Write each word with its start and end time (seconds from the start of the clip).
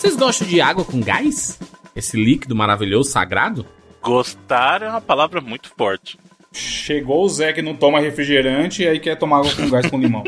Vocês 0.00 0.16
gostam 0.16 0.48
de 0.48 0.60
água 0.62 0.82
com 0.82 0.98
gás? 0.98 1.58
Esse 1.94 2.16
líquido 2.16 2.56
maravilhoso, 2.56 3.10
sagrado? 3.10 3.66
Gostar 4.00 4.80
é 4.82 4.88
uma 4.88 5.00
palavra 5.00 5.42
muito 5.42 5.70
forte. 5.76 6.18
Chegou 6.52 7.22
o 7.22 7.28
Zé 7.28 7.52
que 7.52 7.60
não 7.60 7.74
toma 7.76 8.00
refrigerante 8.00 8.82
e 8.82 8.88
aí 8.88 8.98
quer 8.98 9.16
tomar 9.16 9.40
água 9.40 9.54
com 9.54 9.68
gás 9.68 9.86
com 9.90 9.98
limão. 9.98 10.24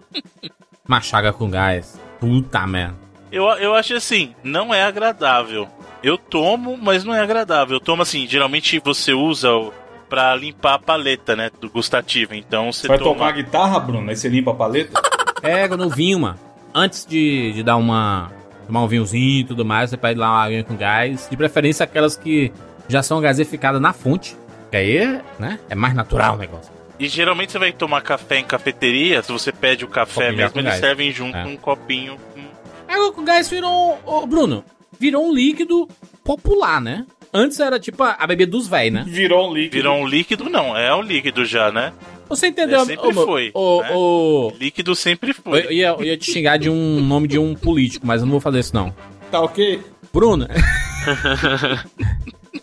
Machaga 0.88 1.30
com 1.30 1.50
gás. 1.50 2.00
Puta 2.18 2.66
merda. 2.66 2.96
Eu, 3.30 3.44
eu 3.50 3.74
acho 3.74 3.94
assim, 3.94 4.34
não 4.42 4.72
é 4.72 4.82
agradável. 4.82 5.68
Eu 6.02 6.16
tomo, 6.16 6.78
mas 6.80 7.04
não 7.04 7.14
é 7.14 7.20
agradável. 7.20 7.76
Eu 7.76 7.80
tomo 7.80 8.00
assim, 8.00 8.26
geralmente 8.26 8.80
você 8.82 9.12
usa 9.12 9.52
o- 9.52 9.72
pra 10.08 10.34
limpar 10.34 10.74
a 10.74 10.78
paleta, 10.78 11.36
né, 11.36 11.50
do 11.60 11.68
gustativo. 11.68 12.34
Então 12.34 12.72
você 12.72 12.88
Vai 12.88 12.98
toma... 12.98 13.12
tocar 13.14 13.32
guitarra, 13.32 13.78
Bruno? 13.78 14.08
Aí 14.08 14.16
você 14.16 14.28
limpa 14.30 14.52
a 14.52 14.54
paleta? 14.54 15.00
Pega 15.42 15.76
no 15.76 15.90
vinho, 15.90 16.18
mano. 16.20 16.38
Antes 16.74 17.04
de, 17.04 17.52
de 17.52 17.62
dar 17.62 17.76
uma. 17.76 18.32
Tomar 18.70 18.84
um 18.84 18.88
vinhozinho 18.88 19.40
e 19.40 19.44
tudo 19.44 19.64
mais, 19.64 19.90
você 19.90 19.96
pede 19.96 20.18
lá 20.18 20.30
uma 20.30 20.44
aguinha 20.44 20.64
com 20.64 20.76
gás. 20.76 21.26
De 21.30 21.36
preferência 21.36 21.84
aquelas 21.84 22.16
que 22.16 22.52
já 22.88 23.02
são 23.02 23.20
gaseificadas 23.20 23.80
na 23.80 23.92
fonte. 23.92 24.36
Que 24.70 24.76
aí, 24.76 25.20
né? 25.38 25.58
É 25.68 25.74
mais 25.74 25.94
natural 25.94 26.34
o 26.36 26.38
negócio. 26.38 26.72
E 26.98 27.08
geralmente 27.08 27.50
você 27.52 27.58
vai 27.58 27.72
tomar 27.72 28.00
café 28.02 28.38
em 28.38 28.44
cafeteria, 28.44 29.22
se 29.22 29.32
você 29.32 29.50
pede 29.50 29.84
o 29.84 29.88
café 29.88 30.30
mesmo, 30.32 30.60
eles 30.60 30.70
gás. 30.70 30.80
servem 30.80 31.10
junto 31.10 31.36
É. 31.36 31.44
um 31.44 31.56
copinho. 31.56 32.16
com- 32.34 32.92
Água 32.92 33.12
com 33.12 33.24
gás 33.24 33.48
virou. 33.48 33.98
Ô, 34.04 34.26
Bruno, 34.26 34.64
virou 34.98 35.26
um 35.28 35.32
líquido 35.34 35.88
popular, 36.24 36.80
né? 36.80 37.06
Antes 37.32 37.58
era 37.60 37.78
tipo 37.80 38.02
a, 38.02 38.16
a 38.18 38.26
bebida 38.26 38.50
dos 38.50 38.66
véi, 38.68 38.90
né? 38.90 39.04
Virou 39.06 39.48
um 39.50 39.54
líquido. 39.54 39.76
Virou 39.76 39.96
um 39.96 40.06
líquido? 40.06 40.50
Não, 40.50 40.76
é 40.76 40.94
um 40.94 41.00
líquido 41.02 41.44
já, 41.44 41.70
né? 41.72 41.92
Você 42.30 42.46
entendeu? 42.46 42.80
É, 42.80 42.84
sempre 42.86 43.08
ô, 43.08 43.12
foi, 43.12 43.50
Ô, 43.52 43.82
né? 43.82 43.90
ô, 43.92 44.52
Líquido 44.58 44.94
sempre 44.94 45.34
foi. 45.34 45.66
eu 45.66 45.72
ia, 45.72 45.88
eu 45.88 46.04
ia 46.04 46.16
te 46.16 46.32
xingar 46.32 46.56
de 46.56 46.70
um 46.70 47.00
nome 47.02 47.28
de 47.28 47.38
um 47.38 47.54
político, 47.54 48.06
mas 48.06 48.20
eu 48.20 48.26
não 48.26 48.32
vou 48.32 48.40
fazer 48.40 48.60
isso, 48.60 48.74
não. 48.74 48.94
Tá 49.30 49.40
ok? 49.40 49.82
Bruno, 50.12 50.46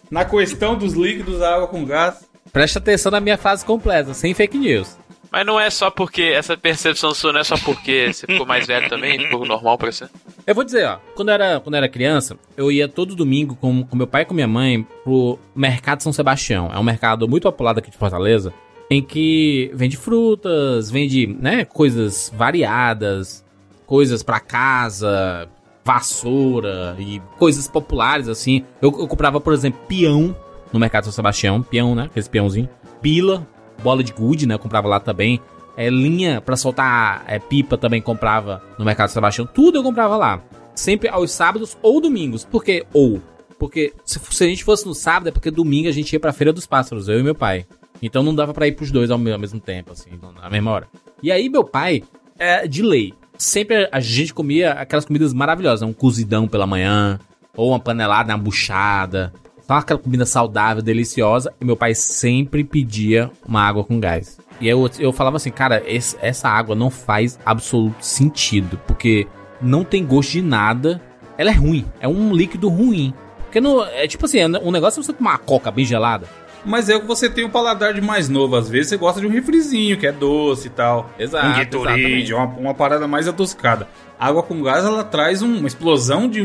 Na 0.10 0.26
questão 0.26 0.76
dos 0.76 0.94
líquidos, 0.94 1.42
a 1.42 1.56
água 1.56 1.68
com 1.68 1.86
gás. 1.86 2.28
preste 2.52 2.78
atenção 2.78 3.12
na 3.12 3.20
minha 3.20 3.38
frase 3.38 3.66
completa, 3.66 4.14
sem 4.14 4.34
fake 4.34 4.58
news. 4.58 4.98
Mas 5.30 5.46
não 5.46 5.60
é 5.60 5.70
só 5.70 5.92
porque 5.92 6.22
essa 6.22 6.56
percepção 6.56 7.14
sua 7.14 7.34
não 7.34 7.42
é 7.42 7.44
só 7.44 7.58
porque 7.58 8.14
você 8.14 8.26
ficou 8.26 8.46
mais 8.46 8.66
velho 8.66 8.88
também, 8.88 9.20
ficou 9.28 9.46
normal 9.46 9.78
pra 9.78 9.92
você. 9.92 10.08
Eu 10.46 10.56
vou 10.56 10.64
dizer, 10.64 10.88
ó, 10.88 10.98
quando 11.16 11.30
eu 11.30 11.34
era, 11.34 11.60
quando 11.60 11.76
eu 11.76 11.80
era 11.80 11.90
criança, 11.90 12.38
eu 12.56 12.72
ia 12.72 12.88
todo 12.88 13.16
domingo 13.16 13.56
com, 13.56 13.84
com 13.84 13.96
meu 13.98 14.08
pai 14.08 14.22
e 14.22 14.26
com 14.26 14.34
minha 14.34 14.48
mãe 14.48 14.88
pro 15.04 15.38
Mercado 15.54 16.02
São 16.02 16.14
Sebastião. 16.14 16.72
É 16.74 16.80
um 16.80 16.84
mercado 16.84 17.28
muito 17.28 17.44
popular 17.44 17.74
daqui 17.74 17.92
de 17.92 17.98
Fortaleza, 17.98 18.54
em 18.90 19.02
que 19.02 19.72
vende 19.74 19.98
frutas, 19.98 20.90
vende, 20.90 21.28
né, 21.28 21.66
coisas 21.66 22.32
variadas, 22.36 23.44
coisas 23.86 24.24
pra 24.24 24.40
casa, 24.40 25.50
vassoura 25.84 26.96
e 27.00 27.22
coisas 27.38 27.68
populares 27.68 28.28
assim. 28.28 28.64
Eu, 28.82 28.90
eu 29.00 29.08
comprava, 29.08 29.40
por 29.40 29.54
exemplo, 29.54 29.80
peão 29.88 30.36
no 30.72 30.80
Mercado 30.80 31.04
São 31.04 31.14
Sebastião, 31.14 31.62
peão, 31.62 31.96
né, 31.96 32.04
aquele 32.04 32.28
peãozinho, 32.30 32.70
pila, 33.02 33.48
bola 33.84 34.04
de 34.04 34.12
gude, 34.12 34.48
né, 34.48 34.56
eu 34.56 34.60
comprava 34.60 34.88
lá 34.88 35.00
também. 35.00 35.40
É, 35.76 35.92
linha 35.92 36.42
pra 36.42 36.56
soltar 36.56 37.24
é, 37.28 37.38
pipa 37.38 37.78
também 37.78 38.02
comprava 38.02 38.64
no 38.80 38.86
Mercado 38.86 39.10
Sebastião. 39.10 39.46
Tudo 39.46 39.78
eu 39.78 39.84
comprava 39.84 40.18
lá. 40.18 40.42
Sempre 40.74 41.08
aos 41.08 41.32
sábados 41.32 41.78
ou 41.84 42.02
domingos. 42.02 42.44
Por 42.44 42.64
que 42.64 42.84
ou? 42.92 43.22
Porque 43.60 43.94
se, 44.04 44.20
se 44.20 44.44
a 44.44 44.48
gente 44.48 44.64
fosse 44.64 44.88
no 44.88 44.96
sábado 44.96 45.30
é 45.30 45.32
porque 45.32 45.52
domingo 45.52 45.88
a 45.88 45.92
gente 45.92 46.12
ia 46.14 46.20
pra 46.20 46.34
Feira 46.34 46.52
dos 46.52 46.66
Pássaros, 46.66 47.08
eu 47.08 47.20
e 47.20 47.24
meu 47.24 47.36
pai. 47.36 47.68
Então 48.02 48.22
não 48.24 48.34
dava 48.36 48.54
pra 48.54 48.68
ir 48.68 48.74
pros 48.74 48.92
dois 48.92 49.10
ao, 49.12 49.18
me- 49.18 49.32
ao 49.32 49.40
mesmo 49.40 49.60
tempo, 49.60 49.92
assim, 49.92 50.10
na 50.42 50.50
mesma 50.50 50.72
hora. 50.72 50.88
E 51.22 51.32
aí 51.32 51.50
meu 51.50 51.64
pai, 51.64 52.04
é, 52.38 52.68
de 52.68 52.82
lei, 52.84 53.14
sempre 53.38 53.88
a 53.92 54.00
gente 54.00 54.34
comia 54.34 54.74
aquelas 54.74 55.06
comidas 55.06 55.34
maravilhosas. 55.34 55.88
Um 55.88 55.94
cozidão 55.94 56.48
pela 56.48 56.68
manhã, 56.68 57.20
ou 57.56 57.70
uma 57.70 57.80
panelada, 57.80 58.32
uma 58.34 58.38
buchada. 58.44 59.34
Só 59.66 59.74
aquela 59.74 60.00
comida 60.00 60.26
saudável, 60.26 60.82
deliciosa. 60.84 61.54
E 61.60 61.66
meu 61.66 61.76
pai 61.76 61.94
sempre 61.96 62.64
pedia 62.64 63.30
uma 63.48 63.62
água 63.62 63.84
com 63.84 64.00
gás. 64.00 64.38
E 64.62 64.68
eu, 64.68 64.90
eu 65.00 65.12
falava 65.12 65.38
assim, 65.38 65.52
cara, 65.52 65.84
esse- 65.86 66.18
essa 66.22 66.48
água 66.48 66.74
não 66.76 66.90
faz 66.90 67.38
absoluto 67.46 68.02
sentido. 68.06 68.80
Porque 68.88 69.28
não 69.62 69.84
tem 69.84 70.06
gosto 70.06 70.32
de 70.34 70.42
nada. 70.42 71.02
Ela 71.38 71.50
é 71.50 71.54
ruim. 71.54 71.86
É 72.00 72.08
um 72.08 72.34
líquido 72.34 72.70
ruim. 72.70 73.14
Porque 73.44 73.60
não, 73.60 73.84
é 73.84 74.08
tipo 74.08 74.26
assim, 74.26 74.40
um 74.46 74.72
negócio 74.72 75.00
é 75.00 75.04
você 75.04 75.14
tomar 75.14 75.32
uma 75.32 75.38
coca 75.38 75.70
bem 75.72 75.84
gelada. 75.86 76.28
Mas 76.68 76.90
é 76.90 77.00
que 77.00 77.06
você 77.06 77.30
tem 77.30 77.46
um 77.46 77.50
paladar 77.50 77.94
de 77.94 78.02
mais 78.02 78.28
novo. 78.30 78.56
Às 78.56 78.70
vezes 78.70 78.90
você 78.90 78.98
gosta 78.98 79.22
de 79.22 79.28
um 79.28 79.30
refrizinho, 79.32 79.98
que 79.98 80.06
é 80.06 80.12
doce 80.12 80.68
e 80.68 80.70
tal. 80.70 81.10
Exato, 81.18 81.48
Um 81.48 81.54
Gatorade, 81.56 82.34
uma, 82.34 82.46
uma 82.46 82.74
parada 82.74 83.08
mais 83.08 83.28
adocicada. 83.28 83.88
A 84.20 84.28
água 84.28 84.44
com 84.44 84.62
gás, 84.62 84.84
ela 84.86 85.04
traz 85.04 85.42
um- 85.42 85.58
uma 85.60 85.68
explosão 85.68 86.28
de... 86.30 86.44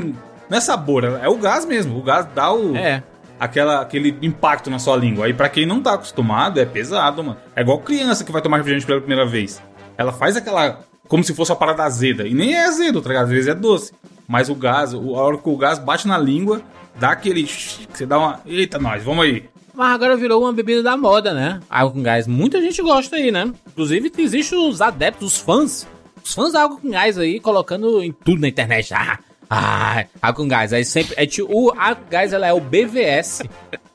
Não 0.49 0.59
é 0.59 0.61
sabor, 0.61 1.05
é 1.05 1.29
o 1.29 1.37
gás 1.37 1.65
mesmo. 1.65 1.99
O 1.99 2.03
gás 2.03 2.27
dá 2.35 2.53
o... 2.53 2.77
É. 2.77 3.03
aquela, 3.41 3.81
aquele 3.81 4.17
impacto 4.23 4.71
na 4.71 4.79
sua 4.79 4.97
língua. 4.97 5.27
Aí 5.27 5.35
pra 5.35 5.49
quem 5.49 5.67
não 5.67 5.81
tá 5.83 5.95
acostumado, 5.95 6.61
é 6.61 6.65
pesado, 6.65 7.25
mano. 7.25 7.37
É 7.57 7.63
igual 7.63 7.79
criança 7.79 8.23
que 8.25 8.31
vai 8.31 8.41
tomar 8.43 8.59
refrigerante 8.59 8.87
pela 8.87 9.01
primeira 9.01 9.27
vez. 9.27 9.61
Ela 9.99 10.13
faz 10.13 10.37
aquela. 10.37 10.81
Como 11.09 11.25
se 11.25 11.35
fosse 11.35 11.51
uma 11.51 11.57
parada 11.59 11.83
azeda. 11.83 12.27
E 12.29 12.33
nem 12.35 12.55
é 12.55 12.65
azedo, 12.67 13.03
tá 13.03 13.09
ligado? 13.09 13.25
Às 13.25 13.31
vezes 13.31 13.49
é 13.49 13.55
doce. 13.55 13.93
Mas 14.29 14.49
o 14.49 14.55
gás, 14.55 14.95
o- 14.95 15.17
a 15.17 15.23
hora 15.23 15.37
que 15.39 15.49
o 15.49 15.57
gás 15.57 15.79
bate 15.79 16.07
na 16.07 16.17
língua, 16.19 16.63
dá 16.99 17.11
aquele. 17.11 17.43
que 17.43 17.87
Você 17.93 18.07
dá 18.07 18.19
uma. 18.19 18.41
Eita, 18.47 18.79
nós, 18.79 19.03
vamos 19.03 19.25
aí. 19.25 19.45
Mas 19.75 19.95
agora 19.95 20.17
virou 20.17 20.43
uma 20.43 20.53
bebida 20.53 20.83
da 20.83 20.97
moda, 20.97 21.33
né? 21.33 21.61
Água 21.69 21.93
com 21.93 22.03
gás. 22.03 22.27
Muita 22.27 22.61
gente 22.61 22.83
gosta 22.83 23.17
aí, 23.17 23.31
né? 23.31 23.51
Inclusive, 23.67 24.13
existem 24.19 24.59
os 24.69 24.81
adeptos, 24.81 25.35
os 25.35 25.39
fãs. 25.41 25.87
Os 26.25 26.35
fãs 26.35 26.53
da 26.53 26.63
água 26.63 26.79
com 26.79 26.91
gás 26.91 27.19
aí, 27.19 27.41
colocando 27.41 28.03
em 28.03 28.13
tudo 28.13 28.41
na 28.41 28.49
internet. 28.49 28.93
Ah, 28.95 29.19
ah 29.49 30.05
água 30.21 30.43
com 30.43 30.49
gás. 30.49 30.73
Aí 30.73 30.85
sempre. 30.85 31.15
É, 31.17 31.27
tipo, 31.27 31.49
o 31.51 31.71
água 31.71 31.97
com 31.97 32.11
gás 32.11 32.33
ela 32.33 32.47
é 32.47 32.53
o 32.53 32.61
BVS. 32.61 33.43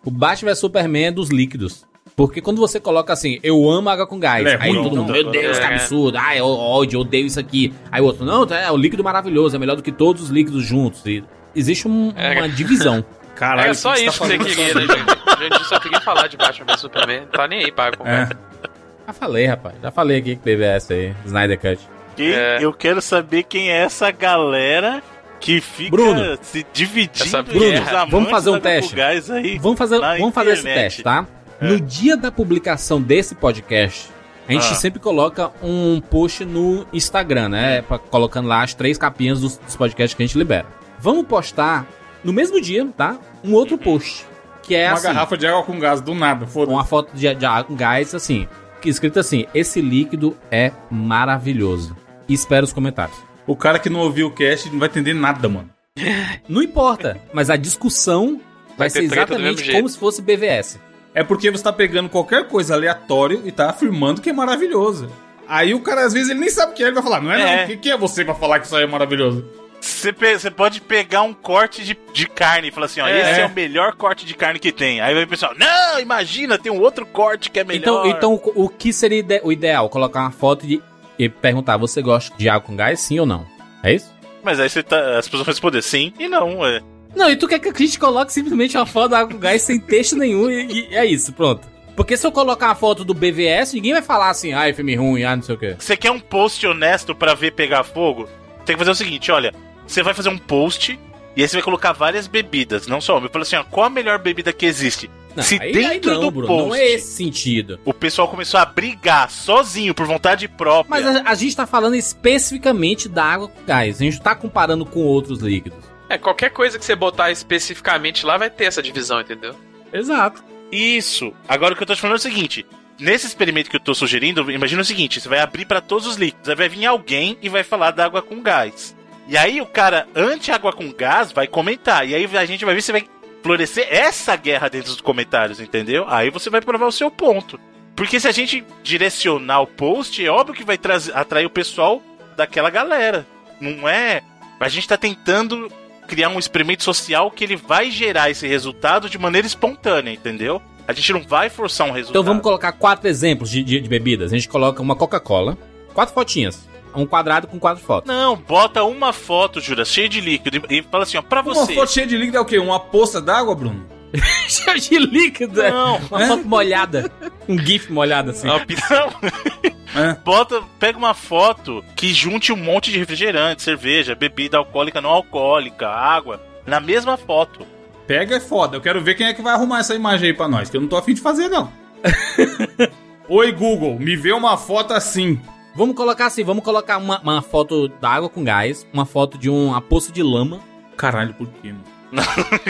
o 0.04 0.10
Batman 0.12 0.56
Superman 0.56 1.12
dos 1.14 1.30
líquidos. 1.30 1.86
Porque 2.16 2.42
quando 2.42 2.58
você 2.58 2.80
coloca 2.80 3.14
assim, 3.14 3.38
eu 3.44 3.70
amo 3.70 3.90
água 3.90 4.08
com 4.08 4.20
gás. 4.20 4.44
É 4.48 4.58
aí 4.60 4.74
todo 4.74 4.96
mundo, 4.96 5.12
meu 5.14 5.30
Deus, 5.30 5.60
que 5.60 5.64
É. 5.64 5.76
absurdo. 5.76 6.18
Ai, 6.18 6.40
eu 6.40 6.48
ódio, 6.48 6.98
eu 6.98 7.02
odeio 7.02 7.28
isso 7.28 7.40
aqui. 7.40 7.72
Aí 7.92 8.02
o 8.02 8.06
outro, 8.06 8.26
não, 8.26 8.44
é 8.46 8.72
o 8.72 8.76
líquido 8.78 9.04
maravilhoso, 9.04 9.56
é 9.56 9.60
melhor 9.60 9.76
do 9.76 9.84
que 9.84 9.92
todos 9.92 10.24
os 10.24 10.30
líquidos 10.32 10.66
juntos. 10.66 11.06
E 11.06 11.24
existe 11.56 11.88
um- 11.88 12.12
É. 12.16 12.40
uma 12.40 12.50
divisão. 12.50 13.06
Caralho, 13.36 13.70
o 13.72 13.76
só 13.76 13.94
que 13.94 14.02
isso 14.06 14.14
que 14.14 14.18
tá 14.20 14.26
você 14.26 14.38
queria, 14.40 14.74
né, 14.74 14.82
gente? 14.82 15.17
A 15.28 15.44
gente 15.44 15.64
só 15.66 15.80
queria 15.80 16.00
falar 16.02 16.28
de 16.28 16.38
Batman 16.38 16.66
vs 16.66 16.80
Superman. 16.82 17.22
Não 17.22 17.28
tá 17.28 17.48
nem 17.48 17.66
aí 17.66 17.72
pra 17.72 17.92
conversa. 17.96 18.34
É. 18.34 18.68
Já 19.08 19.14
falei, 19.14 19.46
rapaz. 19.46 19.76
Já 19.82 19.92
falei 19.92 20.18
aqui 20.18 20.36
que 20.36 20.42
BVS 20.56 20.92
aí. 20.92 21.14
Snyder 21.26 21.60
Cut. 21.60 21.80
Quem- 22.16 22.34
É. 22.34 22.58
Eu 22.62 22.74
quero 22.74 23.02
saber 23.02 23.44
quem 23.44 23.70
é 23.72 23.78
essa 23.84 24.12
galera 24.12 25.02
que 25.40 25.62
fica 25.62 25.92
Bruno. 25.92 26.38
se 26.42 26.66
dividindo 26.74 27.24
Essa 27.26 27.44
Bruno, 27.44 27.80
os 28.06 28.10
vamos 28.12 28.30
fazer 28.30 28.50
um 28.50 28.60
teste. 28.60 28.96
Gás 28.96 29.30
aí. 29.32 29.58
Vamos 29.60 29.78
fazer, 29.78 30.00
vamos 30.00 30.34
fazer 30.34 30.52
esse 30.54 30.64
teste, 30.64 31.04
tá? 31.04 31.26
No 31.62 31.80
dia 31.80 32.16
da 32.18 32.32
publicação 32.32 33.02
desse 33.02 33.34
podcast, 33.36 34.10
a 34.48 34.52
gente 34.52 34.66
Ah. 34.72 34.76
sempre 34.76 35.00
coloca 35.00 35.52
um 35.64 36.02
post 36.02 36.44
no 36.46 36.86
Instagram, 36.92 37.50
né? 37.50 37.82
Pra- 37.84 37.98
colocando 38.00 38.48
lá 38.48 38.62
as 38.64 38.74
três 38.74 38.98
capinhas 38.98 39.42
dos, 39.42 39.58
dos 39.58 39.76
podcasts 39.76 40.16
que 40.16 40.22
a 40.24 40.26
gente 40.26 40.38
libera. 40.38 40.66
Vamos 41.00 41.26
postar 41.28 41.86
no 42.24 42.34
mesmo 42.34 42.60
dia, 42.60 42.86
tá? 42.98 43.18
Um 43.44 43.54
outro 43.54 43.78
post. 43.78 44.26
Que 44.68 44.76
é 44.76 44.90
Uma 44.90 44.96
assim, 44.96 45.08
garrafa 45.08 45.38
de 45.38 45.48
água 45.48 45.64
com 45.64 45.80
gás, 45.80 46.02
do 46.02 46.14
nada, 46.14 46.46
foda 46.46 46.72
uma 46.72 46.84
foto 46.84 47.16
de, 47.16 47.34
de 47.34 47.46
água 47.46 47.64
com 47.64 47.76
gás, 47.76 48.14
assim. 48.14 48.48
que 48.82 48.90
Escrito 48.90 49.20
assim: 49.20 49.46
esse 49.54 49.80
líquido 49.82 50.36
é 50.52 50.72
maravilhoso. 50.92 51.96
E 52.28 52.34
espero 52.34 52.66
os 52.66 52.74
comentários. 52.74 53.18
O 53.48 53.56
cara 53.56 53.80
que 53.80 53.90
não 53.90 54.02
ouviu 54.02 54.28
o 54.28 54.32
cast 54.32 54.70
não 54.70 54.80
vai 54.80 54.90
entender 54.90 55.14
nada, 55.14 55.48
mano. 55.48 55.70
Não 56.48 56.62
importa, 56.62 57.20
mas 57.34 57.50
a 57.50 57.56
discussão 57.58 58.40
vai, 58.78 58.88
Vai 58.88 58.90
ser 58.92 59.04
exatamente 59.04 59.72
como 59.72 59.90
se 59.90 59.98
fosse 59.98 60.22
BVS. 60.22 60.80
É 61.14 61.24
porque 61.24 61.50
você 61.50 61.64
tá 61.64 61.74
pegando 61.74 62.08
qualquer 62.08 62.48
coisa 62.48 62.76
aleatório 62.76 63.42
e 63.44 63.52
tá 63.52 63.72
afirmando 63.72 64.22
que 64.22 64.30
é 64.30 64.34
maravilhoso. 64.34 65.10
Aí 65.48 65.74
o 65.74 65.80
cara, 65.80 66.06
às 66.06 66.14
vezes, 66.14 66.30
ele 66.30 66.40
nem 66.42 66.50
sabe 66.50 66.74
o 66.74 66.76
que 66.76 66.84
é, 66.84 66.88
ele 66.88 66.94
vai 66.94 67.02
falar, 67.02 67.22
não 67.22 67.32
é, 67.32 67.42
É. 67.42 67.58
não, 67.58 67.64
o 67.64 67.68
que, 67.68 67.78
que 67.78 67.90
é 67.90 67.98
você 67.98 68.24
pra 68.24 68.36
falar 68.36 68.60
que 68.60 68.68
isso 68.68 68.76
aí 68.76 68.84
é 68.84 68.88
maravilhoso? 68.88 69.44
Você, 69.80 70.12
pe- 70.12 70.38
pode 70.52 70.82
pegar 70.82 71.22
um 71.22 71.34
corte 71.34 71.84
de, 71.84 71.98
de 72.14 72.28
carne 72.28 72.68
e 72.68 72.72
falar 72.72 72.88
assim, 72.88 73.00
ó, 73.02 73.08
É. 73.08 73.32
esse 73.32 73.42
é 73.42 73.46
o 73.46 73.54
melhor 73.54 73.94
corte 73.96 74.26
de 74.26 74.34
carne 74.34 74.60
que 74.60 74.72
tem. 74.72 75.00
Aí 75.02 75.14
vai 75.14 75.24
o 75.24 75.28
pessoal, 75.28 75.54
não, 75.58 76.00
imagina, 76.00 76.58
tem 76.58 76.72
um 76.72 76.80
outro 76.82 77.06
corte 77.06 77.50
que 77.50 77.60
é 77.60 77.64
melhor. 77.64 78.06
Então, 78.06 78.34
então 78.36 78.52
o 78.56 78.66
o 78.66 78.70
que 78.70 78.92
seria 78.92 79.20
ide- 79.20 79.42
o 79.44 79.52
ideal? 79.52 79.90
Colocar 79.90 80.22
uma 80.22 80.32
foto 80.32 80.66
de, 80.68 80.82
e 81.18 81.30
perguntar: 81.30 81.78
você 81.78 82.02
gosta 82.02 82.36
de 82.38 82.50
água 82.50 82.62
com 82.62 82.76
gás, 82.76 83.00
sim 83.00 83.20
ou 83.20 83.26
não? 83.26 83.46
É 83.84 83.94
isso? 83.94 84.14
Mas 84.44 84.60
aí 84.60 84.70
você 84.70 84.82
tá, 84.84 85.18
as 85.18 85.26
pessoas 85.28 85.44
vão 85.46 85.54
responder 85.54 85.82
sim 85.82 86.12
e 86.20 86.28
não. 86.28 86.66
É. 86.66 86.82
Não, 87.16 87.30
e 87.32 87.36
tu 87.36 87.48
quer 87.48 87.60
que 87.60 87.70
a 87.70 87.74
gente 87.74 87.98
coloque 88.00 88.32
simplesmente 88.34 88.78
uma 88.78 88.86
foto 88.86 89.10
da 89.10 89.20
água 89.20 89.34
com 89.34 89.40
gás 89.40 89.62
sem 89.62 89.80
texto 89.80 90.16
nenhum 90.16 90.50
e, 90.50 90.90
e 90.92 90.96
é 90.96 91.06
isso, 91.06 91.34
pronto. 91.34 91.68
Porque 91.96 92.16
se 92.16 92.28
eu 92.28 92.32
colocar 92.32 92.68
uma 92.68 92.76
foto 92.76 93.04
do 93.04 93.14
BVS, 93.14 93.74
ninguém 93.74 93.94
vai 93.94 94.04
falar 94.04 94.30
assim, 94.30 94.54
ai, 94.54 94.72
filme 94.74 94.96
ruim, 94.96 95.24
ah, 95.24 95.36
não 95.36 95.42
sei 95.44 95.56
o 95.56 95.58
quê. 95.58 95.76
Você 95.80 95.98
quer 95.98 96.12
um 96.12 96.20
post 96.20 96.66
honesto 96.68 97.16
pra 97.16 97.34
ver 97.34 97.52
pegar 97.54 97.84
fogo? 97.84 98.30
Tem 98.66 98.76
que 98.76 98.80
fazer 98.80 98.92
o 98.92 98.96
seguinte, 98.96 99.32
olha, 99.32 99.52
você 99.88 100.04
vai 100.04 100.14
fazer 100.14 100.30
um 100.30 100.38
post 100.38 101.00
e 101.36 101.42
aí 101.42 101.48
você 101.48 101.56
vai 101.56 101.64
colocar 101.64 101.94
várias 101.94 102.28
bebidas, 102.28 102.88
não 102.88 103.00
só 103.02 103.18
uma. 103.18 103.30
Fala 103.30 103.44
assim, 103.44 103.56
ó, 103.56 103.64
qual 103.64 103.86
a 103.88 103.90
melhor 103.90 104.20
bebida 104.20 104.52
que 104.54 104.66
existe? 104.66 105.10
Não, 105.36 105.44
Se 105.44 105.60
aí- 105.62 105.72
dentro 105.72 106.10
aí 106.12 106.16
não, 106.16 106.22
do 106.22 106.32
Bruno, 106.32 106.48
post- 106.48 106.68
não 106.70 106.76
é 106.76 106.86
esse 106.94 107.12
sentido. 107.16 107.80
O 107.86 107.94
pessoal 107.94 108.28
começou 108.28 108.60
a 108.60 108.66
brigar 108.66 109.30
sozinho, 109.30 109.94
por 109.94 110.08
vontade 110.08 110.48
própria. 110.48 110.90
Mas 110.90 111.06
a, 111.06 111.30
a 111.30 111.36
gente 111.36 111.56
tá 111.56 111.68
falando 111.68 111.96
especificamente 111.96 113.08
da 113.08 113.24
água 113.24 113.48
com 113.48 113.64
gás. 113.64 114.02
A 114.02 114.04
gente 114.04 114.20
tá 114.22 114.36
comparando 114.36 114.86
com 114.86 115.00
outros 115.02 115.40
líquidos. 115.40 115.78
É, 116.10 116.18
qualquer 116.18 116.50
coisa 116.52 116.80
que 116.80 116.86
você 116.86 116.96
botar 116.96 117.32
especificamente 117.32 118.26
lá 118.26 118.38
vai 118.38 118.50
ter 118.50 118.66
essa 118.66 118.82
divisão, 118.82 119.20
entendeu? 119.22 119.54
Exato. 119.94 120.44
Isso. 120.72 121.32
Agora 121.48 121.74
o 121.74 121.78
que 121.78 121.84
eu 121.84 121.88
tô 121.88 121.94
te 121.96 122.02
falando 122.02 122.16
é 122.16 122.20
o 122.20 122.22
seguinte: 122.22 122.66
nesse 123.00 123.28
experimento 123.28 123.70
que 123.70 123.76
eu 123.76 123.80
tô 123.80 123.94
sugerindo, 123.94 124.50
imagina 124.52 124.82
o 124.82 124.86
seguinte: 124.86 125.20
você 125.22 125.30
vai 125.30 125.40
abrir 125.40 125.66
pra 125.66 125.82
todos 125.82 126.08
os 126.08 126.16
líquidos, 126.16 126.50
aí 126.50 126.56
vai 126.56 126.68
vir 126.70 126.86
alguém 126.86 127.38
e 127.42 127.48
vai 127.50 127.64
falar 127.64 127.92
da 127.92 128.06
água 128.06 128.22
com 128.22 128.42
gás. 128.42 128.96
E 129.28 129.38
aí 129.38 129.60
o 129.62 129.66
cara 129.66 130.08
anti-água 130.16 130.72
com 130.74 130.92
gás 130.92 131.32
vai 131.32 131.48
comentar. 131.48 132.08
E 132.08 132.16
aí 132.16 132.26
a 132.38 132.46
gente 132.46 132.64
vai 132.66 132.74
ver 132.76 132.82
se 132.82 132.92
vai 132.92 133.06
florescer 133.44 133.88
essa 133.90 134.36
guerra 134.36 134.70
dentro 134.70 134.92
dos 134.92 135.02
comentários, 135.02 135.60
entendeu? 135.60 136.06
Aí 136.08 136.30
você 136.30 136.50
vai 136.50 136.62
provar 136.62 136.88
o 136.88 136.92
seu 136.92 137.12
ponto. 137.12 137.60
Porque 137.96 138.20
se 138.20 138.28
a 138.28 138.32
gente 138.32 138.64
direcionar 138.84 139.62
o 139.62 139.68
post, 139.68 140.24
é 140.24 140.30
óbvio 140.30 140.56
que 140.56 140.64
vai 140.64 140.80
atrair 141.14 141.46
o 141.46 141.50
pessoal 141.50 142.02
daquela 142.36 142.70
galera. 142.70 143.26
Não 143.60 143.88
é. 143.90 144.22
A 144.60 144.70
gente 144.70 144.88
tá 144.88 144.98
tentando 144.98 145.70
criar 146.08 146.30
um 146.30 146.40
experimento 146.40 146.84
social 146.84 147.30
que 147.32 147.44
ele 147.44 147.56
vai 147.56 147.92
gerar 147.92 148.30
esse 148.30 148.48
resultado 148.48 149.10
de 149.10 149.18
maneira 149.18 149.46
espontânea, 149.48 150.12
entendeu? 150.12 150.62
A 150.88 150.94
gente 150.94 151.12
não 151.12 151.22
vai 151.22 151.50
forçar 151.50 151.86
um 151.88 151.92
resultado. 151.92 152.12
Então 152.22 152.24
vamos 152.24 152.44
colocar 152.44 152.72
quatro 152.72 153.08
exemplos 153.10 153.50
de, 153.50 153.62
de- 153.62 153.82
de 153.82 153.90
bebidas. 153.90 154.32
A 154.32 154.36
gente 154.36 154.48
coloca 154.48 154.82
uma 154.82 154.96
Coca-Cola, 154.96 155.58
quatro 155.94 156.14
fotinhas. 156.14 156.66
Um 156.98 157.06
quadrado 157.06 157.48
com 157.48 157.60
quatro 157.60 157.84
fotos. 157.84 158.08
Não, 158.14 158.36
bota 158.36 158.84
uma 158.84 159.14
foto, 159.14 159.62
Jura, 159.62 159.86
cheia 159.86 160.10
de 160.10 160.20
líquido 160.20 160.62
e 160.70 160.82
fala 160.82 161.04
assim, 161.04 161.18
ó, 161.18 161.22
pra 161.22 161.42
Uma 161.42 161.54
você. 161.54 161.76
foto 161.76 161.92
cheia 161.92 162.08
de 162.08 162.18
líquido 162.18 162.38
é 162.38 162.40
o 162.40 162.46
quê? 162.46 162.58
Uma 162.58 162.80
poça 162.80 163.22
d'água, 163.22 163.56
Bruno? 163.56 163.86
Cheio 164.48 164.80
de 164.80 164.98
líquido. 165.00 165.62
é. 165.62 165.70
Não. 165.70 165.98
Uma 165.98 166.28
foto 166.28 166.48
molhada. 166.48 167.12
Um 167.48 167.58
gif 167.60 167.92
molhado 167.92 168.32
assim. 168.32 168.48
Não, 168.48 168.58
não. 168.58 168.66
É. 169.96 170.14
Bota, 170.24 170.62
pega 170.80 170.98
uma 170.98 171.14
foto 171.14 171.84
que 171.96 172.14
junte 172.14 172.52
um 172.52 172.58
monte 172.58 172.92
de 172.92 173.00
refrigerante, 173.00 173.64
cerveja, 173.64 174.14
bebida 174.14 174.58
alcoólica, 174.58 175.02
não 175.02 175.10
alcoólica, 175.10 175.88
água, 175.88 176.40
na 176.68 176.80
mesma 176.80 177.18
foto. 177.18 177.66
Pega 178.06 178.36
é 178.36 178.40
foda. 178.40 178.78
Eu 178.78 178.82
quero 178.82 179.02
ver 179.02 179.16
quem 179.16 179.26
é 179.28 179.34
que 179.34 179.42
vai 179.42 179.54
arrumar 179.54 179.80
essa 179.80 179.96
imagem 179.96 180.30
aí 180.30 180.36
pra 180.36 180.48
nós, 180.48 180.70
que 180.70 180.78
eu 180.78 180.82
não 180.82 180.88
tô 180.88 180.98
afim 180.98 181.14
de 181.16 181.22
fazer, 181.22 181.48
não. 181.48 181.72
Oi, 183.30 183.52
Google, 183.52 183.98
me 184.00 184.16
vê 184.16 184.32
uma 184.34 184.56
foto 184.58 184.94
assim. 184.94 185.40
Vamos 185.78 185.96
colocar 185.96 186.26
assim, 186.26 186.44
vamos 186.44 186.64
colocar 186.64 186.98
uma, 186.98 187.22
uma 187.22 187.42
foto 187.42 187.88
da 187.88 188.10
água 188.10 188.28
com 188.30 188.44
gás, 188.44 188.86
uma 188.92 189.06
foto 189.06 189.38
de 189.38 189.50
uma 189.50 189.80
poça 189.80 190.12
de 190.12 190.24
lama, 190.24 190.60
Caralho, 190.98 191.34
por 191.36 191.48
quê, 191.48 191.72
mano? 191.72 191.84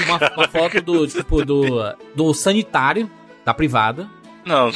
uma, 0.05 0.33
uma 0.35 0.47
foto 0.49 0.81
do 0.81 1.07
tipo 1.07 1.45
do, 1.45 1.95
do 2.13 2.33
sanitário 2.33 3.09
da 3.45 3.53
privada 3.53 4.09
Não, 4.45 4.69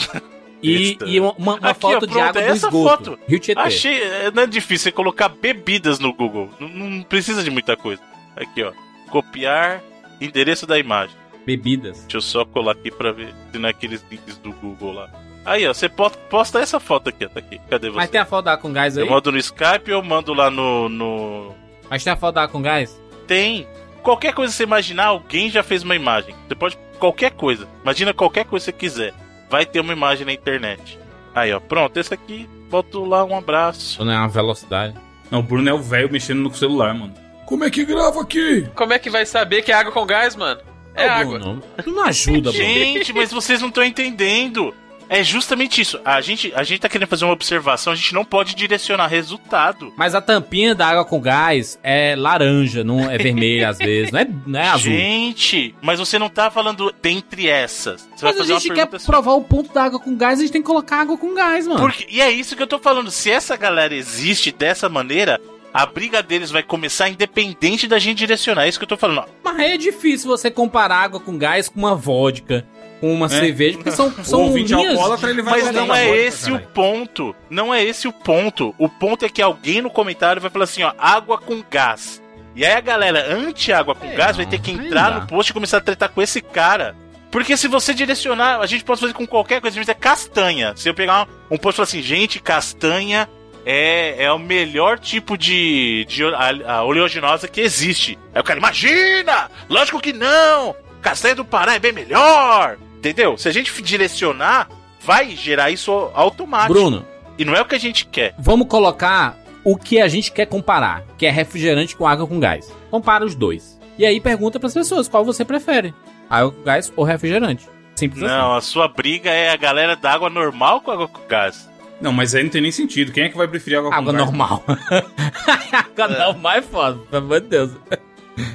e, 0.64 0.98
e 1.06 1.20
uma, 1.20 1.34
uma 1.34 1.56
Aqui, 1.56 1.66
ó, 1.68 1.74
foto 1.74 2.08
de 2.08 2.14
pronto, 2.14 2.30
água 2.30 2.42
é 2.42 2.48
do 2.48 2.56
esgoto. 2.56 2.74
foto. 3.12 3.20
Rio 3.28 3.40
Tietê. 3.40 3.60
achei, 3.60 4.02
é, 4.02 4.32
não 4.32 4.44
é 4.44 4.48
difícil 4.48 4.84
você 4.86 4.92
colocar 4.92 5.28
bebidas 5.28 6.00
no 6.00 6.14
Google. 6.14 6.50
Não, 6.60 6.70
não 6.70 7.04
precisa 7.04 7.44
de 7.44 7.50
muita 7.50 7.76
coisa. 7.76 8.02
Aqui, 8.36 8.64
ó. 8.64 8.72
Copiar 9.10 9.82
endereço 10.22 10.66
da 10.68 10.78
imagem. 10.78 11.16
Bebidas. 11.46 12.02
Deixa 12.02 12.18
eu 12.18 12.22
só 12.22 12.46
colar 12.46 12.74
aqui 12.74 12.92
pra 12.92 13.12
ver 13.12 13.34
se 13.52 13.58
não 13.58 13.68
é 13.68 13.72
aqueles 13.72 14.06
links 14.10 14.38
do 14.38 14.52
Google 14.54 14.94
lá. 14.94 15.10
Aí, 15.46 15.68
ó, 15.68 15.74
você 15.74 15.90
po- 15.90 16.10
posta 16.30 16.60
essa 16.60 16.80
foto 16.80 17.10
aqui, 17.10 17.26
ó, 17.26 17.30
tá 17.30 17.40
aqui. 17.40 17.60
Cadê 17.70 17.90
você? 17.90 17.96
Mas 17.98 18.10
tem 18.10 18.22
a 18.22 18.26
foto 18.26 18.46
da 18.46 18.54
água 18.54 18.62
com 18.62 18.72
gás 18.74 18.98
aí? 18.98 19.04
Eu 19.04 19.10
mando 19.10 19.32
no 19.32 19.38
Skype 19.38 19.92
ou 19.92 20.00
eu 20.00 20.04
mando 20.04 20.34
lá 20.34 20.52
no, 20.52 20.88
no. 20.88 21.56
Mas 21.90 22.04
tem 22.04 22.14
a 22.14 22.16
foto 22.16 22.36
da 22.36 22.44
água 22.44 22.52
com 22.54 22.62
gás? 22.62 23.00
Tem. 23.28 23.68
Qualquer 24.04 24.34
coisa 24.34 24.52
que 24.52 24.58
você 24.58 24.64
imaginar, 24.64 25.06
alguém 25.08 25.50
já 25.50 25.64
fez 25.64 25.84
uma 25.84 25.96
imagem. 25.96 26.36
Você 26.48 26.56
pode. 26.56 26.78
Qualquer 27.00 27.32
coisa. 27.32 27.68
Imagina 27.82 28.14
qualquer 28.14 28.46
coisa 28.46 28.66
que 28.72 28.72
você 28.72 28.78
quiser. 28.78 29.14
Vai 29.50 29.66
ter 29.66 29.80
uma 29.80 29.94
imagem 29.94 30.26
na 30.26 30.34
internet. 30.34 31.00
Aí, 31.34 31.52
ó, 31.52 31.60
pronto. 31.60 31.98
Esse 31.98 32.14
aqui, 32.14 32.48
boto 32.70 33.04
lá 33.04 33.24
um 33.26 33.36
abraço. 33.38 34.04
Não 34.06 34.12
é 34.14 34.18
uma 34.18 34.28
velocidade? 34.28 34.94
Não, 35.32 35.40
o 35.40 35.44
Bruno 35.44 35.68
é 35.70 35.74
o 35.74 35.80
velho 35.80 36.12
mexendo 36.12 36.40
no 36.40 36.54
celular, 36.54 36.94
mano. 36.94 37.14
Como 37.46 37.64
é 37.64 37.70
que 37.72 37.84
grava 37.84 38.22
aqui? 38.22 38.68
Como 38.76 38.94
é 38.94 39.00
que 39.00 39.10
vai 39.10 39.26
saber 39.26 39.62
que 39.64 39.72
é 39.72 39.76
água 39.76 39.92
com 39.92 40.06
gás, 40.06 40.36
mano? 40.36 40.62
É 40.94 41.08
Ô, 41.08 41.10
água. 41.10 41.40
Bruno, 41.40 41.64
não 41.88 42.04
ajuda, 42.06 42.52
Bruno. 42.52 42.54
Gente, 42.54 43.14
mas 43.14 43.32
vocês 43.32 43.62
não 43.62 43.70
estão 43.70 43.84
entendendo. 43.84 44.74
É 45.12 45.22
justamente 45.26 45.82
isso. 45.82 46.00
A 46.06 46.22
gente, 46.22 46.54
a 46.56 46.64
gente 46.64 46.80
tá 46.80 46.88
querendo 46.88 47.10
fazer 47.10 47.26
uma 47.26 47.34
observação, 47.34 47.92
a 47.92 47.96
gente 47.98 48.14
não 48.14 48.24
pode 48.24 48.56
direcionar 48.56 49.08
resultado. 49.08 49.92
Mas 49.98 50.16
a 50.16 50.22
tampinha 50.22 50.74
da 50.74 50.88
água 50.88 51.04
com 51.04 51.20
gás 51.20 51.78
é 51.84 52.16
laranja, 52.16 52.82
não 52.82 53.12
é 53.12 53.18
vermelha 53.18 53.68
às 53.68 53.78
vezes, 53.78 54.10
não 54.10 54.20
é, 54.22 54.28
não 54.48 54.60
é 54.62 54.68
azul. 54.70 54.94
Gente, 54.94 55.76
mas 55.82 56.00
você 56.00 56.18
não 56.18 56.30
tá 56.30 56.50
falando 56.50 56.96
dentre 57.02 57.50
essas. 57.50 58.08
Você 58.16 58.24
vai 58.24 58.32
Mas 58.32 58.36
a 58.36 58.38
fazer 58.38 58.54
uma 58.54 58.60
gente 58.62 58.74
quer 58.74 58.88
assim. 58.96 59.06
provar 59.06 59.34
o 59.34 59.42
ponto 59.42 59.74
da 59.74 59.84
água 59.84 60.00
com 60.00 60.16
gás, 60.16 60.40
a 60.40 60.44
gente 60.44 60.54
tem 60.54 60.62
que 60.62 60.68
colocar 60.68 61.02
água 61.02 61.18
com 61.18 61.36
gás, 61.36 61.68
mano. 61.68 61.82
Porque, 61.82 62.08
e 62.10 62.22
é 62.22 62.32
isso 62.32 62.56
que 62.56 62.64
eu 62.64 62.68
tô 62.68 62.80
falando. 62.80 63.12
Se 63.12 63.30
essa 63.30 63.58
galera 63.58 63.94
existe 63.94 64.50
dessa 64.50 64.88
maneira, 64.88 65.42
a 65.74 65.86
briga 65.86 66.24
deles 66.24 66.52
vai 66.52 66.64
começar 66.64 67.10
independente 67.10 67.86
da 67.86 68.00
gente 68.00 68.20
direcionar. 68.20 68.64
É 68.64 68.70
isso 68.70 68.80
que 68.80 68.84
eu 68.84 68.90
tô 68.90 68.98
falando. 68.98 69.26
Mas 69.44 69.60
aí 69.60 69.74
é 69.74 69.78
difícil 69.78 70.30
você 70.30 70.50
comparar 70.50 70.98
água 70.98 71.20
com 71.20 71.38
gás 71.38 71.68
com 71.68 71.80
uma 71.80 71.96
vodka, 71.96 72.66
com 73.02 73.12
uma 73.14 73.28
cerveja, 73.28 73.78
porque 73.78 73.92
são, 73.92 74.08
o 74.08 74.24
são 74.24 74.42
ouvinte 74.44 74.74
linhas... 74.74 74.92
alcoólatra, 74.92 75.30
ele 75.32 75.42
vai 75.42 75.62
Mas 75.62 75.72
não 75.76 75.94
é 75.94 76.08
esse 76.16 76.46
caralho. 76.46 76.64
o 76.64 76.68
ponto. 76.70 77.36
Não 77.50 77.74
é 77.74 77.84
esse 77.84 78.08
o 78.08 78.14
ponto. 78.14 78.74
O 78.78 78.88
ponto 78.88 79.26
é 79.26 79.30
que 79.30 79.42
alguém 79.42 79.82
no 79.82 79.90
comentário 79.90 80.42
vai 80.42 80.50
falar 80.50 80.64
assim, 80.66 80.84
ó, 80.84 80.94
água 80.98 81.38
com 81.38 81.62
gás. 81.70 82.22
E 82.56 82.64
aí 82.66 82.74
a 82.74 82.80
galera 82.82 83.34
anti-água 83.34 83.96
com 83.96 84.06
É, 84.06 84.14
gás 84.16 84.38
vai 84.38 84.46
ter 84.46 84.60
que 84.62 84.72
entrar 84.72 85.20
no 85.20 85.28
post 85.28 85.50
e 85.50 85.54
começar 85.54 85.78
a 85.78 85.82
tretar 85.82 86.10
com 86.10 86.22
esse 86.22 86.42
cara. 86.42 86.96
Porque 87.32 87.58
se 87.58 87.68
você 87.68 87.94
direcionar, 87.94 88.60
a 88.60 88.66
gente 88.66 88.84
pode 88.84 89.00
fazer 89.02 89.14
com 89.14 89.26
qualquer 89.26 89.60
coisa. 89.62 89.76
A 89.80 89.82
gente 89.82 89.90
é 89.92 89.94
castanha. 89.96 90.74
Se 90.76 90.88
eu 90.90 90.94
pegar 90.94 91.28
um 91.50 91.58
post 91.58 91.76
e 91.76 91.78
falar 91.78 91.84
assim, 91.86 92.02
gente, 92.02 92.40
castanha 92.42 93.28
é, 93.66 94.26
é 94.26 94.32
o 94.32 94.38
melhor 94.38 95.00
tipo 95.00 95.38
de, 95.38 96.06
de 96.10 96.24
o- 96.26 96.36
a, 96.36 96.74
a 96.74 96.84
oleaginosa 96.84 97.48
que 97.48 97.62
existe. 97.62 98.20
Aí 98.36 98.42
o 98.42 98.44
cara, 98.44 98.60
imagina! 98.60 99.50
Lógico 99.70 100.00
que 100.02 100.12
não! 100.14 100.76
Castanha 101.02 101.36
do 101.36 101.46
Pará 101.46 101.74
é 101.76 101.80
bem 101.80 101.92
melhor! 101.94 102.78
Entendeu? 103.02 103.36
Se 103.38 103.48
a 103.50 103.52
gente 103.52 103.82
direcionar, 103.82 104.70
vai 105.04 105.32
gerar 105.36 105.72
isso 105.72 105.92
automático. 106.14 106.74
Bruno, 106.74 107.06
E 107.38 107.44
não 107.44 107.56
é 107.56 107.62
o 107.62 107.66
que 107.66 107.74
a 107.74 107.80
gente 107.80 108.06
quer. 108.06 108.36
vamos 108.38 108.68
colocar 108.68 109.36
o 109.64 109.76
que 109.76 110.00
a 110.00 110.08
gente 110.08 110.32
quer 110.32 110.46
comparar, 110.46 111.04
que 111.18 111.26
é 111.26 111.32
refrigerante 111.32 111.96
com 111.96 112.08
água 112.08 112.28
com 112.28 112.40
gás. 112.40 112.72
Compara 112.92 113.26
os 113.26 113.34
dois. 113.34 113.80
E 113.98 114.06
aí 114.06 114.20
pergunta 114.22 114.60
pras 114.60 114.74
pessoas 114.76 115.08
qual 115.08 115.26
você 115.26 115.44
prefere, 115.44 115.94
água 116.30 116.52
com 116.52 116.62
gás 116.64 116.94
ou 116.96 117.04
refrigerante. 117.04 117.68
Simples 117.96 118.24
assim. 118.24 118.32
Não, 118.34 118.54
a 118.56 118.62
sua 118.62 118.88
briga 118.88 119.32
é 119.32 119.50
a 119.50 119.56
galera 119.58 119.96
da 119.96 120.12
água 120.14 120.30
normal 120.30 120.82
com 120.82 120.92
água 120.92 121.08
com 121.08 121.28
gás. 121.28 121.70
Não, 122.00 122.12
mas 122.14 122.34
aí 122.36 122.44
não 122.44 122.50
tem 122.50 122.62
nem 122.62 122.72
sentido. 122.72 123.12
Quem 123.12 123.24
é 123.26 123.30
que 123.30 123.38
vai 123.38 123.48
preferir 123.48 123.80
água, 123.80 123.94
Água 123.94 124.12
com 124.12 124.18
gás? 124.18 124.26
normal. 124.26 124.64
água 125.72 126.08
normal 126.08 126.54
é 126.58 126.62
foda, 126.62 127.00
pelo 127.10 127.26
amor 127.26 127.42
de 127.42 127.48
Deus. 127.48 127.72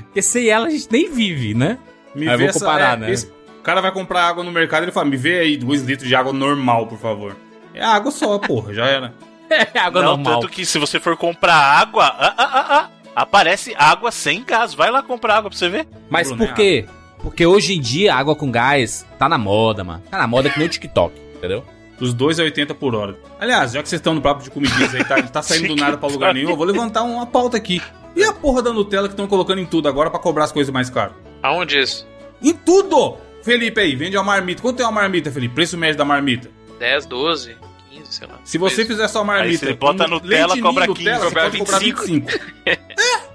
Porque 0.05 0.23
sem 0.23 0.49
ela 0.49 0.67
a 0.67 0.71
gente 0.71 0.89
nem 0.91 1.11
vive, 1.11 1.55
né? 1.55 1.79
Me 2.15 2.29
Aí 2.29 2.37
vê 2.37 2.49
eu 2.49 2.53
vou 2.53 2.61
comparar, 2.61 2.97
né? 2.97 3.11
esse- 3.13 3.31
cara 3.67 3.81
vai 3.81 3.91
comprar 3.91 4.23
água 4.23 4.45
no 4.45 4.53
mercado 4.53 4.83
e 4.83 4.85
ele 4.85 4.93
fala, 4.93 5.07
me 5.07 5.17
vê 5.17 5.41
aí 5.41 5.57
dois 5.57 5.83
litros 5.83 6.09
de 6.09 6.15
água 6.15 6.33
normal, 6.33 6.87
por 6.87 6.99
favor. 6.99 7.37
É 7.75 7.85
água 7.85 8.13
só, 8.13 8.39
porra, 8.39 8.73
já 8.73 8.87
era. 8.87 9.13
É 9.49 9.79
água 9.79 10.03
não, 10.03 10.17
normal. 10.17 10.41
tanto 10.41 10.49
que 10.53 10.67
se 10.67 10.77
você 10.77 10.99
for 10.99 11.17
comprar 11.17 11.55
água, 11.55 12.05
ah, 12.05 12.35
ah, 12.37 12.51
ah, 12.53 12.67
ah, 12.69 12.89
aparece 13.15 13.73
água 13.79 14.11
sem 14.11 14.43
gás. 14.43 14.75
Vai 14.75 14.91
lá 14.91 15.05
comprar 15.05 15.37
água 15.37 15.51
pra 15.51 15.57
você 15.57 15.69
ver. 15.69 15.87
Mas 16.11 16.27
Bruno, 16.27 16.45
por 16.45 16.51
é 16.51 16.55
quê? 16.55 16.87
Porque 17.23 17.47
hoje 17.47 17.77
em 17.77 17.81
dia 17.81 18.13
água 18.13 18.35
com 18.35 18.51
gás 18.51 19.07
tá 19.17 19.29
na 19.29 19.39
moda, 19.39 19.85
mano. 19.85 20.03
Tá 20.11 20.19
na 20.19 20.27
moda 20.27 20.51
que 20.51 20.59
nem 20.59 20.67
o 20.67 20.71
TikTok, 20.71 21.15
entendeu? 21.37 21.65
Dos 21.97 22.13
2 22.13 22.41
a 22.41 22.43
80 22.43 22.75
por 22.75 22.97
hora. 22.97 23.17
Aliás, 23.39 23.71
já 23.71 23.83
que 23.85 23.89
vocês 23.89 24.01
estão 24.01 24.15
no 24.15 24.21
papo 24.21 24.43
de 24.43 24.51
comidinhas 24.51 24.93
aí, 24.93 25.05
tá, 25.05 25.23
tá 25.23 25.43
saindo 25.43 25.69
do 25.69 25.77
nada 25.81 25.97
pra 25.97 26.09
lugar 26.09 26.35
nenhum, 26.35 26.51
eu 26.51 26.57
vou 26.57 26.67
levantar 26.67 27.05
uma 27.05 27.25
pauta 27.25 27.57
aqui. 27.57 27.81
E 28.17 28.25
a 28.25 28.33
porra 28.33 28.63
da 28.63 28.73
Nutella 28.73 29.07
que 29.07 29.15
estão 29.15 29.29
colocando 29.29 29.61
em 29.61 29.67
tudo 29.67 29.89
agora 29.89 30.11
pra 30.11 30.19
cobrar 30.19 30.43
as 30.43 30.53
coisas 30.53 30.73
mais 30.73 30.91
caras? 30.91 31.15
Aonde 31.41 31.79
isso? 31.79 32.05
Em 32.43 32.53
tudo! 32.53 33.26
Felipe 33.47 33.81
aí, 33.81 33.95
vende 33.95 34.17
uma 34.17 34.25
marmita. 34.25 34.61
Quanto 34.61 34.83
é 34.83 34.85
uma 34.85 34.91
marmita, 34.91 35.31
Felipe? 35.31 35.55
Preço 35.55 35.79
médio 35.79 35.97
da 35.97 36.05
marmita. 36.05 36.51
10, 36.81 37.07
12, 37.07 37.57
15, 37.93 38.13
sei 38.13 38.27
lá. 38.27 38.41
Se 38.45 38.59
você 38.59 38.85
fizer 38.85 39.07
só 39.07 39.23
marmita. 39.23 39.65
Aí 39.67 39.71
você 39.71 39.75
bota 39.75 40.07
Nutella, 40.09 40.49
leite 40.49 40.61
cobra 40.61 40.85
ninho, 40.85 40.97
15, 40.97 41.09
Nutella, 41.11 41.25
você 41.25 41.35
cobra 41.35 41.43
pode 41.45 41.59
cobrar 41.59 41.79
25. 41.79 42.07
25. 42.07 42.87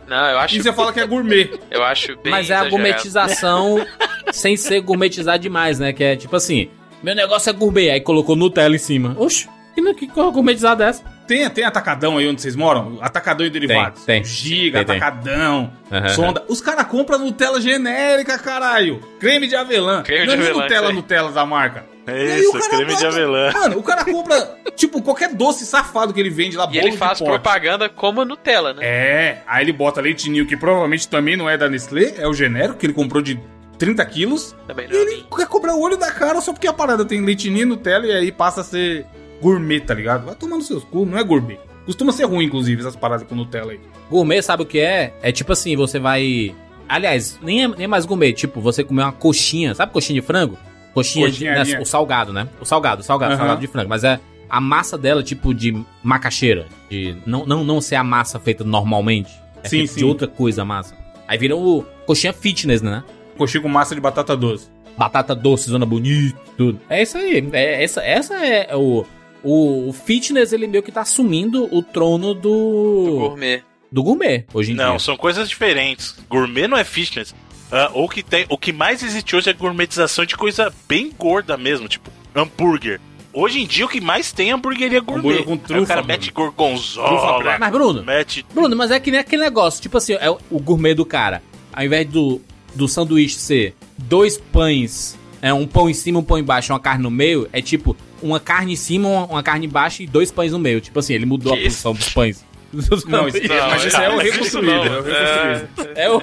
Não, 0.08 0.30
eu 0.30 0.40
acho, 0.40 0.56
E 0.58 0.62
você 0.62 0.74
fala 0.74 0.92
que 0.92 1.00
é 1.00 1.08
gourmet. 1.08 1.50
eu 1.72 1.82
acho 1.86 2.18
bem 2.18 2.30
Mas 2.30 2.50
é 2.50 2.56
a 2.56 2.68
gourmetização 2.68 3.88
sem 4.34 4.58
ser 4.58 4.82
gourmetizar 4.82 5.40
demais, 5.40 5.80
né? 5.80 5.94
Que 5.94 6.04
é 6.04 6.16
tipo 6.18 6.36
assim, 6.36 6.70
meu 7.02 7.16
negócio 7.16 7.50
é 7.50 7.54
gourmet, 7.54 7.90
aí 7.90 8.02
colocou 8.02 8.36
Nutella 8.36 8.76
em 8.76 8.80
cima. 8.80 9.16
Oxe, 9.18 9.48
que, 9.74 9.82
que, 9.94 10.08
que 10.08 10.14
gourmetizada 10.14 10.84
é 10.84 10.90
essa? 10.90 11.04
Tem, 11.32 11.50
tem 11.50 11.64
atacadão 11.64 12.18
aí 12.18 12.28
onde 12.28 12.42
vocês 12.42 12.58
moram? 12.58 12.98
Atacadão 13.00 13.46
e 13.48 13.50
derivados. 13.50 14.04
tem. 14.04 14.22
Giga, 14.22 14.80
Tem, 14.80 14.88
tem. 14.88 14.98
atacadão, 14.98 15.72
Aham. 15.90 16.10
sonda. 16.10 16.44
Os 16.50 16.60
caras 16.60 16.86
compram 16.88 17.20
Nutella 17.20 17.62
genérica, 17.62 18.38
caralho. 18.38 19.00
Creme 19.18 19.48
de 19.48 19.56
avelã. 19.56 20.04
Creme 20.04 20.26
Não 20.26 20.36
de 20.36 20.42
é 20.42 20.44
avelã, 20.44 20.62
Nutella, 20.64 20.88
sei. 20.88 20.96
Nutella 20.96 21.32
da 21.32 21.46
marca. 21.46 21.86
É 22.06 22.40
isso, 22.40 22.50
o 22.50 22.60
cara 22.60 22.68
creme 22.76 22.96
de 22.98 23.06
avelã. 23.06 23.52
Mano, 23.54 23.78
o 23.78 23.84
cara 23.84 24.04
compra, 24.04 24.58
tipo, 24.76 25.02
qualquer 25.02 25.34
doce 25.34 25.66
safado 25.66 26.14
que 26.14 26.20
ele 26.20 26.30
vende 26.30 26.58
lá, 26.58 26.68
E 26.70 26.78
ele 26.80 26.98
faz 26.98 27.22
propaganda 27.22 27.88
como 27.88 28.26
Nutella, 28.26 28.74
né? 28.74 28.82
É, 28.84 29.38
aí 29.48 29.64
ele 29.64 29.72
bota 29.72 30.02
leite 30.02 30.30
ninho, 30.30 30.46
que 30.46 30.58
provavelmente 30.58 31.08
também 31.08 31.38
não 31.38 31.50
é 31.50 31.58
da 31.58 31.70
Nestlé, 31.70 32.16
é 32.18 32.28
o 32.28 32.34
genérico 32.34 32.78
que 32.78 32.86
ele 32.88 32.94
comprou 32.94 33.22
de 33.22 33.40
30 33.78 34.06
quilos. 34.06 34.54
Também 34.68 34.88
E 34.90 34.92
não. 34.94 35.00
ele 35.00 35.26
quer 35.34 35.48
cobrar 35.48 35.76
o 35.76 35.80
olho 35.82 35.96
da 35.96 36.12
cara 36.12 36.42
só 36.42 36.52
porque 36.52 36.68
a 36.68 36.74
parada 36.74 37.06
tem 37.06 37.24
leitinho, 37.24 37.66
Nutella 37.66 38.06
e 38.06 38.12
aí 38.12 38.32
passa 38.34 38.62
a 38.62 38.64
ser 38.66 39.06
gourmet, 39.42 39.80
tá 39.82 39.94
ligado? 39.94 40.26
Vai 40.26 40.36
tomar 40.36 40.58
nos 40.58 40.68
seus 40.68 40.84
cu, 40.84 41.06
não 41.06 41.18
é 41.18 41.24
gourmet. 41.24 41.60
Costuma 41.86 42.12
ser 42.12 42.26
ruim, 42.26 42.46
inclusive, 42.46 42.80
essas 42.82 42.96
paradas 42.96 43.26
com 43.28 43.36
Nutella 43.36 43.72
aí. 43.72 43.80
Gourmet, 44.10 44.42
sabe 44.42 44.64
o 44.64 44.66
que 44.66 44.80
é? 44.80 45.14
É 45.22 45.32
tipo 45.32 45.52
assim, 45.52 45.76
você 45.76 46.00
vai. 46.00 46.56
Aliás, 46.88 47.40
nem 47.42 47.64
é, 47.64 47.68
nem 47.68 47.84
é 47.86 47.88
mais 47.88 48.06
gourmet. 48.06 48.34
Tipo, 48.34 48.62
você 48.62 48.84
comer 48.84 49.02
uma 49.04 49.12
coxinha. 49.12 49.74
Sabe 49.74 49.92
coxinha 49.92 50.22
de 50.22 50.26
frango? 50.28 50.58
Coxinha, 50.94 51.28
de, 51.28 51.32
Coxinha, 51.34 51.54
né, 51.54 51.64
linha. 51.64 51.82
o 51.82 51.86
salgado, 51.86 52.32
né? 52.34 52.48
O 52.60 52.66
salgado, 52.66 53.02
o 53.02 53.04
salgado, 53.04 53.32
Aham. 53.34 53.40
salgado 53.40 53.62
de 53.62 53.68
frango. 53.68 53.90
Mas 53.90 54.04
é 54.04 54.20
a 54.50 54.60
massa 54.62 54.98
dela, 54.98 55.24
tipo, 55.24 55.54
de 55.54 55.82
macaxeira. 56.04 56.68
De 56.90 57.16
não, 57.26 57.46
não, 57.46 57.64
não 57.64 57.80
ser 57.82 57.96
a 57.96 58.04
massa 58.04 58.40
feita 58.40 58.64
normalmente. 58.64 59.32
É 59.64 59.70
Sim, 59.70 59.86
sim. 59.88 60.00
de 60.00 60.06
outra 60.06 60.28
coisa 60.28 60.62
a 60.64 60.66
massa. 60.66 60.96
Aí 61.28 61.38
vira 61.38 61.56
o 61.56 61.84
coxinha 62.06 62.34
fitness, 62.34 62.82
né? 62.82 63.04
Coxinha 63.38 63.62
com 63.64 63.70
massa 63.70 63.96
de 63.96 64.02
batata 64.02 64.36
doce. 64.36 64.68
Batata 64.98 65.34
doce, 65.34 65.70
zona 65.70 65.86
bonita, 65.86 66.38
tudo. 66.58 66.80
É 66.90 67.02
isso 67.02 67.18
aí. 67.18 67.48
É, 67.54 67.82
essa, 67.84 68.02
essa 68.04 68.36
é 68.46 68.76
o, 68.76 69.06
o. 69.44 69.90
O 69.90 69.94
fitness, 69.94 70.54
ele 70.54 70.68
meio 70.68 70.84
que 70.84 70.92
tá 70.92 71.02
assumindo 71.02 71.68
o 71.76 71.82
trono 71.82 72.34
do. 72.34 73.18
Gourmet. 73.20 73.64
Do 73.92 74.04
gourmet, 74.04 74.46
hoje 74.54 74.72
em 74.72 74.76
Não, 74.76 74.92
dia. 74.92 75.00
são 75.00 75.18
coisas 75.18 75.50
diferentes. 75.50 76.16
Gourmet 76.30 76.68
não 76.68 76.78
é 76.78 76.84
fitness. 76.84 77.36
Ah, 77.72 77.90
ou 77.94 78.08
que 78.08 78.24
tem, 78.24 78.46
o 78.50 78.58
que 78.58 78.72
mais 78.74 79.04
existe 79.04 79.36
hoje 79.36 79.50
é 79.50 79.54
gourmetização 79.54 80.26
de 80.26 80.36
coisa 80.36 80.74
bem 80.88 81.12
gorda 81.18 81.58
mesmo, 81.58 81.88
tipo 81.88 82.10
hambúrguer. 82.36 83.00
Hoje 83.34 83.62
em 83.62 83.66
dia 83.66 83.86
o 83.86 83.90
que 83.90 84.02
mais 84.02 84.32
tem 84.32 84.50
é 84.50 84.54
hamburgueria 84.54 85.00
gourmet. 85.00 85.40
Hambúrguer 85.40 85.44
com 85.46 85.52
Aí 85.54 85.58
o 85.58 85.62
trufa, 85.62 85.86
cara 85.88 86.04
mete 86.04 86.32
Trufa 86.32 86.52
gorgonzola. 86.52 87.58
Mas, 87.60 87.72
Bruno, 87.72 88.04
mete 88.04 88.46
Bruno, 88.54 88.76
mas 88.76 88.92
é 88.92 89.00
que 89.00 89.12
nem 89.12 89.20
aquele 89.20 89.44
negócio, 89.44 89.82
tipo 89.82 89.98
assim, 89.98 90.14
é 90.14 90.30
o 90.30 90.38
o 90.50 90.60
gourmet 90.60 90.94
do 90.94 91.06
cara. 91.06 91.42
Ao 91.72 91.84
invés 91.84 92.08
do, 92.08 92.42
do 92.76 92.88
sanduíche 92.88 93.36
ser 93.36 93.76
dois 93.98 94.38
pães, 94.38 95.18
é 95.42 95.54
um 95.54 95.66
pão 95.66 95.90
em 95.90 95.94
cima, 95.94 96.20
um 96.20 96.24
pão 96.24 96.38
embaixo, 96.38 96.74
uma 96.74 96.80
carne 96.80 97.04
no 97.04 97.12
meio, 97.12 97.48
é 97.54 97.62
tipo 97.62 97.96
uma 98.22 98.40
carne 98.40 98.74
em 98.74 98.76
cima, 98.76 99.08
uma, 99.08 99.26
uma 99.26 99.44
carne 99.44 99.66
embaixo 99.66 100.02
e 100.04 100.08
dois 100.08 100.32
pães 100.32 100.52
no 100.52 100.60
meio. 100.60 100.80
Tipo 100.82 101.00
assim, 101.00 101.14
ele 101.14 101.26
mudou 101.26 101.54
Que 101.54 101.60
a 101.60 101.64
posição 101.64 101.94
dos 101.94 102.10
pães. 102.10 102.46
Não, 102.74 102.80
isso, 102.88 103.06
Não, 103.10 103.24
mas 103.26 103.84
isso 103.86 103.98
é- 103.98 104.06
é 104.06 104.10
o 104.10 104.12
não 104.14 104.18
reconstruído. 104.20 104.72
não. 104.72 104.84
É 104.86 105.00
o 105.00 105.04
reconstruído. 105.04 105.92
É 106.00 106.10
o, 106.10 106.22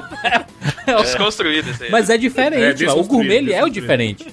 é 0.86 0.96
o- 0.96 1.02
Desconstruído 1.02 1.70
isso 1.70 1.82
aí. 1.84 1.90
mas 1.90 2.08
é 2.08 2.14
É, 2.14 2.18
diferente, 2.18 2.60
mano. 2.60 2.70
o 2.72 2.74
desconstruído, 2.74 3.08
gourmet 3.08 3.36
ele 3.36 3.52
é 3.52 3.62
o 3.64 3.68
diferente. 3.68 4.26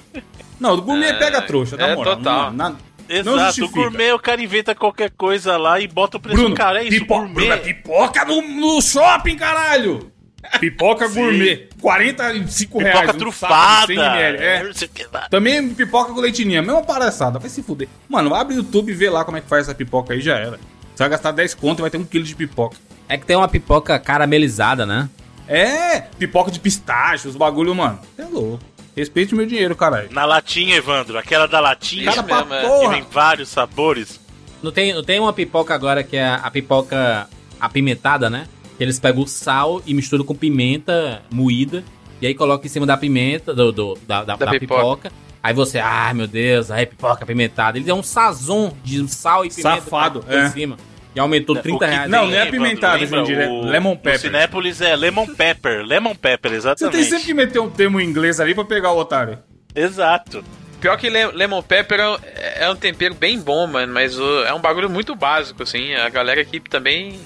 Não, 0.58 0.72
o 0.74 0.80
gourmet 0.80 1.08
É, 1.08 1.12
pega 1.18 1.42
trouxa, 1.42 1.76
na 1.76 1.88
é 1.88 1.94
moral. 1.94 2.16
total. 2.16 2.50
Não, 2.50 2.56
na- 2.56 2.70
não 2.70 2.78
Exato, 3.08 3.30
o 3.36 3.44
justifica. 3.44 3.72
gourmet 3.80 4.12
o 4.12 4.18
cara 4.18 4.42
inventa 4.42 4.74
qualquer 4.74 5.10
coisa 5.10 5.58
lá 5.58 5.78
e 5.78 5.86
bota 5.86 6.16
o 6.16 6.20
preço 6.20 6.38
Bruno, 6.38 6.54
cara, 6.56 6.80
é 6.80 6.84
isso, 6.88 7.00
pipo- 7.00 7.14
gourmet. 7.14 7.34
Bruno, 7.34 7.52
é 7.52 7.56
pipoca 7.58 8.24
no, 8.24 8.40
no 8.40 8.80
shopping, 8.80 9.36
caralho! 9.36 10.10
Pipoca 10.60 11.08
gourmet, 11.08 11.68
45 11.80 12.78
reais. 12.78 13.00
Pipoca 13.00 13.16
um 13.16 13.18
trufada. 13.18 13.54
saco 13.54 13.86
de 13.88 13.94
100 13.94 14.04
ml, 14.04 14.38
é. 14.38 14.72
que 14.92 15.06
lá. 15.12 15.28
Também 15.28 15.68
pipoca 15.74 16.12
com 16.12 16.20
leitinha, 16.20 16.62
mesma 16.62 16.82
palhaçada, 16.82 17.38
vai 17.38 17.48
se 17.48 17.62
fuder. 17.62 17.88
Mano, 18.08 18.34
abre 18.34 18.54
o 18.54 18.58
YouTube 18.58 18.90
e 18.90 18.94
vê 18.94 19.10
lá 19.10 19.24
como 19.24 19.36
é 19.36 19.40
que 19.40 19.48
faz 19.48 19.66
essa 19.66 19.74
pipoca 19.74 20.14
aí, 20.14 20.20
já 20.20 20.36
era. 20.36 20.58
Você 20.94 21.02
vai 21.02 21.08
gastar 21.10 21.32
10 21.32 21.54
conto 21.54 21.80
e 21.80 21.82
vai 21.82 21.90
ter 21.90 21.98
um 21.98 22.04
quilo 22.04 22.24
de 22.24 22.34
pipoca. 22.34 22.76
É 23.08 23.16
que 23.16 23.26
tem 23.26 23.36
uma 23.36 23.48
pipoca 23.48 23.98
caramelizada, 23.98 24.84
né? 24.86 25.08
É, 25.48 26.00
pipoca 26.00 26.50
de 26.50 26.58
pistache, 26.58 27.28
os 27.28 27.36
bagulho, 27.36 27.74
mano. 27.74 28.00
Você 28.16 28.22
é 28.22 28.26
louco. 28.26 28.64
Respeite 28.96 29.34
o 29.34 29.36
meu 29.36 29.46
dinheiro, 29.46 29.76
caralho. 29.76 30.08
Na 30.10 30.24
latinha, 30.24 30.76
Evandro, 30.76 31.18
aquela 31.18 31.46
da 31.46 31.60
latinha 31.60 32.10
Cara, 32.10 32.22
pra 32.22 32.44
mesmo, 32.44 32.54
é. 32.54 32.60
que 32.62 32.66
porra. 32.66 32.94
vem 32.94 33.06
vários 33.12 33.48
sabores. 33.50 34.18
Não 34.62 34.72
tem, 34.72 34.94
não 34.94 35.04
tem 35.04 35.20
uma 35.20 35.34
pipoca 35.34 35.74
agora 35.74 36.02
que 36.02 36.16
é 36.16 36.26
a 36.26 36.50
pipoca 36.50 37.28
apimentada, 37.60 38.30
né? 38.30 38.48
Que 38.76 38.84
eles 38.84 38.98
pegam 39.00 39.22
o 39.22 39.26
sal 39.26 39.82
e 39.86 39.94
misturam 39.94 40.24
com 40.24 40.34
pimenta 40.34 41.22
moída. 41.30 41.82
E 42.20 42.26
aí 42.26 42.34
colocam 42.34 42.66
em 42.66 42.68
cima 42.68 42.86
da 42.86 42.96
pimenta, 42.96 43.54
do, 43.54 43.72
do- 43.72 43.98
da, 44.06 44.24
da, 44.24 44.36
Da 44.36 44.46
da 44.46 44.50
pipoca. 44.58 44.80
pipoca. 45.10 45.12
Aí 45.42 45.54
você, 45.54 45.78
ai 45.78 46.12
meu 46.14 46.26
Deus, 46.26 46.70
aí 46.70 46.84
pipoca 46.86 47.22
apimentada. 47.24 47.78
Ele 47.78 47.86
dá 47.86 47.94
um 47.94 48.02
sazon 48.02 48.72
de 48.82 49.06
sal 49.08 49.44
e 49.44 49.48
pimenta 49.50 49.80
Safado, 49.80 50.20
por 50.20 50.32
é. 50.34 50.48
cima. 50.50 50.76
E 51.14 51.20
aumentou 51.20 51.56
30 51.56 51.76
O 51.76 51.78
que 51.78 51.86
reais. 51.86 52.10
Não, 52.10 52.26
não 52.26 52.34
é 52.34 52.44
lembra? 52.44 52.68
gente, 52.68 53.32
é 53.32 53.48
O- 53.48 53.62
lemon 53.64 53.92
O 53.92 53.96
pepper. 53.96 54.20
Cinépolis 54.20 54.80
é 54.82 54.94
lemon 54.96 55.26
pepper, 55.26 55.82
lemon 55.84 56.14
pepper, 56.14 56.50
Você 56.50 56.56
exatamente. 56.58 56.92
tem 56.94 57.04
sempre 57.04 57.24
que 57.26 57.32
meter 57.34 57.58
um 57.60 57.70
termo 57.70 58.00
em 58.00 58.04
inglês 58.06 58.38
ali 58.40 58.54
pra 58.54 58.64
pegar 58.64 58.92
o 58.92 58.98
otário. 58.98 59.38
Exato. 59.74 60.44
Pior 60.80 60.96
que 60.98 61.08
le- 61.08 61.32
lemon 61.32 61.62
pepper 61.62 62.00
é 62.00 62.08
um- 62.08 62.18
é 62.58 62.70
um 62.70 62.76
tempero 62.76 63.14
bem 63.14 63.38
bom, 63.38 63.66
mano, 63.66 63.92
mas 63.94 64.16
é 64.46 64.52
um 64.52 64.60
bagulho 64.60 64.90
muito 64.90 65.14
básico, 65.14 65.62
assim. 65.62 65.94
A 65.94 66.08
galera 66.10 66.40
aqui 66.40 66.60
também 66.60 67.18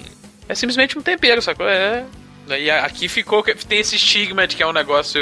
é 0.47 0.55
simplesmente 0.55 0.97
um 0.97 1.01
tempero, 1.01 1.41
sacou? 1.41 1.67
É. 1.67 2.03
E 2.59 2.69
aqui 2.69 3.07
ficou, 3.07 3.41
que- 3.43 3.53
tem 3.53 3.79
esse 3.79 3.95
estigma 3.95 4.45
de 4.47 4.55
que 4.57 4.63
é 4.63 4.67
um 4.67 4.73
negócio. 4.73 5.21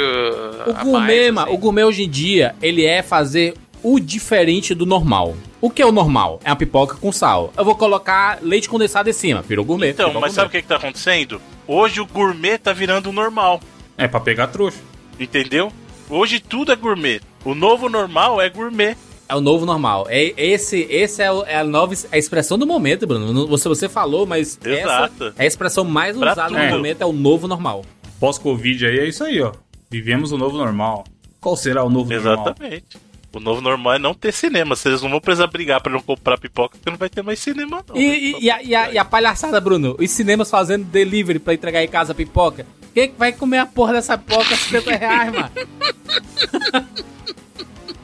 O 0.66 0.84
gourmet, 0.84 1.30
mais, 1.30 1.34
ma- 1.34 1.42
assim. 1.44 1.52
o 1.52 1.58
gourmet 1.58 1.84
hoje 1.84 2.02
em 2.04 2.10
dia, 2.10 2.54
ele 2.60 2.84
é 2.84 3.02
fazer 3.02 3.54
o 3.82 4.00
diferente 4.00 4.74
do 4.74 4.84
normal. 4.84 5.36
O 5.60 5.70
que 5.70 5.80
é 5.82 5.86
o 5.86 5.92
normal? 5.92 6.40
É 6.44 6.50
uma 6.50 6.56
pipoca 6.56 6.96
com 6.96 7.12
sal. 7.12 7.52
Eu 7.56 7.64
vou 7.64 7.74
colocar 7.76 8.38
leite 8.42 8.68
condensado 8.68 9.08
em 9.08 9.12
cima, 9.12 9.42
virou 9.42 9.64
gourmet. 9.64 9.90
Então, 9.90 10.12
mas 10.14 10.32
sabe 10.32 10.48
o 10.48 10.50
gourmet. 10.50 10.50
que, 10.50 10.62
que 10.62 10.68
tá 10.68 10.76
acontecendo? 10.76 11.40
Hoje 11.66 12.00
o 12.00 12.06
gourmet 12.06 12.58
tá 12.58 12.72
virando 12.72 13.10
o 13.10 13.12
normal, 13.12 13.60
É, 13.96 14.08
pra 14.08 14.18
pegar 14.20 14.48
trouxa. 14.48 14.78
entendeu? 15.18 15.72
Hoje 16.08 16.40
tudo 16.40 16.72
é 16.72 16.76
gourmet. 16.76 17.20
O 17.44 17.54
novo 17.54 17.88
normal 17.88 18.40
é 18.40 18.48
gourmet. 18.48 18.96
É 19.30 19.34
o 19.36 19.40
novo 19.40 19.64
normal. 19.64 20.06
É, 20.10 20.34
esse 20.36 20.80
esse 20.90 21.22
é, 21.22 21.30
o- 21.30 21.44
é 21.44 21.56
a 21.56 21.64
nova 21.64 21.94
a 22.10 22.18
expressão 22.18 22.58
do 22.58 22.66
momento, 22.66 23.06
Bruno. 23.06 23.46
Você, 23.46 23.68
você 23.68 23.88
falou, 23.88 24.26
mas 24.26 24.58
Exato. 24.64 25.24
essa 25.26 25.34
é 25.38 25.44
a 25.44 25.46
expressão 25.46 25.84
mais 25.84 26.16
Pra 26.16 26.32
usada 26.32 26.48
tudo. 26.54 26.60
no 26.64 26.70
momento, 26.70 27.00
é 27.02 27.06
o 27.06 27.12
novo 27.12 27.46
normal. 27.46 27.84
Pós-Covid 28.18 28.86
aí 28.86 28.98
é 28.98 29.08
isso 29.08 29.22
aí, 29.22 29.40
ó. 29.40 29.52
Vivemos 29.88 30.32
o 30.32 30.36
novo 30.36 30.56
normal. 30.58 31.04
Qual 31.40 31.56
será 31.56 31.84
o 31.84 31.88
novo 31.88 32.12
normal? 32.12 32.32
Exatamente. 32.34 32.98
O 33.32 33.38
novo 33.38 33.60
normal 33.60 33.94
é 33.94 33.98
não 34.00 34.12
ter 34.12 34.32
cinema. 34.32 34.74
Vocês 34.74 35.00
não 35.00 35.08
vão 35.10 35.20
precisar 35.20 35.46
brigar 35.46 35.80
pra 35.80 35.92
não 35.92 36.00
comprar 36.00 36.36
pipoca, 36.36 36.76
porque 36.76 36.90
não 36.90 36.98
vai 36.98 37.08
ter 37.08 37.22
mais 37.22 37.38
cinema, 37.38 37.84
não. 37.88 37.96
E, 37.96 38.32
e- 38.32 38.44
e 38.46 38.50
a, 38.50 38.60
e 38.62 38.74
a- 38.74 38.92
e 38.92 38.98
a 38.98 39.04
palhaçada, 39.04 39.60
Bruno? 39.60 39.94
Os 40.00 40.10
cinemas 40.10 40.50
fazendo 40.50 40.84
delivery 40.86 41.38
pra 41.38 41.54
entregar 41.54 41.84
em 41.84 41.88
casa 41.88 42.10
a 42.10 42.14
pipoca. 42.16 42.66
Quem 42.92 43.04
é 43.04 43.06
que 43.06 43.14
vai 43.16 43.32
comer 43.32 43.58
a 43.58 43.66
porra 43.66 43.92
dessa 43.92 44.18
pipoca 44.18 44.52
a 44.52 44.56
50 44.56 44.90
reais, 44.96 45.32
mano? 45.32 45.50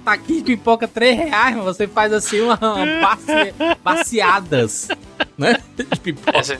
tá 0.06 0.12
aqui 0.12 0.42
pipoca 0.42 0.86
3 0.88 1.18
reais, 1.18 1.56
mano. 1.56 1.64
Você 1.64 1.86
faz 1.88 2.12
assim 2.12 2.40
uma, 2.40 2.58
uma 2.62 3.18
né? 5.36 5.58
De 5.76 5.84
pipoca. 6.00 6.38
É, 6.38 6.42
você- 6.42 6.58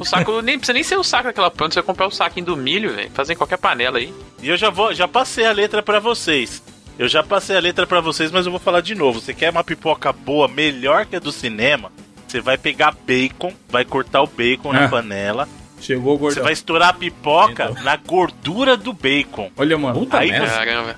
o 0.00 0.04
saco 0.04 0.42
nem 0.42 0.58
precisa 0.58 0.74
nem 0.74 0.82
ser 0.82 0.96
o 0.96 1.04
saco 1.04 1.24
daquela 1.24 1.50
planta, 1.50 1.74
você 1.74 1.82
comprar 1.82 2.06
o 2.06 2.10
saquinho 2.10 2.46
do 2.46 2.56
milho, 2.56 2.94
velho. 2.94 3.10
Fazer 3.14 3.32
em 3.34 3.36
qualquer 3.36 3.58
panela 3.58 3.98
aí. 3.98 4.12
E 4.42 4.48
eu 4.48 4.56
já 4.56 4.70
vou, 4.70 4.92
já 4.94 5.06
passei 5.06 5.46
a 5.46 5.52
letra 5.52 5.82
pra 5.82 6.00
vocês. 6.00 6.62
Eu 6.98 7.06
já 7.08 7.22
passei 7.22 7.56
a 7.56 7.60
letra 7.60 7.86
pra 7.86 8.00
vocês, 8.00 8.30
mas 8.32 8.44
eu 8.44 8.50
vou 8.50 8.60
falar 8.60 8.80
de 8.80 8.94
novo. 8.94 9.20
Você 9.20 9.32
quer 9.32 9.50
uma 9.50 9.62
pipoca 9.62 10.12
boa, 10.12 10.48
melhor 10.48 11.06
que 11.06 11.14
a 11.16 11.20
do 11.20 11.30
cinema? 11.30 11.92
Você 12.26 12.40
vai 12.40 12.58
pegar 12.58 12.94
bacon, 13.06 13.52
vai 13.68 13.84
cortar 13.84 14.20
o 14.22 14.26
bacon 14.26 14.70
Ah. 14.72 14.80
na 14.80 14.88
panela. 14.88 15.48
Chegou 15.80 16.14
o 16.14 16.18
Você 16.18 16.22
gordão. 16.24 16.42
vai 16.44 16.52
estourar 16.52 16.88
a 16.88 16.92
pipoca 16.92 17.68
Então. 17.70 17.84
na 17.84 17.94
gordura 17.96 18.76
do 18.76 18.92
bacon. 18.92 19.48
Olha, 19.56 19.78
mano. 19.78 20.00
Puta 20.00 20.18
Aí 20.18 20.30
merda. 20.30 20.48
você- 20.48 20.56
Caramba. 20.64 20.96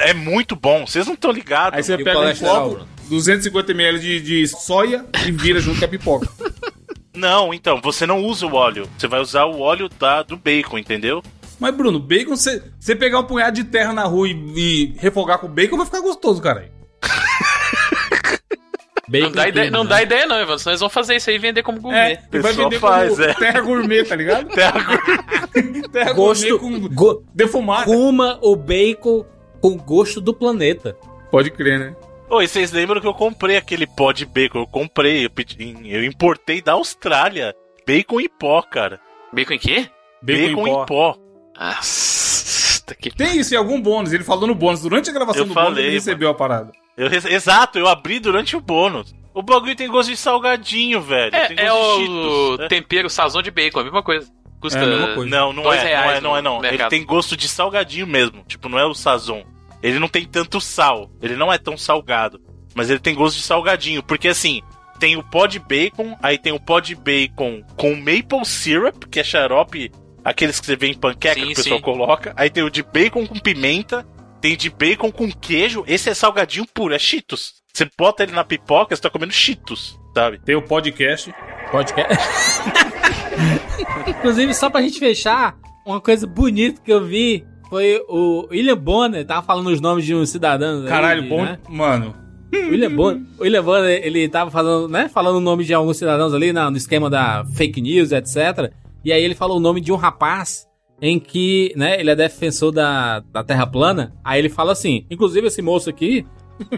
É 0.00 0.14
muito 0.14 0.56
bom. 0.56 0.86
Vocês 0.86 1.06
não 1.06 1.14
estão 1.14 1.30
ligados. 1.30 1.76
Aí 1.76 1.82
você 1.82 1.96
pega 1.96 2.18
um 2.18 2.34
copo, 2.36 2.68
Bruno? 2.70 2.88
250ml 3.10 3.98
de, 3.98 4.20
de 4.20 4.48
soia 4.48 5.04
e 5.26 5.30
vira 5.30 5.60
junto 5.60 5.78
com 5.78 5.84
a 5.84 5.88
pipoca. 5.88 6.28
Não, 7.14 7.54
então, 7.54 7.80
você 7.80 8.04
não 8.04 8.22
usa 8.22 8.46
o 8.46 8.52
óleo. 8.54 8.86
Você 8.98 9.08
vai 9.08 9.20
usar 9.20 9.46
o 9.46 9.58
óleo 9.60 9.88
da, 9.88 10.22
do 10.22 10.36
bacon, 10.36 10.76
entendeu? 10.76 11.22
Mas, 11.58 11.74
Bruno, 11.74 11.98
bacon, 11.98 12.36
você 12.36 12.62
você 12.78 12.94
pegar 12.94 13.20
um 13.20 13.24
punhado 13.24 13.56
de 13.56 13.64
terra 13.64 13.90
na 13.94 14.04
rua 14.04 14.28
e, 14.28 14.32
e 14.32 14.94
refogar 14.98 15.38
com 15.38 15.48
bacon, 15.48 15.78
vai 15.78 15.86
ficar 15.86 16.00
gostoso, 16.02 16.42
cara. 16.42 16.70
Bacon 19.08 19.26
Não 19.26 19.32
dá, 19.32 19.48
ideia, 19.48 19.70
não 19.70 19.84
né? 19.84 19.90
dá 19.90 20.02
ideia, 20.02 20.26
não, 20.26 20.36
Evandro. 20.36 20.58
Senão 20.58 20.72
eles 20.72 20.80
vão 20.80 20.90
fazer 20.90 21.14
isso 21.16 21.30
aí 21.30 21.36
e 21.36 21.38
vender 21.38 21.62
como 21.62 21.80
gourmet. 21.80 22.18
É, 22.30 22.38
vai 22.40 22.52
vender 22.52 22.80
faz, 22.80 23.10
como 23.10 23.22
é. 23.22 23.34
terra 23.34 23.60
gourmet, 23.60 24.04
tá 24.04 24.16
ligado? 24.16 24.48
terra 25.92 26.12
Gosto, 26.12 26.58
gourmet 26.58 26.80
com 26.80 26.94
go- 26.94 27.24
defumada. 27.32 27.88
O 28.42 28.56
bacon 28.56 29.24
com 29.70 29.76
gosto 29.76 30.20
do 30.20 30.32
planeta. 30.32 30.96
Pode 31.30 31.50
crer, 31.50 31.78
né? 31.78 31.96
Oi, 32.28 32.46
vocês 32.46 32.72
lembram 32.72 33.00
que 33.00 33.06
eu 33.06 33.14
comprei 33.14 33.56
aquele 33.56 33.86
pó 33.86 34.12
de 34.12 34.24
bacon? 34.24 34.60
Eu 34.60 34.66
comprei, 34.66 35.24
eu, 35.26 35.30
pedi- 35.30 35.76
eu 35.84 36.04
importei 36.04 36.60
da 36.60 36.72
Austrália. 36.72 37.54
Bacon 37.86 38.20
em 38.20 38.28
pó, 38.28 38.62
cara. 38.62 39.00
Bacon 39.32 39.54
em 39.54 39.58
quê? 39.58 39.88
Bacon, 40.22 40.66
em 40.66 40.86
pó. 40.86 41.16
Ah, 41.56 41.78
tá 42.84 42.94
que 42.94 43.10
Tem 43.10 43.38
isso 43.38 43.54
em 43.54 43.56
algum 43.56 43.80
bônus. 43.80 44.12
Ele 44.12 44.24
falou 44.24 44.46
no 44.46 44.54
bônus. 44.54 44.82
Durante 44.82 45.08
a 45.10 45.12
gravação 45.12 45.42
Eu 45.42 45.48
do 45.48 45.54
bônus, 45.54 45.68
falei, 45.70 45.84
ele 45.86 45.94
recebeu 45.94 46.28
a 46.30 46.34
parada. 46.34 46.72
Eu 46.96 47.06
exato, 47.08 47.78
eu 47.78 47.86
abri 47.86 48.18
durante 48.18 48.56
o 48.56 48.60
bônus. 48.60 49.14
O 49.34 49.42
bagulho 49.42 49.76
tem 49.76 49.88
gosto 49.88 50.08
de 50.08 50.16
salgadinho, 50.16 51.00
velho. 51.00 51.30
tem 51.30 51.58
É, 51.58 51.66
é 51.66 51.72
o. 51.72 52.56
É. 52.60 52.68
tempero 52.68 53.08
sazon 53.10 53.42
de 53.42 53.50
bacon, 53.50 53.80
a 53.80 53.84
mesma 53.84 54.02
coisa. 54.02 54.28
Custa 54.60 54.78
É 54.78 54.82
a 54.82 54.86
mesma 54.86 55.14
coisa. 55.14 55.30
Não, 55.30 55.52
não 55.52 55.62
dois 55.62 55.80
é, 55.80 55.94
não 55.94 56.10
é, 56.10 56.20
não 56.20 56.36
é, 56.36 56.42
não. 56.42 56.58
Ele 56.58 56.70
mercado. 56.70 56.90
tem 56.90 57.04
gosto 57.04 57.36
de 57.36 57.46
salgadinho 57.46 58.06
mesmo. 58.06 58.42
Tipo, 58.48 58.68
não 58.68 58.78
é 58.78 58.86
o 58.86 58.94
sazon. 58.94 59.44
Ele 59.86 60.00
não 60.00 60.08
tem 60.08 60.24
tanto 60.24 60.60
sal. 60.60 61.08
Ele 61.22 61.36
não 61.36 61.52
é 61.52 61.58
tão 61.58 61.78
salgado. 61.78 62.40
Mas 62.74 62.90
ele 62.90 62.98
tem 62.98 63.14
gosto 63.14 63.36
de 63.36 63.42
salgadinho. 63.44 64.02
Porque 64.02 64.26
assim, 64.26 64.60
tem 64.98 65.16
o 65.16 65.22
pó 65.22 65.46
de 65.46 65.60
bacon, 65.60 66.16
aí 66.20 66.36
tem 66.36 66.52
o 66.52 66.58
pó 66.58 66.80
de 66.80 66.96
bacon 66.96 67.62
com 67.76 67.94
maple 67.94 68.44
syrup, 68.44 69.04
que 69.04 69.20
é 69.20 69.24
xarope 69.24 69.92
aqueles 70.24 70.58
que 70.58 70.66
você 70.66 70.74
vê 70.74 70.88
em 70.88 70.94
panqueca 70.94 71.38
Sim, 71.38 71.46
que 71.46 71.52
o 71.52 71.56
pessoal 71.56 71.78
sim. 71.78 71.84
coloca. 71.84 72.34
Aí 72.36 72.50
tem 72.50 72.64
o 72.64 72.70
de 72.70 72.82
bacon 72.82 73.24
com 73.28 73.38
pimenta, 73.38 74.04
tem 74.40 74.56
de 74.56 74.68
bacon 74.68 75.12
com 75.12 75.30
queijo. 75.30 75.84
Esse 75.86 76.10
é 76.10 76.14
salgadinho 76.14 76.66
puro, 76.66 76.92
é 76.92 76.98
Cheetos. 76.98 77.54
Você 77.72 77.88
bota 77.96 78.24
ele 78.24 78.32
na 78.32 78.42
pipoca, 78.42 78.96
você 78.96 79.00
tá 79.00 79.08
comendo 79.08 79.32
Cheetos, 79.32 79.96
sabe? 80.12 80.40
Tem 80.40 80.56
o 80.56 80.62
podcast. 80.62 81.32
Podcast. 81.70 82.18
Inclusive, 84.08 84.52
só 84.52 84.68
pra 84.68 84.82
gente 84.82 84.98
fechar, 84.98 85.56
uma 85.86 86.00
coisa 86.00 86.26
bonita 86.26 86.80
que 86.82 86.92
eu 86.92 87.06
vi 87.06 87.46
foi 87.68 88.02
o 88.08 88.46
William 88.50 88.76
Bonner, 88.76 89.24
tava 89.26 89.42
falando 89.46 89.68
os 89.68 89.80
nomes 89.80 90.04
de 90.04 90.14
uns 90.14 90.30
cidadãos. 90.30 90.82
aí, 90.84 90.88
Caralho, 90.88 91.28
bom. 91.28 91.44
né? 91.44 91.58
Mano, 91.68 92.14
William 92.52 92.94
Bonner, 92.94 93.22
William 93.40 93.62
Bonner, 93.64 94.00
ele 94.04 94.28
tava 94.28 94.50
falando, 94.50 94.88
né? 94.88 95.08
Falando 95.08 95.36
o 95.36 95.40
nome 95.40 95.64
de 95.64 95.74
alguns 95.74 95.96
cidadãos 95.96 96.32
ali 96.32 96.52
na- 96.52 96.70
no 96.70 96.76
esquema 96.76 97.10
da 97.10 97.44
fake 97.54 97.80
news, 97.80 98.12
etc. 98.12 98.72
E 99.04 99.12
aí 99.12 99.22
ele 99.22 99.34
falou 99.34 99.56
o 99.56 99.60
nome 99.60 99.80
de 99.80 99.92
um 99.92 99.96
rapaz 99.96 100.66
em 101.00 101.18
que, 101.20 101.72
né, 101.76 102.00
ele 102.00 102.10
é 102.10 102.16
defensor 102.16 102.72
da, 102.72 103.20
da 103.32 103.44
Terra 103.44 103.66
plana. 103.66 104.14
Aí 104.24 104.38
ele 104.40 104.48
fala 104.48 104.72
assim, 104.72 105.04
inclusive 105.10 105.46
esse 105.48 105.60
moço 105.60 105.90
aqui, 105.90 106.24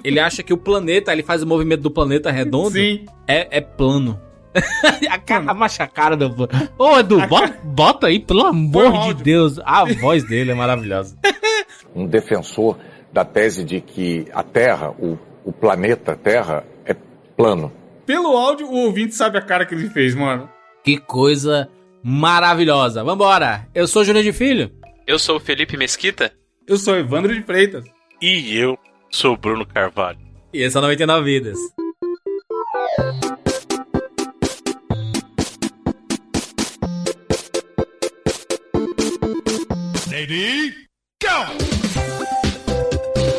ele 0.02 0.18
acha 0.18 0.42
que 0.42 0.52
o 0.52 0.56
planeta, 0.56 1.12
ele 1.12 1.22
faz 1.22 1.42
o 1.42 1.46
movimento 1.46 1.82
do 1.82 1.90
planeta 1.90 2.30
redondo, 2.32 2.72
sim. 2.72 3.04
é, 3.28 3.58
é 3.58 3.60
plano. 3.60 4.18
a, 5.08 5.18
cara, 5.18 5.50
a 5.50 5.54
macha 5.54 5.86
cara 5.86 6.16
do. 6.16 6.48
Ô, 6.78 6.98
Edu, 6.98 7.26
bota, 7.26 7.58
bota 7.62 8.06
aí, 8.06 8.18
pelo 8.18 8.46
amor 8.46 9.14
de. 9.14 9.22
Deus. 9.22 9.58
A 9.64 9.84
voz 9.84 10.24
dele 10.24 10.52
é 10.52 10.54
maravilhosa. 10.54 11.18
um 11.94 12.06
defensor 12.06 12.78
da 13.12 13.24
tese 13.24 13.64
de 13.64 13.80
que 13.80 14.26
a 14.32 14.42
Terra, 14.42 14.90
o, 14.90 15.18
o 15.44 15.52
planeta 15.52 16.14
Terra, 16.16 16.64
é 16.84 16.94
plano. 17.36 17.72
Pelo 18.06 18.36
áudio, 18.36 18.66
o 18.66 18.84
ouvinte 18.86 19.14
sabe 19.14 19.38
a 19.38 19.42
cara 19.42 19.66
que 19.66 19.74
ele 19.74 19.90
fez, 19.90 20.14
mano. 20.14 20.48
Que 20.82 20.98
coisa 20.98 21.68
maravilhosa. 22.02 23.04
Vambora. 23.04 23.66
Eu 23.74 23.86
sou 23.86 24.02
o 24.02 24.04
Júnior 24.04 24.24
de 24.24 24.32
Filho. 24.32 24.70
Eu 25.06 25.18
sou 25.18 25.36
o 25.36 25.40
Felipe 25.40 25.76
Mesquita. 25.76 26.32
Eu 26.66 26.76
sou 26.76 26.96
Evandro 26.96 27.34
de 27.34 27.42
Freitas. 27.42 27.84
E 28.20 28.56
eu 28.56 28.78
sou 29.10 29.34
o 29.34 29.36
Bruno 29.36 29.66
Carvalho. 29.66 30.18
E 30.52 30.62
esse 30.62 30.76
é 30.76 30.80
o 30.80 30.82
99 30.82 31.24
Vidas. 31.24 31.58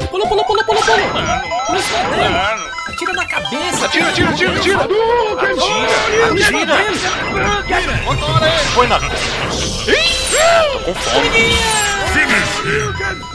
Pula, 0.09 0.25
pula, 0.27 0.43
pula, 0.43 0.63
pula, 0.63 0.81
pula. 0.81 1.43
Atira 2.87 3.13
na 3.13 3.25
cabeça. 3.27 3.85
Atira, 3.85 4.09
atira, 4.09 4.29
atira, 4.31 4.55
atira! 4.57 4.79
Atira! 5.45 6.73
Atira! 7.59 7.93
Põe 8.73 8.87
na. 8.87 8.99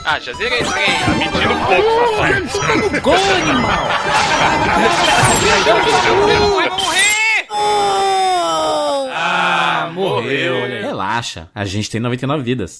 Ah, 0.04 0.18
já 0.18 0.32
zerei 0.32 0.58
esse 0.58 0.72
trem. 0.72 1.08
Mentira 1.16 1.52
um 1.52 1.64
pouco, 1.64 2.50
safado. 2.50 3.00
Gol, 3.02 3.14
animal. 3.14 3.86
Vai 6.56 6.70
morrer! 6.70 7.46
Ah, 9.14 9.90
morreu. 9.92 10.83
Relaxa, 10.94 11.48
a 11.52 11.64
gente 11.64 11.90
tem 11.90 12.00
99 12.00 12.44
vidas. 12.44 12.78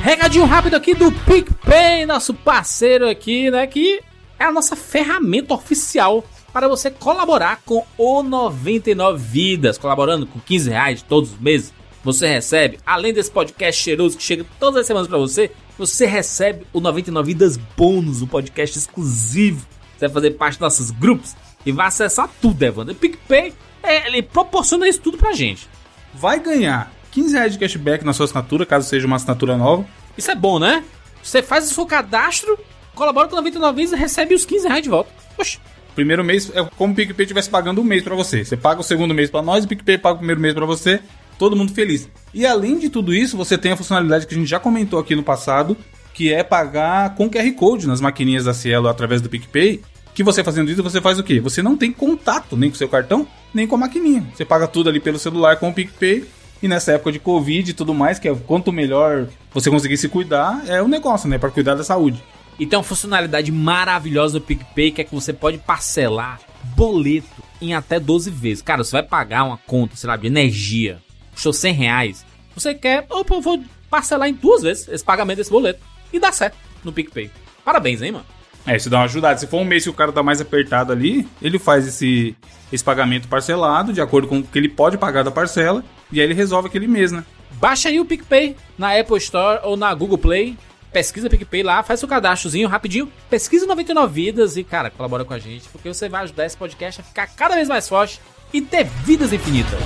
Recadinho 0.00 0.44
rápido 0.44 0.76
aqui 0.76 0.94
do 0.94 1.10
PicPay, 1.10 2.06
nosso 2.06 2.32
parceiro 2.32 3.08
aqui, 3.08 3.50
né? 3.50 3.66
Que 3.66 4.00
é 4.38 4.44
a 4.44 4.52
nossa 4.52 4.76
ferramenta 4.76 5.54
oficial 5.54 6.24
para 6.52 6.68
você 6.68 6.88
colaborar 6.88 7.62
com 7.66 7.84
o 7.98 8.22
99 8.22 9.18
Vidas. 9.18 9.76
Colaborando 9.76 10.24
com 10.24 10.38
15 10.38 10.70
reais 10.70 11.02
todos 11.02 11.32
os 11.32 11.40
meses, 11.40 11.74
você 12.04 12.28
recebe, 12.28 12.78
além 12.86 13.12
desse 13.12 13.32
podcast 13.32 13.82
cheiroso 13.82 14.16
que 14.16 14.22
chega 14.22 14.46
todas 14.60 14.82
as 14.82 14.86
semanas 14.86 15.08
para 15.08 15.18
você, 15.18 15.50
você 15.76 16.06
recebe 16.06 16.64
o 16.72 16.80
99 16.80 17.32
Vidas 17.32 17.56
bônus, 17.76 18.22
um 18.22 18.28
podcast 18.28 18.78
exclusivo. 18.78 19.66
Você 19.98 20.06
vai 20.06 20.14
fazer 20.14 20.30
parte 20.30 20.52
dos 20.52 20.60
nossos 20.60 20.92
grupos 20.92 21.34
e 21.66 21.72
vai 21.72 21.88
acessar 21.88 22.30
tudo, 22.40 22.62
Evandro. 22.62 22.94
PicPay, 22.94 23.52
é, 23.86 24.06
ele 24.06 24.22
proporciona 24.22 24.88
isso 24.88 25.00
tudo 25.00 25.16
pra 25.16 25.32
gente. 25.32 25.68
Vai 26.14 26.40
ganhar 26.40 26.92
15 27.12 27.34
reais 27.34 27.52
de 27.52 27.58
cashback 27.58 28.04
na 28.04 28.12
sua 28.12 28.24
assinatura, 28.24 28.66
caso 28.66 28.88
seja 28.88 29.06
uma 29.06 29.16
assinatura 29.16 29.56
nova. 29.56 29.86
Isso 30.16 30.30
é 30.30 30.34
bom, 30.34 30.58
né? 30.58 30.84
Você 31.22 31.42
faz 31.42 31.70
o 31.70 31.74
seu 31.74 31.86
cadastro, 31.86 32.58
colabora 32.94 33.28
com 33.28 33.36
99 33.36 33.76
vezes 33.76 33.92
e 33.92 33.96
recebe 33.96 34.34
os 34.34 34.44
15 34.44 34.68
reais 34.68 34.82
de 34.82 34.88
volta. 34.88 35.10
Oxi. 35.38 35.58
Primeiro 35.94 36.22
mês 36.22 36.50
é 36.54 36.62
como 36.76 36.92
o 36.92 36.96
PicPay 36.96 37.24
estivesse 37.24 37.48
pagando 37.48 37.80
um 37.80 37.84
mês 37.84 38.02
pra 38.02 38.14
você. 38.14 38.44
Você 38.44 38.56
paga 38.56 38.80
o 38.80 38.84
segundo 38.84 39.14
mês 39.14 39.30
pra 39.30 39.40
nós, 39.40 39.64
o 39.64 39.68
PicPay 39.68 39.96
paga 39.96 40.16
o 40.16 40.18
primeiro 40.18 40.40
mês 40.40 40.52
pra 40.52 40.66
você, 40.66 41.00
todo 41.38 41.56
mundo 41.56 41.72
feliz. 41.72 42.08
E 42.34 42.44
além 42.44 42.78
de 42.78 42.90
tudo 42.90 43.14
isso, 43.14 43.34
você 43.36 43.56
tem 43.56 43.72
a 43.72 43.76
funcionalidade 43.76 44.26
que 44.26 44.34
a 44.34 44.38
gente 44.38 44.48
já 44.48 44.60
comentou 44.60 44.98
aqui 44.98 45.16
no 45.16 45.22
passado, 45.22 45.74
que 46.12 46.32
é 46.32 46.42
pagar 46.44 47.14
com 47.14 47.30
QR 47.30 47.50
Code 47.52 47.86
nas 47.86 48.00
maquininhas 48.00 48.44
da 48.44 48.52
Cielo 48.52 48.88
através 48.88 49.22
do 49.22 49.30
PicPay. 49.30 49.82
Que 50.16 50.24
você 50.24 50.42
fazendo 50.42 50.70
isso, 50.70 50.82
você 50.82 50.98
faz 50.98 51.18
o 51.18 51.22
quê? 51.22 51.40
Você 51.40 51.62
não 51.62 51.76
tem 51.76 51.92
contato 51.92 52.56
nem 52.56 52.70
com 52.70 52.74
o 52.74 52.78
seu 52.78 52.88
cartão, 52.88 53.28
nem 53.52 53.66
com 53.66 53.74
a 53.74 53.78
maquininha. 53.80 54.26
Você 54.34 54.46
paga 54.46 54.66
tudo 54.66 54.88
ali 54.88 54.98
pelo 54.98 55.18
celular 55.18 55.58
com 55.58 55.68
o 55.68 55.74
PicPay. 55.74 56.24
E 56.62 56.66
nessa 56.66 56.92
época 56.92 57.12
de 57.12 57.18
Covid 57.18 57.70
e 57.70 57.74
tudo 57.74 57.92
mais, 57.92 58.18
que 58.18 58.26
é 58.26 58.34
quanto 58.34 58.72
melhor 58.72 59.28
você 59.52 59.68
conseguir 59.68 59.98
se 59.98 60.08
cuidar, 60.08 60.62
é 60.66 60.80
o 60.80 60.88
negócio, 60.88 61.28
né? 61.28 61.36
Pra 61.36 61.50
cuidar 61.50 61.74
da 61.74 61.84
saúde. 61.84 62.24
E 62.58 62.64
tem 62.64 62.78
uma 62.78 62.82
funcionalidade 62.82 63.52
maravilhosa 63.52 64.38
no 64.38 64.40
PicPay 64.40 64.90
que 64.90 65.02
é 65.02 65.04
que 65.04 65.14
você 65.14 65.34
pode 65.34 65.58
parcelar 65.58 66.40
boleto 66.74 67.44
em 67.60 67.74
até 67.74 68.00
12 68.00 68.30
vezes. 68.30 68.62
Cara, 68.62 68.82
você 68.82 68.92
vai 68.92 69.02
pagar 69.02 69.44
uma 69.44 69.58
conta, 69.58 69.96
sei 69.96 70.08
lá, 70.08 70.16
de 70.16 70.28
energia, 70.28 70.98
custou 71.34 71.52
100 71.52 71.74
reais. 71.74 72.26
Você 72.54 72.74
quer, 72.74 73.04
opa, 73.10 73.34
eu 73.34 73.42
vou 73.42 73.62
parcelar 73.90 74.30
em 74.30 74.32
duas 74.32 74.62
vezes 74.62 74.88
esse 74.88 75.04
pagamento 75.04 75.36
desse 75.36 75.50
boleto. 75.50 75.80
E 76.10 76.18
dá 76.18 76.32
certo 76.32 76.56
no 76.82 76.90
PicPay. 76.90 77.30
Parabéns, 77.62 78.00
hein, 78.00 78.12
mano? 78.12 78.35
É, 78.66 78.76
isso 78.76 78.90
dá 78.90 78.98
uma 78.98 79.04
ajudada. 79.04 79.38
Se 79.38 79.46
for 79.46 79.58
um 79.58 79.64
mês 79.64 79.84
que 79.84 79.90
o 79.90 79.94
cara 79.94 80.12
tá 80.12 80.22
mais 80.22 80.40
apertado 80.40 80.92
ali, 80.92 81.26
ele 81.40 81.58
faz 81.58 81.86
esse, 81.86 82.36
esse 82.72 82.82
pagamento 82.82 83.28
parcelado, 83.28 83.92
de 83.92 84.00
acordo 84.00 84.26
com 84.26 84.38
o 84.38 84.42
que 84.42 84.58
ele 84.58 84.68
pode 84.68 84.98
pagar 84.98 85.22
da 85.22 85.30
parcela, 85.30 85.84
e 86.10 86.20
aí 86.20 86.26
ele 86.26 86.34
resolve 86.34 86.68
aquele 86.68 86.88
mês, 86.88 87.12
né? 87.12 87.24
Baixa 87.52 87.88
aí 87.88 88.00
o 88.00 88.04
PicPay 88.04 88.56
na 88.76 88.98
Apple 88.98 89.16
Store 89.18 89.60
ou 89.62 89.76
na 89.76 89.94
Google 89.94 90.18
Play. 90.18 90.58
Pesquisa 90.92 91.28
PicPay 91.28 91.62
lá, 91.62 91.82
faz 91.82 92.00
seu 92.00 92.08
cadastrozinho 92.08 92.68
rapidinho. 92.68 93.10
Pesquisa 93.30 93.66
99 93.66 94.12
vidas 94.12 94.56
e, 94.56 94.64
cara, 94.64 94.90
colabora 94.90 95.24
com 95.24 95.34
a 95.34 95.38
gente, 95.38 95.68
porque 95.68 95.92
você 95.92 96.08
vai 96.08 96.22
ajudar 96.22 96.46
esse 96.46 96.56
podcast 96.56 97.00
a 97.00 97.04
ficar 97.04 97.26
cada 97.28 97.54
vez 97.54 97.68
mais 97.68 97.88
forte 97.88 98.20
e 98.52 98.60
ter 98.60 98.84
vidas 98.84 99.32
infinitas. 99.32 99.78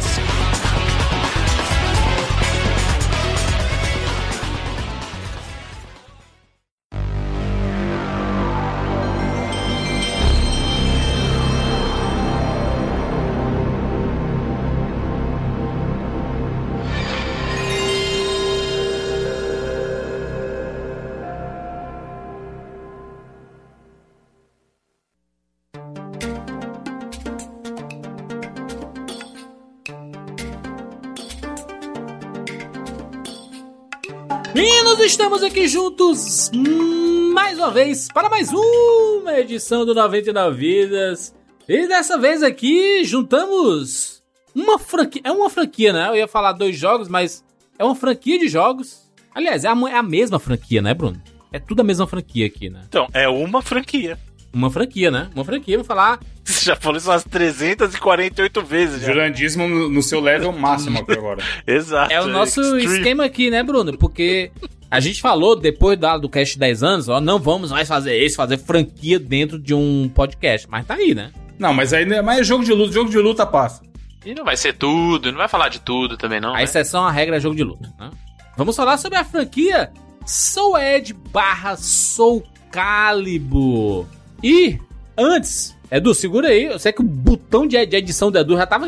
Meninos, 34.54 34.98
estamos 35.00 35.42
aqui 35.42 35.68
juntos 35.68 36.50
mais 37.32 37.56
uma 37.58 37.70
vez 37.70 38.08
para 38.12 38.28
mais 38.28 38.50
uma 38.52 39.38
edição 39.38 39.86
do 39.86 39.94
99 39.94 40.56
Vidas. 40.56 41.34
E 41.68 41.86
dessa 41.86 42.18
vez 42.18 42.42
aqui 42.42 43.04
juntamos 43.04 44.22
uma 44.54 44.78
franquia. 44.78 45.22
É 45.24 45.30
uma 45.30 45.48
franquia, 45.48 45.92
né? 45.92 46.08
Eu 46.08 46.16
ia 46.16 46.28
falar 46.28 46.52
dois 46.52 46.76
jogos, 46.76 47.08
mas 47.08 47.44
é 47.78 47.84
uma 47.84 47.94
franquia 47.94 48.38
de 48.38 48.48
jogos. 48.48 49.08
Aliás, 49.34 49.64
é 49.64 49.68
a, 49.68 49.76
é 49.88 49.94
a 49.94 50.02
mesma 50.02 50.40
franquia, 50.40 50.82
né, 50.82 50.94
Bruno? 50.94 51.20
É 51.52 51.58
tudo 51.58 51.80
a 51.80 51.84
mesma 51.84 52.06
franquia 52.06 52.46
aqui, 52.46 52.68
né? 52.68 52.82
Então, 52.88 53.06
é 53.12 53.28
uma 53.28 53.62
franquia. 53.62 54.18
Uma 54.52 54.70
franquia, 54.70 55.10
né? 55.10 55.30
Uma 55.34 55.44
franquia, 55.44 55.76
vou 55.76 55.84
falar. 55.84 56.18
Você 56.44 56.64
já 56.66 56.76
falou 56.76 56.98
isso 56.98 57.08
umas 57.08 57.24
348 57.24 58.62
vezes. 58.62 59.00
Já. 59.00 59.12
Jurandismo 59.12 59.68
no, 59.68 59.88
no 59.88 60.02
seu 60.02 60.20
level 60.20 60.52
máximo 60.52 60.98
aqui 60.98 61.12
agora. 61.18 61.42
Exato. 61.66 62.12
É 62.12 62.20
o 62.20 62.26
nosso 62.26 62.60
extreme. 62.60 62.98
esquema 62.98 63.24
aqui, 63.24 63.50
né, 63.50 63.62
Bruno? 63.62 63.96
Porque 63.96 64.50
a 64.90 64.98
gente 64.98 65.20
falou 65.20 65.54
depois 65.54 65.98
da, 65.98 66.18
do 66.18 66.28
cast 66.28 66.58
10 66.58 66.82
anos, 66.82 67.08
ó, 67.08 67.20
não 67.20 67.38
vamos 67.38 67.70
mais 67.70 67.86
fazer 67.86 68.18
isso, 68.18 68.36
fazer 68.36 68.58
franquia 68.58 69.18
dentro 69.20 69.58
de 69.58 69.72
um 69.72 70.10
podcast. 70.12 70.68
Mas 70.68 70.84
tá 70.84 70.94
aí, 70.94 71.14
né? 71.14 71.30
Não, 71.58 71.72
mas 71.72 71.92
aí 71.92 72.04
mas 72.22 72.40
é 72.40 72.44
jogo 72.44 72.64
de 72.64 72.72
luta, 72.72 72.92
jogo 72.92 73.10
de 73.10 73.18
luta 73.18 73.46
passa. 73.46 73.82
E 74.24 74.34
não 74.34 74.44
vai 74.44 74.56
ser 74.56 74.74
tudo, 74.74 75.30
não 75.30 75.38
vai 75.38 75.48
falar 75.48 75.68
de 75.68 75.80
tudo 75.80 76.16
também, 76.16 76.40
não. 76.40 76.54
A 76.54 76.58
né? 76.58 76.64
exceção 76.64 77.04
à 77.04 77.10
regra 77.10 77.36
é 77.36 77.40
jogo 77.40 77.54
de 77.54 77.62
luta. 77.62 77.92
Né? 77.98 78.10
Vamos 78.56 78.74
falar 78.74 78.98
sobre 78.98 79.18
a 79.18 79.24
franquia 79.24 79.92
Soul 80.26 80.78
Edge 80.78 81.12
barra 81.12 81.76
Soul 81.76 82.42
Calibur. 82.70 84.06
E 84.42 84.78
antes, 85.16 85.76
Edu, 85.90 86.14
segura 86.14 86.48
aí. 86.48 86.64
Eu 86.64 86.78
sei 86.78 86.92
que 86.92 87.00
o 87.00 87.04
botão 87.04 87.66
de, 87.66 87.76
edição 87.76 88.30
do 88.30 88.38
Edu 88.38 88.56
já 88.56 88.66
tava. 88.66 88.86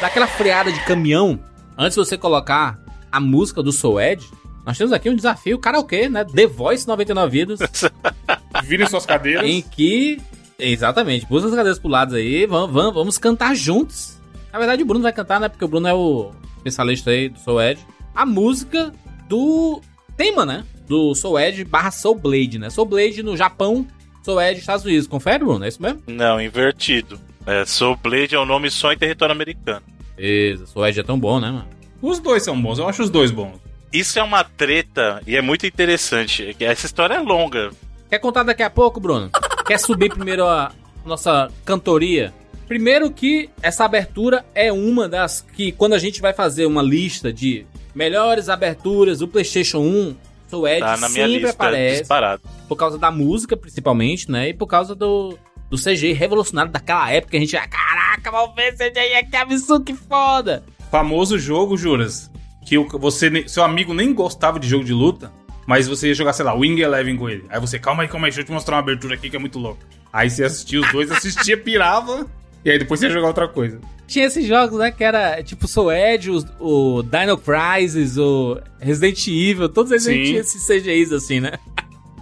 Daquela 0.00 0.26
freada 0.26 0.70
de 0.70 0.80
caminhão. 0.84 1.38
antes 1.78 1.96
de 1.96 2.04
você 2.04 2.18
colocar 2.18 2.78
a 3.10 3.18
música 3.20 3.62
do 3.62 3.72
Soul 3.72 4.00
Edge, 4.00 4.28
nós 4.66 4.76
temos 4.76 4.92
aqui 4.92 5.08
um 5.08 5.16
desafio 5.16 5.58
karaokê, 5.58 6.08
né? 6.08 6.24
The 6.24 6.46
Voice 6.46 6.86
99 6.86 7.30
Vidas, 7.30 7.60
Virem 8.64 8.86
suas 8.86 9.06
cadeiras. 9.06 9.48
em 9.48 9.62
que. 9.62 10.20
Exatamente, 10.58 11.26
pus 11.26 11.44
as 11.44 11.50
cadeiras 11.50 11.78
pro 11.78 11.88
lado 11.88 12.14
aí, 12.14 12.46
vamos, 12.46 12.70
vamos, 12.70 12.94
vamos 12.94 13.18
cantar 13.18 13.56
juntos. 13.56 14.18
Na 14.52 14.58
verdade, 14.58 14.82
o 14.82 14.86
Bruno 14.86 15.02
vai 15.02 15.12
cantar, 15.12 15.40
né? 15.40 15.48
Porque 15.48 15.64
o 15.64 15.68
Bruno 15.68 15.88
é 15.88 15.94
o 15.94 16.30
especialista 16.58 17.10
aí 17.10 17.28
do 17.28 17.38
Soul 17.40 17.60
Edge. 17.60 17.84
A 18.14 18.24
música 18.24 18.92
do 19.28 19.80
tema, 20.16 20.46
né? 20.46 20.64
Do 20.86 21.14
Soul 21.14 21.40
Edge 21.40 21.64
barra 21.64 21.90
Soul 21.90 22.14
Blade, 22.14 22.58
né? 22.58 22.70
Soul 22.70 22.86
Blade 22.86 23.22
no 23.22 23.36
Japão, 23.36 23.86
Soul 24.24 24.40
Edge 24.40 24.54
nos 24.54 24.60
Estados 24.62 24.84
Unidos. 24.84 25.06
Confere, 25.06 25.44
Bruno? 25.44 25.64
É 25.64 25.68
isso 25.68 25.82
mesmo? 25.82 26.02
Não, 26.06 26.40
invertido. 26.40 27.20
É, 27.46 27.64
Soul 27.66 27.96
Blade 27.96 28.34
é 28.34 28.40
um 28.40 28.46
nome 28.46 28.70
só 28.70 28.90
em 28.90 28.96
território 28.96 29.34
americano. 29.34 29.82
Beleza, 30.16 30.66
Soul 30.66 30.86
Edge 30.86 31.00
é 31.00 31.02
tão 31.02 31.18
bom, 31.18 31.38
né, 31.38 31.50
mano? 31.50 31.68
Os 32.00 32.18
dois 32.18 32.42
são 32.42 32.60
bons, 32.60 32.78
eu 32.78 32.88
acho 32.88 33.02
os 33.02 33.10
dois 33.10 33.30
bons. 33.30 33.56
Isso 33.92 34.18
é 34.18 34.22
uma 34.22 34.42
treta 34.42 35.22
e 35.26 35.36
é 35.36 35.42
muito 35.42 35.66
interessante. 35.66 36.56
Essa 36.58 36.86
história 36.86 37.14
é 37.14 37.20
longa. 37.20 37.70
Quer 38.08 38.18
contar 38.18 38.42
daqui 38.42 38.62
a 38.62 38.70
pouco, 38.70 38.98
Bruno? 38.98 39.30
Quer 39.66 39.78
subir 39.78 40.10
primeiro 40.10 40.46
a 40.46 40.72
nossa 41.04 41.50
cantoria? 41.64 42.32
Primeiro 42.66 43.10
que 43.10 43.50
essa 43.62 43.84
abertura 43.84 44.44
é 44.54 44.72
uma 44.72 45.06
das 45.06 45.42
que 45.42 45.70
quando 45.70 45.92
a 45.92 45.98
gente 45.98 46.20
vai 46.20 46.32
fazer 46.32 46.64
uma 46.64 46.82
lista 46.82 47.30
de 47.32 47.66
melhores 47.94 48.48
aberturas 48.48 49.18
do 49.18 49.28
PlayStation 49.28 49.80
1, 49.80 50.16
Soul 50.54 50.68
Edge 50.68 50.80
Tá 50.80 50.96
na 50.96 51.08
minha 51.08 51.26
sempre 51.26 51.32
lista 51.38 51.50
aparece 51.50 51.98
disparado. 52.00 52.42
por 52.68 52.76
causa 52.76 52.98
da 52.98 53.10
música 53.10 53.56
principalmente, 53.56 54.30
né? 54.30 54.48
E 54.50 54.54
por 54.54 54.66
causa 54.66 54.94
do 54.94 55.38
do 55.70 55.76
CGI 55.78 56.12
revolucionário 56.12 56.70
daquela 56.70 57.10
época 57.10 57.32
que 57.32 57.36
a 57.36 57.40
gente, 57.40 57.56
ah, 57.56 57.66
caraca, 57.66 58.30
vamos 58.30 58.54
ver 58.54 58.72
CGI 58.76 59.14
aqui, 59.14 59.34
absurdo, 59.36 59.84
que 59.84 59.94
foda. 59.94 60.62
Famoso 60.90 61.36
jogo, 61.38 61.76
Juras, 61.76 62.30
que 62.64 62.78
o- 62.78 62.86
você, 62.98 63.48
seu 63.48 63.64
amigo 63.64 63.92
nem 63.92 64.12
gostava 64.14 64.60
de 64.60 64.68
jogo 64.68 64.84
de 64.84 64.92
luta, 64.92 65.32
mas 65.66 65.88
você 65.88 66.08
ia 66.08 66.14
jogar, 66.14 66.32
sei 66.34 66.44
lá, 66.44 66.54
Wing 66.54 66.80
Eleven 66.80 67.16
com 67.16 67.28
ele. 67.28 67.44
Aí 67.48 67.58
você, 67.58 67.78
calma 67.78 68.02
aí, 68.04 68.08
calma 68.08 68.26
aí, 68.26 68.30
deixa 68.30 68.42
eu 68.42 68.44
te 68.44 68.52
mostrar 68.52 68.76
uma 68.76 68.82
abertura 68.82 69.14
aqui 69.14 69.28
que 69.30 69.34
é 69.36 69.38
muito 69.38 69.58
louca. 69.58 69.84
Aí 70.12 70.30
você 70.30 70.44
assistia 70.44 70.80
os 70.80 70.92
dois, 70.92 71.10
assistia, 71.10 71.56
pirava, 71.58 72.26
e 72.64 72.70
aí 72.70 72.78
depois 72.78 73.00
você 73.00 73.06
ia 73.06 73.12
jogar 73.12 73.28
outra 73.28 73.48
coisa. 73.48 73.80
Tinha 74.06 74.26
esses 74.26 74.46
jogos, 74.46 74.78
né, 74.78 74.90
que 74.90 75.02
era 75.02 75.42
tipo 75.42 75.66
Soul 75.66 75.92
Edge, 75.92 76.30
o, 76.30 76.44
o 76.60 77.02
Dino 77.02 77.38
Crisis, 77.38 78.18
o 78.18 78.60
Resident 78.78 79.26
Evil, 79.26 79.68
todos 79.68 79.90
eles 79.92 80.04
Sim. 80.04 80.22
tinham 80.22 80.40
esses 80.40 80.66
CGIs 80.66 81.12
assim, 81.12 81.40
né? 81.40 81.52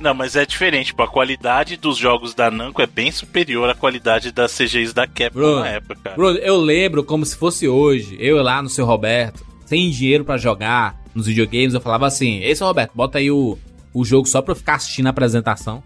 Não, 0.02 0.12
mas 0.12 0.34
é 0.34 0.44
diferente. 0.44 0.86
Tipo, 0.86 1.04
a 1.04 1.08
qualidade 1.08 1.76
dos 1.76 1.96
jogos 1.96 2.34
da 2.34 2.50
Namco 2.50 2.82
é 2.82 2.86
bem 2.86 3.12
superior 3.12 3.70
à 3.70 3.74
qualidade 3.74 4.32
das 4.32 4.52
CGIs 4.56 4.92
da 4.92 5.06
Capcom 5.06 5.38
Bruno, 5.38 5.60
na 5.60 5.68
época, 5.68 5.96
cara. 6.02 6.16
Bruno, 6.16 6.38
eu 6.38 6.56
lembro 6.56 7.04
como 7.04 7.24
se 7.24 7.36
fosse 7.36 7.68
hoje, 7.68 8.16
eu 8.18 8.42
lá 8.42 8.60
no 8.60 8.68
seu 8.68 8.84
Roberto, 8.84 9.44
sem 9.64 9.90
dinheiro 9.90 10.24
pra 10.24 10.36
jogar 10.36 11.00
nos 11.14 11.26
videogames, 11.26 11.74
eu 11.74 11.80
falava 11.80 12.06
assim: 12.06 12.38
Ei, 12.38 12.54
seu 12.54 12.66
Roberto, 12.66 12.90
bota 12.94 13.18
aí 13.18 13.30
o, 13.30 13.56
o 13.94 14.04
jogo 14.04 14.26
só 14.26 14.42
pra 14.42 14.52
eu 14.52 14.56
ficar 14.56 14.74
assistindo 14.74 15.06
a 15.06 15.10
apresentação. 15.10 15.82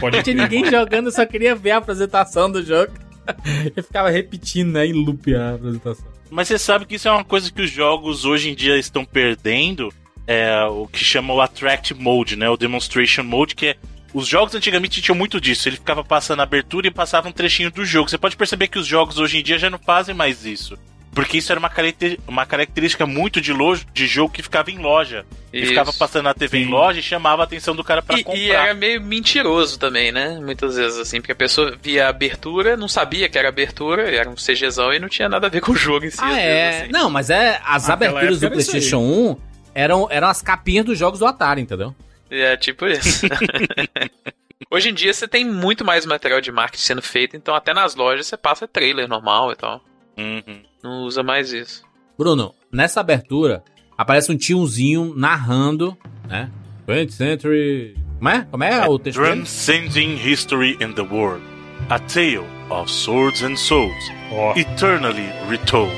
Pode 0.00 0.16
Não 0.16 0.22
tinha 0.22 0.36
ninguém 0.36 0.64
jogando, 0.68 1.06
eu 1.06 1.12
só 1.12 1.24
queria 1.24 1.54
ver 1.54 1.72
a 1.72 1.76
apresentação 1.76 2.50
do 2.50 2.64
jogo. 2.64 2.92
Eu 3.76 3.82
ficava 3.82 4.10
repetindo, 4.10 4.72
né, 4.72 4.86
em 4.86 4.92
loop 4.92 5.34
a 5.34 5.54
apresentação. 5.54 6.06
Mas 6.30 6.48
você 6.48 6.58
sabe 6.58 6.84
que 6.84 6.96
isso 6.96 7.08
é 7.08 7.10
uma 7.10 7.24
coisa 7.24 7.50
que 7.50 7.62
os 7.62 7.70
jogos 7.70 8.24
hoje 8.24 8.50
em 8.50 8.54
dia 8.54 8.76
estão 8.76 9.04
perdendo. 9.04 9.92
É 10.26 10.62
o 10.64 10.86
que 10.86 11.02
chama 11.02 11.32
o 11.32 11.40
Attract 11.40 11.94
Mode, 11.94 12.36
né? 12.36 12.48
O 12.50 12.56
Demonstration 12.56 13.22
Mode, 13.22 13.54
que 13.54 13.68
é. 13.68 13.76
Os 14.12 14.26
jogos 14.26 14.54
antigamente 14.54 15.00
tinham 15.00 15.16
muito 15.16 15.40
disso. 15.40 15.68
Ele 15.68 15.76
ficava 15.76 16.04
passando 16.04 16.40
a 16.40 16.42
abertura 16.42 16.86
e 16.86 16.90
passava 16.90 17.28
um 17.28 17.32
trechinho 17.32 17.70
do 17.70 17.84
jogo. 17.84 18.10
Você 18.10 18.18
pode 18.18 18.36
perceber 18.36 18.68
que 18.68 18.78
os 18.78 18.86
jogos 18.86 19.18
hoje 19.18 19.38
em 19.38 19.42
dia 19.42 19.58
já 19.58 19.70
não 19.70 19.78
fazem 19.78 20.14
mais 20.14 20.44
isso. 20.44 20.78
Porque 21.18 21.38
isso 21.38 21.50
era 21.50 21.58
uma, 21.58 21.68
caracter- 21.68 22.18
uma 22.28 22.46
característica 22.46 23.04
muito 23.06 23.40
de, 23.40 23.52
loja, 23.52 23.84
de 23.92 24.06
jogo 24.06 24.32
que 24.32 24.42
ficava 24.42 24.70
em 24.70 24.78
loja. 24.78 25.26
E 25.52 25.58
Isso. 25.60 25.68
ficava 25.70 25.92
passando 25.92 26.24
na 26.24 26.34
TV 26.34 26.58
em 26.58 26.64
Sim. 26.66 26.70
loja 26.70 27.00
e 27.00 27.02
chamava 27.02 27.42
a 27.42 27.44
atenção 27.44 27.74
do 27.74 27.82
cara 27.82 28.00
pra 28.02 28.18
E, 28.18 28.22
comprar. 28.22 28.40
e 28.40 28.50
era 28.50 28.72
meio 28.74 29.00
mentiroso 29.02 29.78
também, 29.78 30.12
né? 30.12 30.38
Muitas 30.40 30.76
vezes, 30.76 30.96
assim, 30.98 31.20
porque 31.20 31.32
a 31.32 31.34
pessoa 31.36 31.76
via 31.82 32.06
a 32.06 32.10
abertura, 32.10 32.76
não 32.76 32.86
sabia 32.86 33.28
que 33.28 33.36
era 33.36 33.48
abertura, 33.48 34.02
era 34.14 34.30
um 34.30 34.34
CGzão 34.36 34.92
e 34.92 34.98
não 35.00 35.08
tinha 35.08 35.28
nada 35.28 35.48
a 35.48 35.50
ver 35.50 35.60
com 35.60 35.72
o 35.72 35.76
jogo 35.76 36.06
em 36.06 36.10
si. 36.10 36.18
Ah, 36.22 36.38
é. 36.38 36.66
vezes, 36.70 36.82
assim. 36.82 36.92
Não, 36.92 37.10
mas 37.10 37.30
é. 37.30 37.60
As 37.64 37.88
Naquela 37.88 38.10
aberturas 38.10 38.40
do 38.40 38.50
PlayStation 38.50 38.98
1 38.98 39.36
eram, 39.74 40.06
eram 40.10 40.28
as 40.28 40.40
capinhas 40.40 40.84
dos 40.86 40.98
jogos 40.98 41.18
do 41.18 41.26
Atari, 41.26 41.62
entendeu? 41.62 41.94
É 42.30 42.56
tipo 42.56 42.86
isso. 42.86 43.26
Hoje 44.70 44.90
em 44.90 44.94
dia 44.94 45.12
você 45.14 45.26
tem 45.26 45.44
muito 45.44 45.84
mais 45.84 46.04
material 46.04 46.40
de 46.40 46.52
marketing 46.52 46.82
sendo 46.82 47.02
feito, 47.02 47.36
então 47.36 47.54
até 47.54 47.72
nas 47.72 47.94
lojas 47.94 48.26
você 48.26 48.36
passa 48.36 48.68
trailer 48.68 49.08
normal 49.08 49.50
e 49.52 49.56
tal. 49.56 49.82
Uhum. 50.18 50.62
Não 50.82 51.02
usa 51.04 51.22
mais 51.22 51.52
isso. 51.52 51.82
Bruno, 52.18 52.52
nessa 52.72 53.00
abertura 53.00 53.62
aparece 53.96 54.32
um 54.32 54.36
tiozinho 54.36 55.14
narrando, 55.16 55.96
né? 56.26 56.50
20th 56.86 57.10
Century. 57.10 57.96
Como 58.18 58.28
é? 58.28 58.42
Como 58.50 58.64
é 58.64 58.88
o 58.88 58.98
texto 58.98 59.20
dele? 59.20 59.34
Transcending 59.36 60.16
history 60.16 60.76
in 60.80 60.92
the 60.92 61.02
world. 61.02 61.42
A 61.88 61.98
tale 62.00 62.44
of 62.70 62.90
swords 62.90 63.42
and 63.42 63.56
souls. 63.56 63.94
Ó, 64.32 64.52
Eternally 64.58 65.28
retold. 65.48 65.92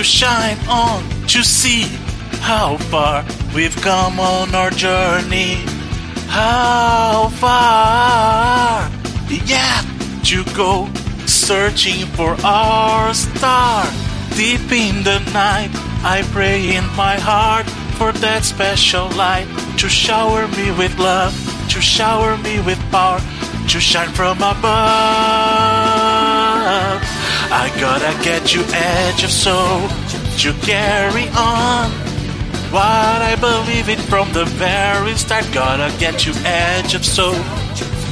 To 0.00 0.04
shine 0.04 0.56
on 0.66 1.02
to 1.26 1.44
see 1.44 1.82
how 2.40 2.78
far 2.88 3.22
we've 3.54 3.76
come 3.82 4.18
on 4.18 4.54
our 4.54 4.70
journey. 4.70 5.56
How 6.26 7.28
far 7.28 8.88
yet 9.28 9.84
to 10.24 10.42
go 10.56 10.88
searching 11.26 12.06
for 12.16 12.34
our 12.42 13.12
star. 13.12 13.84
Deep 14.36 14.72
in 14.72 15.04
the 15.04 15.18
night, 15.34 15.68
I 16.02 16.22
pray 16.32 16.76
in 16.76 16.86
my 16.96 17.16
heart 17.18 17.68
for 17.98 18.10
that 18.24 18.44
special 18.44 19.10
light 19.10 19.48
to 19.76 19.88
shower 19.90 20.48
me 20.48 20.70
with 20.78 20.98
love, 20.98 21.34
to 21.68 21.80
shower 21.82 22.38
me 22.38 22.58
with 22.60 22.80
power, 22.90 23.20
to 23.68 23.78
shine 23.78 24.08
from 24.14 24.38
above. 24.38 24.60
I 27.52 27.68
gotta 27.80 28.12
get 28.22 28.54
you 28.54 28.62
edge 28.72 29.24
of 29.24 29.30
soul 29.30 29.88
to 30.38 30.52
carry 30.64 31.28
on. 31.36 31.90
What 32.70 33.22
I 33.22 33.34
believe 33.40 33.88
it 33.88 33.98
from 34.08 34.32
the 34.32 34.44
very 34.44 35.16
start. 35.16 35.44
Gotta 35.52 35.90
get 35.98 36.24
you 36.24 36.32
edge 36.44 36.94
of 36.94 37.04
soul 37.04 37.34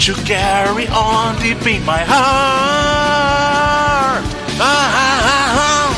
to 0.01 0.15
carry 0.25 0.89
on 0.89 1.37
deep 1.41 1.65
in 1.67 1.85
my 1.85 1.99
heart. 1.99 2.19
Ah, 4.61 5.95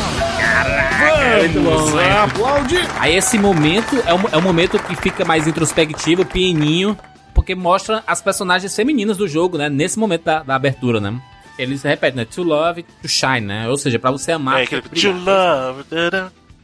Muito 1.41 1.61
bom, 1.63 1.77
vamos 1.77 1.95
né? 1.95 2.19
aplaudir. 2.19 2.87
Aí 2.99 3.17
esse 3.17 3.39
momento 3.39 3.97
é 4.07 4.13
o, 4.13 4.21
é 4.33 4.37
o 4.37 4.43
momento 4.43 4.79
que 4.79 4.95
fica 4.97 5.25
mais 5.25 5.47
introspectivo, 5.47 6.27
pianinho, 6.27 6.95
porque 7.33 7.55
mostra 7.55 8.03
as 8.07 8.21
personagens 8.21 8.77
femininas 8.77 9.17
do 9.17 9.27
jogo, 9.27 9.57
né? 9.57 9.71
Nesse 9.71 9.99
momento 9.99 10.25
da, 10.25 10.43
da 10.43 10.55
abertura, 10.55 11.01
né? 11.01 11.19
Eles 11.63 11.83
repetem, 11.83 12.17
né? 12.19 12.25
To 12.25 12.43
love, 12.43 12.83
to 12.83 13.09
shine, 13.09 13.41
né? 13.43 13.69
Ou 13.69 13.77
seja, 13.77 13.99
pra 13.99 14.11
você 14.11 14.33
amar. 14.33 14.61
é 14.61 14.65
aquele 14.65 14.83
to 14.83 15.13
love, 15.13 15.85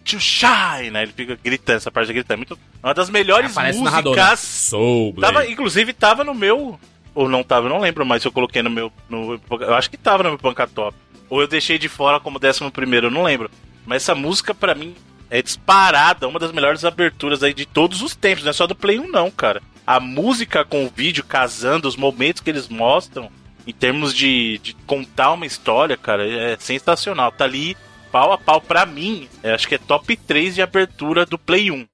to 0.04 0.20
shine. 0.20 0.90
né? 0.90 1.02
Ele 1.02 1.12
fica 1.12 1.38
gritando, 1.42 1.76
essa 1.76 1.90
parte 1.90 2.12
gritando. 2.12 2.34
É 2.34 2.36
muito, 2.36 2.58
uma 2.82 2.94
das 2.94 3.10
melhores 3.10 3.50
Aparece 3.52 3.80
narrador, 3.82 4.14
né? 4.16 4.22
músicas. 4.22 4.40
Soul 4.40 5.12
Blade. 5.12 5.34
Tava, 5.34 5.46
inclusive, 5.50 5.92
tava 5.92 6.24
no 6.24 6.34
meu. 6.34 6.78
Ou 7.14 7.28
não 7.28 7.42
tava, 7.42 7.66
eu 7.66 7.70
não 7.70 7.80
lembro 7.80 8.04
mais 8.04 8.22
se 8.22 8.28
eu 8.28 8.32
coloquei 8.32 8.62
no 8.62 8.70
meu. 8.70 8.92
No, 9.08 9.40
eu 9.60 9.74
acho 9.74 9.90
que 9.90 9.96
tava 9.96 10.22
no 10.22 10.30
meu 10.30 10.38
Panca 10.38 10.66
Top. 10.66 10.96
Ou 11.28 11.40
eu 11.40 11.48
deixei 11.48 11.78
de 11.78 11.88
fora 11.88 12.20
como 12.20 12.38
décimo 12.38 12.70
primeiro, 12.70 13.06
eu 13.06 13.10
não 13.10 13.22
lembro. 13.22 13.50
Mas 13.86 14.02
essa 14.02 14.14
música, 14.14 14.54
pra 14.54 14.74
mim, 14.74 14.94
é 15.30 15.40
disparada, 15.42 16.28
uma 16.28 16.38
das 16.38 16.52
melhores 16.52 16.84
aberturas 16.84 17.42
aí 17.42 17.52
de 17.54 17.66
todos 17.66 18.02
os 18.02 18.14
tempos, 18.14 18.44
não 18.44 18.50
é 18.50 18.52
só 18.52 18.66
do 18.66 18.74
Play 18.74 18.98
1, 19.00 19.08
não, 19.08 19.30
cara. 19.30 19.62
A 19.86 19.98
música 19.98 20.64
com 20.64 20.84
o 20.84 20.90
vídeo 20.94 21.24
casando, 21.24 21.88
os 21.88 21.96
momentos 21.96 22.40
que 22.42 22.50
eles 22.50 22.68
mostram, 22.68 23.30
em 23.66 23.72
termos 23.72 24.14
de, 24.14 24.58
de 24.58 24.74
contar 24.86 25.32
uma 25.32 25.46
história, 25.46 25.96
cara, 25.96 26.26
é 26.26 26.56
sensacional. 26.58 27.32
Tá 27.32 27.44
ali 27.44 27.76
pau 28.12 28.32
a 28.32 28.38
pau 28.38 28.60
pra 28.60 28.86
mim. 28.86 29.28
é, 29.42 29.52
acho 29.52 29.66
que 29.68 29.74
é 29.74 29.78
top 29.78 30.16
3 30.16 30.54
de 30.54 30.62
abertura 30.62 31.26
do 31.26 31.38
Play 31.38 31.70
1. 31.70 31.86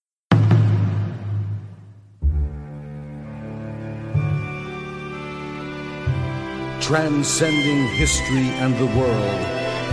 transcending 6.83 7.87
history 7.95 8.49
and 8.59 8.75
the 8.75 8.87
world, 8.99 9.41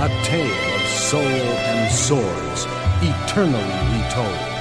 a 0.01 0.09
tale 0.23 0.75
of 0.75 0.81
soul 0.89 1.21
and 1.21 1.91
swords, 1.91 2.65
eternally 3.01 3.77
retold. 3.93 4.59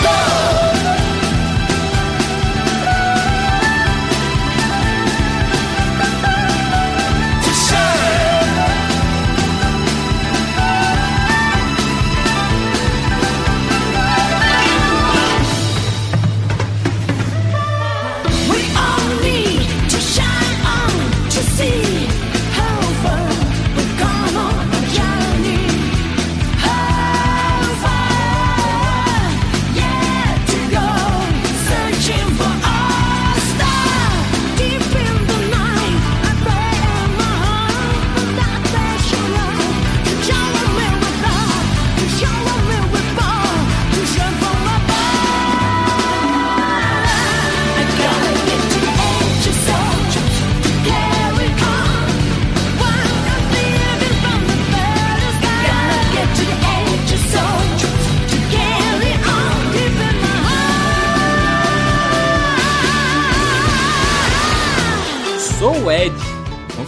We 0.00 0.67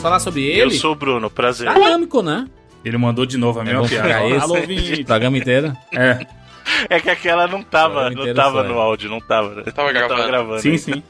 Vamos 0.00 0.02
falar 0.02 0.20
sobre 0.20 0.44
ele? 0.44 0.62
Eu 0.62 0.70
sou 0.70 0.92
o 0.92 0.94
Bruno, 0.94 1.28
prazer. 1.28 1.70
Dinâmico, 1.70 2.22
né? 2.22 2.48
Ele 2.82 2.96
mandou 2.96 3.26
de 3.26 3.36
novo 3.36 3.60
a 3.60 3.64
mesma 3.64 3.82
bom 3.82 3.88
piada. 3.88 4.42
Alô, 4.42 4.56
ouvinte. 4.56 5.04
Programa 5.04 5.36
inteiro. 5.36 5.76
É, 5.92 6.26
É 6.88 7.00
que 7.00 7.10
aquela 7.10 7.46
não 7.46 7.62
tava, 7.62 8.08
não 8.08 8.32
tava 8.32 8.62
no 8.62 8.76
é. 8.76 8.78
áudio, 8.78 9.10
não 9.10 9.20
tava. 9.20 9.56
né? 9.56 9.62
Tava 9.74 9.92
gravando. 9.92 10.26
gravando. 10.26 10.62
sim, 10.62 10.78
sim. 10.78 11.02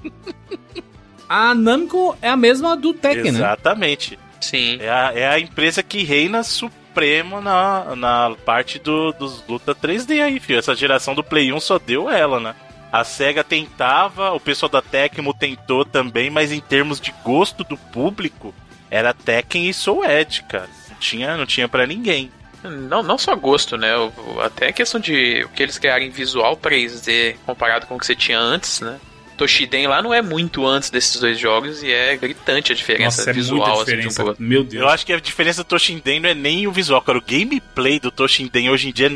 A 1.29 1.55
Namco 1.55 2.17
é 2.21 2.29
a 2.29 2.37
mesma 2.37 2.77
do 2.77 2.93
Tekken, 2.93 3.31
né? 3.31 3.39
Exatamente. 3.39 4.19
Sim. 4.41 4.79
É 4.81 4.91
a, 4.91 5.13
é 5.15 5.29
a 5.29 5.39
empresa 5.39 5.81
que 5.81 6.03
reina 6.03 6.43
supremo 6.43 7.41
na, 7.41 7.95
na 7.95 8.35
parte 8.45 8.81
do, 8.81 9.13
dos 9.13 9.45
luta 9.49 9.73
3D 9.73 10.21
aí, 10.21 10.41
filho. 10.41 10.59
Essa 10.59 10.75
geração 10.75 11.15
do 11.15 11.23
Play 11.23 11.53
1 11.53 11.61
só 11.61 11.79
deu 11.79 12.11
ela, 12.11 12.41
né? 12.41 12.57
A 12.91 13.05
SEGA 13.05 13.45
tentava, 13.45 14.33
o 14.33 14.41
pessoal 14.41 14.69
da 14.69 14.83
Tecmo 14.83 15.33
tentou 15.33 15.85
também, 15.85 16.29
mas 16.29 16.51
em 16.51 16.59
termos 16.59 17.01
de 17.01 17.15
gosto 17.25 17.63
do 17.63 17.77
público, 17.77 18.53
era 18.91 19.15
Tekken 19.15 19.69
e 19.69 19.75
Soul 19.75 20.05
Edge, 20.05 20.43
cara. 20.45 20.69
Não 20.91 20.97
tinha, 20.99 21.37
não 21.37 21.47
tinha 21.47 21.69
para 21.69 21.87
ninguém. 21.87 22.31
Não, 22.63 23.03
não 23.03 23.17
só 23.17 23.35
gosto, 23.37 23.77
né? 23.79 23.89
Até 24.43 24.69
a 24.69 24.73
questão 24.73 25.01
de 25.01 25.43
o 25.45 25.49
que 25.49 25.63
eles 25.63 25.79
criarem 25.79 26.11
visual 26.11 26.57
3D 26.57 27.37
comparado 27.47 27.87
com 27.87 27.95
o 27.95 27.99
que 27.99 28.05
você 28.05 28.15
tinha 28.15 28.39
antes, 28.39 28.81
né? 28.81 28.99
Toshiden 29.39 29.87
lá 29.87 30.03
não 30.03 30.13
é 30.13 30.21
muito 30.21 30.67
antes 30.67 30.91
desses 30.91 31.19
dois 31.19 31.39
jogos 31.39 31.83
e 31.83 31.91
é 31.91 32.15
gritante 32.19 32.73
a 32.73 32.75
diferença 32.75 33.23
Nossa, 33.23 33.31
é 33.31 33.33
visual 33.33 33.67
muita 33.67 33.73
assim, 33.73 33.85
de 33.85 33.93
um 33.93 33.97
diferença. 33.97 34.17
pro 34.21 34.27
outro. 34.29 34.43
Meu 34.45 34.63
Deus. 34.63 34.83
Eu 34.83 34.89
acho 34.91 35.07
que 35.07 35.13
a 35.15 35.19
diferença 35.21 35.63
do 35.65 35.67
Toshinden 35.67 36.21
não 36.21 36.29
é 36.29 36.35
nem 36.35 36.67
o 36.67 36.73
visual, 36.73 37.01
cara. 37.01 37.17
O 37.17 37.23
gameplay 37.27 37.99
do 37.99 38.11
Toshinden 38.11 38.69
hoje 38.69 38.91
em 38.91 38.93
dia. 38.93 39.11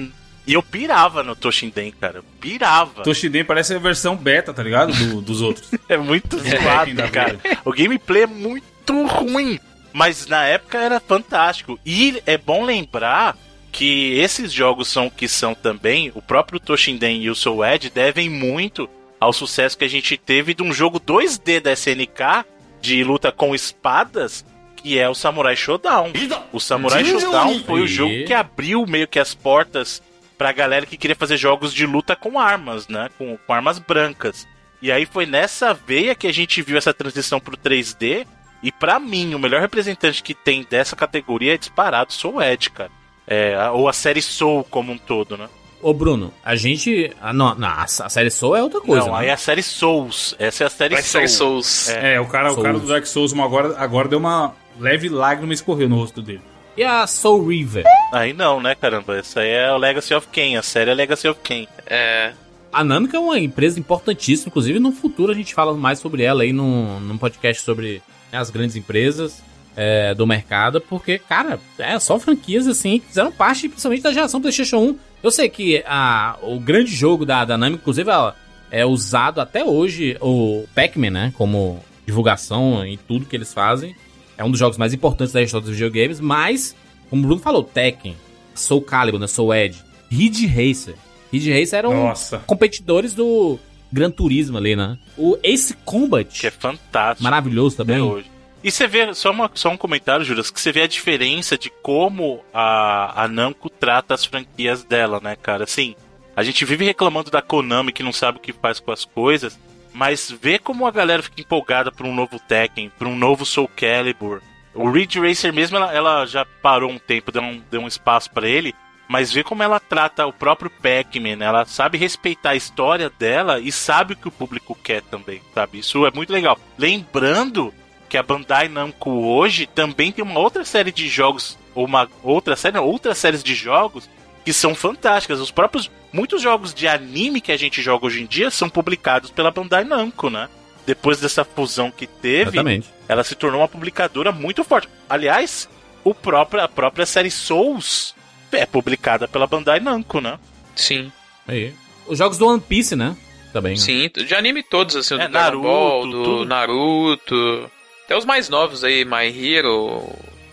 E 0.47 0.55
eu 0.55 0.63
pirava 0.63 1.23
no 1.23 1.37
Toshinden, 1.37 1.93
cara. 2.01 2.19
Eu 2.21 2.25
pirava. 2.41 3.03
Toshiden 3.03 3.45
parece 3.45 3.75
a 3.75 3.79
versão 3.79 4.17
beta, 4.17 4.55
tá 4.55 4.63
ligado? 4.63 4.95
Do- 4.95 5.21
dos 5.21 5.43
outros. 5.43 5.71
É 5.91 5.99
muito 5.99 6.39
Tekken 6.39 6.61
zoado, 6.63 6.95
da 6.95 7.09
cara. 7.11 7.39
O 7.63 7.71
gameplay 7.73 8.23
é 8.23 8.27
muito 8.27 8.65
ruim. 9.07 9.59
Mas 9.93 10.27
na 10.27 10.45
época 10.45 10.79
era 10.79 10.99
fantástico. 10.99 11.79
E 11.87 12.23
é 12.27 12.37
bom 12.37 12.65
lembrar 12.65 13.37
que 13.71 14.19
esses 14.19 14.53
jogos 14.53 14.89
são 14.89 15.07
o 15.07 15.11
que 15.11 15.29
são 15.29 15.55
também. 15.55 16.11
O 16.15 16.23
próprio 16.23 16.61
Toshinden 16.61 17.23
e 17.23 17.31
o 17.31 17.35
Soul 17.35 17.65
Edge 17.65 17.91
devem 17.91 18.29
muito 18.29 18.89
ao 19.21 19.33
sucesso 19.33 19.79
que 19.79 19.85
a 19.85 19.89
gente 19.89 20.17
teve 20.17 20.55
de 20.55 20.63
um 20.63 20.73
jogo 20.73 21.01
2D 21.01 21.61
da 21.61 21.73
SNK 21.73 22.45
de 22.81 23.03
luta 23.03 23.33
com 23.33 23.55
espadas. 23.55 24.45
Que 24.77 24.99
é 24.99 25.09
o 25.09 25.15
Samurai 25.15 25.57
Showdown. 25.57 26.13
O 26.53 26.61
Samurai 26.61 27.05
Showdown 27.05 27.61
foi 27.65 27.83
o 27.83 27.87
jogo 27.87 28.25
que 28.27 28.35
abriu 28.35 28.85
meio 28.87 29.09
que 29.09 29.19
as 29.19 29.35
portas 29.35 30.03
pra 30.37 30.53
galera 30.53 30.85
que 30.85 30.97
queria 30.97 31.17
fazer 31.17 31.37
jogos 31.37 31.73
de 31.73 31.87
luta 31.87 32.15
com 32.15 32.39
armas, 32.39 32.87
né? 32.89 33.09
Com, 33.17 33.39
com 33.39 33.53
armas 33.53 33.79
brancas. 33.79 34.47
E 34.83 34.93
aí 34.93 35.07
foi 35.07 35.25
nessa 35.25 35.73
veia 35.73 36.15
que 36.15 36.27
a 36.27 36.33
gente 36.33 36.61
viu 36.61 36.77
essa 36.77 36.93
transição 36.93 37.41
pro 37.41 37.57
3D. 37.57 38.27
E 38.65 38.73
pra 38.73 38.99
mim, 38.99 39.35
o 39.35 39.39
melhor 39.39 39.61
representante 39.61 40.23
que 40.23 40.33
tem 40.35 40.67
dessa 40.69 40.97
categoria 40.97 41.55
é 41.55 41.59
disparado 41.59 42.13
Soul 42.13 42.43
Edge, 42.43 42.71
cara. 42.71 42.91
É, 43.27 43.55
a- 43.55 43.71
ou 43.73 43.89
a 43.89 43.93
série 43.93 44.23
Soul 44.23 44.65
como 44.65 44.91
um 44.93 44.99
todo, 44.99 45.37
né? 45.37 45.49
Ô, 45.83 45.93
Bruno, 45.93 46.33
a 46.43 46.57
gente. 46.57 47.13
Ah, 47.21 47.33
não, 47.33 47.55
não, 47.55 47.69
a 47.69 47.87
série 47.87 48.31
Soul 48.31 48.57
é 48.57 48.63
outra 48.63 48.81
coisa. 48.81 49.05
Não, 49.07 49.13
né? 49.13 49.21
aí 49.21 49.27
é 49.29 49.33
a 49.33 49.37
série 49.37 49.63
Souls. 49.63 50.35
Essa 50.39 50.65
é 50.65 50.67
a 50.67 50.71
série 50.71 50.97
Soul. 51.03 51.05
ser 51.05 51.29
Souls. 51.29 51.89
É. 51.91 52.15
É, 52.15 52.21
o 52.21 52.27
cara, 52.27 52.51
o 52.53 52.57
cara 52.57 52.69
Souls. 52.71 52.83
do 52.83 52.89
Dark 52.89 53.07
Souls 53.07 53.33
uma 53.33 53.45
agora, 53.45 53.77
agora 53.79 54.09
deu 54.09 54.19
uma 54.19 54.55
leve 54.81 55.11
lágrima 55.11 55.53
e 55.53 55.55
escorreu 55.55 55.87
no 55.89 55.97
rosto 55.97 56.23
dele. 56.23 56.41
E 56.77 56.83
a 56.83 57.07
Soul 57.07 57.47
River? 57.49 57.85
Aí 58.13 58.33
não, 58.33 58.61
né, 58.63 58.75
caramba? 58.75 59.17
Essa 59.19 59.41
aí 59.41 59.51
é 59.51 59.71
o 59.73 59.77
Legacy 59.77 60.15
of 60.15 60.27
Kain. 60.29 60.57
A 60.57 60.63
série 60.63 60.91
é 60.91 60.95
Legacy 60.95 61.29
of 61.29 61.39
Kain. 61.45 61.69
É. 61.87 62.33
A 62.73 62.83
Namco 62.83 63.15
é 63.15 63.19
uma 63.19 63.39
empresa 63.39 63.79
importantíssima, 63.79 64.49
inclusive 64.49 64.81
no 64.81 64.91
futuro 64.91 65.31
a 65.31 65.35
gente 65.35 65.55
fala 65.55 65.75
mais 65.75 65.99
sobre 65.99 66.23
ela 66.25 66.43
aí 66.43 66.53
num, 66.53 66.99
num 66.99 67.17
podcast 67.19 67.63
sobre 67.63 68.03
as 68.35 68.51
grandes 68.51 68.77
empresas 68.77 69.43
é, 69.77 70.15
do 70.15 70.27
mercado, 70.27 70.81
porque, 70.81 71.19
cara, 71.19 71.59
é 71.79 71.99
só 71.99 72.19
franquias 72.19 72.67
assim 72.67 73.01
que 73.01 73.09
fizeram 73.09 73.33
parte 73.33 73.69
principalmente 73.69 74.03
da 74.03 74.13
geração 74.13 74.41
PlayStation 74.41 74.79
1. 74.79 74.99
Eu 75.23 75.31
sei 75.31 75.49
que 75.49 75.83
a, 75.87 76.37
o 76.43 76.61
grande 76.61 76.95
jogo 76.95 77.25
da, 77.25 77.45
da 77.45 77.57
Namco, 77.57 77.79
inclusive, 77.79 78.11
ela 78.11 78.37
é 78.71 78.85
usado 78.85 79.41
até 79.41 79.65
hoje, 79.65 80.17
o 80.21 80.65
Pac-Man, 80.75 81.11
né, 81.11 81.35
como 81.37 81.83
divulgação 82.07 82.85
em 82.85 82.97
tudo 82.97 83.27
que 83.27 83.37
eles 83.37 83.53
fazem. 83.53 83.95
É 84.37 84.45
um 84.45 84.51
dos 84.51 84.59
jogos 84.59 84.77
mais 84.77 84.93
importantes 84.93 85.33
da 85.33 85.43
história 85.43 85.67
dos 85.67 85.75
videogames, 85.75 86.21
mas, 86.21 86.75
como 87.09 87.23
o 87.23 87.27
Bruno 87.27 87.41
falou, 87.41 87.63
Tekken, 87.63 88.17
Soul 88.55 88.83
Calibur, 88.83 89.21
né, 89.21 89.27
Soul 89.27 89.55
Edge, 89.55 89.83
Ridge 90.11 90.47
Racer. 90.47 90.95
Ridge 91.33 91.53
Racer 91.53 91.79
eram 91.79 91.95
Nossa. 91.95 92.39
competidores 92.47 93.15
do 93.15 93.59
Gran 93.95 94.11
Turismo 94.11 94.59
ali, 94.59 94.75
né? 94.75 94.99
O 95.17 95.39
Ace 95.43 95.73
Combat, 95.85 96.41
Que 96.41 96.49
é 96.49 96.51
fantástico. 96.51 97.23
maravilhoso 97.23 97.77
também. 97.77 98.01
hoje. 98.01 98.29
E 98.63 98.71
você 98.71 98.87
vê, 98.89 99.15
só, 99.15 99.31
uma- 99.31 99.51
só 99.55 99.69
um 99.71 99.77
comentário, 99.77 100.25
Juras, 100.25 100.51
que 100.51 100.61
você 100.61 100.73
vê 100.73 100.83
a 100.83 100.87
diferença 100.89 101.57
de 101.57 101.71
como 101.83 102.43
a, 102.53 103.23
a 103.25 103.29
Namco 103.29 103.69
trata 103.71 104.15
as 104.15 104.25
franquias 104.25 104.83
dela, 104.83 105.21
né, 105.23 105.37
cara? 105.37 105.65
Assim, 105.65 105.95
a 106.35 106.43
gente 106.43 106.65
vive 106.65 106.85
reclamando 106.85 107.31
da 107.31 107.41
Konami 107.43 107.93
que 107.93 108.03
não 108.03 108.13
sabe 108.13 108.39
o 108.39 108.41
que 108.41 108.53
faz 108.53 108.81
com 108.81 108.91
as 108.91 109.05
coisas, 109.05 109.59
mas 109.93 110.35
vê 110.43 110.59
como 110.59 110.87
a 110.87 110.91
galera 110.91 111.23
fica 111.23 111.41
empolgada 111.43 111.93
por 111.93 112.05
um 112.07 112.15
novo 112.15 112.41
Tekken, 112.41 112.91
por 112.99 113.07
um 113.07 113.15
novo 113.17 113.45
Soul 113.47 113.69
Calibur. 113.77 114.41
O 114.75 114.91
Ridge 114.91 115.21
Racer 115.21 115.53
mesmo, 115.53 115.77
ela, 115.77 115.93
ela 115.95 116.27
já 116.27 116.45
parou 116.61 116.91
um 116.91 116.99
tempo, 116.99 117.31
deu 117.31 117.43
um, 117.43 117.63
deu 117.71 117.81
um 117.83 117.87
espaço 117.87 118.29
pra 118.33 118.49
ele, 118.49 118.75
mas 119.15 119.31
vê 119.31 119.45
como 119.45 119.63
ela 119.63 119.79
trata 119.79 120.27
o 120.27 120.33
próprio 120.33 120.69
Pac-Man, 120.69 121.37
né? 121.37 121.47
ela 121.47 121.65
sabe 121.65 121.97
respeitar 121.97 122.51
a 122.51 122.57
história 122.57 123.09
dela 123.09 123.61
e 123.61 123.71
sabe 123.71 124.15
o 124.15 124.17
que 124.17 124.27
o 124.27 124.33
público 124.33 124.77
quer 124.83 125.03
também, 125.03 125.41
sabe? 125.55 125.79
Isso 125.79 126.05
é 126.05 126.11
muito 126.11 126.33
legal. 126.33 126.59
Lembrando 126.77 127.73
que 128.09 128.19
a 128.19 128.25
Bandai 128.25 128.67
Namco 128.67 129.11
hoje 129.11 129.69
também 129.69 130.11
tem 130.11 130.25
uma 130.25 130.41
outra 130.41 130.65
série 130.65 130.91
de 130.91 131.07
jogos, 131.07 131.57
ou 131.77 131.85
uma 131.85 132.09
outra 132.25 132.57
série, 132.57 132.75
não, 132.75 132.85
outras 132.85 133.17
séries 133.17 133.45
de 133.45 133.55
jogos 133.55 134.11
que 134.45 134.53
são 134.53 134.75
fantásticas. 134.75 135.39
Os 135.39 135.53
próprios 135.53 135.89
muitos 136.13 136.43
jogos 136.43 136.75
de 136.75 136.89
anime 136.89 137.41
que 137.41 137.53
a 137.53 137.57
gente 137.57 137.81
joga 137.81 138.07
hoje 138.07 138.21
em 138.21 138.27
dia 138.27 138.51
são 138.51 138.69
publicados 138.69 139.31
pela 139.31 139.53
Bandai 139.53 139.85
Namco, 139.85 140.29
né? 140.29 140.49
Depois 140.85 141.21
dessa 141.21 141.45
fusão 141.45 141.89
que 141.89 142.09
teve, 142.09 142.57
Exatamente. 142.57 142.89
ela 143.09 143.23
se 143.23 143.37
tornou 143.37 143.61
uma 143.61 143.69
publicadora 143.69 144.33
muito 144.33 144.65
forte. 144.65 144.89
Aliás, 145.09 145.69
o 146.03 146.13
próprio, 146.13 146.65
a 146.65 146.67
própria 146.67 147.07
série 147.07 147.31
Souls 147.31 148.13
é 148.57 148.67
publicada 148.67 149.27
pela 149.29 149.47
Bandai 149.47 149.81
Namco, 149.81 150.21
né? 150.21 150.39
Sim. 150.75 151.11
Aí. 151.47 151.73
Os 152.07 152.19
jogos 152.19 152.37
do 152.39 152.47
One 152.47 152.61
Piece, 152.61 152.95
né? 152.97 153.17
Também. 153.53 153.73
né? 153.75 153.79
Sim, 153.79 154.11
de 154.15 154.35
anime 154.35 154.63
todos, 154.63 154.97
assim, 154.97 155.15
É, 155.15 155.27
do 155.29 155.33
Naruto, 155.33 155.63
Ball, 155.63 156.07
do 156.11 156.25
tudo. 156.25 156.45
Naruto. 156.45 157.71
Até 158.05 158.17
os 158.17 158.25
mais 158.25 158.49
novos 158.49 158.83
aí, 158.85 159.05
My 159.05 159.27
Hero, 159.27 160.03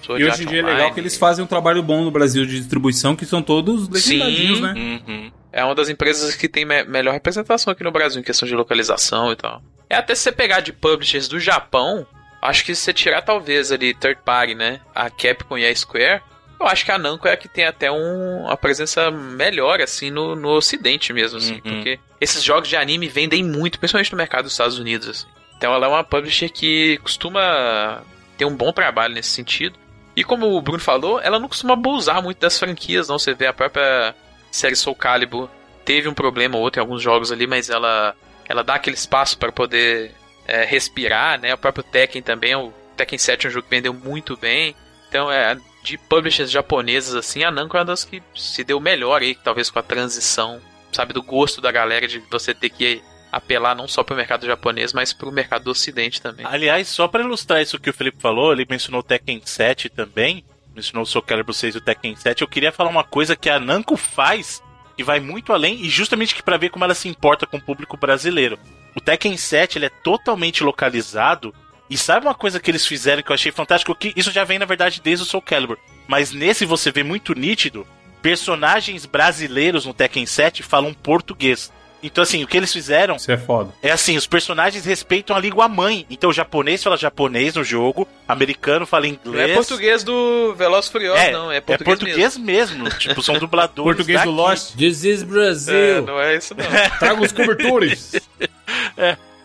Sword 0.06 0.24
E 0.24 0.28
hoje 0.28 0.44
em 0.44 0.46
dia 0.48 0.60
é 0.60 0.62
Online. 0.64 0.78
legal 0.80 0.94
que 0.94 1.00
eles 1.00 1.18
fazem 1.18 1.44
um 1.44 1.48
trabalho 1.48 1.82
bom 1.84 2.04
no 2.04 2.12
Brasil 2.12 2.46
de 2.46 2.58
distribuição, 2.60 3.16
que 3.16 3.26
são 3.26 3.42
todos 3.42 3.90
legendadinhos, 3.90 4.58
Sim. 4.60 4.64
né? 4.64 4.74
Uhum. 5.08 5.32
É 5.52 5.64
uma 5.66 5.76
das 5.76 5.90
empresas 5.90 6.34
que 6.36 6.48
tem 6.48 6.64
me- 6.64 6.84
melhor 6.86 7.12
representação 7.14 7.74
aqui 7.74 7.84
no 7.84 7.92
Brasil 7.92 8.22
em 8.22 8.24
questão 8.24 8.48
de 8.48 8.56
localização 8.56 9.32
e 9.32 9.36
tal. 9.36 9.62
É 9.90 9.96
até 9.96 10.16
se 10.16 10.22
você 10.22 10.32
pegar 10.32 10.62
de 10.62 10.72
publishers 10.72 11.28
do 11.28 11.40
Japão, 11.40 12.08
acho 12.42 12.64
que 12.64 12.74
se 12.74 12.82
você 12.84 12.94
tirar 12.94 13.22
talvez 13.22 13.70
ali 13.72 13.94
third 13.94 14.22
party, 14.24 14.56
né? 14.56 14.80
A 14.96 15.10
Capcom 15.10 15.58
e 15.58 15.66
a 15.66 15.76
Square, 15.76 16.22
eu 16.62 16.68
acho 16.68 16.86
que 16.86 16.92
a 16.92 16.98
Namco 16.98 17.28
é 17.28 17.34
a 17.34 17.38
que 17.38 17.48
tem 17.48 17.66
até 17.66 17.92
um, 17.92 18.44
uma 18.44 18.58
presença 18.58 19.10
melhor 19.12 19.82
assim 19.82 20.10
no, 20.10 20.36
no 20.36 20.50
ocidente 20.50 21.12
mesmo, 21.14 21.38
assim, 21.38 21.56
Uhum. 21.56 21.62
porque 21.62 22.00
esses 22.20 22.44
jogos 22.44 22.70
de 22.70 22.76
anime 22.76 23.08
vendem 23.08 23.44
muito, 23.44 23.80
principalmente 23.80 24.12
no 24.12 24.18
mercado 24.18 24.44
dos 24.44 24.54
Estados 24.54 24.78
Unidos, 24.80 25.08
assim. 25.08 25.28
Então 25.58 25.74
ela 25.74 25.86
é 25.86 25.90
uma 25.90 26.04
publisher 26.04 26.50
que 26.50 26.98
costuma 27.04 28.02
ter 28.38 28.46
um 28.46 28.56
bom 28.56 28.72
trabalho 28.72 29.14
nesse 29.14 29.30
sentido. 29.30 29.78
E 30.16 30.24
como 30.24 30.48
o 30.48 30.62
Bruno 30.62 30.80
falou, 30.80 31.22
ela 31.22 31.40
não 31.40 31.48
costuma 31.48 31.74
abusar 31.74 32.22
muito 32.22 32.40
das 32.40 32.58
franquias, 32.60 33.08
não. 33.08 33.18
Você 33.20 33.34
vê 33.34 33.46
a 33.48 33.54
própria 33.54 34.14
série 34.52 34.76
Soul 34.76 34.96
Calibur 34.96 35.48
teve 35.86 36.08
um 36.10 36.14
problema 36.14 36.58
ou 36.58 36.64
outro 36.64 36.80
em 36.80 36.84
alguns 36.84 37.02
jogos 37.02 37.32
ali, 37.32 37.48
mas 37.48 37.70
ela, 37.70 38.16
ela 38.48 38.64
dá 38.64 38.76
aquele 38.76 38.96
espaço 38.96 39.38
para 39.38 39.52
poder 39.52 40.12
é, 40.48 40.66
respirar, 40.66 41.40
né? 41.40 41.54
O 41.54 41.58
próprio 41.58 41.84
Tekken 41.84 42.22
também, 42.22 42.56
o 42.56 42.74
Tekken 42.98 43.18
7 43.20 43.46
é 43.46 43.50
um 43.50 43.54
jogo 43.54 43.64
que 43.68 43.76
vendeu 43.76 43.94
muito 43.94 44.36
bem. 44.36 44.76
Então, 45.08 45.32
é, 45.32 45.58
de 45.84 45.98
publishers 45.98 46.52
japonesas, 46.52 47.16
assim, 47.16 47.44
a 47.44 47.52
Namco 47.52 47.76
é 47.76 47.80
uma 47.80 47.86
das 47.86 48.06
que 48.06 48.22
se 48.36 48.64
deu 48.64 48.80
melhor 48.80 49.22
aí, 49.22 49.36
talvez 49.36 49.70
com 49.70 49.80
a 49.80 49.84
transição, 49.84 50.62
sabe, 50.92 51.14
do 51.14 51.24
gosto 51.24 51.60
da 51.60 51.72
galera 51.72 52.08
de 52.08 52.20
você 52.30 52.54
ter 52.54 52.70
que 52.70 53.02
apelar 53.32 53.74
não 53.74 53.88
só 53.88 54.04
pro 54.04 54.16
mercado 54.16 54.46
japonês, 54.46 54.92
mas 54.94 55.14
pro 55.14 55.32
mercado 55.32 55.64
do 55.64 55.72
ocidente 55.72 56.22
também. 56.22 56.46
Aliás, 56.46 56.88
só 56.88 57.08
pra 57.08 57.24
ilustrar 57.24 57.62
isso 57.62 57.80
que 57.80 57.90
o 57.90 57.94
Felipe 57.94 58.22
falou, 58.22 58.52
ele 58.52 58.68
mencionou 58.70 59.00
o 59.00 59.04
Tekken 59.04 59.42
7 59.44 59.90
também, 59.90 60.44
mencionou 60.76 61.04
o 61.04 61.06
Soul 61.06 61.24
Calibur 61.24 61.54
6 61.54 61.76
e 61.76 61.78
o 61.78 61.82
Tekken 61.82 62.16
7. 62.16 62.42
Eu 62.42 62.48
queria 62.48 62.72
falar 62.72 62.90
uma 62.90 63.04
coisa 63.04 63.36
que 63.36 63.50
a 63.50 63.60
Namco 63.60 63.96
faz 63.96 64.62
que 64.98 65.04
vai 65.04 65.20
muito 65.20 65.54
além 65.54 65.82
e 65.82 65.90
justamente 65.90 66.42
para 66.44 66.58
ver 66.58 66.70
como 66.70 66.84
ela 66.84 66.94
se 66.94 67.08
importa 67.08 67.48
com 67.48 67.58
o 67.58 67.62
público 67.62 67.98
brasileiro. 67.98 68.60
O 68.96 69.00
Tekken 69.00 69.38
7 69.38 69.78
ele 69.78 69.86
é 69.86 69.90
totalmente 69.90 70.64
localizado 70.64 71.56
e 71.92 71.98
sabe 71.98 72.26
uma 72.26 72.34
coisa 72.34 72.60
que 72.60 72.72
eles 72.72 72.88
fizeram 72.88 73.22
que 73.22 73.30
eu 73.30 73.36
achei 73.36 73.52
fantástico? 73.52 73.94
Que 73.94 74.14
isso 74.16 74.32
já 74.32 74.44
vem 74.44 74.58
na 74.58 74.66
verdade 74.66 75.00
desde 75.04 75.24
o 75.24 75.28
Soul 75.28 75.44
Calibur, 75.44 75.78
mas 76.08 76.32
nesse 76.32 76.66
você 76.66 76.92
vê 76.92 77.04
muito 77.04 77.36
nítido 77.36 77.86
personagens 78.22 79.06
brasileiros 79.06 79.86
no 79.86 79.94
Tekken 79.94 80.26
7 80.26 80.64
falam 80.64 80.94
português. 80.94 81.72
Então 82.04 82.24
assim, 82.24 82.44
o 82.44 82.48
que 82.48 82.58
eles 82.58 82.74
fizeram 82.74 83.16
Isso 83.16 83.32
é 83.32 83.38
foda. 83.38 83.72
é 83.82 83.92
assim, 83.92 84.18
os 84.18 84.26
personagens 84.26 84.84
respeitam 84.86 85.36
a 85.36 85.40
língua 85.40 85.68
mãe. 85.68 86.04
Então 86.10 86.32
o 86.32 86.34
japonês 86.34 86.82
fala 86.82 86.98
japonês 86.98 87.54
no 87.54 87.64
jogo, 87.64 88.08
americano 88.28 88.88
fala 88.88 89.06
Não 89.06 89.12
inglês. 89.14 89.52
é 89.52 89.54
português 89.54 90.04
do 90.04 90.56
Veloz 90.56 90.88
Furioso, 90.88 91.20
É, 91.22 91.32
não, 91.32 91.52
é 91.52 91.58
é 91.58 91.62
português, 91.62 92.00
português 92.00 92.38
mesmo. 92.38 92.90
tipo, 92.98 93.22
são 93.22 93.38
dubladores. 93.38 93.84
Português 93.98 94.20
do 94.22 94.26
daqui. 94.36 94.36
Lost. 94.50 94.76
This 94.76 95.04
is 95.04 95.22
Brasil. 95.22 95.74
mesmo. 95.76 95.98
É, 96.10 96.12
não 96.12 96.20
é 96.22 96.36
isso 96.38 96.56
não. 96.56 96.66
Traga 96.98 97.22
os 97.22 97.32
cobertores. 97.32 98.14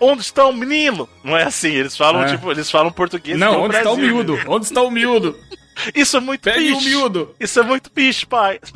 Onde 0.00 0.22
está 0.22 0.46
o 0.46 0.52
menino? 0.52 1.08
Não 1.24 1.36
é 1.36 1.44
assim, 1.44 1.70
eles 1.72 1.96
falam, 1.96 2.22
É. 2.22 2.26
tipo, 2.30 2.50
eles 2.50 2.70
falam 2.70 2.90
português 2.92 3.38
Não, 3.38 3.62
onde 3.62 3.76
está 3.76 3.90
o 3.90 3.96
Brasil. 3.96 4.14
miúdo? 4.14 4.38
Onde 4.46 4.64
está 4.66 4.82
o 4.82 4.90
miúdo? 4.90 5.36
Isso 5.94 6.16
é 6.16 6.20
muito 6.20 6.42
Pegue 6.42 6.72
o 6.72 6.76
bicho. 6.76 6.88
miúdo. 6.88 7.34
Isso 7.40 7.60
é 7.60 7.62
muito 7.62 7.90
bicho, 7.94 8.26
pai. 8.28 8.58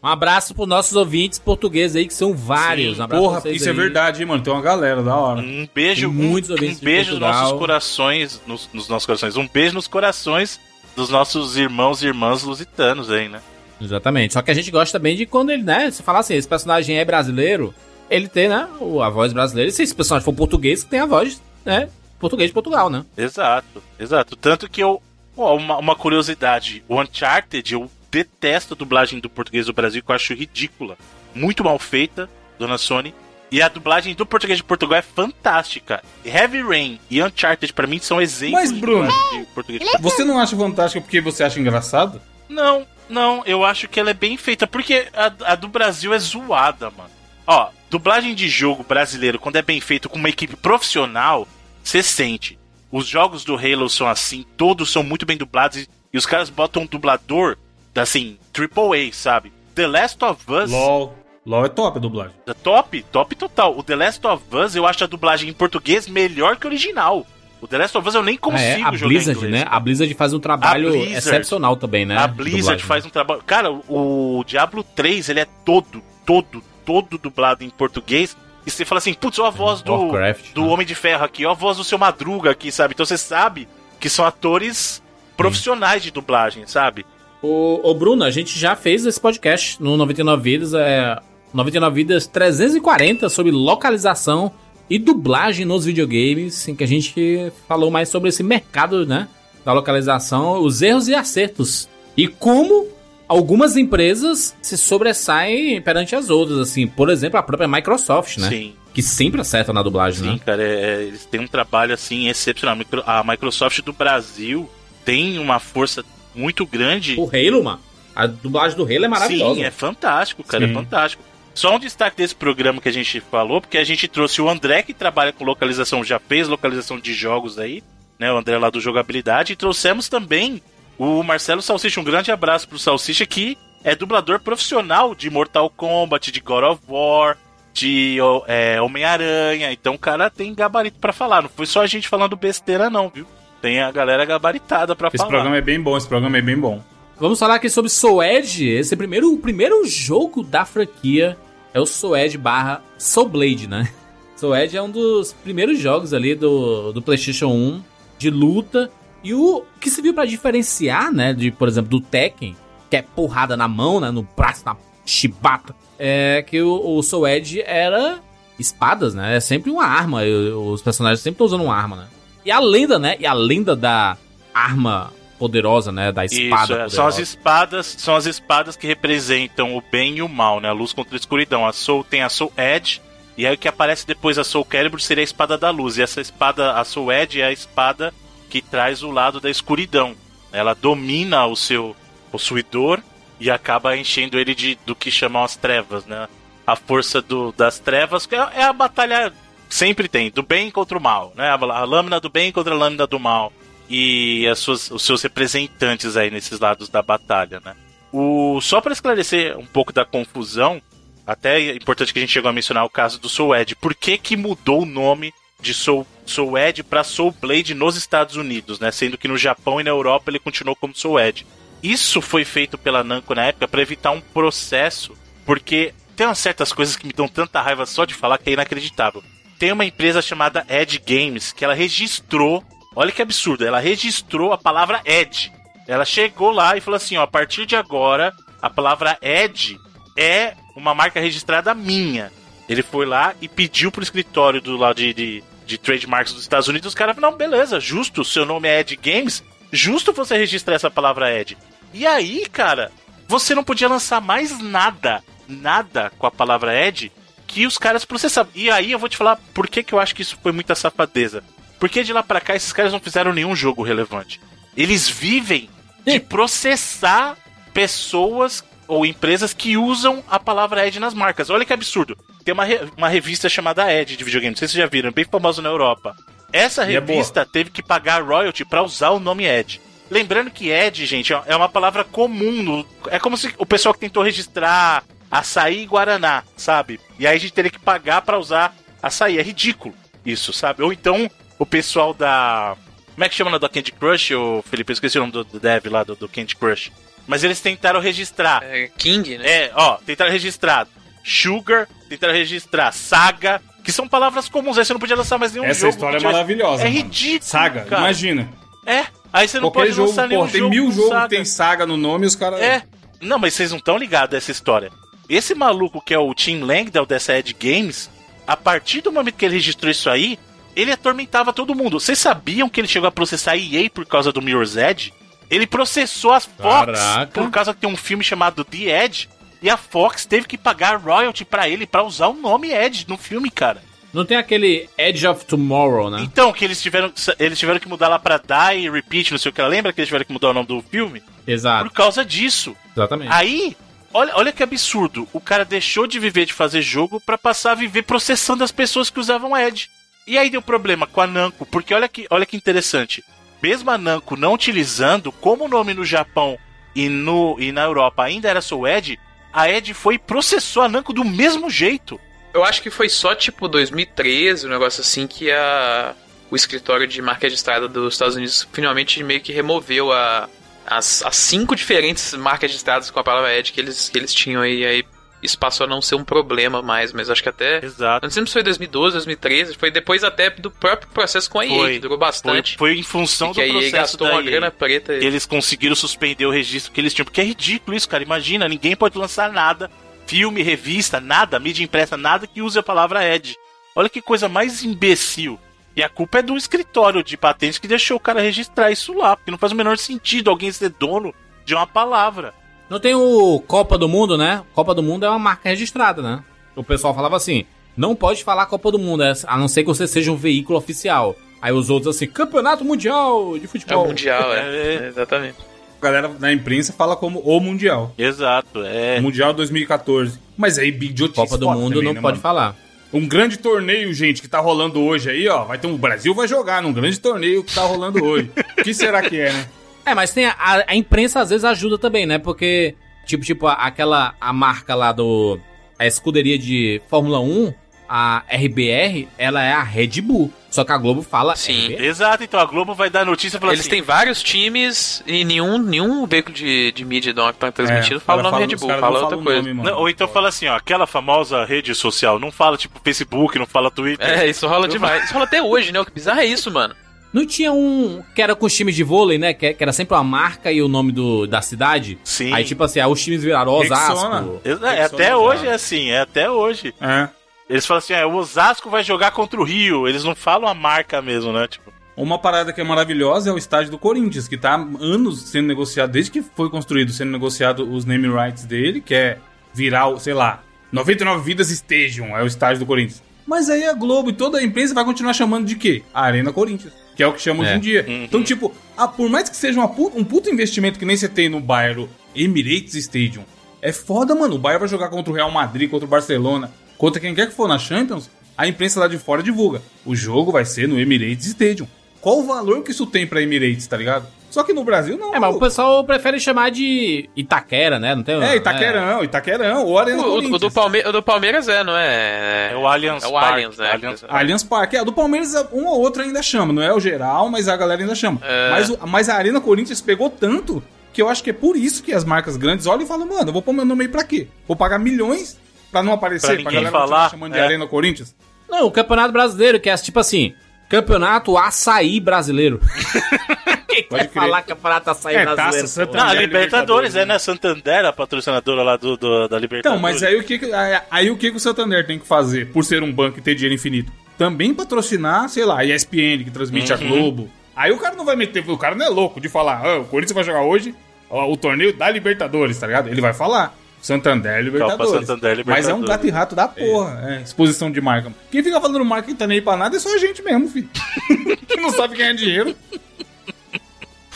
Um 0.00 0.06
abraço 0.06 0.54
pros 0.54 0.68
nossos 0.68 0.94
ouvintes 0.94 1.40
portugueses 1.40 1.96
aí, 1.96 2.06
que 2.06 2.14
são 2.14 2.32
vários. 2.32 2.98
Sim, 2.98 3.02
um 3.02 3.08
Porra, 3.08 3.42
isso 3.50 3.66
é 3.66 3.72
aí. 3.72 3.76
verdade, 3.76 4.22
hein, 4.22 4.28
mano. 4.28 4.40
Tem 4.40 4.52
uma 4.52 4.62
galera 4.62 5.02
da 5.02 5.16
hora. 5.16 5.40
Um 5.40 5.68
beijo, 5.74 6.08
Tem 6.08 6.16
muitos 6.16 6.50
um, 6.50 6.52
ouvintes 6.52 6.80
um 6.80 6.84
beijo 6.84 7.10
nos 7.12 7.18
nossos 7.20 7.58
corações, 7.58 8.40
nos, 8.46 8.68
nos 8.72 8.88
nossos 8.88 9.04
corações. 9.04 9.36
Um 9.36 9.48
beijo 9.48 9.74
nos 9.74 9.88
corações 9.88 10.60
dos 10.94 11.10
nossos 11.10 11.56
irmãos 11.56 12.00
e 12.00 12.06
irmãs 12.06 12.44
lusitanos 12.44 13.10
aí, 13.10 13.28
né? 13.28 13.40
Exatamente. 13.80 14.34
Só 14.34 14.40
que 14.42 14.52
a 14.52 14.54
gente 14.54 14.70
gosta 14.70 14.96
também 15.00 15.16
de 15.16 15.26
quando 15.26 15.50
ele, 15.50 15.64
né? 15.64 15.90
Você 15.90 16.00
fala 16.00 16.20
assim, 16.20 16.34
esse 16.36 16.46
personagem 16.46 16.96
é 16.96 17.04
brasileiro, 17.04 17.74
ele 18.10 18.28
tem, 18.28 18.48
né? 18.48 18.68
o- 18.80 19.02
A 19.02 19.10
voz 19.10 19.32
brasileira. 19.32 19.68
E 19.68 19.72
se 19.72 19.82
esse 19.82 19.94
personagem 19.94 20.24
for 20.24 20.32
português, 20.34 20.84
tem 20.84 21.00
a 21.00 21.06
voz, 21.06 21.40
né? 21.64 21.88
Português 22.18 22.50
de 22.50 22.54
Portugal, 22.54 22.90
né? 22.90 23.04
Exato, 23.16 23.82
exato. 23.98 24.36
Tanto 24.36 24.68
que 24.68 24.82
eu. 24.82 25.02
Uma, 25.36 25.76
uma 25.78 25.94
curiosidade: 25.94 26.82
o 26.88 27.00
Uncharted, 27.00 27.72
eu 27.74 27.90
detesto 28.10 28.74
a 28.74 28.76
dublagem 28.76 29.20
do 29.20 29.30
português 29.30 29.66
do 29.66 29.72
Brasil, 29.72 30.02
que 30.02 30.10
eu 30.10 30.14
acho 30.16 30.34
ridícula. 30.34 30.96
Muito 31.34 31.62
mal 31.62 31.78
feita, 31.78 32.28
dona 32.58 32.76
Sony. 32.78 33.14
E 33.50 33.62
a 33.62 33.68
dublagem 33.68 34.14
do 34.14 34.26
português 34.26 34.58
de 34.58 34.64
Portugal 34.64 34.98
é 34.98 35.02
fantástica. 35.02 36.02
Heavy 36.24 36.60
Rain 36.62 37.00
e 37.08 37.22
Uncharted, 37.22 37.72
pra 37.72 37.86
mim, 37.86 37.98
são 37.98 38.20
exemplos 38.20 38.60
Mas, 38.60 38.72
de 38.72 38.78
Bruno, 38.80 39.08
de 39.32 39.44
português 39.54 39.80
de 39.82 39.86
Portugal. 39.90 40.10
Você 40.10 40.24
não 40.24 40.38
acha 40.38 40.54
fantástico 40.56 41.02
porque 41.02 41.20
você 41.20 41.42
acha 41.44 41.58
engraçado? 41.58 42.20
Não, 42.48 42.86
não, 43.08 43.42
eu 43.46 43.64
acho 43.64 43.88
que 43.88 43.98
ela 43.98 44.10
é 44.10 44.14
bem 44.14 44.36
feita, 44.36 44.66
porque 44.66 45.06
a, 45.14 45.52
a 45.52 45.54
do 45.54 45.66
Brasil 45.68 46.12
é 46.12 46.18
zoada, 46.18 46.90
mano. 46.90 47.08
Ó, 47.46 47.68
dublagem 47.90 48.34
de 48.34 48.48
jogo 48.48 48.84
brasileiro, 48.86 49.38
quando 49.38 49.56
é 49.56 49.62
bem 49.62 49.80
feito 49.80 50.08
com 50.08 50.18
uma 50.18 50.28
equipe 50.28 50.56
profissional, 50.56 51.46
você 51.82 52.02
sente. 52.02 52.58
Os 52.90 53.06
jogos 53.06 53.44
do 53.44 53.56
Halo 53.56 53.88
são 53.88 54.06
assim, 54.08 54.44
todos 54.56 54.90
são 54.90 55.02
muito 55.02 55.26
bem 55.26 55.36
dublados 55.36 55.86
e, 56.12 56.16
os 56.16 56.24
caras 56.24 56.48
botam 56.48 56.82
um 56.82 56.86
dublador, 56.86 57.56
assim, 57.94 58.38
AAA, 58.54 59.12
sabe? 59.12 59.52
The 59.74 59.86
Last 59.86 60.24
of 60.24 60.42
Us, 60.50 60.70
LOL. 60.70 61.14
LOL 61.44 61.64
é 61.64 61.68
top 61.68 61.98
a 61.98 62.00
dublagem. 62.00 62.34
top, 62.62 63.02
top 63.10 63.34
total. 63.34 63.78
O 63.78 63.82
The 63.82 63.96
Last 63.96 64.26
of 64.26 64.44
Us, 64.54 64.74
eu 64.74 64.86
acho 64.86 65.04
a 65.04 65.06
dublagem 65.06 65.48
em 65.48 65.52
português 65.52 66.06
melhor 66.06 66.56
que 66.56 66.66
o 66.66 66.68
original. 66.68 67.26
O 67.60 67.66
The 67.66 67.78
Last 67.78 67.96
of 67.96 68.08
Us 68.08 68.14
eu 68.14 68.22
nem 68.22 68.36
consigo 68.36 68.60
é, 68.60 68.82
a 68.82 68.92
jogar 68.92 69.08
Blizzard, 69.08 69.48
né? 69.48 69.64
A 69.68 69.80
Blizzard 69.80 70.12
faz 70.14 70.32
um 70.32 70.38
trabalho 70.38 70.88
A 70.88 70.92
Blizzard. 70.92 71.16
excepcional 71.16 71.76
também, 71.76 72.04
né? 72.04 72.16
A 72.18 72.26
Blizzard 72.26 72.60
dublagem. 72.60 72.86
faz 72.86 73.06
um 73.06 73.10
trabalho. 73.10 73.42
Cara, 73.46 73.70
o 73.70 74.44
Diablo 74.46 74.82
3, 74.82 75.28
ele 75.30 75.40
é 75.40 75.46
todo, 75.64 76.02
todo, 76.26 76.62
todo 76.88 77.18
dublado 77.18 77.62
em 77.62 77.68
português. 77.68 78.34
E 78.66 78.70
você 78.70 78.82
fala 78.82 78.98
assim, 78.98 79.12
putz, 79.12 79.38
olha 79.38 79.48
a 79.48 79.50
voz 79.50 79.82
do, 79.82 79.92
Warcraft, 79.92 80.54
do 80.54 80.62
né? 80.62 80.68
Homem 80.68 80.86
de 80.86 80.94
Ferro 80.94 81.22
aqui, 81.22 81.44
olha 81.44 81.52
a 81.52 81.54
voz 81.54 81.76
do 81.76 81.84
seu 81.84 81.98
Madruga 81.98 82.50
aqui, 82.50 82.72
sabe? 82.72 82.94
Então 82.94 83.04
você 83.04 83.18
sabe 83.18 83.68
que 84.00 84.08
são 84.08 84.24
atores 84.24 85.02
profissionais 85.36 86.02
de 86.02 86.10
dublagem, 86.10 86.66
sabe? 86.66 87.04
Ô, 87.42 87.80
ô, 87.82 87.94
Bruno, 87.94 88.24
a 88.24 88.30
gente 88.30 88.58
já 88.58 88.74
fez 88.74 89.04
esse 89.04 89.20
podcast 89.20 89.82
no 89.82 89.98
99 89.98 90.42
Vidas, 90.42 90.72
é 90.72 91.18
99 91.52 91.94
Vidas 91.94 92.26
340 92.26 93.28
sobre 93.28 93.52
localização 93.52 94.50
e 94.88 94.98
dublagem 94.98 95.66
nos 95.66 95.84
videogames, 95.84 96.66
em 96.68 96.74
que 96.74 96.84
a 96.84 96.88
gente 96.88 97.52
falou 97.68 97.90
mais 97.90 98.08
sobre 98.08 98.30
esse 98.30 98.42
mercado, 98.42 99.04
né, 99.04 99.28
da 99.62 99.74
localização, 99.74 100.62
os 100.62 100.80
erros 100.80 101.06
e 101.06 101.14
acertos 101.14 101.86
e 102.16 102.26
como 102.26 102.97
algumas 103.28 103.76
empresas 103.76 104.56
se 104.62 104.76
sobressaem 104.76 105.80
perante 105.82 106.14
as 106.16 106.30
outras, 106.30 106.58
assim, 106.58 106.86
por 106.86 107.10
exemplo, 107.10 107.38
a 107.38 107.42
própria 107.42 107.68
Microsoft, 107.68 108.38
né, 108.38 108.48
Sim, 108.48 108.74
que 108.94 109.02
sempre 109.02 109.40
acerta 109.40 109.72
na 109.72 109.82
dublagem, 109.82 110.20
sim, 110.24 110.32
né? 110.34 110.40
cara, 110.44 110.62
é- 110.62 110.80
é- 110.80 111.02
eles 111.04 111.24
têm 111.26 111.40
um 111.40 111.46
trabalho 111.46 111.92
assim 111.94 112.28
excepcional. 112.28 112.76
A 113.06 113.22
Microsoft 113.22 113.82
do 113.82 113.92
Brasil 113.92 114.68
tem 115.04 115.38
uma 115.38 115.58
força 115.58 116.04
muito 116.34 116.64
grande. 116.66 117.14
O 117.18 117.28
Halo, 117.32 117.62
mano, 117.64 117.80
a 118.14 118.26
dublagem 118.26 118.76
do 118.76 118.84
Halo 118.84 119.04
é 119.04 119.08
maravilhosa. 119.08 119.54
Sim, 119.56 119.64
é 119.64 119.70
fantástico, 119.70 120.42
cara, 120.42 120.64
Sim. 120.66 120.70
é 120.72 120.74
fantástico. 120.74 121.22
Só 121.54 121.74
um 121.74 121.78
destaque 121.78 122.16
desse 122.16 122.34
programa 122.36 122.80
que 122.80 122.88
a 122.88 122.92
gente 122.92 123.20
falou, 123.20 123.60
porque 123.60 123.78
a 123.78 123.84
gente 123.84 124.06
trouxe 124.06 124.40
o 124.40 124.48
André, 124.48 124.82
que 124.82 124.94
trabalha 124.94 125.32
com 125.32 125.44
localização, 125.44 126.04
já 126.04 126.18
fez 126.20 126.46
localização 126.46 126.98
de 127.00 127.12
jogos 127.12 127.58
aí, 127.58 127.82
né? 128.18 128.32
O 128.32 128.36
André 128.36 128.56
lá 128.58 128.70
do 128.70 128.80
Jogabilidade, 128.80 129.52
e 129.52 129.56
trouxemos 129.56 130.08
também 130.08 130.62
o 130.98 131.22
Marcelo 131.22 131.62
Salsicha. 131.62 132.00
Um 132.00 132.04
grande 132.04 132.30
abraço 132.30 132.68
pro 132.68 132.78
Salsicha, 132.78 133.24
que 133.24 133.56
é 133.84 133.94
dublador 133.94 134.40
profissional 134.40 135.14
de 135.14 135.30
Mortal 135.30 135.70
Kombat, 135.70 136.32
de 136.32 136.40
God 136.40 136.64
of 136.64 136.82
War, 136.88 137.38
de 137.72 138.18
é, 138.46 138.80
Homem-Aranha. 138.82 139.72
Então 139.72 139.94
o 139.94 139.98
cara 139.98 140.28
tem 140.28 140.54
gabarito 140.54 140.98
pra 140.98 141.12
falar. 141.12 141.42
Não 141.42 141.48
foi 141.48 141.66
só 141.66 141.82
a 141.82 141.86
gente 141.86 142.08
falando 142.08 142.36
besteira, 142.36 142.90
não, 142.90 143.08
viu? 143.08 143.26
Tem 143.62 143.80
a 143.80 143.90
galera 143.90 144.24
gabaritada 144.24 144.94
pra 144.94 145.08
Esse 145.08 145.18
falar. 145.18 145.30
programa 145.30 145.56
é 145.56 145.60
bem 145.60 145.80
bom, 145.80 145.96
esse 145.96 146.08
programa 146.08 146.38
é 146.38 146.42
bem 146.42 146.58
bom. 146.58 146.82
Vamos 147.18 147.38
falar 147.38 147.56
aqui 147.56 147.68
sobre 147.68 147.90
Soul 147.90 148.22
Edge. 148.22 148.68
Esse 148.68 148.96
primeiro, 148.96 149.32
o 149.32 149.38
primeiro 149.38 149.84
jogo 149.86 150.44
da 150.44 150.64
franquia 150.64 151.36
é 151.74 151.80
o 151.80 151.86
Soul 151.86 152.16
Edge 152.16 152.38
barra 152.38 152.82
Soul 152.96 153.28
Blade, 153.28 153.68
né? 153.68 153.88
Soul 154.36 154.56
Edge 154.56 154.76
é 154.76 154.82
um 154.82 154.90
dos 154.90 155.32
primeiros 155.32 155.80
jogos 155.80 156.14
ali 156.14 156.36
do, 156.36 156.92
do 156.92 157.02
PlayStation 157.02 157.48
1 157.48 157.82
de 158.18 158.30
luta. 158.30 158.88
E 159.22 159.34
o 159.34 159.64
que 159.80 159.90
se 159.90 160.00
viu 160.00 160.14
pra 160.14 160.24
diferenciar, 160.24 161.12
né, 161.12 161.32
de, 161.32 161.50
por 161.50 161.68
exemplo, 161.68 161.90
do 161.90 162.00
Tekken, 162.00 162.56
que 162.88 162.96
é 162.96 163.02
porrada 163.02 163.56
na 163.56 163.68
mão, 163.68 164.00
né, 164.00 164.10
no 164.10 164.22
braço, 164.22 164.64
na 164.64 164.76
chibata, 165.04 165.74
é 165.98 166.44
que 166.46 166.62
o, 166.62 166.96
o 166.96 167.02
Soul 167.02 167.26
Edge 167.26 167.60
era 167.62 168.20
espadas, 168.58 169.14
né? 169.14 169.36
É 169.36 169.40
sempre 169.40 169.70
uma 169.70 169.84
arma. 169.84 170.24
e 170.24 170.52
Os 170.52 170.82
personagens 170.82 171.20
sempre 171.20 171.34
estão 171.34 171.46
usando 171.46 171.64
uma 171.64 171.76
arma, 171.76 171.96
né? 171.96 172.06
E 172.44 172.50
a 172.50 172.60
lenda, 172.60 172.98
né? 172.98 173.16
E 173.18 173.26
a 173.26 173.32
lenda 173.32 173.74
da 173.74 174.16
arma 174.52 175.12
poderosa, 175.38 175.92
né? 175.92 176.10
Da 176.10 176.24
espada 176.24 176.64
Isso, 176.64 176.72
é, 176.74 176.88
são 176.88 177.06
as 177.06 177.18
espadas, 177.18 177.86
são 177.98 178.16
as 178.16 178.26
espadas 178.26 178.76
que 178.76 178.86
representam 178.86 179.76
o 179.76 179.82
bem 179.92 180.18
e 180.18 180.22
o 180.22 180.28
mal, 180.28 180.60
né? 180.60 180.68
A 180.68 180.72
luz 180.72 180.92
contra 180.92 181.14
a 181.14 181.18
escuridão. 181.18 181.66
A 181.66 181.72
Soul 181.72 182.04
tem 182.04 182.22
a 182.22 182.28
Soul 182.28 182.52
Edge, 182.56 183.00
e 183.36 183.46
aí 183.46 183.54
o 183.54 183.58
que 183.58 183.68
aparece 183.68 184.06
depois 184.06 184.38
a 184.38 184.44
Soul 184.44 184.64
Calibur 184.64 185.00
seria 185.00 185.22
a 185.22 185.24
espada 185.24 185.56
da 185.56 185.70
luz. 185.70 185.96
E 185.96 186.02
essa 186.02 186.20
espada, 186.20 186.72
a 186.72 186.84
Soul 186.84 187.12
Edge, 187.12 187.40
é 187.40 187.46
a 187.46 187.52
espada 187.52 188.12
que 188.48 188.62
traz 188.62 189.02
o 189.02 189.10
lado 189.10 189.40
da 189.40 189.50
escuridão. 189.50 190.14
Ela 190.52 190.74
domina 190.74 191.46
o 191.46 191.54
seu 191.54 191.94
possuidor 192.30 193.00
e 193.38 193.50
acaba 193.50 193.96
enchendo 193.96 194.38
ele 194.38 194.54
de 194.54 194.78
do 194.86 194.94
que 194.94 195.10
chamam 195.10 195.44
as 195.44 195.56
trevas, 195.56 196.06
né? 196.06 196.28
A 196.66 196.76
força 196.76 197.22
do, 197.22 197.52
das 197.52 197.78
trevas, 197.78 198.28
é, 198.30 198.60
é 198.60 198.64
a 198.64 198.72
batalha 198.72 199.32
sempre 199.68 200.08
tem, 200.08 200.30
do 200.30 200.42
bem 200.42 200.70
contra 200.70 200.96
o 200.96 201.00
mal, 201.00 201.32
né? 201.36 201.48
A, 201.48 201.54
a 201.54 201.84
lâmina 201.84 202.20
do 202.20 202.28
bem 202.28 202.50
contra 202.50 202.74
a 202.74 202.76
lâmina 202.76 203.06
do 203.06 203.18
mal. 203.18 203.52
E 203.88 204.46
as 204.46 204.58
suas, 204.58 204.90
os 204.90 205.02
seus 205.02 205.22
representantes 205.22 206.16
aí 206.16 206.30
nesses 206.30 206.60
lados 206.60 206.88
da 206.88 207.00
batalha, 207.00 207.60
né? 207.64 207.74
O, 208.12 208.60
só 208.60 208.80
para 208.80 208.92
esclarecer 208.92 209.56
um 209.58 209.66
pouco 209.66 209.92
da 209.92 210.04
confusão, 210.04 210.80
até 211.26 211.60
é 211.60 211.76
importante 211.76 212.12
que 212.12 212.18
a 212.18 212.22
gente 212.22 212.32
chegou 212.32 212.48
a 212.48 212.52
mencionar 212.52 212.84
o 212.84 212.90
caso 212.90 213.18
do 213.18 213.28
Soul 213.28 213.54
Edge. 213.54 213.74
Por 213.74 213.94
que, 213.94 214.16
que 214.18 214.36
mudou 214.36 214.82
o 214.82 214.86
nome 214.86 215.32
de 215.60 215.74
Soul, 215.74 216.06
Soul 216.24 216.56
Edge 216.56 216.82
para 216.82 217.02
Soul 217.02 217.34
Blade 217.40 217.74
nos 217.74 217.96
Estados 217.96 218.36
Unidos, 218.36 218.78
né? 218.78 218.90
Sendo 218.90 219.18
que 219.18 219.28
no 219.28 219.36
Japão 219.36 219.80
e 219.80 219.84
na 219.84 219.90
Europa 219.90 220.30
ele 220.30 220.38
continuou 220.38 220.76
como 220.76 220.94
Soul 220.94 221.20
Edge. 221.20 221.46
Isso 221.82 222.20
foi 222.20 222.44
feito 222.44 222.76
pela 222.78 223.04
Namco 223.04 223.34
na 223.34 223.46
época 223.46 223.68
para 223.68 223.82
evitar 223.82 224.10
um 224.10 224.20
processo, 224.20 225.16
porque 225.44 225.94
tem 226.16 226.26
umas 226.26 226.38
certas 226.38 226.72
coisas 226.72 226.96
que 226.96 227.06
me 227.06 227.12
dão 227.12 227.28
tanta 227.28 227.60
raiva 227.60 227.86
só 227.86 228.04
de 228.04 228.14
falar 228.14 228.38
que 228.38 228.50
é 228.50 228.52
inacreditável. 228.52 229.22
Tem 229.58 229.72
uma 229.72 229.84
empresa 229.84 230.22
chamada 230.22 230.66
Edge 230.68 231.00
Games 231.04 231.52
que 231.52 231.64
ela 231.64 231.74
registrou, 231.74 232.64
olha 232.94 233.12
que 233.12 233.22
absurdo, 233.22 233.64
ela 233.64 233.78
registrou 233.80 234.52
a 234.52 234.58
palavra 234.58 235.00
Edge. 235.04 235.52
Ela 235.86 236.04
chegou 236.04 236.50
lá 236.50 236.76
e 236.76 236.80
falou 236.80 236.96
assim, 236.96 237.16
ó, 237.16 237.22
a 237.22 237.26
partir 237.26 237.66
de 237.66 237.74
agora, 237.74 238.32
a 238.60 238.68
palavra 238.68 239.18
Edge 239.22 239.78
é 240.16 240.54
uma 240.76 240.94
marca 240.94 241.20
registrada 241.20 241.74
minha. 241.74 242.30
Ele 242.68 242.82
foi 242.82 243.06
lá 243.06 243.34
e 243.40 243.48
pediu 243.48 243.90
pro 243.90 244.02
escritório 244.02 244.60
do 244.60 244.76
lado 244.76 244.96
de, 244.96 245.14
de, 245.14 245.44
de 245.68 245.78
trademarks 245.78 246.32
dos 246.32 246.42
Estados 246.42 246.66
Unidos, 246.66 246.88
os 246.88 246.94
caras 246.94 247.16
não, 247.18 247.36
beleza, 247.36 247.78
justo, 247.78 248.24
seu 248.24 248.46
nome 248.46 248.66
é 248.66 248.80
Ed 248.80 248.96
Games, 248.96 249.44
justo 249.70 250.12
você 250.12 250.36
registrar 250.36 250.74
essa 250.74 250.90
palavra 250.90 251.32
Ed. 251.38 251.56
E 251.92 252.06
aí, 252.06 252.46
cara, 252.48 252.90
você 253.28 253.54
não 253.54 253.62
podia 253.62 253.88
lançar 253.88 254.20
mais 254.20 254.58
nada, 254.58 255.22
nada 255.46 256.10
com 256.18 256.26
a 256.26 256.30
palavra 256.30 256.74
Ed 256.74 257.12
que 257.46 257.66
os 257.66 257.76
caras 257.76 258.04
processavam. 258.04 258.50
E 258.54 258.70
aí 258.70 258.90
eu 258.92 258.98
vou 258.98 259.08
te 259.08 259.16
falar 259.16 259.36
por 259.52 259.68
que, 259.68 259.82
que 259.82 259.92
eu 259.92 260.00
acho 260.00 260.14
que 260.14 260.22
isso 260.22 260.38
foi 260.42 260.52
muita 260.52 260.74
safadeza. 260.74 261.44
Porque 261.78 262.02
de 262.02 262.12
lá 262.12 262.22
pra 262.22 262.40
cá 262.40 262.56
esses 262.56 262.72
caras 262.72 262.92
não 262.92 263.00
fizeram 263.00 263.32
nenhum 263.32 263.54
jogo 263.54 263.82
relevante. 263.82 264.40
Eles 264.76 265.08
vivem 265.08 265.68
de 266.04 266.18
processar 266.18 267.36
pessoas 267.72 268.64
ou 268.88 269.06
empresas 269.06 269.52
que 269.52 269.76
usam 269.76 270.24
a 270.28 270.40
palavra 270.40 270.86
Ed 270.86 270.98
nas 270.98 271.14
marcas. 271.14 271.50
Olha 271.50 271.64
que 271.64 271.72
absurdo. 271.72 272.16
Tem 272.44 272.52
uma, 272.52 272.64
re- 272.64 272.80
uma 272.96 273.08
revista 273.08 273.48
chamada 273.48 273.92
Ed 273.92 274.16
de 274.16 274.24
videogame, 274.24 274.50
não 274.52 274.56
sei 274.58 274.66
se 274.66 274.72
vocês 274.72 274.82
já 274.84 274.88
viram, 274.90 275.12
bem 275.12 275.24
famosa 275.24 275.60
na 275.62 275.68
Europa. 275.68 276.16
Essa 276.52 276.82
é 276.82 276.86
revista 276.86 277.44
teve 277.44 277.70
que 277.70 277.82
pagar 277.82 278.22
royalty 278.24 278.64
pra 278.64 278.82
usar 278.82 279.10
o 279.10 279.20
nome 279.20 279.44
Ed. 279.46 279.80
Lembrando 280.10 280.50
que 280.50 280.70
Ed, 280.70 281.04
gente, 281.04 281.32
é 281.32 281.54
uma 281.54 281.68
palavra 281.68 282.02
comum. 282.02 282.62
no- 282.62 282.86
É 283.10 283.18
como 283.18 283.36
se 283.36 283.54
o 283.58 283.66
pessoal 283.66 283.92
que 283.92 284.00
tentou 284.00 284.22
registrar 284.22 285.04
açaí 285.30 285.82
e 285.82 285.86
guaraná, 285.86 286.42
sabe? 286.56 286.98
E 287.18 287.26
aí 287.26 287.36
a 287.36 287.40
gente 287.40 287.52
teria 287.52 287.70
que 287.70 287.78
pagar 287.78 288.22
pra 288.22 288.38
usar 288.38 288.74
açaí. 289.02 289.38
É 289.38 289.42
ridículo 289.42 289.94
isso, 290.24 290.50
sabe? 290.52 290.82
Ou 290.82 290.90
então 290.92 291.30
o 291.58 291.66
pessoal 291.66 292.14
da. 292.14 292.74
Como 293.14 293.24
é 293.24 293.28
que 293.28 293.34
chama 293.34 293.50
lá 293.50 293.58
do 293.58 293.68
Candy 293.68 293.92
Crush, 293.92 294.30
ô 294.34 294.62
Felipe? 294.62 294.90
Eu 294.92 294.94
esqueci 294.94 295.18
o 295.18 295.20
nome 295.22 295.32
do, 295.32 295.44
do 295.44 295.60
dev 295.60 295.84
lá 295.90 296.02
do, 296.04 296.14
do 296.16 296.28
Candy 296.28 296.56
Crush. 296.56 296.90
Mas 297.28 297.44
eles 297.44 297.60
tentaram 297.60 298.00
registrar. 298.00 298.62
É, 298.64 298.88
King, 298.98 299.38
né? 299.38 299.46
É, 299.46 299.70
ó, 299.74 299.98
tentaram 299.98 300.32
registrar 300.32 300.88
Sugar, 301.22 301.86
tentaram 302.08 302.32
registrar 302.32 302.90
Saga, 302.90 303.60
que 303.84 303.92
são 303.92 304.08
palavras 304.08 304.48
comuns. 304.48 304.78
Aí 304.78 304.84
você 304.84 304.92
não 304.94 305.00
podia 305.00 305.14
lançar 305.16 305.38
mais 305.38 305.52
nenhum 305.52 305.64
Essa 305.66 305.80
jogo. 305.82 305.90
história 305.92 306.16
é 306.16 306.18
tivesse- 306.18 306.32
maravilhosa. 306.32 306.82
É 306.82 306.86
mano. 306.86 306.96
ridículo. 306.96 307.42
Saga, 307.42 307.84
cara. 307.84 308.00
imagina. 308.02 308.48
É, 308.86 309.04
aí 309.32 309.46
você 309.46 309.58
não 309.60 309.70
Qualquer 309.70 309.78
pode 309.80 309.92
jogo, 309.92 310.08
lançar 310.08 310.26
nenhum 310.26 310.40
porra, 310.40 310.50
tem 310.52 310.60
jogo 310.60 310.70
mil 310.74 310.84
com 310.86 310.90
jogos 310.92 311.22
que 311.24 311.28
tem 311.28 311.44
saga 311.44 311.86
no 311.86 311.96
nome 311.98 312.24
e 312.24 312.28
os 312.28 312.34
caras. 312.34 312.60
É. 312.60 312.82
Não, 313.20 313.38
mas 313.38 313.52
vocês 313.54 313.70
não 313.70 313.78
estão 313.78 313.98
ligados 313.98 314.34
a 314.34 314.38
essa 314.38 314.50
história. 314.50 314.90
Esse 315.28 315.54
maluco 315.54 316.00
que 316.00 316.14
é 316.14 316.18
o 316.18 316.32
Tim 316.32 316.60
Langdell 316.60 317.04
dessa 317.04 317.36
Ed 317.36 317.54
Games, 317.60 318.08
a 318.46 318.56
partir 318.56 319.02
do 319.02 319.12
momento 319.12 319.34
que 319.34 319.44
ele 319.44 319.56
registrou 319.56 319.90
isso 319.90 320.08
aí, 320.08 320.38
ele 320.74 320.92
atormentava 320.92 321.52
todo 321.52 321.74
mundo. 321.74 322.00
Vocês 322.00 322.18
sabiam 322.18 322.68
que 322.70 322.80
ele 322.80 322.88
chegou 322.88 323.06
a 323.08 323.12
processar 323.12 323.52
a 323.52 323.56
EA 323.58 323.90
por 323.90 324.06
causa 324.06 324.32
do 324.32 324.40
Mirror's 324.40 324.76
Edge? 324.76 325.12
Ele 325.50 325.66
processou 325.66 326.32
as 326.32 326.44
Fox 326.44 326.98
Caraca. 326.98 327.40
por 327.40 327.50
causa 327.50 327.72
que 327.74 327.80
tem 327.80 327.90
um 327.90 327.96
filme 327.96 328.22
chamado 328.22 328.64
The 328.64 329.04
Edge 329.04 329.28
e 329.62 329.68
a 329.70 329.76
Fox 329.76 330.24
teve 330.26 330.46
que 330.46 330.58
pagar 330.58 330.96
royalty 331.00 331.44
pra 331.44 331.68
ele 331.68 331.86
pra 331.86 332.02
usar 332.02 332.28
o 332.28 332.34
nome 332.34 332.70
Edge 332.70 333.06
no 333.08 333.16
filme, 333.16 333.50
cara. 333.50 333.82
Não 334.12 334.24
tem 334.24 334.36
aquele 334.38 334.88
Edge 334.96 335.26
of 335.26 335.44
Tomorrow, 335.44 336.08
né? 336.10 336.20
Então, 336.22 336.50
que 336.52 336.64
eles 336.64 336.80
tiveram, 336.80 337.12
eles 337.38 337.58
tiveram 337.58 337.78
que 337.78 337.88
mudar 337.88 338.08
lá 338.08 338.18
pra 338.18 338.38
Die 338.38 338.88
Repeat, 338.90 339.30
não 339.32 339.38
sei 339.38 339.50
o 339.50 339.52
que. 339.52 339.60
Lembra 339.62 339.92
que 339.92 340.00
eles 340.00 340.08
tiveram 340.08 340.24
que 340.24 340.32
mudar 340.32 340.48
o 340.50 340.54
nome 340.54 340.66
do 340.66 340.80
filme? 340.82 341.20
Por 341.20 341.50
Exato, 341.50 341.90
causa 341.90 342.24
disso. 342.24 342.74
exatamente. 342.96 343.30
Aí, 343.32 343.76
olha, 344.12 344.32
olha 344.34 344.52
que 344.52 344.62
absurdo. 344.62 345.28
O 345.32 345.40
cara 345.40 345.64
deixou 345.64 346.06
de 346.06 346.18
viver 346.18 346.46
de 346.46 346.54
fazer 346.54 346.80
jogo 346.80 347.20
pra 347.20 347.36
passar 347.36 347.72
a 347.72 347.74
viver 347.74 348.02
processando 348.02 348.64
as 348.64 348.72
pessoas 348.72 349.10
que 349.10 349.20
usavam 349.20 349.56
Edge. 349.56 349.90
E 350.26 350.38
aí 350.38 350.48
deu 350.50 350.62
problema 350.62 351.06
com 351.06 351.20
a 351.20 351.26
Namco, 351.26 351.66
porque 351.66 351.92
olha 351.94 352.08
que, 352.08 352.26
olha 352.30 352.46
que 352.46 352.56
interessante. 352.56 353.22
Mesmo 353.62 353.90
a 353.90 353.98
Namco 353.98 354.36
não 354.36 354.54
utilizando, 354.54 355.32
como 355.32 355.64
o 355.64 355.68
nome 355.68 355.94
no 355.94 356.04
Japão 356.04 356.58
e, 356.94 357.08
no, 357.08 357.56
e 357.58 357.72
na 357.72 357.82
Europa 357.82 358.22
ainda 358.22 358.48
era 358.48 358.60
Soul 358.60 358.86
Edge, 358.86 359.18
a 359.52 359.68
Edge 359.70 359.94
foi 359.94 360.14
e 360.14 360.18
processou 360.18 360.82
a 360.82 360.88
Namco 360.88 361.12
do 361.12 361.24
mesmo 361.24 361.68
jeito. 361.68 362.20
Eu 362.54 362.64
acho 362.64 362.82
que 362.82 362.90
foi 362.90 363.08
só 363.08 363.34
tipo 363.34 363.68
2013, 363.68 364.66
um 364.66 364.70
negócio 364.70 365.00
assim, 365.00 365.26
que 365.26 365.50
a, 365.50 366.14
o 366.50 366.56
escritório 366.56 367.06
de 367.06 367.20
marca 367.20 367.46
registrada 367.46 367.88
dos 367.88 368.14
Estados 368.14 368.36
Unidos 368.36 368.66
finalmente 368.72 369.22
meio 369.22 369.40
que 369.40 369.52
removeu 369.52 370.12
a, 370.12 370.48
as, 370.86 371.22
as 371.22 371.36
cinco 371.36 371.76
diferentes 371.76 372.32
marcas 372.34 372.70
registradas 372.70 373.10
com 373.10 373.20
a 373.20 373.24
palavra 373.24 373.56
Ed 373.56 373.72
que 373.72 373.80
eles, 373.80 374.08
que 374.08 374.18
eles 374.18 374.32
tinham 374.32 374.62
aí. 374.62 374.84
Aí 374.84 375.04
isso 375.42 375.58
passou 375.58 375.84
a 375.84 375.88
não 375.88 376.02
ser 376.02 376.16
um 376.16 376.24
problema 376.24 376.82
mais, 376.82 377.12
mas 377.12 377.30
acho 377.30 377.42
que 377.42 377.48
até. 377.48 377.84
Exato. 377.84 378.26
Não 378.26 378.30
sei 378.30 378.44
se 378.46 378.52
foi 378.52 378.62
2012, 378.62 379.12
2013, 379.14 379.74
foi 379.76 379.90
depois 379.90 380.24
até 380.24 380.50
do 380.50 380.70
próprio 380.70 381.08
processo 381.10 381.48
com 381.48 381.60
a 381.60 381.66
EA, 381.66 381.70
Foi. 381.70 381.92
que 381.94 381.98
durou 382.00 382.18
Foi, 382.18 382.26
bastante. 382.26 382.76
foi 382.76 382.98
em 382.98 383.02
função 383.02 383.52
do 383.52 383.54
processo 383.54 383.92
gastou 383.92 384.28
uma 384.28 384.40
EA. 384.40 384.42
grana 384.42 384.70
preta. 384.70 385.12
eles 385.14 385.46
conseguiram 385.46 385.94
suspender 385.94 386.44
o 386.46 386.50
registro 386.50 386.92
que 386.92 387.00
eles 387.00 387.14
tinham. 387.14 387.24
Porque 387.24 387.40
é 387.40 387.44
ridículo 387.44 387.96
isso, 387.96 388.08
cara. 388.08 388.22
Imagina, 388.22 388.68
ninguém 388.68 388.96
pode 388.96 389.16
lançar 389.16 389.52
nada. 389.52 389.90
Filme, 390.26 390.60
revista, 390.62 391.20
nada, 391.20 391.58
mídia 391.58 391.84
impressa, 391.84 392.16
nada 392.16 392.46
que 392.46 392.60
use 392.60 392.78
a 392.78 392.82
palavra 392.82 393.24
Ed. 393.26 393.56
Olha 393.94 394.08
que 394.08 394.20
coisa 394.20 394.48
mais 394.48 394.82
imbecil. 394.84 395.58
E 395.96 396.02
a 396.02 396.08
culpa 396.08 396.38
é 396.38 396.42
do 396.42 396.56
escritório 396.56 397.24
de 397.24 397.36
patentes 397.36 397.78
que 397.78 397.88
deixou 397.88 398.16
o 398.16 398.20
cara 398.20 398.40
registrar 398.40 398.90
isso 398.90 399.12
lá. 399.14 399.36
Porque 399.36 399.50
não 399.50 399.58
faz 399.58 399.72
o 399.72 399.76
menor 399.76 399.96
sentido 399.98 400.50
alguém 400.50 400.70
ser 400.70 400.90
dono 400.90 401.34
de 401.64 401.74
uma 401.74 401.86
palavra. 401.86 402.54
Não 402.88 402.98
tem 402.98 403.14
o 403.14 403.60
Copa 403.66 403.98
do 403.98 404.08
Mundo, 404.08 404.36
né? 404.38 404.62
Copa 404.74 404.94
do 404.94 405.02
Mundo 405.02 405.24
é 405.26 405.28
uma 405.28 405.38
marca 405.38 405.68
registrada, 405.68 406.22
né? 406.22 406.42
O 406.74 406.82
pessoal 406.82 407.14
falava 407.14 407.36
assim: 407.36 407.64
não 407.96 408.14
pode 408.14 408.42
falar 408.44 408.66
Copa 408.66 408.90
do 408.90 408.98
Mundo, 408.98 409.22
é- 409.22 409.32
a 409.46 409.56
não 409.58 409.68
ser 409.68 409.82
que 409.82 409.88
você 409.88 410.06
seja 410.06 410.32
um 410.32 410.36
veículo 410.36 410.78
oficial. 410.78 411.36
Aí 411.60 411.72
os 411.72 411.90
outros 411.90 412.14
assim, 412.16 412.26
Campeonato 412.26 412.84
Mundial 412.84 413.58
de 413.58 413.64
É 413.64 413.68
Futebol. 413.68 414.04
o 414.04 414.08
Mundial, 414.08 414.52
é. 414.54 414.58
É. 414.60 414.94
É, 415.04 415.08
Exatamente. 415.08 415.56
A 416.00 416.04
galera 416.04 416.30
na 416.38 416.52
imprensa 416.52 416.92
fala 416.92 417.16
como 417.16 417.40
o 417.40 417.58
Mundial. 417.58 418.14
Exato, 418.16 418.84
é. 418.84 419.20
Mundial 419.20 419.52
2014. 419.52 420.38
Mas 420.56 420.78
aí, 420.78 420.92
Big 420.92 421.10
Idiotice 421.10 421.34
Copa 421.40 421.58
do 421.58 421.68
Mundo 421.70 421.94
também, 421.94 422.04
não 422.04 422.14
né, 422.14 422.20
pode 422.20 422.36
mano? 422.36 422.42
falar. 422.42 422.76
Um 423.12 423.26
grande 423.26 423.56
torneio, 423.58 424.12
gente, 424.14 424.40
que 424.40 424.46
tá 424.46 424.60
rolando 424.60 425.00
hoje 425.02 425.28
aí, 425.30 425.48
ó. 425.48 425.64
Vai 425.64 425.76
ter 425.78 425.88
um 425.88 425.94
o 425.94 425.98
Brasil 425.98 426.32
vai 426.34 426.46
jogar 426.46 426.82
num 426.82 426.92
grande 426.92 427.18
torneio 427.18 427.64
que 427.64 427.74
tá 427.74 427.80
rolando 427.82 428.22
hoje. 428.24 428.48
O 428.78 428.82
que 428.84 428.94
será 428.94 429.20
que 429.22 429.40
é, 429.40 429.52
né? 429.52 429.66
É, 430.10 430.14
mas 430.14 430.32
tem 430.32 430.46
a, 430.46 430.52
a- 430.58 430.84
a 430.88 430.94
imprensa 430.96 431.40
às 431.40 431.50
vezes 431.50 431.64
ajuda 431.64 431.98
também, 431.98 432.26
né? 432.26 432.38
Porque, 432.38 432.94
tipo, 433.26 433.44
tipo, 433.44 433.66
a- 433.66 433.74
aquela 433.74 434.34
a 434.40 434.52
marca 434.52 434.94
lá 434.94 435.12
do. 435.12 435.58
A 435.98 436.06
escuderia 436.06 436.58
de 436.58 437.02
Fórmula 437.08 437.40
1, 437.40 437.74
a 438.08 438.42
RBR, 438.50 439.28
ela 439.36 439.62
é 439.62 439.72
a 439.72 439.82
Red 439.82 440.20
Bull. 440.22 440.50
Só 440.70 440.84
que 440.84 440.92
a 440.92 440.98
Globo 440.98 441.22
fala 441.22 441.56
Sim. 441.56 441.86
RBR. 441.88 442.04
Exato, 442.06 442.44
então 442.44 442.60
a 442.60 442.64
Globo 442.64 442.94
vai 442.94 443.10
dar 443.10 443.24
notícia 443.26 443.58
falando 443.58 443.74
Eles 443.74 443.80
assim. 443.80 443.90
têm 443.90 444.02
vários 444.02 444.42
times 444.42 445.22
e 445.26 445.44
nenhum, 445.44 445.76
nenhum 445.78 446.24
veículo 446.26 446.54
de, 446.54 446.92
de 446.92 447.04
mídia 447.04 447.32
não, 447.32 447.52
que 447.52 447.58
tá 447.58 447.72
transmitindo 447.72 448.16
É, 448.18 448.20
fala 448.20 448.40
o 448.40 448.50
nome 448.50 448.66
Red 448.66 448.76
Bull, 448.76 448.88
fala 448.90 449.10
não 449.18 449.20
outra 449.22 449.38
coisa. 449.38 449.62
nome. 449.74 449.82
Não, 449.90 449.98
ou 449.98 450.08
então 450.08 450.28
fala 450.28 450.48
assim, 450.48 450.66
ó, 450.68 450.76
aquela 450.76 451.06
famosa 451.06 451.64
rede 451.64 451.94
social, 451.94 452.38
não 452.38 452.52
fala 452.52 452.76
tipo 452.76 453.00
Facebook, 453.02 453.58
não 453.58 453.66
fala 453.66 453.90
Twitter. 453.90 454.26
É, 454.40 454.46
isso 454.46 454.66
rola 454.68 454.86
demais. 454.86 455.24
Isso 455.24 455.32
rola 455.32 455.46
até 455.46 455.60
hoje, 455.62 455.90
né? 455.90 455.98
O 456.00 456.04
que 456.04 456.12
bizarro 456.12 456.40
é 456.40 456.46
isso, 456.46 456.70
mano. 456.70 456.94
Não 457.32 457.46
tinha 457.46 457.72
um 457.72 458.22
que 458.34 458.40
era 458.40 458.54
com 458.54 458.66
os 458.66 458.74
times 458.74 458.94
de 458.94 459.04
vôlei, 459.04 459.38
né? 459.38 459.52
Que, 459.52 459.74
que 459.74 459.82
era 459.82 459.92
sempre 459.92 460.14
uma 460.14 460.24
marca 460.24 460.72
e 460.72 460.80
o 460.80 460.88
nome 460.88 461.12
do, 461.12 461.46
da 461.46 461.60
cidade. 461.60 462.18
Sim. 462.24 462.52
Aí, 462.54 462.64
tipo 462.64 462.82
assim, 462.82 463.00
aí 463.00 463.10
os 463.10 463.22
times 463.22 463.42
viraram. 463.42 463.72
Osasco. 463.72 464.60
É, 464.64 464.96
é, 464.96 465.04
até 465.04 465.36
hoje 465.36 465.64
já. 465.64 465.70
é 465.70 465.74
assim, 465.74 466.10
é 466.10 466.20
até 466.20 466.50
hoje. 466.50 466.94
É. 467.00 467.28
Eles 467.68 467.84
falam 467.84 467.98
assim, 467.98 468.14
é, 468.14 468.24
o 468.24 468.34
Osasco 468.34 468.88
vai 468.88 469.04
jogar 469.04 469.30
contra 469.32 469.60
o 469.60 469.64
Rio. 469.64 470.08
Eles 470.08 470.24
não 470.24 470.34
falam 470.34 470.68
a 470.68 470.74
marca 470.74 471.20
mesmo, 471.20 471.52
né? 471.52 471.68
Tipo, 471.68 471.92
Uma 472.16 472.38
parada 472.38 472.72
que 472.72 472.80
é 472.80 472.84
maravilhosa 472.84 473.50
é 473.50 473.52
o 473.52 473.58
estádio 473.58 473.90
do 473.90 473.98
Corinthians, 473.98 474.48
que 474.48 474.56
tá 474.56 474.70
há 474.74 475.04
anos 475.04 475.42
sendo 475.42 475.66
negociado, 475.66 476.10
desde 476.10 476.30
que 476.30 476.40
foi 476.40 476.70
construído, 476.70 477.12
sendo 477.12 477.30
negociado 477.30 477.90
os 477.92 478.06
name 478.06 478.26
rights 478.26 478.64
dele, 478.64 479.02
que 479.02 479.14
é 479.14 479.38
virar, 479.74 480.08
o, 480.08 480.18
sei 480.18 480.32
lá, 480.32 480.62
99 480.90 481.44
Vidas 481.44 481.70
Stadium, 481.70 482.34
é 482.34 482.42
o 482.42 482.46
estádio 482.46 482.80
do 482.80 482.86
Corinthians. 482.86 483.22
Mas 483.46 483.68
aí 483.68 483.84
a 483.84 483.92
Globo 483.92 484.30
e 484.30 484.32
toda 484.32 484.58
a 484.58 484.62
imprensa 484.62 484.94
vai 484.94 485.04
continuar 485.04 485.34
chamando 485.34 485.66
de 485.66 485.76
quê? 485.76 486.02
Arena 486.12 486.52
Corinthians. 486.52 486.92
Que 487.18 487.22
é 487.24 487.26
o 487.26 487.32
que 487.34 487.42
chama 487.42 487.62
hoje 487.64 487.72
É. 487.72 487.76
em 487.76 487.80
dia. 487.80 488.04
Então, 488.08 488.42
tipo, 488.44 488.72
ah, 488.96 489.08
por 489.08 489.28
mais 489.28 489.48
que 489.50 489.56
seja 489.56 489.78
uma 489.80 489.88
pu- 489.88 490.12
um 490.14 490.22
puto 490.24 490.48
investimento 490.48 490.98
que 491.00 491.04
nem 491.04 491.16
você 491.16 491.28
tem 491.28 491.48
no 491.48 491.60
Bayern 491.60 492.08
Emirates 492.34 492.94
Stadium, 492.94 493.42
é 493.82 493.92
foda, 493.92 494.34
mano. 494.36 494.54
O 494.54 494.58
Bayern 494.58 494.78
vai 494.78 494.88
jogar 494.88 495.08
contra 495.08 495.32
o 495.32 495.34
Real 495.34 495.50
Madrid, 495.50 495.90
contra 495.90 496.06
o 496.06 496.08
Barcelona, 496.08 496.72
contra 496.96 497.20
quem 497.20 497.34
quer 497.34 497.48
que 497.48 497.54
for 497.54 497.66
na 497.68 497.76
Champions, 497.76 498.30
a 498.56 498.68
imprensa 498.68 499.00
lá 499.00 499.08
de 499.08 499.18
fora 499.18 499.42
divulga. 499.42 499.82
O 500.06 500.14
jogo 500.14 500.52
vai 500.52 500.64
ser 500.64 500.86
no 500.86 500.98
Emirates 500.98 501.46
Stadium. 501.46 501.88
Qual 502.20 502.38
o 502.38 502.44
valor 502.46 502.82
que 502.84 502.92
isso 502.92 503.04
tem 503.04 503.26
pra 503.26 503.42
Emirates, 503.42 503.86
tá 503.88 503.96
ligado? 503.96 504.26
Só 504.58 504.64
que 504.64 504.72
no 504.72 504.82
Brasil 504.82 505.16
não. 505.16 505.32
É, 505.36 505.38
mas 505.38 505.54
o 505.54 505.58
pessoal 505.60 506.02
prefere 506.02 506.40
chamar 506.40 506.72
de 506.72 507.30
Itaquera, 507.36 508.00
né? 508.00 508.12
Não 508.12 508.24
tem 508.24 508.42
É, 508.42 508.56
Itaquerão, 508.56 509.22
Itaquerão, 509.22 509.84
ou 509.84 509.96
Arena 509.96 510.20
O, 510.20 510.34
o- 510.40 510.54
o 510.54 510.58
do 510.58 510.68
Palme- 510.68 511.04
o 511.06 511.12
do 511.12 511.22
Palmeiras 511.22 511.68
é, 511.68 511.84
não 511.84 511.96
é? 511.96 512.72
É 512.72 512.76
o 512.76 512.84
Allianz 512.88 513.22
É 513.22 513.28
o 513.28 513.32
Parque. 513.32 513.52
Allianz, 513.52 513.78
né? 513.78 513.92
Allianz- 513.92 514.24
Allianz 514.28 514.64
Parque. 514.64 514.96
É, 514.96 515.04
do 515.04 515.12
Palmeiras 515.12 515.54
um 515.72 515.86
ou 515.86 516.00
outro 516.00 516.22
ainda 516.24 516.42
chama. 516.42 516.72
Não 516.72 516.82
é 516.82 516.92
o 516.92 516.98
geral, 516.98 517.48
mas 517.48 517.68
a 517.68 517.76
galera 517.76 518.00
ainda 518.02 518.16
chama. 518.16 518.40
É. 518.42 518.70
Mas, 518.70 518.90
o- 518.90 518.98
mas 519.06 519.28
a 519.28 519.36
Arena 519.36 519.60
Corinthians 519.60 520.00
pegou 520.00 520.28
tanto 520.28 520.82
que 521.12 521.22
eu 521.22 521.28
acho 521.28 521.40
que 521.44 521.50
é 521.50 521.52
por 521.52 521.76
isso 521.76 522.02
que 522.02 522.12
as 522.12 522.24
marcas 522.24 522.56
grandes 522.56 522.84
olham 522.86 523.02
e 523.02 523.06
falam, 523.06 523.28
mano, 523.28 523.48
eu 523.48 523.52
vou 523.52 523.62
pôr 523.62 523.72
meu 523.72 523.84
nome 523.84 524.02
aí 524.06 524.08
pra 524.08 524.24
quê? 524.24 524.48
Vou 524.66 524.76
pagar 524.76 524.98
milhões 524.98 525.56
pra 525.92 526.02
não 526.02 526.12
aparecer, 526.12 526.54
Pra 526.54 526.62
pra, 526.64 526.72
galera 526.72 526.90
falar, 526.90 527.30
chamando 527.30 527.52
de 527.52 527.58
é. 527.60 527.62
Arena 527.62 527.86
Corinthians? 527.86 528.34
Não, 528.68 528.86
o 528.86 528.90
Campeonato 528.90 529.32
Brasileiro, 529.32 529.78
que 529.78 529.88
é 529.88 529.96
tipo 529.96 530.18
assim, 530.18 530.52
Campeonato 530.88 531.56
Açaí 531.56 532.18
Brasileiro. 532.18 532.80
Quem 534.02 534.08
Pode 534.08 534.22
quer 534.24 534.28
crer. 534.30 534.42
falar 534.42 534.62
Campeonato 534.62 535.10
Açaí 535.10 535.34
É, 535.36 535.44
Brasileiro? 535.44 535.72
Taça 535.72 535.80
pô? 535.82 535.88
Santa- 536.12 536.18
Não, 536.18 536.24
a 536.28 536.34
Libertadores, 536.34 536.44
Libertadores, 536.44 537.16
é, 537.16 537.24
né? 537.26 537.38
Santander, 537.38 538.04
a 538.04 538.12
patrocinadora 538.12 538.82
lá 538.82 538.96
do, 538.96 539.16
do- 539.16 539.48
da 539.48 539.58
Libertadores. 539.58 539.98
Então, 539.98 539.98
mas 539.98 540.22
aí 540.22 540.36
o 540.36 540.42
que, 540.44 540.58
que- 540.58 540.72
aí, 540.72 541.00
aí 541.10 541.30
o 541.30 541.36
que, 541.36 541.50
que 541.50 541.56
o 541.56 541.60
Santander 541.60 542.06
tem 542.06 542.18
que 542.18 542.26
fazer, 542.26 542.66
por 542.72 542.84
ser 542.84 543.02
um 543.02 543.12
banco 543.12 543.38
e 543.38 543.42
ter 543.42 543.54
dinheiro 543.54 543.74
infinito? 543.74 544.12
Também 544.36 544.72
patrocinar, 544.74 545.48
sei 545.48 545.64
lá, 545.64 545.80
a 545.80 545.84
ESPN, 545.84 546.44
que 546.44 546.50
transmite 546.50 546.92
a 546.92 546.96
Uhum. 546.96 547.08
Globo. 547.08 547.50
Aí 547.74 547.92
o 547.92 547.98
cara 547.98 548.14
não 548.16 548.24
vai 548.24 548.34
meter, 548.36 548.64
o 548.68 548.76
cara 548.78 548.94
não 548.94 549.06
é 549.06 549.08
louco 549.08 549.40
de 549.40 549.48
falar, 549.48 549.84
ah, 549.84 549.98
o 550.00 550.04
Corinthians 550.04 550.34
vai 550.34 550.44
jogar 550.44 550.62
hoje 550.62 550.94
ó, 551.30 551.50
o 551.50 551.56
torneio 551.56 551.92
da 551.96 552.08
Libertadores, 552.10 552.78
tá 552.78 552.86
ligado? 552.86 553.08
Ele 553.08 553.20
vai 553.20 553.32
falar. 553.34 553.76
Santander 554.00 554.62
Libertadores. 554.62 555.26
Santander, 555.26 555.64
Mas 555.66 555.88
é 555.88 555.92
um 555.92 555.98
Libertadores. 556.00 556.08
gato 556.08 556.26
e 556.26 556.30
rato 556.30 556.54
da 556.54 556.68
porra, 556.68 557.20
é. 557.38 557.42
exposição 557.42 557.90
de 557.90 558.00
marca. 558.00 558.32
Quem 558.50 558.62
fica 558.62 558.80
falando 558.80 559.04
marca 559.04 559.26
que 559.26 559.34
tá 559.34 559.44
nem 559.44 559.58
aí 559.58 559.60
pra 559.60 559.76
nada 559.76 559.96
é 559.96 559.98
só 559.98 560.14
a 560.14 560.18
gente 560.18 560.40
mesmo, 560.40 560.68
filho. 560.68 560.88
que 561.66 561.76
não 561.80 561.90
sabe 561.90 562.16
ganhar 562.16 562.32
dinheiro. 562.32 562.76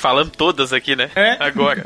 Falando 0.02 0.30
todas 0.30 0.72
aqui, 0.72 0.96
né? 0.96 1.12
É. 1.14 1.36
Agora. 1.38 1.84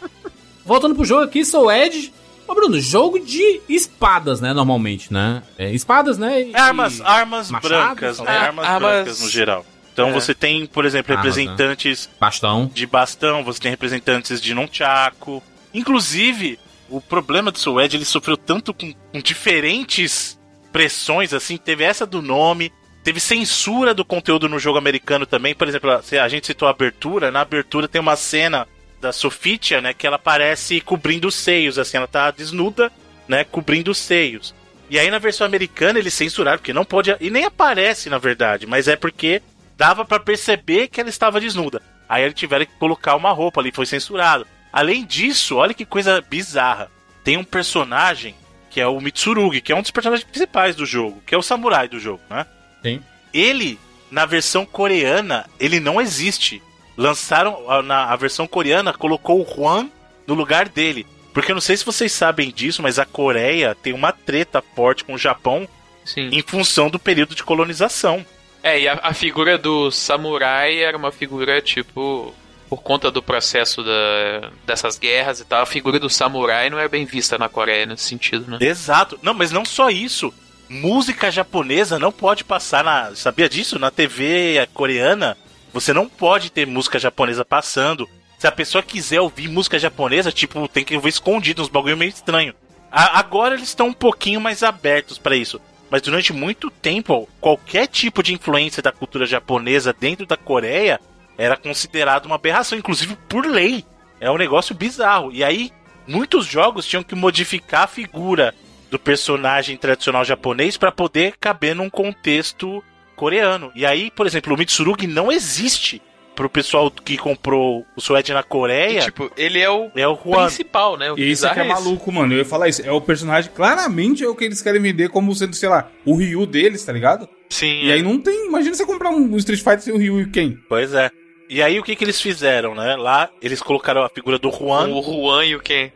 Voltando 0.64 0.94
pro 0.94 1.04
jogo 1.04 1.24
aqui, 1.24 1.44
sou 1.44 1.70
Ed. 1.70 2.10
Ô, 2.48 2.54
Bruno, 2.54 2.80
jogo 2.80 3.18
de 3.18 3.60
espadas, 3.68 4.40
né, 4.40 4.54
normalmente, 4.54 5.12
né? 5.12 5.42
É, 5.58 5.70
espadas, 5.70 6.16
né? 6.16 6.40
e- 6.44 6.52
É 6.54 6.58
armas, 6.58 7.00
armas 7.02 7.50
Machado, 7.50 7.68
brancas, 7.68 8.18
né? 8.20 8.30
Armas, 8.30 8.64
armas- 8.66 8.92
brancas 8.92 9.20
no 9.20 9.28
geral. 9.28 9.66
Então 9.92 10.08
É. 10.08 10.12
você 10.12 10.34
tem, 10.34 10.64
por 10.64 10.86
exemplo, 10.86 11.12
Armas, 11.14 11.36
né? 11.36 11.42
representantes 11.42 12.08
Bastão. 12.18 12.70
de 12.72 12.86
bastão, 12.86 13.44
você 13.44 13.60
tem 13.60 13.70
representantes 13.70 14.40
de 14.40 14.54
nunchaku. 14.54 15.42
Inclusive, 15.74 16.58
o 16.88 17.02
problema 17.02 17.50
do 17.52 17.58
Suede, 17.58 17.96
ele 17.98 18.06
sofreu 18.06 18.36
tanto 18.38 18.72
com, 18.72 18.92
com 19.12 19.20
diferentes 19.20 20.38
pressões, 20.72 21.34
assim, 21.34 21.58
teve 21.58 21.84
essa 21.84 22.06
do 22.06 22.22
nome, 22.22 22.72
teve 23.02 23.20
censura 23.20 23.92
do 23.94 24.04
conteúdo 24.04 24.48
no 24.48 24.58
jogo 24.58 24.78
americano 24.78 25.26
também. 25.26 25.54
Por 25.54 25.68
exemplo, 25.68 25.90
a 25.90 26.28
gente 26.28 26.46
citou 26.46 26.68
a 26.68 26.70
abertura, 26.70 27.30
na 27.30 27.40
abertura 27.40 27.88
tem 27.88 28.00
uma 28.00 28.16
cena 28.16 28.66
da 29.00 29.12
Sofitia, 29.12 29.80
né, 29.80 29.92
que 29.92 30.06
ela 30.06 30.16
aparece 30.16 30.80
cobrindo 30.80 31.26
os 31.26 31.34
seios, 31.34 31.76
assim, 31.78 31.96
ela 31.96 32.06
tá 32.06 32.30
desnuda, 32.30 32.90
né, 33.26 33.42
cobrindo 33.42 33.90
os 33.90 33.98
seios. 33.98 34.54
E 34.88 34.98
aí 34.98 35.10
na 35.10 35.18
versão 35.18 35.46
americana 35.46 35.98
eles 35.98 36.14
censuraram, 36.14 36.58
porque 36.58 36.72
não 36.72 36.84
pode. 36.84 37.14
E 37.20 37.30
nem 37.30 37.44
aparece, 37.44 38.08
na 38.08 38.18
verdade, 38.18 38.66
mas 38.66 38.86
é 38.86 38.94
porque 38.94 39.42
dava 39.76 40.04
pra 40.04 40.20
perceber 40.20 40.88
que 40.88 41.00
ela 41.00 41.10
estava 41.10 41.40
desnuda. 41.40 41.82
Aí 42.08 42.22
eles 42.22 42.34
tiveram 42.34 42.66
que 42.66 42.72
colocar 42.78 43.16
uma 43.16 43.32
roupa 43.32 43.60
ali, 43.60 43.72
foi 43.72 43.86
censurado. 43.86 44.46
Além 44.72 45.04
disso, 45.04 45.56
olha 45.56 45.74
que 45.74 45.84
coisa 45.84 46.20
bizarra. 46.20 46.90
Tem 47.24 47.36
um 47.36 47.44
personagem 47.44 48.34
que 48.70 48.80
é 48.80 48.86
o 48.86 49.00
Mitsurugi, 49.00 49.60
que 49.60 49.72
é 49.72 49.76
um 49.76 49.82
dos 49.82 49.90
personagens 49.90 50.28
principais 50.28 50.76
do 50.76 50.86
jogo, 50.86 51.22
que 51.26 51.34
é 51.34 51.38
o 51.38 51.42
samurai 51.42 51.88
do 51.88 51.98
jogo, 51.98 52.22
né? 52.30 52.46
Sim. 52.82 53.00
Ele, 53.32 53.78
na 54.10 54.26
versão 54.26 54.64
coreana, 54.66 55.46
ele 55.58 55.80
não 55.80 56.00
existe. 56.00 56.62
Lançaram, 56.96 57.70
a- 57.70 57.82
na 57.82 58.04
a 58.12 58.16
versão 58.16 58.46
coreana, 58.46 58.92
colocou 58.92 59.40
o 59.40 59.46
Juan 59.54 59.88
no 60.26 60.34
lugar 60.34 60.68
dele. 60.68 61.06
Porque 61.32 61.50
eu 61.50 61.54
não 61.54 61.62
sei 61.62 61.76
se 61.76 61.84
vocês 61.84 62.12
sabem 62.12 62.50
disso, 62.50 62.82
mas 62.82 62.98
a 62.98 63.06
Coreia 63.06 63.74
tem 63.74 63.94
uma 63.94 64.12
treta 64.12 64.62
forte 64.76 65.02
com 65.02 65.14
o 65.14 65.18
Japão 65.18 65.66
Sim. 66.04 66.28
em 66.30 66.42
função 66.42 66.90
do 66.90 66.98
período 66.98 67.34
de 67.34 67.42
colonização. 67.42 68.24
É, 68.62 68.78
e 68.78 68.86
a, 68.86 69.00
a 69.02 69.14
figura 69.14 69.56
do 69.56 69.90
samurai 69.90 70.78
era 70.78 70.96
uma 70.96 71.10
figura, 71.10 71.60
tipo, 71.62 72.34
por 72.68 72.82
conta 72.82 73.10
do 73.10 73.22
processo 73.22 73.82
da, 73.82 74.50
dessas 74.66 74.98
guerras 74.98 75.40
e 75.40 75.44
tal, 75.46 75.62
a 75.62 75.66
figura 75.66 75.98
do 75.98 76.10
samurai 76.10 76.68
não 76.68 76.78
é 76.78 76.86
bem 76.86 77.06
vista 77.06 77.38
na 77.38 77.48
Coreia 77.48 77.86
nesse 77.86 78.04
sentido, 78.04 78.50
né? 78.50 78.58
Exato. 78.60 79.18
Não, 79.22 79.32
mas 79.32 79.50
não 79.50 79.64
só 79.64 79.88
isso. 79.88 80.32
Música 80.72 81.30
japonesa 81.30 81.98
não 81.98 82.10
pode 82.10 82.44
passar 82.44 82.82
na. 82.82 83.14
Sabia 83.14 83.46
disso? 83.46 83.78
Na 83.78 83.90
TV 83.90 84.66
coreana, 84.72 85.36
você 85.70 85.92
não 85.92 86.08
pode 86.08 86.50
ter 86.50 86.66
música 86.66 86.98
japonesa 86.98 87.44
passando. 87.44 88.08
Se 88.38 88.46
a 88.46 88.52
pessoa 88.52 88.82
quiser 88.82 89.20
ouvir 89.20 89.48
música 89.48 89.78
japonesa, 89.78 90.32
tipo, 90.32 90.66
tem 90.66 90.82
que 90.82 90.96
ouvir 90.96 91.10
escondido, 91.10 91.60
uns 91.60 91.68
bagulho 91.68 91.94
meio 91.96 92.08
estranho. 92.08 92.54
A- 92.90 93.18
agora 93.18 93.54
eles 93.54 93.68
estão 93.68 93.88
um 93.88 93.92
pouquinho 93.92 94.40
mais 94.40 94.62
abertos 94.62 95.18
pra 95.18 95.36
isso. 95.36 95.60
Mas 95.90 96.00
durante 96.00 96.32
muito 96.32 96.70
tempo, 96.70 97.28
qualquer 97.38 97.86
tipo 97.86 98.22
de 98.22 98.32
influência 98.32 98.82
da 98.82 98.90
cultura 98.90 99.26
japonesa 99.26 99.92
dentro 99.92 100.24
da 100.24 100.38
Coreia 100.38 100.98
era 101.36 101.54
considerado 101.54 102.24
uma 102.24 102.36
aberração, 102.36 102.78
inclusive 102.78 103.14
por 103.28 103.44
lei. 103.44 103.84
É 104.18 104.30
um 104.30 104.38
negócio 104.38 104.74
bizarro. 104.74 105.30
E 105.32 105.44
aí, 105.44 105.70
muitos 106.06 106.46
jogos 106.46 106.86
tinham 106.86 107.02
que 107.02 107.14
modificar 107.14 107.82
a 107.82 107.86
figura 107.86 108.54
do 108.92 108.98
personagem 108.98 109.76
tradicional 109.78 110.22
japonês 110.22 110.76
para 110.76 110.92
poder 110.92 111.32
caber 111.40 111.74
num 111.74 111.88
contexto 111.88 112.84
coreano. 113.16 113.72
E 113.74 113.86
aí, 113.86 114.10
por 114.10 114.26
exemplo, 114.26 114.54
o 114.54 114.58
Mitsurugi 114.58 115.06
não 115.06 115.32
existe 115.32 116.02
pro 116.34 116.48
pessoal 116.48 116.90
que 116.90 117.16
comprou 117.16 117.86
o 117.96 118.00
Suede 118.00 118.32
na 118.34 118.40
E, 118.40 118.44
Coreia. 118.44 119.00
tipo, 119.00 119.30
ele 119.36 119.60
é 119.60 119.70
o 119.70 119.90
é 119.96 120.06
o 120.06 120.14
Juan. 120.14 120.46
principal, 120.46 120.96
né? 120.98 121.10
O 121.10 121.18
E 121.18 121.30
isso 121.30 121.46
é 121.46 121.54
que 121.54 121.60
é 121.60 121.62
esse. 121.62 121.72
maluco, 121.72 122.12
mano. 122.12 122.34
Eu 122.34 122.38
ia 122.38 122.44
falar 122.44 122.68
isso. 122.68 122.82
É 122.86 122.92
o 122.92 123.00
personagem, 123.00 123.50
claramente 123.54 124.22
é 124.22 124.28
o 124.28 124.34
que 124.34 124.44
eles 124.44 124.60
querem 124.60 124.80
vender 124.80 125.08
como 125.08 125.34
sendo, 125.34 125.54
sei 125.56 125.68
lá, 125.70 125.88
o 126.04 126.14
Ryu 126.14 126.44
deles, 126.46 126.84
tá 126.84 126.92
ligado? 126.92 127.26
Sim. 127.48 127.84
E 127.84 127.92
aí 127.92 128.02
não 128.02 128.18
tem. 128.20 128.46
Imagina 128.46 128.74
você 128.74 128.84
comprar 128.84 129.08
um 129.10 129.36
Street 129.38 129.60
Fighter 129.60 129.80
sem 129.80 129.94
o 129.94 129.98
Ryu 129.98 130.20
e 130.20 130.30
quem? 130.30 130.58
Pois 130.68 130.92
é. 130.92 131.10
E 131.48 131.62
aí 131.62 131.78
o 131.78 131.82
que 131.82 131.96
que 131.96 132.04
eles 132.04 132.20
fizeram, 132.20 132.74
né? 132.74 132.96
Lá 132.96 133.30
eles 133.42 133.60
colocaram 133.62 134.02
a 134.02 134.08
figura 134.10 134.38
do 134.38 134.50
Juan, 134.50 134.88
O 134.88 135.02
Juan 135.02 135.44
e 135.46 135.54
o 135.56 135.60
Ken. 135.60 135.90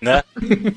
Né? 0.00 0.22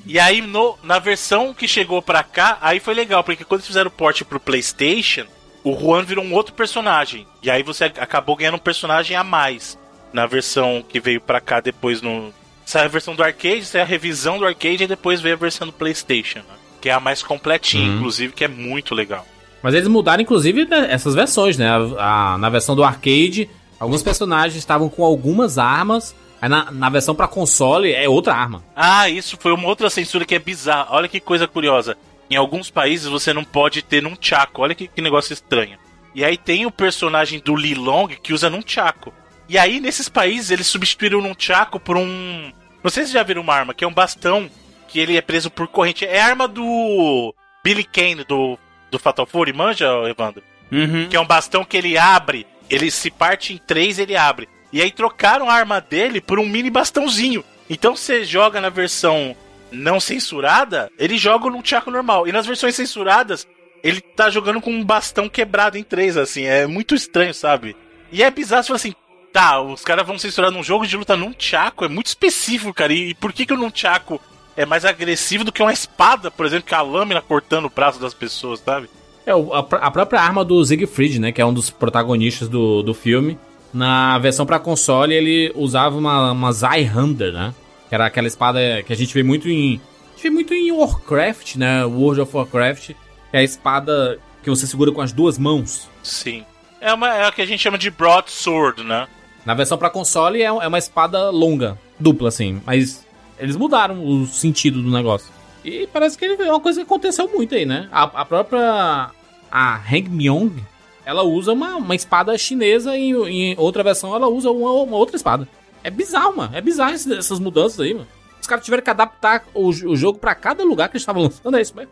e 0.06 0.20
aí 0.20 0.42
no, 0.42 0.78
na 0.84 0.98
versão 1.00 1.54
que 1.54 1.68
chegou 1.68 2.02
pra 2.02 2.24
cá, 2.24 2.58
aí 2.62 2.80
foi 2.80 2.94
legal, 2.94 3.24
porque 3.24 3.44
quando 3.44 3.60
eles 3.60 3.68
fizeram 3.68 3.88
o 3.90 3.92
port 3.94 4.24
pro 4.24 4.40
PlayStation, 4.40 5.26
o 5.64 5.78
Juan 5.78 6.04
virou 6.04 6.24
um 6.24 6.34
outro 6.34 6.54
personagem. 6.54 7.28
E 7.44 7.52
aí 7.52 7.62
você 7.64 7.86
acabou 7.86 8.36
ganhando 8.36 8.56
um 8.56 8.60
personagem 8.60 9.16
a 9.18 9.24
mais 9.24 9.78
na 10.14 10.26
versão 10.26 10.84
que 10.88 11.00
veio 11.00 11.22
pra 11.22 11.40
cá 11.42 11.60
depois 11.60 12.02
no 12.02 12.34
saiu 12.66 12.86
a 12.86 12.90
versão 12.90 13.16
do 13.16 13.24
arcade, 13.24 13.66
saiu 13.66 13.82
a 13.84 13.86
revisão 13.86 14.38
do 14.38 14.46
arcade 14.46 14.84
e 14.84 14.88
depois 14.88 15.20
veio 15.22 15.36
a 15.36 15.40
versão 15.40 15.66
do 15.68 15.74
PlayStation, 15.74 16.40
né? 16.40 16.56
que 16.80 16.88
é 16.88 16.94
a 16.94 17.00
mais 17.00 17.22
completinha, 17.22 17.90
Uhum. 17.90 17.98
inclusive, 17.98 18.32
que 18.32 18.44
é 18.44 18.48
muito 18.48 18.94
legal. 18.96 19.26
Mas 19.62 19.74
eles 19.74 19.88
mudaram, 19.90 20.22
inclusive, 20.24 20.66
né, 20.66 20.88
essas 20.90 21.14
versões, 21.14 21.58
né? 21.58 21.68
A- 21.70 22.34
a- 22.34 22.38
na 22.38 22.48
versão 22.50 22.76
do 22.76 22.84
arcade, 22.84 23.50
alguns 23.80 24.02
personagens 24.02 24.56
estavam 24.56 24.88
com 24.88 25.04
algumas 25.04 25.58
armas. 25.58 26.16
Aí 26.42 26.50
na, 26.50 26.72
na 26.72 26.90
versão 26.90 27.14
pra 27.16 27.28
console 27.28 27.92
é 27.92 28.08
outra 28.08 28.34
arma. 28.34 28.64
Ah, 28.76 29.10
isso 29.10 29.38
foi 29.40 29.52
uma 29.52 29.68
outra 29.68 29.90
censura 29.90 30.26
que 30.26 30.36
é 30.36 30.40
bizarra. 30.40 30.88
Olha 30.92 31.08
que 31.08 31.20
coisa 31.20 31.48
curiosa. 31.48 31.98
Em 32.30 32.36
alguns 32.36 32.70
países 32.70 33.08
você 33.08 33.34
não 33.34 33.44
pode 33.44 33.82
ter 33.82 34.02
num 34.02 34.16
chaco. 34.20 34.62
Olha 34.62 34.76
que, 34.76 34.88
que 34.88 35.02
negócio 35.02 35.34
estranho. 35.34 35.78
E 36.14 36.24
aí 36.24 36.38
tem 36.38 36.66
o 36.66 36.72
personagem 36.72 37.40
do 37.40 37.56
Li 37.56 37.76
Long 37.76 38.08
que 38.08 38.34
usa 38.34 38.50
num 38.50 38.62
chaco. 38.66 39.14
E 39.48 39.58
aí 39.58 39.80
nesses 39.80 40.08
países 40.08 40.52
eles 40.52 40.68
substituíram 40.68 41.22
num 41.22 41.36
chaco 41.38 41.80
por 41.80 41.98
um. 41.98 42.52
Não 42.84 42.90
sei 42.90 43.06
se 43.06 43.14
já 43.14 43.24
viram 43.24 43.42
uma 43.42 43.54
arma, 43.54 43.74
que 43.74 43.84
é 43.84 43.88
um 43.88 43.94
bastão 43.94 44.50
que 44.88 45.00
ele 45.00 45.18
é 45.18 45.22
preso 45.22 45.52
por 45.52 45.68
corrente. 45.68 46.06
É 46.06 46.22
a 46.22 46.26
arma 46.26 46.48
do 46.48 47.34
Billy 47.64 47.84
Kane 47.84 48.24
do, 48.24 48.58
do 48.90 48.98
Fatal 48.98 49.26
Fury, 49.26 49.54
manja, 49.54 49.88
Evandro? 50.08 50.44
Uhum. 50.72 51.08
que 51.10 51.16
é 51.16 51.20
um 51.20 51.26
bastão 51.26 51.66
que 51.66 51.76
ele 51.76 51.98
abre, 51.98 52.46
ele 52.70 52.92
se 52.92 53.10
parte 53.10 53.54
em 53.54 53.58
três, 53.58 53.98
ele 53.98 54.16
abre. 54.16 54.48
E 54.72 54.82
aí 54.82 54.92
trocaram 54.92 55.50
a 55.50 55.54
arma 55.54 55.82
dele 55.82 56.22
por 56.22 56.40
um 56.40 56.46
mini 56.46 56.70
bastãozinho. 56.70 57.44
Então 57.70 57.96
você 57.96 58.24
joga 58.24 58.62
na 58.62 58.70
versão 58.70 59.36
não 59.72 60.00
censurada, 60.00 60.92
ele 60.98 61.18
joga 61.18 61.50
num 61.50 61.62
tchaco 61.62 61.92
normal. 61.92 62.28
E 62.28 62.32
nas 62.32 62.46
versões 62.46 62.76
censuradas, 62.76 63.48
ele 63.84 64.02
tá 64.02 64.30
jogando 64.30 64.62
com 64.62 64.72
um 64.72 64.84
bastão 64.84 65.30
quebrado 65.30 65.78
em 65.78 65.84
três, 65.84 66.18
assim. 66.18 66.46
É 66.46 66.66
muito 66.68 66.96
estranho, 66.96 67.34
sabe? 67.34 67.76
E 68.12 68.24
é 68.24 68.32
bizarro, 68.32 68.64
você 68.64 68.68
fala 68.68 68.78
assim, 68.78 68.96
tá, 69.32 69.62
os 69.62 69.84
caras 69.84 70.06
vão 70.06 70.18
censurar 70.18 70.52
num 70.52 70.64
jogo 70.64 70.88
de 70.88 70.98
luta 70.98 71.16
num 71.16 71.32
tchaco, 71.32 71.86
é 71.86 71.88
muito 71.88 72.08
específico, 72.08 72.74
cara. 72.74 72.94
E 72.94 73.14
por 73.14 73.32
que 73.32 73.46
que 73.46 73.54
o 73.54 73.58
num 73.58 73.70
tchaco 73.70 74.20
é 74.58 74.66
mais 74.66 74.84
agressivo 74.84 75.44
do 75.44 75.52
que 75.52 75.62
uma 75.62 75.74
espada, 75.74 76.30
por 76.32 76.46
exemplo, 76.46 76.66
que 76.66 76.74
é 76.74 76.78
a 76.78 76.82
lâmina 76.82 77.22
cortando 77.22 77.66
o 77.66 77.70
braço 77.70 78.00
das 78.00 78.14
pessoas, 78.14 78.60
sabe? 78.60 78.90
É, 79.26 79.32
a 79.32 79.92
própria 79.92 80.20
arma 80.20 80.44
do 80.44 80.64
Siegfried, 80.66 81.20
né? 81.20 81.32
Que 81.32 81.42
é 81.42 81.46
um 81.46 81.54
dos 81.54 81.70
protagonistas 81.70 82.50
do, 82.50 82.82
do 82.82 82.94
filme. 82.94 83.38
Na 83.74 84.18
versão 84.18 84.46
pra 84.46 84.60
console, 84.60 85.14
ele 85.14 85.52
usava 85.56 85.98
uma, 85.98 86.32
uma 86.32 86.52
Zweihander, 86.52 87.32
né? 87.32 87.54
Que 87.88 87.96
era 87.96 88.06
aquela 88.06 88.28
espada 88.28 88.60
que 88.84 88.94
a 88.94 88.96
gente 88.96 89.14
vê 89.14 89.24
muito 89.24 89.50
em. 89.50 89.76
A 89.76 90.16
gente 90.16 90.24
vê 90.24 90.30
muito 90.30 90.54
em 90.54 90.72
Warcraft, 90.72 91.56
né? 91.56 91.86
World 91.86 92.22
of 92.22 92.36
Warcraft. 92.36 92.88
Que 92.88 92.96
é 93.38 93.40
a 93.40 93.44
espada 93.44 94.20
que 94.44 94.50
você 94.50 94.66
segura 94.66 94.92
com 94.92 95.02
as 95.02 95.12
duas 95.12 95.38
mãos. 95.38 95.88
Sim. 96.04 96.44
É, 96.82 96.94
uma, 96.94 97.14
é 97.14 97.28
o 97.28 97.32
que 97.32 97.42
a 97.42 97.46
gente 97.46 97.62
chama 97.62 97.78
de 97.78 97.92
broadsword, 97.92 98.84
né? 98.84 99.08
Na 99.46 99.54
versão 99.54 99.78
pra 99.78 99.90
console 99.90 100.42
é, 100.42 100.46
é 100.46 100.68
uma 100.68 100.78
espada 100.78 101.30
longa, 101.30 101.78
dupla, 102.00 102.30
assim. 102.30 102.62
Mas 102.66 103.06
eles 103.38 103.56
mudaram 103.56 104.04
o 104.04 104.26
sentido 104.28 104.82
do 104.82 104.92
negócio. 104.92 105.32
E 105.64 105.88
parece 105.88 106.18
que 106.18 106.26
é 106.26 106.52
uma 106.52 106.60
coisa 106.60 106.80
que 106.80 106.86
aconteceu 106.86 107.30
muito 107.30 107.54
aí, 107.56 107.66
né? 107.66 107.88
A, 107.92 108.04
a 108.04 108.26
própria. 108.26 109.12
A 109.52 109.76
Hang 109.76 110.10
Myong, 110.10 110.64
ela 111.10 111.24
usa 111.24 111.52
uma, 111.54 111.76
uma 111.76 111.96
espada 111.96 112.38
chinesa 112.38 112.96
e 112.98 113.12
em 113.12 113.56
outra 113.58 113.84
versão 113.84 114.16
ela 114.16 114.28
usa 114.28 114.50
uma, 114.52 114.72
uma 114.72 114.98
outra 114.98 115.16
espada. 115.16 115.48
É 115.84 115.90
bizarro, 115.90 116.38
mano. 116.38 116.56
É 116.56 116.62
bizarro 116.62 116.94
esse- 116.94 117.14
essas 117.14 117.40
mudanças 117.40 117.80
aí, 117.80 117.94
mano. 117.94 118.08
Os 118.40 118.48
caras 118.48 118.64
tiveram 118.64 118.84
que 118.84 118.90
adaptar 118.90 119.44
o, 119.54 119.68
o 119.70 119.96
jogo 119.96 120.20
pra 120.20 120.34
cada 120.36 120.64
lugar 120.64 120.88
que 120.90 120.94
eles 120.96 121.02
estavam 121.02 121.24
lançando, 121.24 121.58
é 121.58 121.62
isso 121.62 121.76
mesmo? 121.76 121.92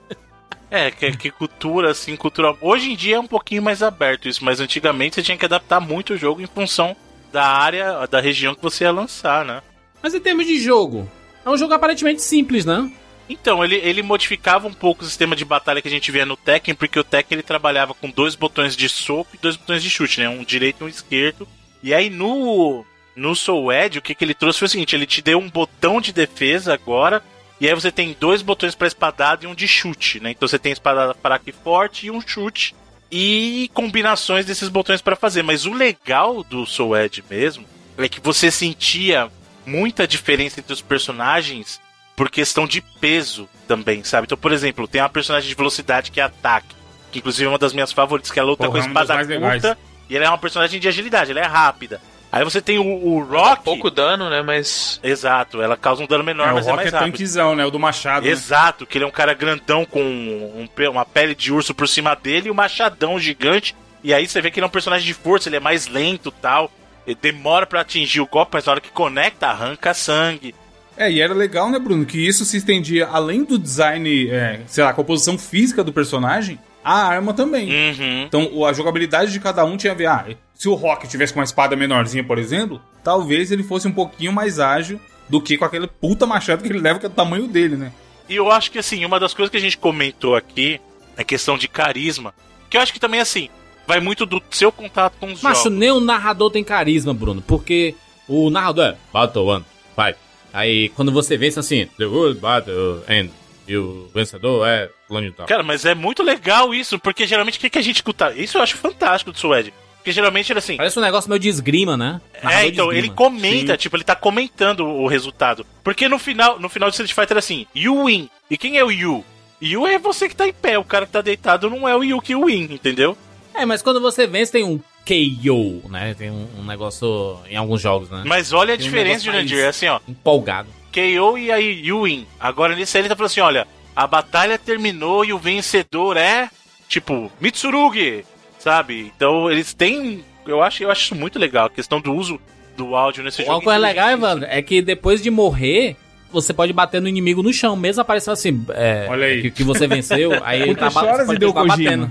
É, 0.70 0.92
que, 0.92 1.12
que 1.16 1.32
cultura, 1.32 1.92
assim, 1.92 2.16
cultura. 2.16 2.56
Hoje 2.62 2.92
em 2.92 2.96
dia 2.96 3.16
é 3.16 3.20
um 3.20 3.28
pouquinho 3.28 3.62
mais 3.64 3.82
aberto 3.82 4.28
isso, 4.28 4.44
mas 4.44 4.60
antigamente 4.60 5.16
você 5.16 5.24
tinha 5.24 5.38
que 5.38 5.46
adaptar 5.46 5.80
muito 5.80 6.14
o 6.14 6.18
jogo 6.18 6.42
em 6.42 6.46
função 6.48 6.96
da 7.32 7.46
área, 7.46 8.06
da 8.08 8.20
região 8.20 8.54
que 8.54 8.62
você 8.62 8.84
ia 8.84 8.92
lançar, 8.92 9.46
né? 9.46 9.62
Mas 10.04 10.14
em 10.14 10.20
termos 10.20 10.46
de 10.46 10.60
jogo, 10.60 11.10
é 11.46 11.50
um 11.50 11.58
jogo 11.58 11.74
aparentemente 11.74 12.22
simples, 12.22 12.66
né? 12.66 12.92
Então, 13.30 13.64
ele, 13.64 13.76
ele 13.76 14.02
modificava 14.02 14.68
um 14.68 14.74
pouco 14.74 15.04
o 15.04 15.06
sistema 15.06 15.36
de 15.36 15.44
batalha 15.44 15.82
que 15.82 15.88
a 15.88 15.92
gente 15.92 16.12
via 16.12 16.26
no 16.26 16.38
Tekken, 16.38 16.76
porque 16.76 17.00
o 17.00 17.04
Tekken 17.04 17.36
ele 17.36 17.44
trabalhava 17.44 17.94
com 17.94 18.10
dois 18.10 18.36
botões 18.36 18.76
de 18.76 18.88
soco 18.88 19.32
e 19.34 19.38
dois 19.38 19.58
botões 19.58 19.84
de 19.84 19.90
chute, 19.90 20.22
né? 20.22 20.30
Um 20.30 20.44
direito 20.44 20.82
e 20.82 20.84
um 20.86 20.90
esquerdo. 20.90 21.48
E 21.84 21.94
aí 21.94 22.10
no, 22.10 22.86
no 23.16 23.36
Soul 23.36 23.74
Edge, 23.74 24.00
o 24.00 24.02
que, 24.02 24.16
que 24.16 24.24
ele 24.24 24.34
trouxe 24.34 24.60
foi 24.60 24.68
o 24.68 24.70
seguinte: 24.70 24.96
ele 24.96 25.06
te 25.06 25.22
deu 25.22 25.40
um 25.40 25.50
botão 25.50 26.00
de 26.00 26.14
defesa 26.14 26.74
agora, 26.74 27.22
e 27.60 27.68
aí 27.68 27.74
você 27.74 27.92
tem 27.92 28.16
dois 28.18 28.42
botões 28.42 28.76
para 28.76 28.88
espadada 28.88 29.44
e 29.44 29.48
um 29.48 29.56
de 29.56 29.68
chute, 29.68 30.20
né? 30.20 30.32
Então 30.32 30.48
você 30.48 30.58
tem 30.58 30.72
espadada 30.72 31.14
fraca 31.14 31.50
e 31.50 31.54
forte 31.54 32.08
e 32.08 32.12
um 32.12 32.22
chute. 32.22 32.76
E 33.10 33.72
combinações 33.74 34.46
desses 34.46 34.68
botões 34.68 35.02
para 35.02 35.16
fazer. 35.16 35.42
Mas 35.42 35.66
o 35.66 35.72
legal 35.72 36.44
do 36.44 36.66
Soul 36.66 36.98
Edge 36.98 37.24
mesmo 37.30 37.66
é 37.98 38.10
que 38.10 38.20
você 38.20 38.52
sentia 38.52 39.32
muita 39.66 40.06
diferença 40.06 40.60
entre 40.60 40.74
os 40.74 40.82
personagens 40.82 41.80
por 42.18 42.30
questão 42.30 42.66
de 42.68 42.82
peso 42.82 43.48
também, 43.68 44.04
sabe? 44.04 44.26
Então, 44.26 44.38
por 44.38 44.52
exemplo, 44.52 44.88
tem 44.88 45.00
uma 45.02 45.08
personagem 45.08 45.48
de 45.48 45.56
velocidade 45.56 46.12
que 46.12 46.20
é 46.20 46.24
ataque, 46.24 46.76
que 47.12 47.20
inclusive 47.20 47.46
é 47.46 47.50
uma 47.50 47.60
das 47.60 47.72
minhas 47.72 47.92
favoritas, 47.94 48.32
que 48.32 48.40
ela 48.40 48.50
luta 48.50 48.66
Porra, 48.66 48.80
com 48.80 48.86
é 48.86 48.90
uma 48.90 49.06
das 49.06 49.20
espada 49.20 49.40
curta, 49.40 49.78
e 50.10 50.16
ela 50.18 50.26
é 50.26 50.28
uma 50.30 50.38
personagem 50.38 50.80
de 50.80 50.88
agilidade, 50.88 51.32
ela 51.32 51.40
é 51.40 51.46
rápida. 51.46 52.02
Aí 52.32 52.44
você 52.44 52.62
tem 52.62 52.78
o, 52.78 52.84
o 52.84 53.24
Rock. 53.24 53.64
Pouco 53.64 53.90
dano, 53.90 54.30
né? 54.30 54.42
Mas. 54.42 55.00
Exato, 55.02 55.62
ela 55.62 55.78
causa 55.78 56.04
um 56.04 56.08
dano 56.08 56.24
menor, 56.26 56.50
É, 56.50 56.52
o 56.52 56.56
mas 56.56 56.68
é 56.68 56.72
Rock 56.72 56.84
mais 56.84 56.94
é 56.94 56.98
rápido. 56.98 57.12
tanquezão, 57.14 57.56
né? 57.56 57.66
O 57.66 57.72
do 57.72 57.80
Machado. 57.80 58.26
né? 58.26 58.32
Exato, 58.32 58.86
que 58.86 58.98
ele 58.98 59.06
é 59.06 59.08
um 59.08 59.12
cara 59.12 59.34
grandão 59.34 59.86
com 59.86 60.02
um 60.04 60.68
uma 60.92 61.06
pele 61.06 61.34
de 61.34 61.54
urso 61.54 61.74
por 61.74 61.88
cima 61.88 62.16
dele 62.16 62.50
e 62.50 62.52
um 62.52 62.56
machadão 62.56 63.18
gigante. 63.20 63.74
E 64.04 64.14
aí 64.14 64.28
você 64.28 64.42
vê 64.42 64.52
que 64.52 64.60
ele 64.60 64.66
é 64.66 64.68
um 64.68 64.72
personagem 64.72 65.06
de 65.08 65.14
força, 65.14 65.48
ele 65.48 65.56
é 65.56 65.60
mais 65.60 65.88
lento 65.88 66.32
tal. 66.32 66.70
Ele 67.06 67.18
demora 67.22 67.66
pra 67.66 67.82
atingir 67.82 68.20
o 68.20 68.28
golpe, 68.28 68.52
mas 68.56 68.66
na 68.66 68.74
hora 68.74 68.82
que 68.82 68.90
conecta, 68.90 69.48
arranca 69.48 69.94
sangue. 69.94 70.54
É, 70.98 71.12
e 71.12 71.22
era 71.22 71.34
legal, 71.34 71.70
né, 71.70 71.78
Bruno? 71.78 72.06
Que 72.06 72.18
isso 72.26 72.44
se 72.44 72.58
estendia 72.58 73.08
além 73.08 73.44
do 73.44 73.58
design, 73.60 74.30
é, 74.30 74.62
sei 74.68 74.84
lá, 74.84 74.94
composição 74.94 75.38
física 75.38 75.84
do 75.84 75.94
personagem, 75.94 76.60
a 76.84 77.04
arma 77.06 77.34
também. 77.34 77.70
Uhum. 77.70 78.24
Então, 78.24 78.50
o- 78.52 78.66
a 78.66 78.74
jogabilidade 78.74 79.32
de 79.32 79.40
cada 79.40 79.64
um 79.64 79.78
tinha 79.78 79.94
a 79.94 79.96
ver. 79.96 80.08
Ah, 80.08 80.26
se 80.56 80.68
o 80.68 80.74
Rock 80.74 81.08
tivesse 81.08 81.34
com 81.34 81.40
uma 81.40 81.46
espada 81.46 81.76
menorzinha, 81.76 82.24
por 82.24 82.40
exemplo, 82.40 82.82
talvez 83.04 83.52
ele 83.52 83.62
fosse 83.64 83.88
um 83.88 83.92
pouquinho 83.92 84.34
mais 84.34 84.60
ágil 84.60 85.00
do 85.30 85.40
que 85.40 85.58
com 85.58 85.66
aquele 85.66 85.86
puta 85.88 86.26
machado 86.26 86.64
que 86.64 86.70
ele 86.70 86.80
leva, 86.80 87.00
que 87.00 87.06
é 87.06 87.10
do 87.10 87.16
tamanho 87.16 87.48
dele, 87.48 87.76
né? 87.76 87.92
E 88.28 88.36
eu 88.36 88.52
acho 88.52 88.72
que 88.72 88.80
assim, 88.80 89.06
uma 89.06 89.20
das 89.20 89.34
coisas 89.34 89.52
que 89.52 89.58
a 89.58 89.62
gente 89.62 89.78
comentou 89.78 90.36
aqui 90.36 90.82
é 91.16 91.24
questão 91.24 91.58
de 91.58 91.68
carisma. 91.68 92.34
Que 92.70 92.78
eu 92.78 92.82
acho 92.82 92.92
que 92.94 93.00
também, 93.00 93.20
assim, 93.20 93.50
vai 93.86 94.00
muito 94.00 94.26
do 94.26 94.42
seu 94.50 94.72
contato 94.72 95.14
com 95.20 95.32
os 95.32 95.42
Macho, 95.42 95.64
jogos. 95.66 95.78
nem 95.80 95.92
o 95.92 96.00
narrador 96.00 96.50
tem 96.50 96.64
carisma, 96.64 97.14
Bruno, 97.14 97.42
porque 97.46 97.94
o 98.28 98.50
narrador 98.50 98.86
é 98.86 98.96
Battle 99.14 99.46
One, 99.46 99.66
Fight. 99.96 100.18
Aí 100.58 100.90
quando 100.90 101.12
você 101.12 101.38
vence 101.38 101.60
assim, 101.60 101.86
The 102.00 102.06
World 102.06 102.40
Battle 102.40 103.04
End, 103.08 103.32
e 103.68 103.78
o 103.78 104.10
vencedor 104.12 104.68
é 104.68 104.90
fulano 105.08 105.32
tal. 105.32 105.46
Cara, 105.46 105.62
mas 105.62 105.86
é 105.86 105.94
muito 105.94 106.24
legal 106.24 106.74
isso, 106.74 106.98
porque 106.98 107.28
geralmente 107.28 107.60
o 107.60 107.62
que, 107.62 107.70
que 107.70 107.78
a 107.78 107.82
gente 107.82 107.98
escuta? 107.98 108.34
Isso 108.36 108.58
eu 108.58 108.64
acho 108.64 108.76
fantástico 108.76 109.32
do 109.32 109.38
Suede. 109.38 109.72
Porque 109.98 110.12
geralmente 110.12 110.52
ele 110.52 110.58
assim. 110.58 110.78
Parece 110.78 110.98
um 110.98 111.02
negócio 111.04 111.30
meio 111.30 111.40
de 111.40 111.48
esgrima, 111.48 111.96
né? 111.96 112.20
Narrador 112.42 112.64
É, 112.64 112.68
então, 112.68 112.92
ele 112.92 113.10
comenta, 113.10 113.78
tipo, 113.78 113.96
ele 113.98 114.04
tá 114.04 114.16
comentando 114.16 114.88
o 114.88 115.06
resultado. 115.06 115.64
Porque 115.84 116.10
no 116.10 116.18
final, 116.18 116.60
no 116.60 116.70
final 116.70 116.90
de 116.90 116.96
Street 116.96 117.14
Fighter 117.14 117.38
é 117.38 117.40
assim, 117.40 117.68
you 117.76 118.06
win. 118.06 118.28
E 118.50 118.58
quem 118.58 118.80
é 118.80 118.84
o 118.84 118.92
you? 118.92 119.24
You 119.62 119.86
é 119.86 120.00
você 120.00 120.28
que 120.28 120.36
tá 120.36 120.48
em 120.48 120.54
pé, 120.54 120.80
o 120.80 120.84
cara 120.84 121.06
que 121.06 121.12
tá 121.12 121.22
deitado 121.22 121.70
não 121.70 121.88
é 121.88 121.96
o 121.96 122.04
you 122.04 122.20
que 122.20 122.36
win, 122.36 122.70
entendeu? 122.72 123.16
É, 123.54 123.64
mas 123.64 123.84
quando 123.84 124.00
você 124.02 124.26
vence 124.26 124.52
tem 124.52 124.64
um 124.64 124.80
KO, 125.08 125.90
né? 125.90 126.14
Tem 126.18 126.30
um, 126.30 126.46
um 126.60 126.66
negócio 126.66 127.40
em 127.50 127.56
alguns 127.56 127.80
jogos, 127.82 128.10
né? 128.10 128.24
Mas 128.26 128.52
olha 128.52 128.74
a 128.74 128.78
Tem 128.78 128.86
diferença, 128.86 129.10
mais- 129.14 129.24
Jurandir, 129.24 129.60
é 129.60 129.68
assim, 129.68 129.88
ó. 129.88 130.02
Empolgado. 130.08 130.68
KO 130.92 131.38
e 131.38 131.50
aí 131.52 131.80
you 131.86 132.04
win. 132.04 132.26
Agora 132.40 132.76
nesse 132.76 132.98
aí 132.98 133.02
ele 133.02 133.10
tá 133.10 133.16
falando 133.16 133.32
assim, 133.32 133.40
olha, 133.40 133.66
a 133.96 134.06
batalha 134.06 134.58
terminou 134.58 135.24
e 135.24 135.32
o 135.32 135.38
vencedor 135.40 136.18
é, 136.18 136.50
tipo, 136.90 137.32
Mitsurugi, 137.40 138.26
sabe? 138.60 139.12
Então 139.16 139.50
eles 139.50 139.74
têm, 139.74 140.26
eu 140.46 140.62
acho, 140.62 140.84
eu 140.84 140.92
acho 140.92 141.04
isso 141.04 141.16
muito 141.16 141.40
legal, 141.40 141.68
a 141.68 141.70
questão 141.70 142.02
do 142.02 142.14
uso 142.14 142.40
do 142.76 142.96
áudio 142.96 143.24
nesse 143.24 143.44
jogo. 143.44 143.54
Uma 143.54 143.62
coisa 143.62 143.80
legal, 143.80 144.10
Evandro, 144.10 144.46
é 144.50 144.62
que 144.62 144.82
depois 144.82 145.22
de 145.22 145.32
morrer, 145.32 145.96
você 146.32 146.54
pode 146.54 146.74
bater 146.74 147.02
no 147.02 147.08
inimigo 147.08 147.42
no 147.42 147.54
chão, 147.54 147.76
mesmo 147.76 148.02
aparecendo 148.02 148.34
assim, 148.34 148.66
é, 148.72 149.08
Olha 149.10 149.28
aí. 149.28 149.42
Que, 149.44 149.52
que 149.52 149.64
você 149.64 149.88
venceu, 149.88 150.32
aí 150.44 150.62
ele 150.64 150.76
tá 150.76 150.90
você 150.90 151.00
pode 151.00 151.34
Hideo 151.36 151.54
continuar 151.54 151.76
Kojima. 151.78 152.10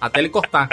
até 0.00 0.20
ele 0.20 0.28
cortar. 0.28 0.68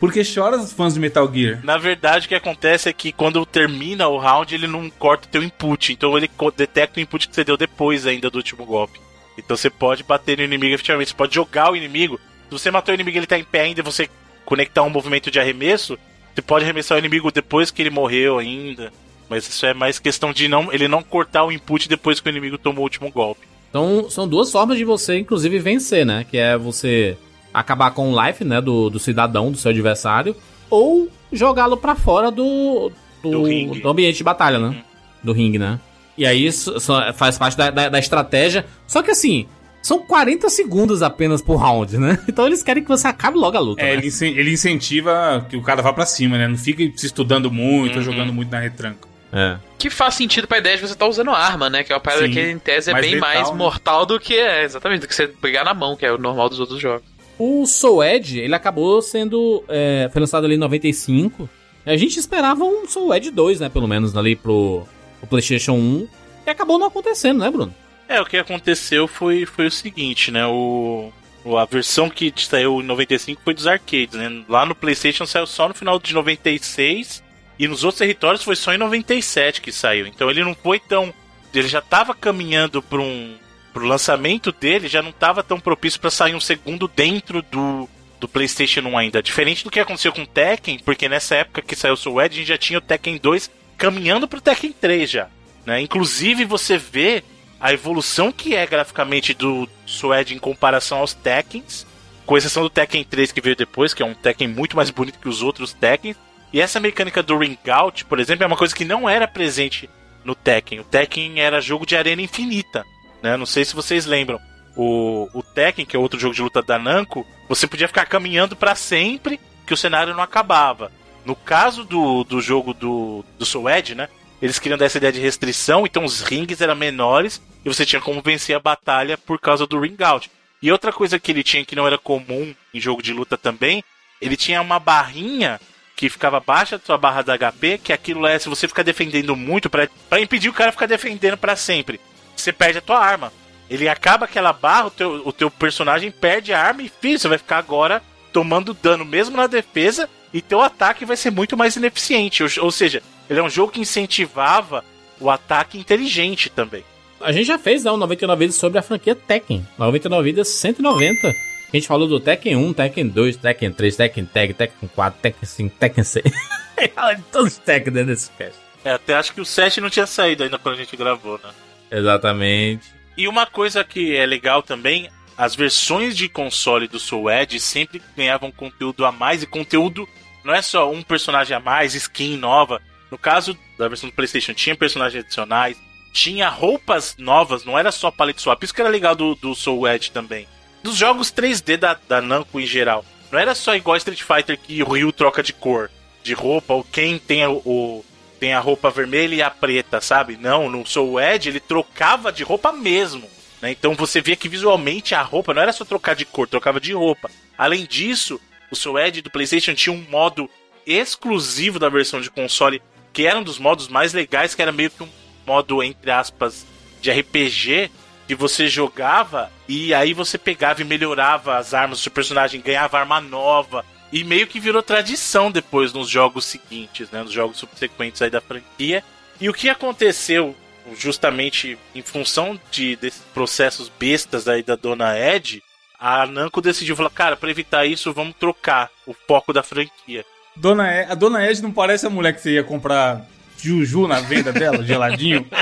Porque 0.00 0.22
chora 0.24 0.56
os 0.56 0.72
fãs 0.72 0.94
de 0.94 1.00
Metal 1.00 1.30
Gear. 1.32 1.60
Na 1.62 1.76
verdade, 1.76 2.24
o 2.24 2.28
que 2.30 2.34
acontece 2.34 2.88
é 2.88 2.92
que 2.92 3.12
quando 3.12 3.44
termina 3.44 4.08
o 4.08 4.16
round, 4.16 4.54
ele 4.54 4.66
não 4.66 4.88
corta 4.88 5.28
o 5.28 5.30
teu 5.30 5.42
input. 5.42 5.92
Então 5.92 6.16
ele 6.16 6.28
detecta 6.56 6.98
o 6.98 7.02
input 7.02 7.28
que 7.28 7.34
você 7.34 7.44
deu 7.44 7.56
depois 7.56 8.06
ainda 8.06 8.30
do 8.30 8.36
último 8.36 8.64
golpe. 8.64 8.98
Então 9.36 9.54
você 9.54 9.68
pode 9.68 10.02
bater 10.02 10.38
no 10.38 10.44
inimigo 10.44 10.74
efetivamente. 10.74 11.08
Você 11.08 11.14
pode 11.14 11.34
jogar 11.34 11.70
o 11.70 11.76
inimigo. 11.76 12.18
Se 12.48 12.52
você 12.52 12.70
matou 12.70 12.92
o 12.92 12.96
inimigo 12.96 13.18
e 13.18 13.20
ele 13.20 13.26
tá 13.26 13.38
em 13.38 13.44
pé 13.44 13.60
ainda 13.60 13.80
e 13.80 13.84
você 13.84 14.08
conectar 14.46 14.82
um 14.82 14.90
movimento 14.90 15.30
de 15.30 15.38
arremesso, 15.38 15.98
você 16.34 16.40
pode 16.40 16.64
arremessar 16.64 16.96
o 16.96 16.98
inimigo 16.98 17.30
depois 17.30 17.70
que 17.70 17.82
ele 17.82 17.90
morreu 17.90 18.38
ainda. 18.38 18.90
Mas 19.28 19.46
isso 19.46 19.66
é 19.66 19.74
mais 19.74 19.98
questão 19.98 20.32
de 20.32 20.48
não 20.48 20.72
ele 20.72 20.88
não 20.88 21.02
cortar 21.02 21.44
o 21.44 21.52
input 21.52 21.88
depois 21.88 22.20
que 22.20 22.28
o 22.28 22.30
inimigo 22.30 22.56
tomou 22.56 22.80
o 22.80 22.84
último 22.84 23.10
golpe. 23.10 23.46
Então, 23.68 24.08
são 24.10 24.26
duas 24.26 24.50
formas 24.50 24.78
de 24.78 24.84
você, 24.84 25.18
inclusive, 25.18 25.58
vencer, 25.60 26.04
né? 26.04 26.26
Que 26.28 26.38
é 26.38 26.56
você 26.56 27.16
acabar 27.52 27.90
com 27.92 28.12
o 28.12 28.26
life, 28.26 28.44
né? 28.44 28.60
Do, 28.60 28.90
do 28.90 28.98
cidadão, 28.98 29.50
do 29.50 29.58
seu 29.58 29.70
adversário, 29.70 30.34
ou 30.68 31.08
jogá-lo 31.32 31.76
pra 31.76 31.94
fora 31.94 32.30
do, 32.30 32.90
do, 33.22 33.30
Do 33.30 33.80
do 33.80 33.88
ambiente 33.88 34.16
de 34.18 34.24
batalha, 34.24 34.58
né? 34.58 34.68
Uhum. 34.68 34.82
Do 35.22 35.32
ringue, 35.32 35.58
né? 35.58 35.78
E 36.16 36.26
aí 36.26 36.44
isso 36.46 36.74
faz 37.14 37.38
parte 37.38 37.56
da, 37.56 37.70
da, 37.70 37.88
da 37.88 37.98
estratégia. 37.98 38.66
Só 38.86 39.02
que 39.02 39.10
assim, 39.10 39.46
são 39.82 40.00
40 40.00 40.48
segundos 40.50 41.02
apenas 41.02 41.40
por 41.40 41.56
round, 41.56 41.96
né? 41.98 42.18
Então 42.28 42.46
eles 42.46 42.62
querem 42.62 42.82
que 42.82 42.88
você 42.88 43.06
acabe 43.08 43.38
logo 43.38 43.56
a 43.56 43.60
luta. 43.60 43.80
É, 43.82 43.86
né? 43.86 43.92
ele, 43.94 44.06
incen- 44.08 44.36
ele 44.36 44.52
incentiva 44.52 45.46
que 45.48 45.56
o 45.56 45.62
cara 45.62 45.80
vá 45.82 45.92
pra 45.92 46.04
cima, 46.06 46.36
né? 46.36 46.46
Não 46.48 46.56
fica 46.58 46.82
se 46.98 47.06
estudando 47.06 47.50
muito, 47.50 47.96
ou 47.96 48.02
jogando 48.02 48.32
muito 48.32 48.50
na 48.50 48.60
retranca. 48.60 49.08
É. 49.32 49.56
Que 49.78 49.88
faz 49.88 50.14
sentido 50.14 50.46
pra 50.48 50.58
ideia 50.58 50.76
de 50.76 50.82
você 50.86 50.92
estar 50.92 51.06
usando 51.06 51.30
arma, 51.30 51.70
né? 51.70 51.84
Que 51.84 51.92
é 51.92 51.94
uma 51.94 52.00
parada 52.00 52.26
Sim. 52.26 52.32
que 52.32 52.40
em 52.40 52.58
tese 52.58 52.90
é 52.90 52.92
Mais 52.92 53.06
bem 53.06 53.14
letal, 53.14 53.30
mais 53.32 53.50
né? 53.50 53.56
mortal 53.56 54.04
do 54.04 54.18
que 54.18 54.34
é, 54.34 54.64
exatamente, 54.64 55.02
do 55.02 55.06
que 55.08 55.14
você 55.14 55.28
brigar 55.40 55.64
na 55.64 55.72
mão, 55.72 55.96
que 55.96 56.04
é 56.04 56.12
o 56.12 56.18
normal 56.18 56.48
dos 56.48 56.58
outros 56.58 56.80
jogos. 56.80 57.04
O 57.42 57.64
Soul 57.64 58.04
Edge, 58.04 58.38
ele 58.38 58.54
acabou 58.54 59.00
sendo. 59.00 59.64
É, 59.66 60.10
foi 60.12 60.20
lançado 60.20 60.44
ali 60.44 60.56
em 60.56 60.58
95. 60.58 61.48
A 61.86 61.96
gente 61.96 62.18
esperava 62.18 62.62
um 62.62 62.86
Soul 62.86 63.14
Edge 63.14 63.30
2, 63.30 63.60
né? 63.60 63.70
Pelo 63.70 63.88
menos 63.88 64.14
ali 64.14 64.36
pro, 64.36 64.86
pro 65.20 65.26
PlayStation 65.26 65.72
1. 65.72 66.08
E 66.46 66.50
acabou 66.50 66.78
não 66.78 66.88
acontecendo, 66.88 67.38
né, 67.38 67.50
Bruno? 67.50 67.74
É, 68.06 68.20
o 68.20 68.26
que 68.26 68.36
aconteceu 68.36 69.08
foi, 69.08 69.46
foi 69.46 69.68
o 69.68 69.70
seguinte, 69.70 70.30
né? 70.30 70.46
O, 70.46 71.10
a 71.56 71.64
versão 71.64 72.10
que 72.10 72.30
saiu 72.36 72.82
em 72.82 72.84
95 72.84 73.40
foi 73.42 73.54
dos 73.54 73.66
arcades, 73.66 74.14
né? 74.14 74.44
Lá 74.46 74.66
no 74.66 74.74
PlayStation 74.74 75.24
saiu 75.24 75.46
só 75.46 75.66
no 75.66 75.74
final 75.74 75.98
de 75.98 76.12
96 76.12 77.22
e 77.58 77.66
nos 77.66 77.84
outros 77.84 78.00
territórios 78.00 78.42
foi 78.42 78.56
só 78.56 78.74
em 78.74 78.78
97 78.78 79.62
que 79.62 79.72
saiu. 79.72 80.06
Então 80.06 80.30
ele 80.30 80.44
não 80.44 80.54
foi 80.54 80.78
tão. 80.78 81.14
Ele 81.54 81.68
já 81.68 81.80
tava 81.80 82.14
caminhando 82.14 82.82
para 82.82 83.00
um. 83.00 83.34
Pro 83.72 83.86
lançamento 83.86 84.52
dele 84.52 84.88
já 84.88 85.00
não 85.00 85.12
tava 85.12 85.42
tão 85.42 85.60
propício 85.60 86.00
para 86.00 86.10
sair 86.10 86.34
um 86.34 86.40
segundo 86.40 86.88
dentro 86.88 87.42
do, 87.42 87.88
do 88.18 88.28
PlayStation 88.28 88.80
1 88.80 88.98
ainda. 88.98 89.22
Diferente 89.22 89.64
do 89.64 89.70
que 89.70 89.80
aconteceu 89.80 90.12
com 90.12 90.22
o 90.22 90.26
Tekken, 90.26 90.78
porque 90.80 91.08
nessa 91.08 91.36
época 91.36 91.62
que 91.62 91.76
saiu 91.76 91.94
o 91.94 91.96
Soul 91.96 92.22
Edge, 92.22 92.36
a 92.36 92.38
gente 92.38 92.48
já 92.48 92.58
tinha 92.58 92.78
o 92.78 92.82
Tekken 92.82 93.18
2 93.18 93.50
caminhando 93.78 94.28
pro 94.28 94.40
Tekken 94.40 94.72
3 94.72 95.10
já. 95.10 95.28
Né? 95.64 95.80
Inclusive 95.80 96.44
você 96.44 96.76
vê 96.76 97.24
a 97.60 97.72
evolução 97.72 98.32
que 98.32 98.54
é 98.54 98.66
graficamente 98.66 99.34
do 99.34 99.68
Suede 99.86 100.34
em 100.34 100.38
comparação 100.38 100.98
aos 100.98 101.14
Tekkens, 101.14 101.86
com 102.26 102.36
exceção 102.36 102.62
do 102.62 102.70
Tekken 102.70 103.04
3 103.04 103.32
que 103.32 103.40
veio 103.40 103.56
depois, 103.56 103.92
que 103.92 104.02
é 104.02 104.06
um 104.06 104.14
Tekken 104.14 104.48
muito 104.48 104.76
mais 104.76 104.90
bonito 104.90 105.18
que 105.18 105.28
os 105.28 105.42
outros 105.42 105.72
Tekken. 105.72 106.14
E 106.52 106.60
essa 106.60 106.80
mecânica 106.80 107.22
do 107.22 107.38
Ring 107.38 107.58
Out, 107.70 108.04
por 108.04 108.18
exemplo, 108.18 108.44
é 108.44 108.46
uma 108.46 108.56
coisa 108.56 108.74
que 108.74 108.84
não 108.84 109.08
era 109.08 109.28
presente 109.28 109.88
no 110.24 110.34
Tekken. 110.34 110.80
O 110.80 110.84
Tekken 110.84 111.40
era 111.40 111.60
jogo 111.60 111.86
de 111.86 111.96
arena 111.96 112.22
infinita, 112.22 112.84
né? 113.22 113.36
Não 113.36 113.46
sei 113.46 113.64
se 113.64 113.74
vocês 113.74 114.06
lembram. 114.06 114.40
O, 114.76 115.28
o 115.34 115.42
Tekken, 115.42 115.84
que 115.84 115.96
é 115.96 115.98
outro 115.98 116.18
jogo 116.18 116.34
de 116.34 116.42
luta 116.42 116.62
da 116.62 116.78
Namco, 116.78 117.26
você 117.48 117.66
podia 117.66 117.88
ficar 117.88 118.06
caminhando 118.06 118.54
pra 118.54 118.74
sempre 118.74 119.40
que 119.66 119.74
o 119.74 119.76
cenário 119.76 120.14
não 120.14 120.22
acabava. 120.22 120.92
No 121.24 121.34
caso 121.36 121.84
do, 121.84 122.24
do 122.24 122.40
jogo 122.40 122.72
do, 122.72 123.24
do 123.38 123.44
Soul 123.44 123.68
Edge, 123.68 123.94
né? 123.94 124.08
Eles 124.40 124.58
queriam 124.58 124.78
dar 124.78 124.86
essa 124.86 124.96
ideia 124.96 125.12
de 125.12 125.20
restrição, 125.20 125.84
então 125.84 126.04
os 126.04 126.22
rings 126.22 126.60
eram 126.60 126.74
menores 126.74 127.42
e 127.64 127.68
você 127.68 127.84
tinha 127.84 128.00
como 128.00 128.22
vencer 128.22 128.56
a 128.56 128.60
batalha 128.60 129.18
por 129.18 129.38
causa 129.38 129.66
do 129.66 129.78
ring 129.78 129.96
out. 130.02 130.30
E 130.62 130.72
outra 130.72 130.92
coisa 130.92 131.18
que 131.18 131.30
ele 131.30 131.42
tinha 131.42 131.64
que 131.64 131.76
não 131.76 131.86
era 131.86 131.98
comum 131.98 132.54
em 132.72 132.80
jogo 132.80 133.02
de 133.02 133.12
luta 133.12 133.36
também, 133.36 133.84
ele 134.20 134.36
tinha 134.36 134.60
uma 134.60 134.78
barrinha 134.78 135.60
que 135.94 136.08
ficava 136.08 136.38
abaixo 136.38 136.78
da 136.78 136.84
sua 136.84 136.96
barra 136.96 137.20
da 137.20 137.36
HP, 137.36 137.78
que 137.78 137.92
aquilo 137.92 138.26
é, 138.26 138.38
se 138.38 138.48
você 138.48 138.66
ficar 138.66 138.82
defendendo 138.82 139.36
muito, 139.36 139.68
pra 139.68 140.20
impedir 140.20 140.48
o 140.48 140.54
cara 140.54 140.72
ficar 140.72 140.86
defendendo 140.86 141.36
pra 141.36 141.54
sempre, 141.54 142.00
você 142.40 142.52
perde 142.52 142.78
a 142.78 142.82
tua 142.82 142.98
arma. 142.98 143.32
Ele 143.68 143.88
acaba 143.88 144.24
aquela 144.24 144.52
barra, 144.52 144.86
o 144.86 144.90
teu, 144.90 145.22
o 145.24 145.32
teu 145.32 145.50
personagem 145.50 146.10
perde 146.10 146.52
a 146.52 146.60
arma 146.60 146.82
e, 146.82 146.88
filho, 147.00 147.18
você 147.18 147.28
vai 147.28 147.38
ficar 147.38 147.58
agora 147.58 148.02
tomando 148.32 148.74
dano 148.74 149.04
mesmo 149.04 149.36
na 149.36 149.46
defesa 149.46 150.08
e 150.32 150.40
teu 150.40 150.60
ataque 150.60 151.04
vai 151.04 151.16
ser 151.16 151.30
muito 151.30 151.56
mais 151.56 151.76
ineficiente. 151.76 152.42
Ou, 152.42 152.48
ou 152.62 152.70
seja, 152.70 153.02
ele 153.28 153.38
é 153.38 153.42
um 153.42 153.50
jogo 153.50 153.72
que 153.72 153.80
incentivava 153.80 154.84
o 155.20 155.30
ataque 155.30 155.78
inteligente 155.78 156.50
também. 156.50 156.84
A 157.20 157.32
gente 157.32 157.46
já 157.46 157.58
fez 157.58 157.84
um 157.84 157.96
99 157.96 158.38
vidas 158.38 158.56
sobre 158.56 158.78
a 158.78 158.82
franquia 158.82 159.14
Tekken. 159.14 159.66
99 159.78 160.24
vidas 160.24 160.48
190. 160.48 161.28
A 161.28 161.76
gente 161.76 161.86
falou 161.86 162.08
do 162.08 162.18
Tekken 162.18 162.56
1, 162.56 162.72
Tekken 162.72 163.08
2, 163.08 163.36
Tekken 163.36 163.72
3, 163.72 163.96
Tekken 163.96 164.24
Tag, 164.24 164.54
Tekken 164.54 164.90
4, 164.92 165.20
Tekken 165.20 165.48
5, 165.48 165.76
Tekken 165.78 166.04
6. 166.04 166.24
Fala 166.94 167.14
de 167.14 167.22
todos 167.24 167.52
os 167.52 167.58
Tekken 167.58 167.92
dentro 167.92 168.08
desse 168.08 168.30
cast. 168.32 168.58
É, 168.84 168.92
até 168.92 169.14
acho 169.14 169.34
que 169.34 169.40
o 169.40 169.44
7 169.44 169.80
não 169.80 169.90
tinha 169.90 170.06
saído 170.06 170.42
ainda 170.42 170.58
quando 170.58 170.76
a 170.76 170.78
gente 170.78 170.96
gravou, 170.96 171.38
né? 171.44 171.50
Exatamente. 171.90 172.92
E 173.16 173.26
uma 173.28 173.46
coisa 173.46 173.82
que 173.84 174.16
é 174.16 174.24
legal 174.24 174.62
também, 174.62 175.10
as 175.36 175.54
versões 175.54 176.16
de 176.16 176.28
console 176.28 176.86
do 176.88 176.98
Soul 176.98 177.30
Edge 177.30 177.58
sempre 177.60 178.00
ganhavam 178.16 178.50
conteúdo 178.50 179.04
a 179.04 179.12
mais 179.12 179.42
e 179.42 179.46
conteúdo 179.46 180.08
não 180.44 180.54
é 180.54 180.62
só 180.62 180.90
um 180.90 181.02
personagem 181.02 181.56
a 181.56 181.60
mais, 181.60 181.94
skin 181.94 182.36
nova. 182.36 182.80
No 183.10 183.18
caso 183.18 183.56
da 183.78 183.88
versão 183.88 184.08
do 184.08 184.14
PlayStation, 184.14 184.54
tinha 184.54 184.76
personagens 184.76 185.24
adicionais, 185.24 185.76
tinha 186.12 186.48
roupas 186.48 187.16
novas, 187.18 187.64
não 187.64 187.78
era 187.78 187.90
só 187.92 188.10
palette 188.10 188.40
swap. 188.40 188.62
Isso 188.62 188.72
que 188.74 188.80
era 188.80 188.88
legal 188.90 189.14
do, 189.14 189.34
do 189.34 189.54
Soul 189.54 189.88
Edge 189.88 190.10
também. 190.10 190.46
Dos 190.82 190.96
jogos 190.96 191.30
3D 191.30 191.76
da, 191.76 191.98
da 192.08 192.20
Namco 192.22 192.58
em 192.58 192.66
geral, 192.66 193.04
não 193.30 193.38
era 193.38 193.54
só 193.54 193.74
igual 193.76 193.96
Street 193.96 194.22
Fighter 194.22 194.58
que 194.58 194.82
o 194.82 194.88
Ryu 194.88 195.12
troca 195.12 195.42
de 195.42 195.52
cor, 195.52 195.90
de 196.22 196.32
roupa, 196.32 196.72
ou 196.72 196.84
quem 196.84 197.18
tem 197.18 197.46
o, 197.46 197.56
o- 197.64 198.04
tem 198.40 198.54
a 198.54 198.58
roupa 198.58 198.90
vermelha 198.90 199.34
e 199.34 199.42
a 199.42 199.50
preta, 199.50 200.00
sabe? 200.00 200.38
Não, 200.38 200.70
no 200.70 200.86
Soul 200.86 201.20
Edge 201.20 201.50
ele 201.50 201.60
trocava 201.60 202.32
de 202.32 202.42
roupa 202.42 202.72
mesmo. 202.72 203.28
né? 203.60 203.70
Então 203.70 203.94
você 203.94 204.22
via 204.22 204.34
que 204.34 204.48
visualmente 204.48 205.14
a 205.14 205.20
roupa 205.20 205.52
não 205.52 205.60
era 205.60 205.72
só 205.72 205.84
trocar 205.84 206.16
de 206.16 206.24
cor, 206.24 206.48
trocava 206.48 206.80
de 206.80 206.94
roupa. 206.94 207.30
Além 207.56 207.84
disso, 207.84 208.40
o 208.70 208.74
Soul 208.74 208.98
Edge 208.98 209.20
do 209.20 209.30
PlayStation 209.30 209.74
tinha 209.74 209.94
um 209.94 210.06
modo 210.08 210.48
exclusivo 210.86 211.78
da 211.78 211.90
versão 211.90 212.20
de 212.20 212.30
console, 212.30 212.82
que 213.12 213.26
era 213.26 213.38
um 213.38 213.42
dos 213.42 213.58
modos 213.58 213.88
mais 213.88 214.14
legais, 214.14 214.54
que 214.54 214.62
era 214.62 214.72
meio 214.72 214.90
que 214.90 215.02
um 215.02 215.08
modo, 215.46 215.82
entre 215.82 216.10
aspas, 216.10 216.66
de 217.02 217.10
RPG, 217.10 217.90
que 218.26 218.34
você 218.34 218.68
jogava 218.68 219.50
e 219.68 219.92
aí 219.92 220.14
você 220.14 220.38
pegava 220.38 220.80
e 220.80 220.84
melhorava 220.84 221.58
as 221.58 221.74
armas 221.74 221.98
do 221.98 222.02
seu 222.02 222.12
personagem, 222.12 222.60
ganhava 222.60 222.98
arma 222.98 223.20
nova. 223.20 223.84
E 224.12 224.24
meio 224.24 224.46
que 224.46 224.58
virou 224.58 224.82
tradição 224.82 225.50
depois 225.50 225.92
nos 225.92 226.08
jogos 226.08 226.44
seguintes, 226.44 227.10
né? 227.10 227.22
Nos 227.22 227.32
jogos 227.32 227.58
subsequentes 227.58 228.20
aí 228.20 228.30
da 228.30 228.40
franquia. 228.40 229.04
E 229.40 229.48
o 229.48 229.54
que 229.54 229.68
aconteceu 229.68 230.54
justamente 230.96 231.78
em 231.94 232.02
função 232.02 232.58
de 232.70 232.96
desses 232.96 233.22
processos 233.32 233.88
bestas 233.88 234.48
aí 234.48 234.62
da 234.62 234.76
Dona 234.76 235.18
Ed, 235.18 235.62
a 235.98 236.26
Namco 236.26 236.60
decidiu 236.60 236.96
falar, 236.96 237.10
cara, 237.10 237.36
pra 237.36 237.50
evitar 237.50 237.86
isso, 237.86 238.12
vamos 238.12 238.34
trocar 238.38 238.90
o 239.06 239.14
foco 239.14 239.52
da 239.52 239.62
franquia. 239.62 240.24
Dona 240.56 240.92
Ed, 240.92 241.12
a 241.12 241.14
Dona 241.14 241.48
Ed 241.48 241.62
não 241.62 241.72
parece 241.72 242.06
a 242.06 242.10
mulher 242.10 242.34
que 242.34 242.40
você 242.40 242.54
ia 242.54 242.64
comprar 242.64 243.26
Juju 243.56 244.08
na 244.08 244.20
venda 244.20 244.52
dela, 244.52 244.82
geladinho? 244.82 245.46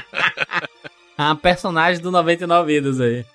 A 1.17 1.35
personagem 1.35 2.01
do 2.01 2.13
99 2.13 2.73
vidas 2.73 3.01
aí. 3.01 3.27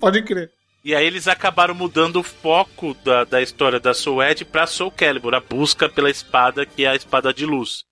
Pode 0.00 0.22
crer. 0.22 0.52
E 0.88 0.94
aí 0.94 1.04
eles 1.04 1.28
acabaram 1.28 1.74
mudando 1.74 2.16
o 2.16 2.22
foco 2.22 2.96
da, 3.04 3.22
da 3.22 3.42
história 3.42 3.78
da 3.78 3.92
Soul 3.92 4.22
Edge 4.22 4.42
pra 4.42 4.66
Soul 4.66 4.90
Calibur, 4.90 5.34
a 5.34 5.40
busca 5.40 5.86
pela 5.86 6.08
espada 6.08 6.64
que 6.64 6.86
é 6.86 6.88
a 6.88 6.94
espada 6.94 7.30
de 7.30 7.44
luz. 7.44 7.84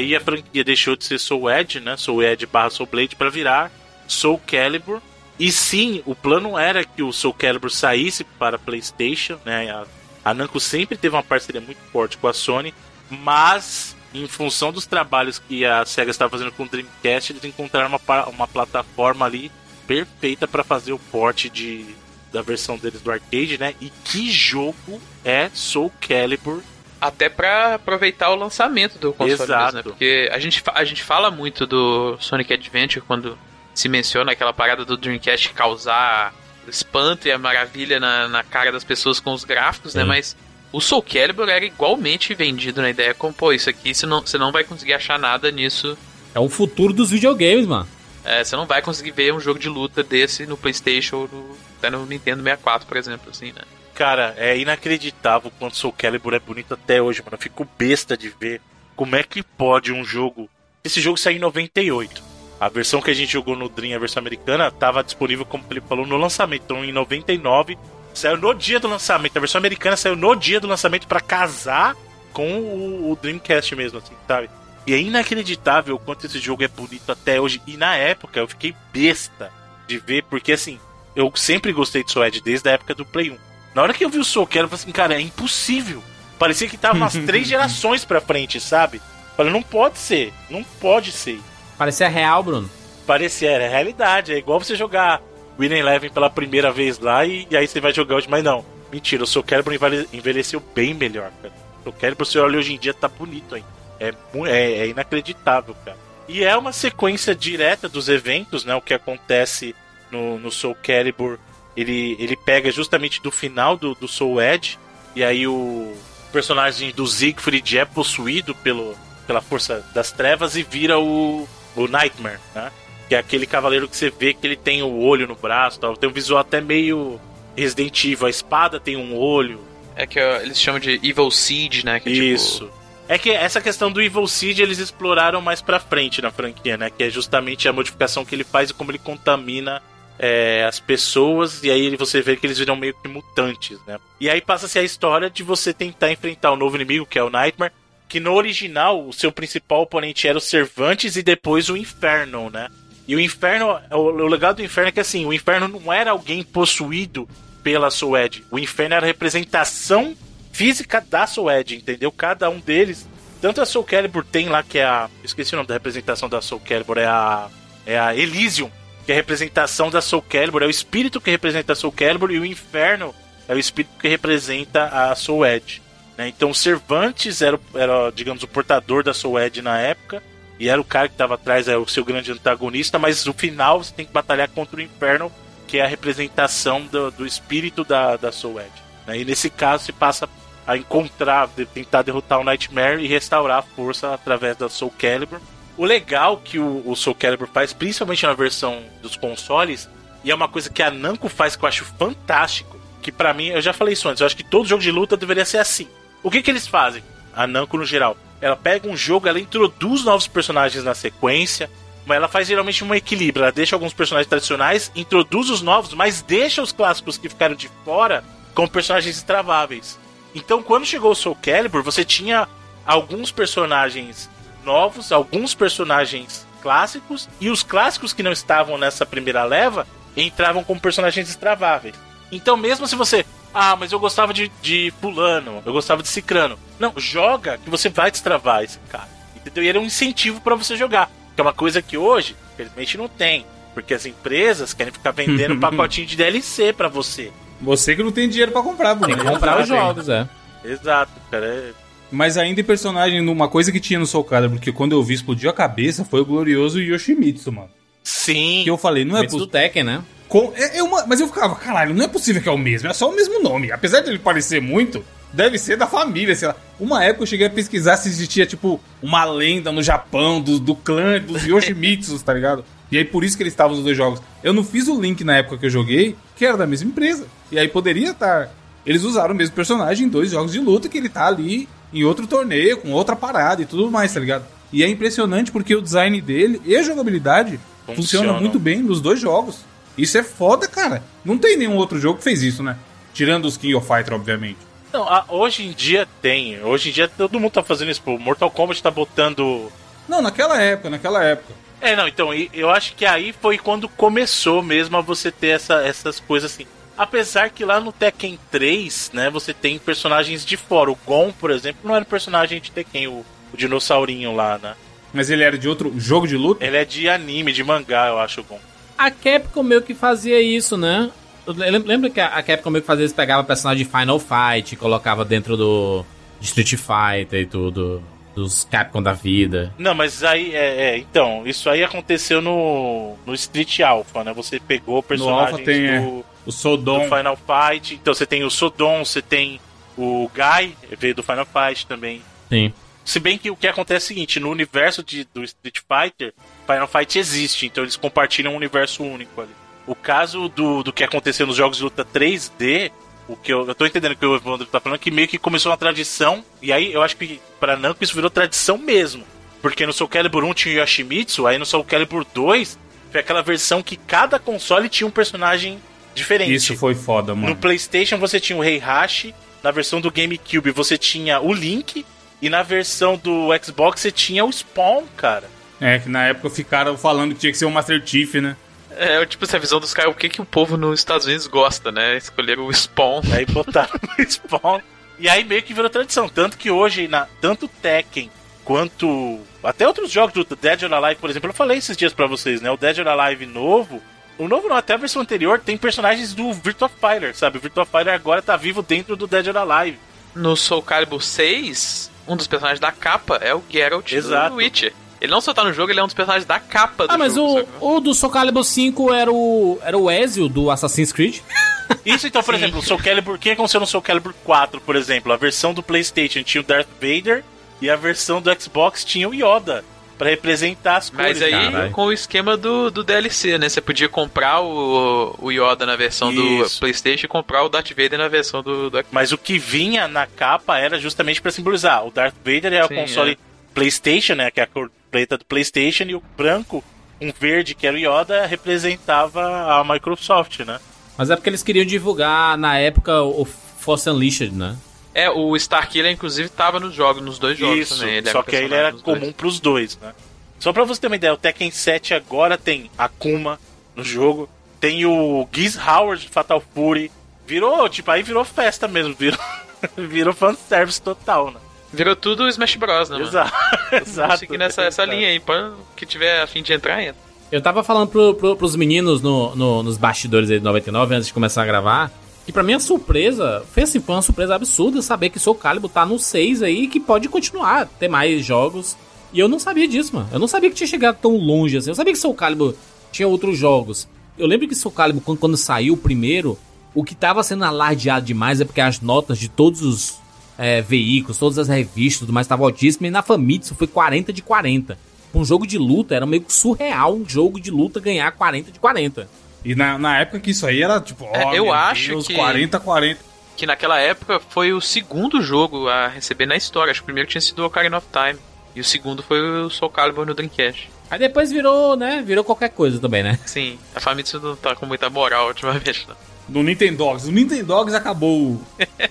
Aí 0.00 0.16
a 0.16 0.20
franquia 0.20 0.64
deixou 0.64 0.96
de 0.96 1.04
ser 1.04 1.18
Soul 1.18 1.50
Edge, 1.50 1.80
né? 1.80 1.96
Soul 1.96 2.22
Edge 2.22 2.46
barra 2.46 2.70
Soul 2.70 2.88
Blade 2.90 3.16
pra 3.16 3.30
virar 3.30 3.70
Soul 4.08 4.40
Calibur. 4.46 5.00
E 5.38 5.50
sim, 5.50 6.02
o 6.04 6.14
plano 6.14 6.58
era 6.58 6.84
que 6.84 7.02
o 7.02 7.12
Soul 7.12 7.34
Calibur 7.34 7.70
saísse 7.70 8.24
para 8.24 8.58
PlayStation, 8.58 9.38
né? 9.44 9.70
A, 9.70 9.86
a 10.24 10.34
Namco 10.34 10.60
sempre 10.60 10.96
teve 10.96 11.14
uma 11.14 11.22
parceria 11.22 11.60
muito 11.60 11.80
forte 11.92 12.18
com 12.18 12.28
a 12.28 12.32
Sony, 12.32 12.74
mas 13.08 13.96
em 14.12 14.26
função 14.26 14.72
dos 14.72 14.86
trabalhos 14.86 15.38
que 15.38 15.64
a 15.64 15.84
Sega 15.84 16.10
estava 16.10 16.30
fazendo 16.30 16.52
com 16.52 16.64
o 16.64 16.68
Dreamcast, 16.68 17.32
eles 17.32 17.44
encontraram 17.44 17.88
uma, 17.88 18.26
uma 18.26 18.48
plataforma 18.48 19.24
ali 19.24 19.50
perfeita 19.86 20.46
para 20.46 20.64
fazer 20.64 20.92
o 20.92 20.98
port 20.98 21.46
de, 21.46 21.86
da 22.32 22.42
versão 22.42 22.76
deles 22.76 23.00
do 23.00 23.10
arcade, 23.10 23.56
né? 23.58 23.74
E 23.80 23.90
que 24.04 24.30
jogo 24.30 25.00
é 25.24 25.50
Soul 25.54 25.92
Calibur 26.00 26.62
Até 27.00 27.28
pra 27.28 27.76
aproveitar 27.76 28.30
o 28.30 28.34
lançamento 28.34 28.98
do 28.98 29.12
console 29.12 29.32
Exato. 29.32 29.64
mesmo, 29.64 29.76
né? 29.78 29.82
Porque 29.82 30.28
a 30.32 30.38
gente, 30.38 30.62
a 30.74 30.84
gente 30.84 31.02
fala 31.02 31.30
muito 31.30 31.66
do 31.66 32.16
Sonic 32.20 32.52
Adventure 32.52 33.04
quando 33.06 33.38
se 33.74 33.88
menciona 33.88 34.32
aquela 34.32 34.52
parada 34.52 34.84
do 34.84 34.96
Dreamcast 34.96 35.52
causar 35.54 36.34
o 36.66 36.70
espanto 36.70 37.26
e 37.26 37.32
a 37.32 37.38
maravilha 37.38 37.98
na, 37.98 38.28
na 38.28 38.42
cara 38.42 38.70
das 38.70 38.84
pessoas 38.84 39.18
com 39.18 39.32
os 39.32 39.44
gráficos, 39.44 39.94
né? 39.94 40.02
Sim. 40.02 40.08
Mas 40.08 40.36
o 40.72 40.80
Soul 40.80 41.02
Calibur 41.02 41.48
era 41.48 41.64
igualmente 41.64 42.34
vendido 42.34 42.82
na 42.82 42.90
ideia 42.90 43.14
como, 43.14 43.32
pô, 43.32 43.52
isso 43.52 43.70
aqui 43.70 43.94
você 43.94 44.06
não, 44.06 44.20
você 44.20 44.38
não 44.38 44.52
vai 44.52 44.64
conseguir 44.64 44.92
achar 44.92 45.18
nada 45.18 45.50
nisso. 45.50 45.96
É 46.34 46.38
o 46.38 46.48
futuro 46.48 46.92
dos 46.92 47.10
videogames, 47.10 47.66
mano. 47.66 47.88
É, 48.24 48.44
você 48.44 48.54
não 48.54 48.66
vai 48.66 48.82
conseguir 48.82 49.12
ver 49.12 49.32
um 49.32 49.40
jogo 49.40 49.58
de 49.58 49.68
luta 49.68 50.02
desse 50.02 50.46
no 50.46 50.56
PlayStation 50.56 51.16
ou 51.16 51.28
no, 51.28 51.56
até 51.78 51.90
no 51.90 52.04
Nintendo 52.04 52.42
64, 52.42 52.86
por 52.86 52.96
exemplo, 52.96 53.30
assim, 53.30 53.52
né? 53.52 53.62
Cara, 53.94 54.34
é 54.36 54.56
inacreditável 54.56 55.52
quanto 55.58 55.76
Soul 55.76 55.92
Calibur 55.92 56.34
é 56.34 56.38
bonito 56.38 56.74
até 56.74 57.02
hoje, 57.02 57.20
mano. 57.22 57.34
Eu 57.34 57.40
fico 57.40 57.68
besta 57.78 58.16
de 58.16 58.28
ver 58.28 58.60
como 58.96 59.16
é 59.16 59.22
que 59.22 59.42
pode 59.42 59.92
um 59.92 60.04
jogo. 60.04 60.48
Esse 60.82 61.00
jogo 61.00 61.18
saiu 61.18 61.36
em 61.36 61.40
98. 61.40 62.22
A 62.60 62.68
versão 62.68 63.00
que 63.00 63.10
a 63.10 63.14
gente 63.14 63.32
jogou 63.32 63.56
no 63.56 63.68
Dream, 63.68 63.96
a 63.96 63.98
versão 63.98 64.20
americana, 64.20 64.70
tava 64.70 65.02
disponível, 65.02 65.46
como 65.46 65.64
ele 65.70 65.80
falou, 65.80 66.06
no 66.06 66.16
lançamento. 66.16 66.62
Então, 66.64 66.84
em 66.84 66.92
99, 66.92 67.78
saiu 68.12 68.36
no 68.36 68.54
dia 68.54 68.78
do 68.78 68.88
lançamento. 68.88 69.36
A 69.36 69.40
versão 69.40 69.58
americana 69.58 69.96
saiu 69.96 70.16
no 70.16 70.34
dia 70.34 70.60
do 70.60 70.66
lançamento 70.66 71.06
pra 71.06 71.20
casar 71.20 71.96
com 72.32 72.58
o, 72.58 73.10
o 73.10 73.16
Dreamcast 73.16 73.74
mesmo, 73.74 73.98
assim, 73.98 74.14
sabe? 74.28 74.50
E 74.86 74.94
é 74.94 74.98
inacreditável 74.98 75.94
o 75.94 75.98
quanto 75.98 76.26
esse 76.26 76.38
jogo 76.38 76.62
é 76.62 76.68
bonito 76.68 77.10
até 77.10 77.40
hoje. 77.40 77.62
E 77.66 77.76
na 77.76 77.96
época 77.96 78.40
eu 78.40 78.48
fiquei 78.48 78.74
besta 78.92 79.50
de 79.86 79.98
ver, 79.98 80.24
porque 80.24 80.52
assim, 80.52 80.78
eu 81.14 81.32
sempre 81.34 81.72
gostei 81.72 82.04
de 82.04 82.18
Edge 82.18 82.40
desde 82.40 82.68
a 82.68 82.72
época 82.72 82.94
do 82.94 83.04
Play 83.04 83.30
1. 83.30 83.49
Na 83.74 83.82
hora 83.82 83.94
que 83.94 84.04
eu 84.04 84.10
vi 84.10 84.18
o 84.18 84.24
Soul 84.24 84.46
Calibur, 84.46 84.64
eu 84.74 84.78
falei 84.78 84.82
assim, 84.82 84.92
cara, 84.92 85.14
é 85.14 85.20
impossível. 85.20 86.02
Parecia 86.38 86.68
que 86.68 86.76
tava 86.76 86.96
umas 86.96 87.12
três 87.26 87.46
gerações 87.46 88.04
pra 88.04 88.20
frente, 88.20 88.58
sabe? 88.60 89.00
Falei, 89.36 89.52
não 89.52 89.62
pode 89.62 89.98
ser, 89.98 90.32
não 90.48 90.62
pode 90.64 91.12
ser. 91.12 91.40
Parecia 91.78 92.08
real, 92.08 92.42
Bruno. 92.42 92.70
Parecia, 93.06 93.50
era 93.50 93.68
realidade. 93.68 94.32
É 94.32 94.36
igual 94.38 94.58
você 94.60 94.74
jogar 94.74 95.20
Winning 95.58 95.78
Eleven 95.78 96.10
pela 96.10 96.28
primeira 96.30 96.70
vez 96.72 96.98
lá 96.98 97.24
e, 97.24 97.46
e 97.50 97.56
aí 97.56 97.66
você 97.66 97.80
vai 97.80 97.92
jogar 97.92 98.16
hoje, 98.16 98.28
mas 98.28 98.42
não. 98.44 98.64
Mentira, 98.92 99.22
o 99.22 99.26
Soul 99.26 99.44
Calibur 99.44 99.72
envelhe- 99.72 100.08
envelheceu 100.12 100.60
bem 100.74 100.92
melhor, 100.94 101.30
cara. 101.40 101.54
O 101.80 101.84
Soul 101.84 101.96
Calibur, 102.00 102.26
você 102.26 102.38
olha 102.38 102.58
hoje 102.58 102.74
em 102.74 102.78
dia, 102.78 102.92
tá 102.92 103.08
bonito 103.08 103.54
ainda. 103.54 103.68
É, 104.00 104.14
é, 104.46 104.72
é 104.80 104.86
inacreditável, 104.88 105.74
cara. 105.84 105.96
E 106.28 106.42
é 106.44 106.56
uma 106.56 106.72
sequência 106.72 107.34
direta 107.34 107.88
dos 107.88 108.08
eventos, 108.08 108.64
né? 108.64 108.74
O 108.74 108.80
que 108.80 108.94
acontece 108.94 109.74
no, 110.10 110.38
no 110.38 110.50
Soul 110.50 110.76
Calibur, 110.82 111.38
ele, 111.76 112.16
ele 112.18 112.36
pega 112.36 112.70
justamente 112.70 113.20
do 113.22 113.30
final 113.30 113.76
do, 113.76 113.94
do 113.94 114.06
Soul 114.08 114.40
Edge, 114.42 114.78
e 115.14 115.22
aí 115.24 115.46
o 115.46 115.92
personagem 116.32 116.92
do 116.92 117.06
Siegfried 117.06 117.78
é 117.78 117.84
possuído 117.84 118.54
pelo, 118.54 118.94
pela 119.26 119.40
força 119.40 119.84
das 119.94 120.12
trevas 120.12 120.56
e 120.56 120.62
vira 120.62 120.98
o, 120.98 121.48
o 121.76 121.88
Nightmare, 121.88 122.38
né? 122.54 122.70
Que 123.08 123.14
é 123.16 123.18
aquele 123.18 123.46
cavaleiro 123.46 123.88
que 123.88 123.96
você 123.96 124.10
vê 124.10 124.32
que 124.32 124.46
ele 124.46 124.56
tem 124.56 124.82
o 124.82 124.98
olho 124.98 125.26
no 125.26 125.34
braço, 125.34 125.80
tal. 125.80 125.96
tem 125.96 126.08
um 126.08 126.12
visual 126.12 126.40
até 126.40 126.60
meio 126.60 127.20
Resident 127.56 128.04
Evil. 128.04 128.26
A 128.26 128.30
espada 128.30 128.78
tem 128.78 128.96
um 128.96 129.16
olho, 129.16 129.60
É 129.96 130.06
que 130.06 130.20
ó, 130.20 130.36
eles 130.36 130.60
chamam 130.60 130.78
de 130.80 131.00
Evil 131.02 131.30
Siege, 131.32 131.84
né? 131.84 131.98
Que 131.98 132.08
é 132.08 132.12
tipo- 132.12 132.24
isso. 132.26 132.70
É 133.08 133.18
que 133.18 133.30
essa 133.32 133.60
questão 133.60 133.90
do 133.90 134.00
Evil 134.00 134.24
Seed 134.28 134.60
eles 134.60 134.78
exploraram 134.78 135.40
mais 135.40 135.60
pra 135.60 135.80
frente 135.80 136.22
na 136.22 136.30
franquia, 136.30 136.76
né? 136.76 136.88
Que 136.90 137.02
é 137.02 137.10
justamente 137.10 137.66
a 137.68 137.72
modificação 137.72 138.24
que 138.24 138.32
ele 138.36 138.44
faz 138.44 138.70
e 138.70 138.74
como 138.74 138.92
ele 138.92 139.00
contamina 139.00 139.82
é, 140.20 140.64
as 140.68 140.78
pessoas. 140.78 141.64
E 141.64 141.70
aí 141.70 141.96
você 141.96 142.20
vê 142.20 142.36
que 142.36 142.46
eles 142.46 142.58
viram 142.58 142.76
meio 142.76 142.94
que 142.94 143.08
mutantes, 143.08 143.78
né? 143.86 143.98
E 144.20 144.28
aí 144.28 144.40
passa-se 144.40 144.78
a 144.78 144.82
história 144.82 145.30
de 145.30 145.42
você 145.42 145.72
tentar 145.72 146.12
enfrentar 146.12 146.52
o 146.52 146.56
novo 146.56 146.76
inimigo, 146.76 147.06
que 147.06 147.18
é 147.18 147.24
o 147.24 147.30
Nightmare. 147.30 147.72
Que 148.06 148.20
no 148.20 148.34
original, 148.34 149.06
o 149.06 149.12
seu 149.12 149.32
principal 149.32 149.82
oponente 149.82 150.28
era 150.28 150.36
o 150.36 150.40
Cervantes 150.40 151.16
e 151.16 151.22
depois 151.22 151.68
o 151.70 151.76
Inferno, 151.76 152.50
né? 152.50 152.68
E 153.08 153.16
o 153.16 153.20
Inferno, 153.20 153.80
o, 153.90 153.96
o 153.96 154.26
legal 154.26 154.52
do 154.52 154.62
Inferno 154.62 154.88
é 154.88 154.92
que 154.92 155.00
assim, 155.00 155.24
o 155.24 155.32
Inferno 155.32 155.68
não 155.68 155.92
era 155.92 156.10
alguém 156.10 156.42
possuído 156.42 157.28
pela 157.62 157.90
Soul 157.90 158.18
Edge. 158.18 158.44
O 158.50 158.58
Inferno 158.58 158.96
era 158.96 159.06
a 159.06 159.08
representação 159.08 160.16
física 160.52 161.00
da 161.00 161.26
Soul 161.26 161.50
Edge, 161.50 161.76
entendeu? 161.76 162.12
Cada 162.12 162.50
um 162.50 162.58
deles. 162.58 163.08
Tanto 163.40 163.60
a 163.60 163.64
Soul 163.64 163.84
Calibur 163.84 164.24
tem 164.24 164.48
lá, 164.48 164.62
que 164.62 164.78
é 164.78 164.84
a. 164.84 165.08
Esqueci 165.24 165.54
o 165.54 165.56
nome 165.56 165.68
da 165.68 165.74
representação 165.74 166.28
da 166.28 166.42
Soul 166.42 166.60
Calibur, 166.60 166.98
é 166.98 167.06
a. 167.06 167.48
É 167.86 167.98
a 167.98 168.14
Elysium, 168.14 168.70
que 169.10 169.12
é 169.12 169.16
a 169.16 169.22
representação 169.22 169.90
da 169.90 170.00
Soul 170.00 170.22
Calibur, 170.22 170.62
é 170.62 170.66
o 170.66 170.70
espírito 170.70 171.20
que 171.20 171.32
representa 171.32 171.72
a 171.72 171.76
Soul 171.76 171.90
Calibur, 171.90 172.30
e 172.30 172.38
o 172.38 172.46
Inferno 172.46 173.12
é 173.48 173.52
o 173.52 173.58
espírito 173.58 173.98
que 173.98 174.06
representa 174.06 174.84
a 174.84 175.12
Soul 175.16 175.44
Edge. 175.44 175.82
né? 176.16 176.28
Então, 176.28 176.54
Cervantes 176.54 177.42
era, 177.42 177.58
era, 177.74 178.12
digamos, 178.12 178.44
o 178.44 178.46
portador 178.46 179.02
da 179.02 179.12
Soul 179.12 179.40
Edge 179.40 179.62
na 179.62 179.80
época, 179.80 180.22
e 180.60 180.68
era 180.68 180.80
o 180.80 180.84
cara 180.84 181.08
que 181.08 181.14
estava 181.14 181.34
atrás, 181.34 181.66
é 181.66 181.76
o 181.76 181.88
seu 181.88 182.04
grande 182.04 182.30
antagonista, 182.30 183.00
mas 183.00 183.26
no 183.26 183.32
final 183.32 183.82
você 183.82 183.92
tem 183.92 184.06
que 184.06 184.12
batalhar 184.12 184.48
contra 184.48 184.76
o 184.76 184.80
Inferno, 184.80 185.32
que 185.66 185.78
é 185.78 185.82
a 185.82 185.88
representação 185.88 186.82
do, 186.82 187.10
do 187.10 187.26
espírito 187.26 187.82
da, 187.82 188.16
da 188.16 188.30
Soul 188.30 188.60
Edge. 188.60 188.70
né? 189.08 189.18
E 189.18 189.24
nesse 189.24 189.50
caso 189.50 189.86
se 189.86 189.92
passa 189.92 190.28
a 190.64 190.76
encontrar, 190.76 191.48
tentar 191.74 192.02
derrotar 192.02 192.38
o 192.38 192.44
Nightmare 192.44 193.02
e 193.02 193.08
restaurar 193.08 193.58
a 193.58 193.62
força 193.62 194.14
através 194.14 194.56
da 194.56 194.68
Soul 194.68 194.94
Calibur. 194.96 195.40
O 195.80 195.86
legal 195.86 196.36
que 196.36 196.58
o, 196.58 196.82
o 196.84 196.94
Soul 196.94 197.16
Calibur 197.16 197.48
faz, 197.48 197.72
principalmente 197.72 198.26
na 198.26 198.34
versão 198.34 198.82
dos 199.00 199.16
consoles, 199.16 199.88
e 200.22 200.30
é 200.30 200.34
uma 200.34 200.46
coisa 200.46 200.68
que 200.68 200.82
a 200.82 200.90
Namco 200.90 201.26
faz 201.26 201.56
que 201.56 201.64
eu 201.64 201.68
acho 201.70 201.86
fantástico, 201.98 202.78
que 203.00 203.10
pra 203.10 203.32
mim, 203.32 203.46
eu 203.46 203.62
já 203.62 203.72
falei 203.72 203.94
isso 203.94 204.06
antes, 204.06 204.20
eu 204.20 204.26
acho 204.26 204.36
que 204.36 204.44
todo 204.44 204.68
jogo 204.68 204.82
de 204.82 204.90
luta 204.90 205.16
deveria 205.16 205.42
ser 205.42 205.56
assim. 205.56 205.88
O 206.22 206.30
que 206.30 206.42
que 206.42 206.50
eles 206.50 206.66
fazem? 206.66 207.02
A 207.34 207.46
Namco 207.46 207.78
no 207.78 207.86
geral. 207.86 208.14
Ela 208.42 208.56
pega 208.56 208.90
um 208.90 208.94
jogo, 208.94 209.26
ela 209.26 209.40
introduz 209.40 210.04
novos 210.04 210.26
personagens 210.26 210.84
na 210.84 210.94
sequência, 210.94 211.70
mas 212.04 212.16
ela 212.18 212.28
faz 212.28 212.46
geralmente 212.46 212.84
um 212.84 212.94
equilíbrio. 212.94 213.44
Ela 213.44 213.50
deixa 213.50 213.74
alguns 213.74 213.94
personagens 213.94 214.28
tradicionais, 214.28 214.92
introduz 214.94 215.48
os 215.48 215.62
novos, 215.62 215.94
mas 215.94 216.20
deixa 216.20 216.60
os 216.60 216.72
clássicos 216.72 217.16
que 217.16 217.30
ficaram 217.30 217.54
de 217.54 217.70
fora 217.86 218.22
como 218.54 218.68
personagens 218.68 219.16
extraváveis. 219.16 219.98
Então, 220.34 220.62
quando 220.62 220.84
chegou 220.84 221.12
o 221.12 221.14
Soul 221.14 221.38
Calibur, 221.40 221.82
você 221.82 222.04
tinha 222.04 222.46
alguns 222.84 223.32
personagens 223.32 224.28
novos, 224.64 225.12
alguns 225.12 225.54
personagens 225.54 226.46
clássicos, 226.62 227.28
e 227.40 227.50
os 227.50 227.62
clássicos 227.62 228.12
que 228.12 228.22
não 228.22 228.32
estavam 228.32 228.76
nessa 228.76 229.06
primeira 229.06 229.44
leva 229.44 229.86
entravam 230.16 230.62
como 230.62 230.80
personagens 230.80 231.28
extraváveis. 231.28 231.94
Então, 232.30 232.56
mesmo 232.56 232.86
se 232.86 232.96
você. 232.96 233.24
Ah, 233.52 233.74
mas 233.74 233.90
eu 233.90 233.98
gostava 233.98 234.32
de, 234.32 234.50
de 234.62 234.92
Fulano, 235.00 235.62
eu 235.66 235.72
gostava 235.72 236.02
de 236.02 236.08
Cicrano. 236.08 236.58
Não, 236.78 236.92
joga 236.96 237.58
que 237.58 237.68
você 237.68 237.88
vai 237.88 238.10
destravar 238.10 238.62
esse 238.62 238.78
cara. 238.88 239.08
Entendeu? 239.34 239.64
E 239.64 239.68
era 239.68 239.80
um 239.80 239.84
incentivo 239.84 240.40
pra 240.40 240.54
você 240.54 240.76
jogar. 240.76 241.10
Que 241.34 241.40
é 241.40 241.42
uma 241.42 241.52
coisa 241.52 241.82
que 241.82 241.96
hoje, 241.96 242.36
infelizmente, 242.52 242.96
não 242.96 243.08
tem. 243.08 243.44
Porque 243.74 243.94
as 243.94 244.06
empresas 244.06 244.72
querem 244.72 244.92
ficar 244.92 245.10
vendendo 245.10 245.58
pacotinho 245.60 246.06
de 246.06 246.16
DLC 246.16 246.72
pra 246.72 246.88
você. 246.88 247.32
Você 247.60 247.96
que 247.96 248.02
não 248.02 248.12
tem 248.12 248.28
dinheiro 248.28 248.52
pra 248.52 248.62
comprar, 248.62 248.94
Bruno. 248.94 249.14
Tem 249.14 249.24
que 249.24 249.30
comprar 249.30 249.60
os 249.60 249.68
jogos, 249.68 250.08
é. 250.08 250.28
Exato, 250.64 251.12
cara. 251.30 251.46
É... 251.46 251.72
Mas 252.12 252.36
ainda 252.36 252.60
em 252.60 252.64
personagem, 252.64 253.20
uma 253.28 253.48
coisa 253.48 253.70
que 253.70 253.78
tinha 253.80 253.98
no 253.98 254.06
Soul 254.06 254.24
Calibur, 254.24 254.56
porque 254.58 254.72
quando 254.72 254.92
eu 254.92 255.02
vi 255.02 255.14
explodiu 255.14 255.48
a 255.50 255.52
cabeça, 255.52 256.04
foi 256.04 256.20
o 256.20 256.24
glorioso 256.24 256.80
Yoshimitsu, 256.80 257.52
mano. 257.52 257.68
Sim. 258.02 258.62
Que 258.64 258.70
eu 258.70 258.76
falei, 258.76 259.04
não 259.04 259.16
é 259.16 259.20
Mitsu 259.22 259.36
do 259.36 259.46
possível. 259.46 259.60
Tekken, 259.60 259.84
né? 259.84 260.02
Com- 260.28 260.52
é- 260.56 260.78
é 260.78 260.82
uma- 260.82 261.06
mas 261.06 261.20
eu 261.20 261.26
ficava, 261.28 261.54
caralho, 261.56 261.94
não 261.94 262.04
é 262.04 262.08
possível 262.08 262.40
que 262.42 262.48
é 262.48 262.52
o 262.52 262.58
mesmo, 262.58 262.88
é 262.88 262.92
só 262.92 263.10
o 263.10 263.14
mesmo 263.14 263.42
nome. 263.42 263.70
Apesar 263.72 264.00
de 264.00 264.10
ele 264.10 264.18
parecer 264.18 264.60
muito, 264.60 265.04
deve 265.32 265.58
ser 265.58 265.76
da 265.76 265.86
família, 265.86 266.34
sei 266.34 266.48
lá. 266.48 266.56
Uma 266.78 267.04
época 267.04 267.22
eu 267.24 267.26
cheguei 267.26 267.46
a 267.46 267.50
pesquisar 267.50 267.96
se 267.96 268.08
existia, 268.08 268.46
tipo, 268.46 268.80
uma 269.02 269.24
lenda 269.24 269.70
no 269.70 269.82
Japão 269.82 270.40
do, 270.40 270.58
do 270.58 270.74
clã 270.74 271.20
dos 271.20 271.44
Yoshimitsus, 271.44 272.22
tá 272.22 272.32
ligado? 272.32 272.64
E 272.90 272.98
aí 272.98 273.04
por 273.04 273.22
isso 273.22 273.36
que 273.36 273.42
eles 273.42 273.52
estavam 273.52 273.74
nos 273.76 273.84
dois 273.84 273.96
jogos. 273.96 274.20
Eu 274.42 274.52
não 274.52 274.64
fiz 274.64 274.88
o 274.88 275.00
link 275.00 275.22
na 275.22 275.36
época 275.36 275.58
que 275.58 275.66
eu 275.66 275.70
joguei, 275.70 276.16
que 276.36 276.44
era 276.44 276.56
da 276.56 276.66
mesma 276.66 276.90
empresa. 276.90 277.26
E 277.52 277.58
aí 277.58 277.68
poderia 277.68 278.10
estar. 278.10 278.50
Eles 278.86 279.02
usaram 279.04 279.34
o 279.34 279.36
mesmo 279.36 279.54
personagem 279.54 280.06
em 280.06 280.08
dois 280.08 280.30
jogos 280.30 280.52
de 280.52 280.58
luta, 280.58 280.88
que 280.88 280.96
ele 280.98 281.08
tá 281.08 281.26
ali 281.26 281.68
em 281.92 282.04
outro 282.04 282.26
torneio, 282.26 282.76
com 282.78 282.92
outra 282.92 283.16
parada 283.16 283.62
e 283.62 283.66
tudo 283.66 283.90
mais, 283.90 284.12
tá 284.14 284.20
ligado? 284.20 284.44
E 284.72 284.82
é 284.84 284.88
impressionante 284.88 285.50
porque 285.50 285.74
o 285.74 285.82
design 285.82 286.20
dele 286.20 286.60
e 286.64 286.76
a 286.76 286.82
jogabilidade 286.82 287.58
funciona 287.86 287.96
Funcionam. 288.28 288.40
muito 288.40 288.58
bem 288.58 288.80
nos 288.80 289.00
dois 289.00 289.18
jogos. 289.20 289.58
Isso 289.98 290.16
é 290.16 290.22
foda, 290.22 290.68
cara. 290.68 291.02
Não 291.24 291.36
tem 291.36 291.56
nenhum 291.56 291.76
outro 291.76 291.98
jogo 291.98 292.18
que 292.18 292.24
fez 292.24 292.42
isso, 292.42 292.62
né? 292.62 292.76
Tirando 293.12 293.46
os 293.46 293.56
King 293.56 293.74
of 293.74 293.86
Fighter, 293.86 294.14
obviamente. 294.14 294.58
Não, 294.92 295.06
hoje 295.28 295.66
em 295.66 295.72
dia 295.72 296.06
tem. 296.22 296.62
Hoje 296.62 296.90
em 296.90 296.92
dia 296.92 297.08
todo 297.08 297.38
mundo 297.40 297.52
tá 297.52 297.62
fazendo 297.62 297.90
isso. 297.90 298.00
Pô, 298.02 298.16
Mortal 298.18 298.50
Kombat 298.50 298.80
tá 298.82 298.90
botando. 298.90 299.70
Não, 300.08 300.22
naquela 300.22 300.60
época, 300.60 300.90
naquela 300.90 301.22
época. 301.24 301.52
É, 301.80 301.96
não, 301.96 302.06
então, 302.06 302.30
eu 302.52 302.68
acho 302.70 302.94
que 302.94 303.04
aí 303.06 303.32
foi 303.40 303.56
quando 303.58 303.88
começou 303.88 304.62
mesmo 304.62 304.96
a 304.96 305.00
você 305.00 305.30
ter 305.32 305.48
essa- 305.48 305.82
essas 305.82 306.20
coisas 306.20 306.52
assim. 306.52 306.66
Apesar 307.00 307.48
que 307.48 307.64
lá 307.64 307.80
no 307.80 307.92
Tekken 307.92 308.38
3, 308.50 309.12
né, 309.14 309.30
você 309.30 309.54
tem 309.54 309.78
personagens 309.78 310.44
de 310.44 310.54
fora. 310.58 310.90
O 310.90 310.98
Gon, 311.06 311.32
por 311.32 311.50
exemplo, 311.50 311.80
não 311.82 311.94
era 311.94 312.02
um 312.02 312.06
personagem 312.06 312.60
de 312.60 312.70
Tekken, 312.70 313.06
o, 313.08 313.24
o 313.54 313.56
dinossaurinho 313.56 314.36
lá, 314.36 314.58
né? 314.62 314.74
Mas 315.10 315.30
ele 315.30 315.42
era 315.42 315.56
de 315.56 315.66
outro 315.66 315.92
jogo 315.98 316.28
de 316.28 316.36
luta? 316.36 316.62
Ele 316.62 316.76
é 316.76 316.84
de 316.84 317.08
anime, 317.08 317.52
de 317.54 317.64
mangá, 317.64 318.08
eu 318.08 318.18
acho, 318.18 318.42
o 318.42 318.44
Gon. 318.44 318.60
A 318.98 319.10
Capcom 319.10 319.62
meio 319.62 319.80
que 319.80 319.94
fazia 319.94 320.42
isso, 320.42 320.76
né? 320.76 321.10
Lem- 321.46 321.78
Lembra 321.78 322.10
que 322.10 322.20
a 322.20 322.42
Capcom 322.42 322.68
meio 322.68 322.82
que 322.82 322.86
fazia 322.86 323.06
isso? 323.06 323.14
Pegava 323.14 323.42
personagem 323.44 323.82
de 323.82 323.90
Final 323.90 324.20
Fight, 324.20 324.76
colocava 324.76 325.24
dentro 325.24 325.56
do 325.56 326.04
de 326.38 326.46
Street 326.46 326.74
Fighter 326.76 327.40
e 327.40 327.46
tudo. 327.46 328.02
Dos 328.36 328.64
Capcom 328.70 329.02
da 329.02 329.12
vida. 329.12 329.74
Não, 329.76 329.92
mas 329.92 330.22
aí, 330.22 330.54
é, 330.54 330.90
é, 330.92 330.98
então, 330.98 331.42
isso 331.44 331.68
aí 331.68 331.82
aconteceu 331.82 332.40
no, 332.40 333.16
no 333.26 333.34
Street 333.34 333.80
Alpha, 333.80 334.22
né? 334.22 334.32
Você 334.32 334.60
pegou 334.60 334.96
No 334.98 335.02
personagens 335.02 335.50
Alpha 335.52 335.64
tem 335.64 335.86
é, 335.86 336.00
do, 336.00 336.24
o 336.42 336.46
do 336.46 336.52
Sodom. 336.52 337.04
Final 337.04 337.36
Fight. 337.36 337.94
Então 337.94 338.14
você 338.14 338.26
tem 338.26 338.42
o 338.44 338.50
Sodom, 338.50 339.04
você 339.04 339.20
tem 339.22 339.60
o 339.96 340.28
Guy, 340.34 340.76
veio 340.98 341.14
do 341.14 341.22
Final 341.22 341.46
Fight 341.46 341.86
também. 341.86 342.22
Sim. 342.48 342.72
Se 343.04 343.18
bem 343.18 343.36
que 343.38 343.50
o 343.50 343.56
que 343.56 343.66
acontece 343.66 344.04
é 344.04 344.06
o 344.06 344.08
seguinte, 344.08 344.38
no 344.40 344.50
universo 344.50 345.02
de- 345.02 345.26
do 345.34 345.42
Street 345.42 345.78
Fighter, 345.78 346.32
Final 346.66 346.86
Fight 346.86 347.18
existe, 347.18 347.66
então 347.66 347.82
eles 347.84 347.96
compartilham 347.96 348.52
um 348.52 348.56
universo 348.56 349.02
único 349.02 349.40
ali. 349.40 349.50
O 349.86 349.94
caso 349.94 350.48
do, 350.48 350.82
do 350.82 350.92
que 350.92 351.02
aconteceu 351.02 351.46
nos 351.46 351.56
jogos 351.56 351.78
de 351.78 351.82
luta 351.82 352.04
3D, 352.04 352.92
o 353.26 353.34
que 353.36 353.52
eu, 353.52 353.66
eu 353.66 353.74
tô 353.74 353.84
entendendo 353.86 354.14
que 354.14 354.24
o 354.24 354.36
Evandro 354.36 354.66
tá 354.66 354.78
falando, 354.80 354.98
que 354.98 355.10
meio 355.10 355.26
que 355.26 355.38
começou 355.38 355.70
uma 355.72 355.78
tradição, 355.78 356.44
e 356.62 356.72
aí 356.72 356.92
eu 356.92 357.02
acho 357.02 357.16
que 357.16 357.40
pra 357.58 357.76
Namco 357.76 358.04
isso 358.04 358.14
virou 358.14 358.30
tradição 358.30 358.78
mesmo. 358.78 359.24
Porque 359.60 359.84
no 359.86 359.92
Soul 359.92 360.08
Calibur 360.08 360.44
1 360.44 360.54
tinha 360.54 360.76
o 360.76 360.82
Yoshimitsu, 360.82 361.46
aí 361.46 361.58
no 361.58 361.66
Soul 361.66 361.84
Calibur 361.84 362.24
2 362.32 362.78
foi 363.10 363.20
aquela 363.20 363.42
versão 363.42 363.82
que 363.82 363.96
cada 363.96 364.38
console 364.38 364.88
tinha 364.88 365.06
um 365.06 365.10
personagem 365.10 365.80
diferente. 366.14 366.52
Isso 366.54 366.76
foi 366.76 366.94
foda, 366.94 367.34
No 367.34 367.42
mano. 367.42 367.56
PlayStation 367.56 368.18
você 368.18 368.38
tinha 368.40 368.58
o 368.58 368.64
Heihachi, 368.64 369.34
na 369.62 369.70
versão 369.70 370.00
do 370.00 370.10
GameCube 370.10 370.70
você 370.70 370.96
tinha 370.98 371.40
o 371.40 371.52
Link, 371.52 372.04
e 372.42 372.48
na 372.48 372.62
versão 372.62 373.16
do 373.16 373.48
Xbox 373.62 374.00
você 374.00 374.10
tinha 374.10 374.44
o 374.44 374.52
Spawn, 374.52 375.04
cara. 375.16 375.44
É, 375.80 375.98
que 375.98 376.08
na 376.08 376.26
época 376.26 376.50
ficaram 376.50 376.96
falando 376.96 377.34
que 377.34 377.40
tinha 377.40 377.52
que 377.52 377.58
ser 377.58 377.64
o 377.66 377.70
Master 377.70 378.02
Chief, 378.04 378.34
né? 378.34 378.56
É, 378.96 379.24
tipo, 379.24 379.44
essa 379.44 379.58
visão 379.58 379.80
dos 379.80 379.94
caras, 379.94 380.12
o 380.12 380.14
que, 380.16 380.28
que 380.28 380.40
o 380.40 380.44
povo 380.44 380.76
nos 380.76 381.00
Estados 381.00 381.26
Unidos 381.26 381.46
gosta, 381.46 381.90
né? 381.90 382.16
Escolheram 382.16 382.66
o 382.66 382.72
Spawn. 382.74 383.22
Aí 383.32 383.46
botaram 383.46 383.98
o 384.18 384.22
Spawn. 384.30 384.80
E 385.18 385.28
aí 385.28 385.44
meio 385.44 385.62
que 385.62 385.74
virou 385.74 385.90
tradição. 385.90 386.28
Tanto 386.28 386.56
que 386.56 386.70
hoje, 386.70 387.06
na, 387.06 387.26
tanto 387.40 387.68
Tekken 387.68 388.30
quanto. 388.64 389.40
Até 389.62 389.86
outros 389.86 390.10
jogos 390.10 390.32
do 390.32 390.56
Dead 390.56 390.82
or 390.82 390.92
Alive, 390.94 391.20
por 391.20 391.28
exemplo, 391.28 391.50
eu 391.50 391.54
falei 391.54 391.76
esses 391.78 391.96
dias 391.96 392.12
pra 392.12 392.26
vocês, 392.26 392.60
né? 392.62 392.70
O 392.70 392.76
Dead 392.76 392.98
or 392.98 393.08
Alive 393.08 393.44
novo. 393.46 394.02
O 394.40 394.48
novo 394.48 394.68
não, 394.68 394.76
até 394.76 394.94
a 394.94 394.96
versão 394.96 395.20
anterior 395.20 395.58
tem 395.60 395.76
personagens 395.76 396.32
do 396.32 396.50
Virtua 396.52 396.88
Fighter, 396.88 397.36
sabe? 397.36 397.58
O 397.58 397.60
Virtua 397.60 397.84
Fighter 397.84 398.14
agora 398.14 398.40
tá 398.40 398.56
vivo 398.56 398.82
dentro 398.82 399.14
do 399.14 399.26
Dead 399.26 399.46
or 399.48 399.56
Alive. 399.58 399.98
No 400.34 400.56
Soul 400.56 400.82
Calibur 400.82 401.20
6, 401.22 402.10
um 402.26 402.36
dos 402.36 402.46
personagens 402.46 402.80
da 402.80 402.90
capa 402.90 403.36
é 403.42 403.54
o 403.54 403.62
Geralt 403.68 404.10
Exato. 404.10 404.50
do 404.50 404.56
Witcher. 404.56 404.94
Ele 405.20 405.30
não 405.30 405.42
só 405.42 405.52
tá 405.52 405.62
no 405.62 405.74
jogo, 405.74 405.92
ele 405.92 406.00
é 406.00 406.02
um 406.02 406.06
dos 406.06 406.14
personagens 406.14 406.46
da 406.46 406.58
capa 406.58 407.06
do 407.06 407.12
Ah, 407.12 407.18
mas 407.18 407.34
jogo. 407.34 407.52
o, 407.52 407.58
sacou? 407.58 407.96
o 407.96 408.00
do 408.00 408.14
Soul 408.14 408.32
Calibur 408.32 408.64
5 408.64 409.12
era 409.12 409.30
o, 409.30 409.78
era 409.82 409.98
o 409.98 410.10
Ezio 410.10 410.48
do 410.48 410.70
Assassin's 410.70 411.12
Creed. 411.12 411.40
Isso 412.06 412.26
então, 412.26 412.42
por 412.42 412.54
Sim. 412.54 412.62
exemplo, 412.62 412.78
o 412.78 412.82
Soul 412.82 412.98
Calibur, 413.02 413.34
o 413.34 413.38
que 413.38 413.50
aconteceu 413.50 413.80
no 413.80 413.86
Soul 413.86 414.00
Calibur 414.00 414.32
4, 414.44 414.80
por 414.80 414.96
exemplo? 414.96 415.32
A 415.32 415.36
versão 415.36 415.74
do 415.74 415.82
PlayStation 415.82 416.42
tinha 416.42 416.62
o 416.62 416.64
Darth 416.64 416.88
Vader 416.98 417.44
e 417.78 417.90
a 417.90 417.96
versão 417.96 418.40
do 418.40 418.50
Xbox 418.58 419.04
tinha 419.04 419.28
o 419.28 419.34
Yoda 419.34 419.84
pra 420.20 420.28
representar 420.28 420.98
as 420.98 421.08
cores. 421.08 421.40
Mas 421.40 421.42
aí, 421.42 421.50
caralho. 421.50 421.92
com 421.92 422.04
o 422.04 422.12
esquema 422.12 422.54
do, 422.54 422.90
do 422.90 423.02
DLC, 423.02 423.56
né? 423.56 423.70
Você 423.70 423.80
podia 423.80 424.06
comprar 424.06 424.60
o, 424.60 425.34
o 425.38 425.50
Yoda 425.50 425.86
na 425.86 425.96
versão 425.96 426.30
do 426.32 426.62
Isso. 426.62 426.78
PlayStation 426.78 427.24
e 427.24 427.28
comprar 427.28 427.64
o 427.64 427.70
Darth 427.70 427.88
Vader 427.88 428.18
na 428.18 428.28
versão 428.28 428.62
do, 428.62 428.90
do 428.90 429.02
Mas 429.10 429.32
o 429.32 429.38
que 429.38 429.58
vinha 429.58 430.06
na 430.06 430.26
capa 430.26 430.76
era 430.76 430.98
justamente 430.98 431.40
pra 431.40 431.50
simbolizar. 431.50 432.06
O 432.06 432.10
Darth 432.10 432.34
Vader 432.44 432.70
é 432.74 432.84
o 432.84 432.88
Sim, 432.88 432.96
console 432.96 433.38
PlayStation, 433.72 434.34
né? 434.34 434.50
Que 434.50 434.60
é 434.60 434.64
a 434.64 434.66
cor 434.66 434.90
preta 435.10 435.38
do 435.38 435.44
PlayStation, 435.46 436.04
e 436.04 436.14
o 436.14 436.22
branco, 436.36 436.84
um 437.18 437.32
verde 437.32 437.74
que 437.74 437.86
era 437.86 437.96
o 437.96 437.98
Yoda, 437.98 438.44
representava 438.44 439.40
a 439.72 439.82
Microsoft, 439.82 440.60
né? 440.60 440.78
Mas 441.16 441.30
é 441.30 441.34
porque 441.34 441.48
eles 441.48 441.62
queriam 441.62 441.86
divulgar 441.86 442.58
na 442.58 442.76
época 442.76 443.22
o 443.22 443.46
Force 443.46 444.08
Unleashed, 444.08 444.52
né? 444.52 444.76
É, 445.24 445.30
o 445.30 445.54
Starkiller, 445.56 446.10
inclusive, 446.12 446.48
tava 446.48 446.78
nos 446.80 446.94
jogos, 446.94 447.22
nos 447.22 447.38
dois 447.38 447.58
jogos 447.58 447.78
Isso, 447.78 447.98
também. 447.98 448.16
Ele 448.16 448.30
só 448.30 448.38
era 448.38 448.42
que 448.48 448.56
aí 448.56 448.64
ele 448.64 448.74
era 448.74 448.92
nos 448.92 449.02
dois. 449.02 449.18
comum 449.18 449.32
pros 449.32 449.60
dois, 449.60 449.98
né? 450.00 450.12
Só 450.58 450.72
pra 450.72 450.84
você 450.84 451.00
ter 451.00 451.06
uma 451.06 451.16
ideia, 451.16 451.32
o 451.32 451.36
Tekken 451.36 451.70
7 451.70 452.12
agora 452.14 452.58
tem 452.58 452.90
Akuma 452.98 453.58
no 453.96 454.04
jogo, 454.04 454.48
tem 454.78 455.06
o 455.06 455.48
Giz 455.52 455.76
Howard 455.76 456.22
de 456.22 456.28
Fatal 456.28 456.62
Fury. 456.74 457.10
Virou, 457.46 457.88
tipo, 457.88 458.10
aí 458.10 458.22
virou 458.22 458.44
festa 458.44 458.86
mesmo, 458.86 459.14
virou, 459.14 459.38
virou 459.96 460.32
fanservice 460.34 461.00
total, 461.00 461.50
né? 461.50 461.58
Virou 461.92 462.14
tudo 462.14 462.46
Smash 462.48 462.76
Bros, 462.76 463.08
né, 463.10 463.16
mano? 463.16 463.26
Exato, 463.28 463.52
exato. 463.92 464.26
Vamos 464.28 464.38
seguir 464.40 464.58
nessa 464.58 464.82
essa 464.82 465.04
linha 465.04 465.26
aí, 465.28 465.40
pra 465.40 465.72
que 465.96 466.06
tiver 466.06 466.40
a 466.40 466.46
fim 466.46 466.62
de 466.62 466.72
entrar, 466.72 467.02
entra. 467.02 467.16
Eu 467.50 467.60
tava 467.60 467.82
falando 467.82 468.08
pro, 468.08 468.34
pro, 468.34 468.54
pros 468.54 468.76
meninos 468.76 469.20
no, 469.20 469.56
no- 469.56 469.82
nos 469.82 469.96
bastidores 469.98 470.48
aí 470.50 470.58
de 470.58 470.64
99, 470.64 471.14
antes 471.16 471.26
de 471.26 471.32
começar 471.32 471.62
a 471.62 471.66
gravar, 471.66 472.08
que 472.44 472.52
pra 472.52 472.62
minha 472.62 472.80
surpresa, 472.80 473.62
foi 473.72 473.82
assim, 473.84 474.00
foi 474.00 474.14
uma 474.14 474.22
surpresa 474.22 474.54
absurda 474.54 475.02
saber 475.02 475.30
que 475.30 475.38
Soul 475.38 475.56
Calibur 475.56 475.90
tá 475.90 476.04
no 476.04 476.18
6 476.18 476.62
aí, 476.62 476.88
que 476.88 476.98
pode 476.98 477.28
continuar, 477.28 477.86
ter 477.86 478.08
mais 478.08 478.44
jogos. 478.44 478.96
E 479.32 479.38
eu 479.38 479.48
não 479.48 479.58
sabia 479.58 479.86
disso, 479.86 480.14
mano. 480.16 480.28
Eu 480.32 480.38
não 480.38 480.48
sabia 480.48 480.70
que 480.70 480.76
tinha 480.76 480.86
chegado 480.86 481.18
tão 481.20 481.36
longe 481.36 481.76
assim. 481.76 481.90
Eu 481.90 481.94
sabia 481.94 482.12
que 482.12 482.18
Soul 482.18 482.34
Calibur 482.34 482.74
tinha 483.12 483.28
outros 483.28 483.56
jogos. 483.56 484.08
Eu 484.36 484.46
lembro 484.46 484.66
que 484.66 484.74
Soul 484.74 484.92
Calibur, 484.92 485.22
quando, 485.22 485.38
quando 485.38 485.56
saiu 485.56 485.94
o 485.94 485.96
primeiro, 485.96 486.58
o 486.94 487.04
que 487.04 487.14
tava 487.14 487.42
sendo 487.42 487.64
alardeado 487.64 488.26
demais 488.26 488.60
é 488.60 488.64
porque 488.64 488.80
as 488.80 489.00
notas 489.00 489.38
de 489.38 489.48
todos 489.48 489.82
os 489.82 490.18
é, 490.58 490.82
veículos, 490.82 491.38
todas 491.38 491.58
as 491.58 491.68
revistas 491.68 492.16
e 492.16 492.20
tudo 492.20 492.32
mais 492.32 492.46
estavam 492.46 492.66
altíssimas. 492.66 493.08
E 493.08 493.12
na 493.12 493.22
Famitsu 493.22 493.74
foi 493.74 493.86
40 493.86 494.32
de 494.32 494.42
40. 494.42 494.98
Um 495.32 495.44
jogo 495.44 495.66
de 495.66 495.78
luta 495.78 496.14
era 496.14 496.26
meio 496.26 496.44
surreal 496.48 497.14
um 497.14 497.28
jogo 497.28 497.60
de 497.60 497.70
luta 497.70 498.00
ganhar 498.00 498.30
40 498.32 498.72
de 498.72 498.80
40. 498.80 499.28
E 499.64 499.74
na, 499.74 499.98
na 499.98 500.18
época 500.18 500.40
que 500.40 500.50
isso 500.50 500.66
aí 500.66 500.82
era 500.82 501.00
tipo, 501.00 501.24
ó, 501.24 501.36
É, 501.52 501.58
eu 501.58 501.72
acho 501.72 502.08
Deus, 502.08 502.26
que- 502.26 502.34
40 502.34 502.80
40. 502.80 503.20
Que 503.56 503.66
naquela 503.66 503.98
época 503.98 504.40
foi 504.48 504.72
o 504.72 504.80
segundo 504.80 505.42
jogo 505.42 505.86
a 505.88 506.08
receber 506.08 506.46
na 506.46 506.56
história. 506.56 506.90
Acho 506.90 507.00
que 507.00 507.04
o 507.04 507.06
primeiro 507.06 507.28
tinha 507.28 507.40
sido 507.42 507.58
o 507.60 507.66
Ocarina 507.66 507.98
of 507.98 508.06
Time. 508.10 508.38
E 508.74 508.80
o 508.80 508.84
segundo 508.84 509.22
foi 509.22 509.38
o 509.40 509.68
Soul 509.68 509.90
Calibur 509.90 510.24
no 510.24 510.32
Dreamcast. 510.32 510.88
Aí 511.10 511.18
depois 511.18 511.50
virou, 511.52 511.96
né? 511.96 512.22
Virou 512.24 512.42
qualquer 512.44 512.70
coisa 512.70 512.98
também, 513.00 513.22
né? 513.22 513.38
Sim, 513.44 513.78
a 513.94 514.00
Famitsu 514.00 514.38
não 514.40 514.54
tá 514.56 514.74
com 514.76 514.86
muita 514.86 515.10
moral 515.10 515.48
ultimamente, 515.48 516.06
não. 516.08 516.16
No 516.48 516.62
Nintendogs. 516.62 517.26
O 517.28 517.32
Nintendogs 517.32 517.92
acabou 517.94 518.62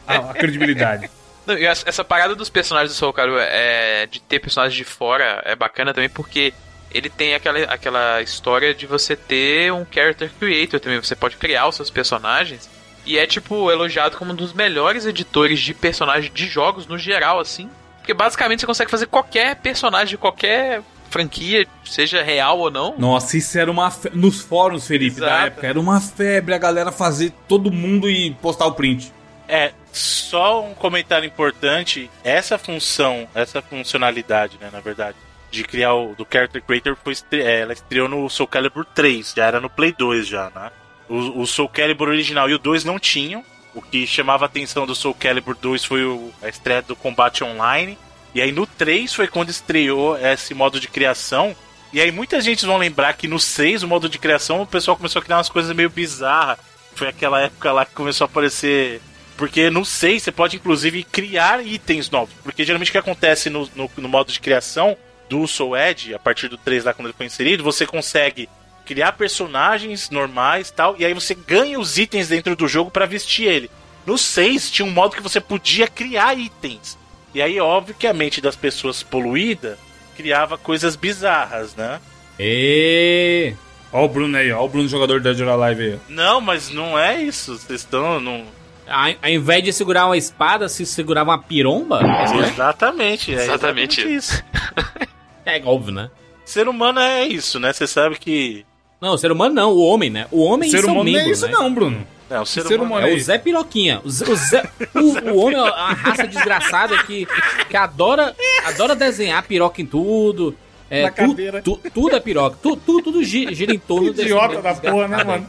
a, 0.08 0.16
a 0.32 0.34
credibilidade. 0.34 1.10
Não, 1.46 1.58
e 1.58 1.66
essa 1.66 1.88
essa 1.90 2.04
parada 2.04 2.36
dos 2.36 2.48
personagens 2.50 2.92
do 2.94 2.96
Soul 2.98 3.12
Calibur 3.12 3.40
é, 3.42 4.06
de 4.06 4.20
ter 4.22 4.38
personagens 4.40 4.76
de 4.78 4.84
fora 4.84 5.42
é 5.46 5.56
bacana 5.56 5.94
também 5.94 6.10
porque 6.10 6.54
ele 6.92 7.10
tem 7.10 7.34
aquela, 7.34 7.60
aquela 7.66 8.22
história 8.22 8.74
de 8.74 8.86
você 8.86 9.16
ter 9.16 9.72
um 9.72 9.86
character 9.90 10.32
creator 10.40 10.80
também. 10.80 11.00
Você 11.00 11.16
pode 11.16 11.38
criar 11.38 11.68
os 11.68 11.76
seus 11.76 11.90
personagens. 11.90 12.70
E 13.06 13.18
é, 13.18 13.26
tipo, 13.26 13.72
elogiado 13.72 14.18
como 14.18 14.34
um 14.34 14.36
dos 14.36 14.54
melhores 14.54 15.06
editores 15.06 15.60
de 15.60 15.74
personagens 15.74 16.34
de 16.34 16.46
jogos 16.46 16.88
no 16.88 16.98
geral, 16.98 17.40
assim. 17.40 17.70
Porque 17.98 18.14
basicamente 18.14 18.62
você 18.62 18.66
consegue 18.66 18.92
fazer 18.92 19.06
qualquer 19.08 19.56
personagem 19.56 20.10
de 20.10 20.18
qualquer 20.18 20.82
franquia, 21.10 21.66
seja 21.86 22.22
real 22.22 22.60
ou 22.60 22.70
não. 22.70 22.96
Nossa, 22.98 23.38
isso 23.38 23.58
era 23.58 23.70
uma 23.70 23.90
fe... 23.90 24.10
Nos 24.14 24.42
fóruns, 24.42 24.86
Felipe, 24.88 25.20
da 25.20 25.28
Exato. 25.28 25.48
época. 25.48 25.68
Era 25.68 25.80
uma 25.80 26.00
febre 26.00 26.54
a 26.54 26.58
galera 26.58 26.92
fazer 26.92 27.32
todo 27.48 27.72
mundo 27.72 28.10
e 28.10 28.32
postar 28.36 28.68
o 28.68 28.74
print. 28.74 29.12
É, 29.48 29.74
só 29.92 30.64
um 30.64 30.76
comentário 30.76 31.26
importante. 31.26 32.10
Essa 32.24 32.58
função, 32.60 33.28
essa 33.34 33.62
funcionalidade, 33.62 34.58
né, 34.62 34.70
na 34.72 34.80
verdade, 34.80 35.18
de 35.52 35.64
criar 35.64 35.94
o 35.94 36.16
do 36.16 36.28
Character 36.32 36.62
Creator, 36.62 36.98
foi 37.04 37.14
é, 37.32 37.62
ela 37.62 37.74
estreou 37.74 38.08
no 38.08 38.30
Soul 38.30 38.48
Calibur 38.48 38.86
3, 38.86 39.34
já 39.36 39.46
era 39.46 39.60
no 39.60 39.70
Play 39.70 39.94
2 39.98 40.28
já, 40.28 40.52
né? 40.56 40.72
O, 41.08 41.42
o 41.42 41.48
Soul 41.48 41.70
Calibur 41.70 42.08
original 42.10 42.50
e 42.50 42.54
o 42.54 42.60
2 42.60 42.84
não 42.84 43.00
tinham. 43.00 43.44
O 43.74 43.82
que 43.82 44.06
chamava 44.06 44.46
a 44.46 44.48
atenção 44.48 44.86
do 44.86 44.94
Soul 44.96 45.14
Calibur 45.16 45.56
2 45.56 45.84
foi 45.84 46.04
o- 46.04 46.32
a 46.42 46.48
estreia 46.50 46.82
do 46.82 46.96
combate 46.96 47.44
online. 47.44 47.98
E 48.34 48.42
aí 48.42 48.52
no 48.52 48.68
3 48.68 49.14
foi 49.14 49.28
quando 49.28 49.50
estreou 49.50 50.16
esse 50.18 50.54
modo 50.54 50.80
de 50.80 50.88
criação. 50.88 51.56
E 51.92 52.00
aí 52.00 52.12
muita 52.12 52.40
gente 52.42 52.66
vão 52.66 52.78
lembrar 52.78 53.14
que 53.14 53.28
no 53.28 53.40
6, 53.40 53.82
o 53.82 53.88
modo 53.88 54.08
de 54.08 54.20
criação, 54.20 54.62
o 54.62 54.68
pessoal 54.68 54.96
começou 54.96 55.20
a 55.20 55.24
criar 55.24 55.38
umas 55.38 55.50
coisas 55.50 55.76
meio 55.76 55.90
bizarras. 55.90 56.60
Foi 56.94 57.08
aquela 57.08 57.42
época 57.42 57.72
lá 57.72 57.86
que 57.86 57.94
começou 57.96 58.26
a 58.26 58.30
aparecer. 58.30 59.02
Porque 59.36 59.70
no 59.72 59.84
6 59.86 60.22
você 60.22 60.32
pode 60.32 60.58
inclusive 60.58 61.04
criar 61.04 61.66
itens 61.66 62.10
novos. 62.12 62.36
Porque 62.44 62.64
geralmente 62.64 62.90
o 62.90 62.92
que 62.92 62.98
acontece 63.00 63.50
no, 63.50 63.68
no, 63.76 63.90
no 63.98 64.10
modo 64.10 64.32
de 64.32 64.40
criação 64.40 64.96
do 65.30 65.48
Soul 65.48 65.78
Edge, 65.78 66.14
a 66.14 66.20
partir 66.20 66.48
do 66.48 66.58
3 66.58 66.84
lá 66.86 66.94
quando 66.94 67.08
ele 67.08 67.16
foi 67.16 67.26
inserido, 67.28 67.64
você 67.64 67.86
consegue 67.86 68.50
criar 68.86 69.12
personagens 69.12 70.10
normais 70.10 70.72
tal, 70.72 70.96
e 70.98 71.06
aí 71.06 71.14
você 71.14 71.36
ganha 71.36 71.80
os 71.80 71.98
itens 71.98 72.30
dentro 72.30 72.56
do 72.56 72.68
jogo 72.68 72.90
pra 72.90 73.06
vestir 73.06 73.46
ele. 73.46 73.70
No 74.06 74.18
6 74.18 74.72
tinha 74.72 74.86
um 74.86 74.92
modo 74.92 75.16
que 75.16 75.22
você 75.22 75.40
podia 75.40 75.88
criar 75.88 76.34
itens. 76.34 76.98
E 77.34 77.42
aí, 77.42 77.60
óbvio 77.60 77.94
que 77.94 78.08
a 78.08 78.14
mente 78.14 78.42
das 78.42 78.56
pessoas 78.56 79.04
poluída 79.04 79.78
criava 80.18 80.58
coisas 80.58 80.96
bizarras, 80.96 81.76
né? 81.76 82.02
E 82.40 83.54
Ó 83.92 84.06
o 84.06 84.08
Bruno 84.08 84.38
aí, 84.38 84.52
ó 84.52 84.64
o 84.64 84.70
Bruno 84.70 84.88
jogador 84.88 85.20
da 85.20 85.32
Dead 85.32 85.48
or 85.48 85.62
Alive 85.62 85.84
aí. 85.84 86.00
Não, 86.08 86.40
mas 86.40 86.70
não 86.70 86.98
é 86.98 87.22
isso. 87.22 87.58
Vocês 87.58 87.82
estão. 87.82 88.20
Não... 88.20 88.46
ao 88.88 89.10
ao 89.22 89.30
invés 89.30 89.64
de 89.64 89.74
segurar 89.74 90.06
uma 90.06 90.18
espada, 90.18 90.70
se 90.70 90.86
segurava 90.86 91.32
uma 91.32 91.42
piromba, 91.42 92.00
é 92.00 92.04
né? 92.04 92.48
Exatamente, 92.48 93.32
é 93.34 93.44
Exatamente 93.44 94.02
exatamente 94.02 94.16
isso. 94.16 94.44
é 95.58 95.62
óbvio, 95.66 95.94
né? 95.94 96.10
Ser 96.46 96.68
humano 96.68 97.00
é 97.00 97.26
isso, 97.26 97.60
né? 97.60 97.72
Você 97.74 97.86
sabe 97.88 98.18
que. 98.18 98.66
Não, 99.02 99.14
o 99.14 99.18
ser 99.18 99.32
humano 99.32 99.54
não, 99.56 99.72
o 99.72 99.80
homem, 99.86 100.10
né? 100.10 100.28
O 100.32 100.44
homem 100.44 100.68
O 100.68 100.72
ser 100.72 100.84
humano 100.86 101.04
não 101.04 101.10
é 101.12 101.14
membro, 101.14 101.32
isso 101.32 101.46
né? 101.46 101.52
não, 101.54 101.74
Bruno. 101.74 102.08
Não, 102.30 102.44
o 102.44 102.46
ser, 102.46 102.62
Ser 102.62 102.76
humano. 102.76 102.84
humano 102.86 103.08
É 103.08 103.12
é 103.12 103.16
o. 103.16 103.20
Zé 103.20 103.38
Piroquinha. 103.40 104.02
O, 104.04 104.10
Zé, 104.10 104.26
o, 104.30 104.36
Zé- 104.36 104.70
o- 104.94 105.32
o 105.32 105.38
homem 105.38 105.58
é 105.58 105.62
uma 105.64 105.94
raça 105.94 106.28
desgraçada 106.28 107.02
que, 107.04 107.28
que 107.70 107.76
adora, 107.78 108.36
adora 108.66 108.96
desenhar 108.96 109.42
piroca 109.44 109.82
em 109.82 109.86
tudo. 109.86 110.56
É, 110.92 111.04
Na 111.04 111.12
tu- 111.12 111.16
cadeira. 111.16 111.62
tu- 111.62 111.80
tudo 111.94 112.16
é 112.16 112.20
piroca. 112.20 112.58
Tu- 112.62 112.76
tu- 112.78 113.02
tudo 113.02 113.24
gira, 113.24 113.54
gira 113.54 113.74
em 113.74 113.80
torno 113.80 114.12
desse 114.12 114.24
Idiota 114.24 114.48
membro 114.48 114.62
da 114.64 114.76
porra, 114.76 115.08
né, 115.08 115.24
mano? 115.24 115.48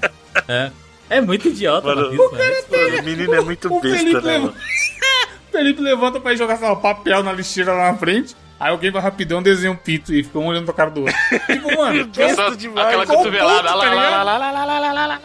É. 0.48 0.70
É 1.10 1.20
muito 1.20 1.48
idiota, 1.48 1.88
Mano. 1.88 2.14
Isso, 2.14 2.30
né? 2.36 2.54
Mano, 2.70 2.98
o 3.00 3.02
menino 3.02 3.34
é 3.34 3.40
muito 3.40 3.74
O 3.74 3.80
besta, 3.80 3.98
Felipe, 3.98 4.24
né? 4.24 4.38
mano? 4.38 4.54
Felipe 5.50 5.82
levanta 5.82 6.20
pra 6.20 6.32
ir 6.32 6.36
jogar 6.36 6.56
papel 6.76 7.22
na 7.24 7.32
lixeira 7.32 7.72
lá 7.72 7.90
na 7.92 7.98
frente. 7.98 8.36
Aí 8.60 8.70
alguém 8.70 8.90
vai 8.90 9.00
rapidão, 9.00 9.42
desenha 9.42 9.72
um 9.72 9.76
pito 9.76 10.12
e 10.14 10.22
fica 10.22 10.38
um 10.38 10.46
olhando 10.46 10.66
pra 10.66 10.74
cara 10.74 10.90
do 10.90 11.00
outro. 11.00 11.16
tipo, 11.46 11.76
mano, 11.76 12.10
Só 12.36 12.50
demais. 12.50 12.88
aquela 12.88 13.04
o 13.04 13.06
cotovelada. 13.06 13.62
lá, 13.62 13.68
tá 13.68 13.74
lá, 13.74 13.84
lá, 13.84 14.22
lá, 14.22 14.38
lá, 14.38 14.64
lá, 14.64 14.78
lá, 14.78 14.92
lá, 14.92 15.06
lá. 15.06 15.20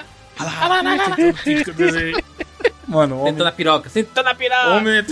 eu 1.67 1.73
desenhei. 1.73 2.15
Mano, 2.88 3.15
homem, 3.19 3.31
Sentando 3.33 3.43
na 3.43 3.51
piroca, 3.51 3.89
sentando 3.89 4.25
na 4.25 4.36
piroca. 4.36 4.69
homem, 4.69 4.99
é- 4.99 5.05